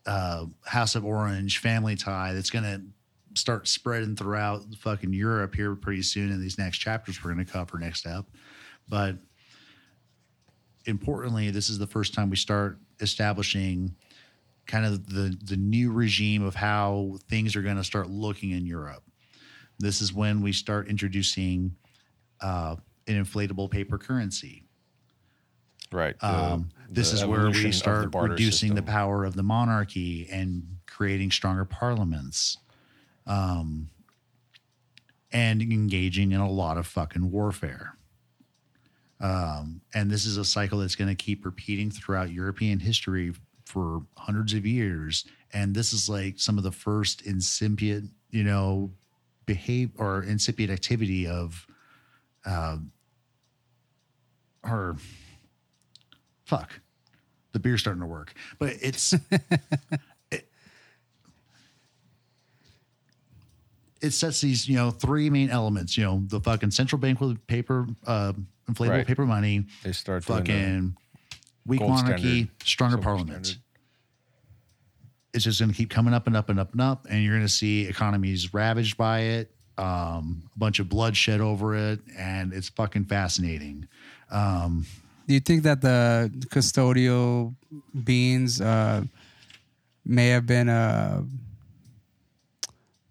[0.05, 2.81] uh, House of Orange family tie that's going to
[3.37, 7.51] start spreading throughout fucking Europe here pretty soon in these next chapters we're going to
[7.51, 8.27] cover next up.
[8.89, 9.17] But
[10.85, 13.95] importantly, this is the first time we start establishing
[14.65, 18.65] kind of the the new regime of how things are going to start looking in
[18.65, 19.03] Europe.
[19.79, 21.75] This is when we start introducing
[22.41, 22.75] uh,
[23.07, 24.63] an inflatable paper currency.
[25.91, 26.19] Right.
[26.19, 30.27] the- Um, this is where we the start barter reducing the power of the monarchy
[30.29, 32.57] and creating stronger parliaments,
[33.25, 33.89] um,
[35.31, 37.93] and engaging in a lot of fucking warfare.
[39.19, 43.33] Um, and this is a cycle that's going to keep repeating throughout European history
[43.65, 45.25] for hundreds of years.
[45.53, 48.91] And this is like some of the first incipient, you know,
[49.51, 51.65] behave or incipient activity of,
[52.45, 52.77] uh,
[54.63, 54.97] or
[56.45, 56.79] fuck,
[57.53, 59.13] the beer's starting to work, but it's.
[60.31, 60.47] it,
[63.99, 65.97] it sets these, you know, three main elements.
[65.97, 68.33] You know, the fucking central bank with paper, uh,
[68.69, 69.07] inflatable Right.
[69.07, 70.95] paper money, They start fucking
[71.65, 73.45] weak monarchy, standard, stronger parliament.
[73.47, 73.63] standard.
[75.37, 77.35] It's just going to keep coming up and up and up and up, and you're
[77.35, 82.51] going to see economies ravaged by it, um, a bunch of bloodshed over it, and
[82.53, 83.87] it's fucking fascinating.
[84.31, 84.87] Um,
[85.27, 87.53] Do you think that the custodial
[88.03, 89.03] beings uh,
[90.03, 91.21] may have been uh,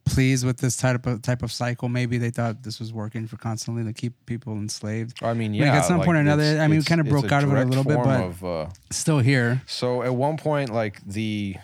[0.05, 1.88] pleased with this type of type of cycle?
[1.88, 5.22] Maybe they thought this was working for constantly to keep people enslaved.
[5.22, 5.76] I mean, Like, yeah.
[5.76, 7.84] at some point or another, I mean, we kinda broke out of it a little
[7.84, 9.62] bit, but- of, uh, Still here.
[9.66, 11.55] so at one point, like the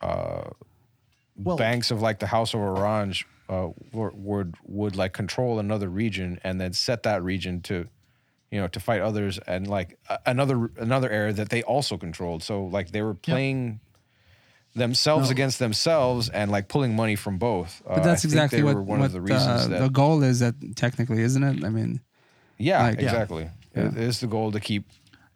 [0.00, 0.50] uh,
[1.36, 5.88] well, banks of like the House of Orange uh, were, would would like control another
[5.88, 7.86] region and then set that region to,
[8.50, 12.42] you know, to fight others and like another another area that they also controlled.
[12.42, 13.80] So like they were playing
[14.74, 15.32] themselves No.
[15.32, 17.82] against themselves and like pulling money from both.
[17.86, 20.22] Uh, But that's think exactly what, one what of the reasons uh, that the goal
[20.22, 20.40] is.
[20.40, 21.64] That technically, isn't it?
[21.64, 22.00] I mean,
[22.58, 23.04] yeah, like- Yeah.
[23.04, 23.50] exactly.
[23.74, 24.84] It is the goal to keep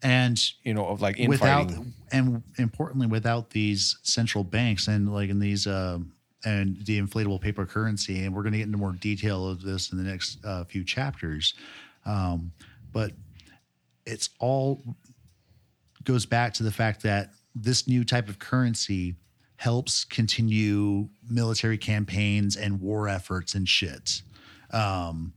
[0.02, 1.70] and you know of like without
[2.12, 5.98] and importantly without these central banks and like in these uh,
[6.44, 9.92] and the inflatable paper currency and we're going to get into more detail of this
[9.92, 11.54] in the next uh, few chapters
[12.06, 12.50] um,
[12.92, 13.12] but
[14.06, 14.82] it's all
[16.04, 19.16] goes back to the fact that this new type of currency
[19.56, 24.22] helps continue military campaigns and war efforts and shit.
[24.72, 25.34] Um,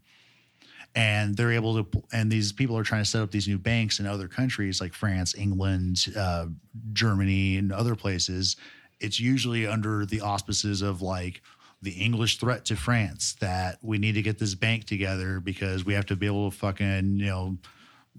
[0.95, 3.99] and they're able to and these people are trying to set up these new banks
[3.99, 6.45] in other countries like france england uh,
[6.93, 8.55] germany and other places
[8.99, 11.41] it's usually under the auspices of like
[11.81, 15.93] the english threat to france that we need to get this bank together because we
[15.93, 17.57] have to be able to fucking you know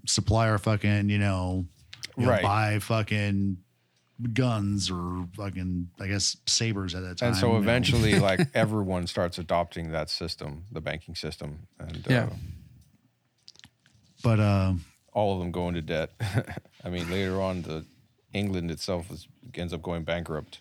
[0.05, 1.65] supply our fucking you know,
[2.17, 3.57] you know, buy fucking
[4.33, 7.29] guns or fucking I guess sabers at that time.
[7.29, 12.25] and so eventually, like everyone starts adopting that system, the banking system, and Yeah.
[12.25, 12.29] uh,
[14.25, 14.73] but uh,
[15.13, 16.09] all of them go into debt.
[16.83, 17.85] I mean, later on, the
[18.33, 20.59] England itself is, ends up going bankrupt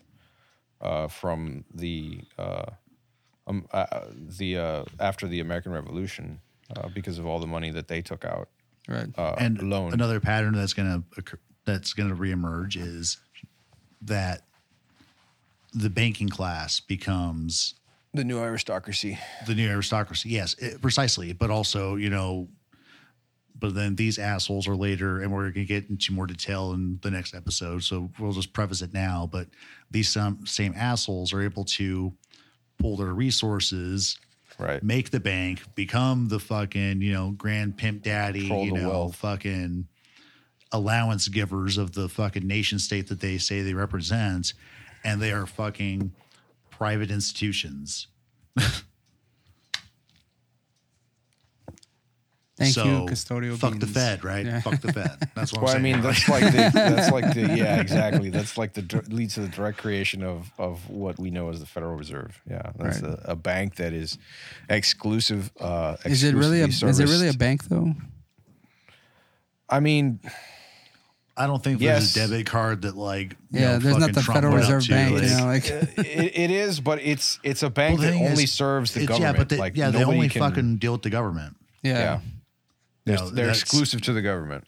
[0.83, 2.67] uh, from the uh,
[3.47, 3.87] um, uh,
[4.39, 6.41] the uh, after the American Revolution
[6.77, 8.49] uh, because of all the money that they took out
[8.87, 9.09] Right.
[9.17, 9.95] uh, and loan.
[9.95, 13.17] another pattern that's going to occur that's going to reemerge is
[14.03, 14.43] that
[15.73, 17.75] the banking class becomes
[18.13, 19.19] the new aristocracy.
[19.47, 20.29] the new aristocracy.
[20.29, 21.33] Yes, it, precisely.
[21.33, 22.49] But also, you know,
[23.59, 26.99] but then these assholes are later, and we're going to get into more detail in
[27.03, 27.83] the next episode.
[27.85, 29.29] So we'll just preface it now.
[29.31, 29.49] But
[29.91, 32.13] these some same assholes are able to
[32.79, 34.19] pull their resources,
[34.59, 34.83] Right.
[34.83, 39.17] make the bank, become the fucking you know grand pimp daddy, Control you know, wealth.
[39.17, 39.87] fucking
[40.73, 44.53] allowance givers of the fucking nation state that they say they represent,
[45.05, 46.13] and they are fucking
[46.71, 48.09] private institutions.
[52.57, 53.57] Thank so, you, custodial.
[53.59, 53.87] Fuck the.
[53.89, 54.47] Fed, right?
[54.47, 54.61] Yeah.
[54.61, 55.29] Fuck the Fed.
[55.35, 56.05] That's what Well, I I'm mean, saying.
[56.05, 58.31] that's like the that's like the yeah, exactly.
[58.31, 61.67] That's like the leads to the direct creation of of what we know as the
[61.67, 62.41] Federal Reserve.
[62.49, 63.13] Yeah, that's Right.
[63.25, 64.19] a, a bank that is
[64.69, 65.51] exclusive.
[65.59, 67.93] Uh, Is it really a exclusively is it really a bank though?
[69.69, 70.21] I mean,
[71.37, 72.15] I don't think Yes.
[72.15, 74.87] there's a debit card that like you Yeah, know, there's not the Trump Federal Reserve
[74.89, 75.15] Bank.
[75.15, 75.65] like- you know, like
[75.99, 79.35] it, it is, but it's it's a bank Well, that only is, serves the government.
[79.35, 81.57] Yeah, but they, like yeah, they nobody only can, fucking deal with the government.
[81.83, 81.99] yeah.
[81.99, 82.21] yeah.
[83.05, 84.65] They're, No, they're that's- exclusive to the government.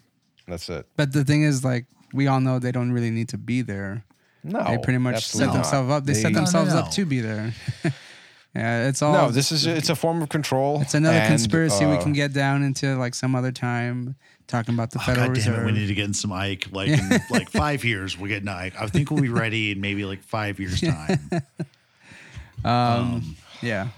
[0.47, 0.87] That's it.
[0.97, 4.05] But the thing is, like, we all know they don't really need to be there.
[4.45, 5.53] No, they pretty much set absolutely not.
[5.65, 6.05] themselves up.
[6.05, 6.79] They, set No, no, themselves no.
[6.81, 7.53] up to be there.
[8.55, 9.13] yeah, it's all.
[9.13, 10.81] No, this is it's a form of control.
[10.83, 14.15] it's another and, conspiracy we uh, can get down into like some other time,
[14.47, 15.63] talking about the Oh, Federal God damn Reserve.
[15.63, 16.73] it, we need to get in some Icke.
[16.73, 18.75] Like in like five years, we'll get an Icke.
[18.81, 21.19] I think we'll be ready in maybe like five years time.
[22.65, 23.89] um, yeah.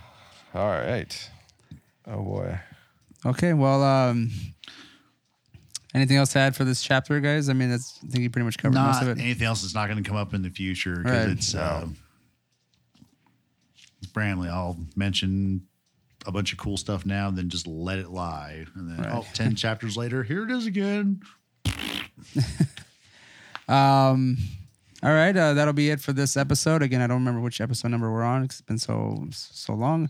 [0.54, 1.30] All right.
[2.06, 2.58] Oh boy.
[3.26, 3.52] Okay.
[3.52, 4.30] Well, um,
[5.94, 7.48] anything else to add for this chapter, guys?
[7.48, 9.20] I mean, that's I think you pretty much covered most not of it.
[9.20, 11.28] anything else that's not going to come up in the future because Right.
[11.36, 11.86] it's uh,
[14.00, 14.48] it's Bramley.
[14.48, 15.62] I'll mention
[16.26, 19.14] a bunch of cool stuff now, and then just let it lie, and then Right.
[19.14, 21.20] oh, 10 chapters later, here it is again.
[23.68, 24.38] Um,
[25.02, 26.82] all right, uh, that'll be it for this episode.
[26.82, 28.48] Again, I don't remember which episode number we're on.
[28.48, 30.08] 'cause It's been so so long.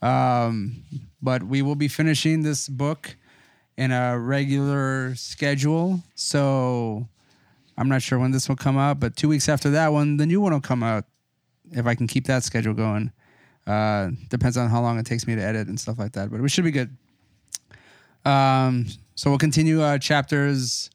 [0.00, 0.82] Um,
[1.24, 3.16] but we will be finishing this book
[3.78, 6.00] in a regular schedule.
[6.14, 7.08] So
[7.78, 10.26] I'm not sure when this will come out, but two weeks after that one, the
[10.26, 11.04] new one will come out.
[11.72, 13.10] If I can keep that schedule going,
[13.66, 16.30] uh, depends on how long it takes me to edit and stuff like that.
[16.30, 16.94] But we should be good.
[18.26, 20.90] Um, so we'll continue uh, chapters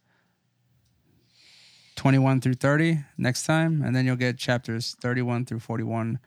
[1.96, 6.20] 21 through 30 next time, and then you'll get chapters 31 through 41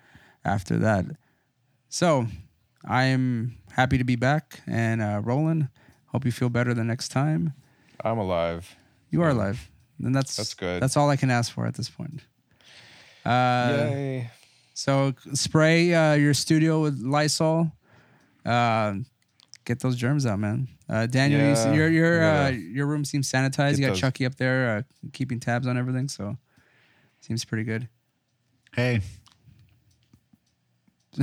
[0.44, 1.06] after that.
[1.88, 2.26] So
[2.84, 5.68] I am happy to be back and uh, rolling.
[6.06, 7.54] Hope you feel better the next time.
[8.04, 8.76] I'm alive.
[9.10, 9.70] You are alive,
[10.02, 10.82] and that's That's good.
[10.82, 12.20] That's all I can ask for at this point.
[13.24, 14.30] Uh, Yay.
[14.74, 17.70] so spray uh, your studio with Lysol.
[18.44, 18.94] Uh,
[19.64, 20.68] get those germs out, man.
[20.88, 22.44] Uh, Daniel, you your your yeah.
[22.44, 23.72] uh, your room seems sanitized.
[23.72, 26.36] Get You got those- Chucky up there uh, keeping tabs on everything, so
[27.20, 27.88] seems pretty good.
[28.74, 29.00] Hey,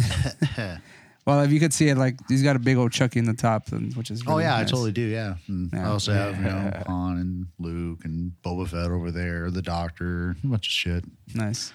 [1.29, 3.33] Well, if you could see it, like he's got a big old Chucky in the
[3.33, 5.01] top, and- which is oh really yeah, I totally do.
[5.01, 5.87] Yeah, and Yeah.
[5.87, 10.35] I also have you know Han and Luke and Boba Fett over there, the Doctor,
[10.43, 11.05] a bunch of shit.
[11.35, 11.71] nice.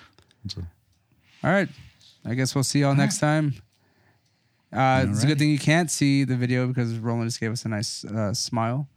[0.48, 0.60] So,
[1.42, 1.68] All right,
[2.24, 3.54] I guess we'll see y'all next time.
[4.72, 7.64] Uh, it's a good thing you can't see the video because Roland just gave us
[7.64, 8.88] a nice uh, smile.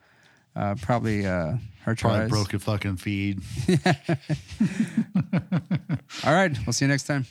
[0.56, 1.54] Uh, probably uh,
[1.84, 2.30] hurt your probably eyes.
[2.32, 3.42] broke your fucking feed.
[6.26, 7.28] All right, we'll see you next time.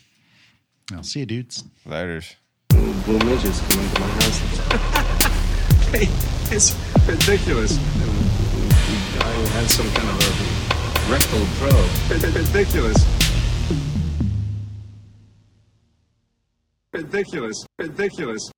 [0.92, 1.64] I'll see you, dudes.
[2.76, 3.04] Laters.
[3.04, 4.40] Blue midgets come into my house.
[5.90, 6.08] hey,
[6.54, 6.74] it's
[7.06, 7.76] ridiculous.
[7.76, 11.90] The guy had some kind of a rectal probe.
[12.10, 13.06] Ridiculous.
[16.92, 17.66] Ridiculous.
[17.78, 18.50] Ridiculous.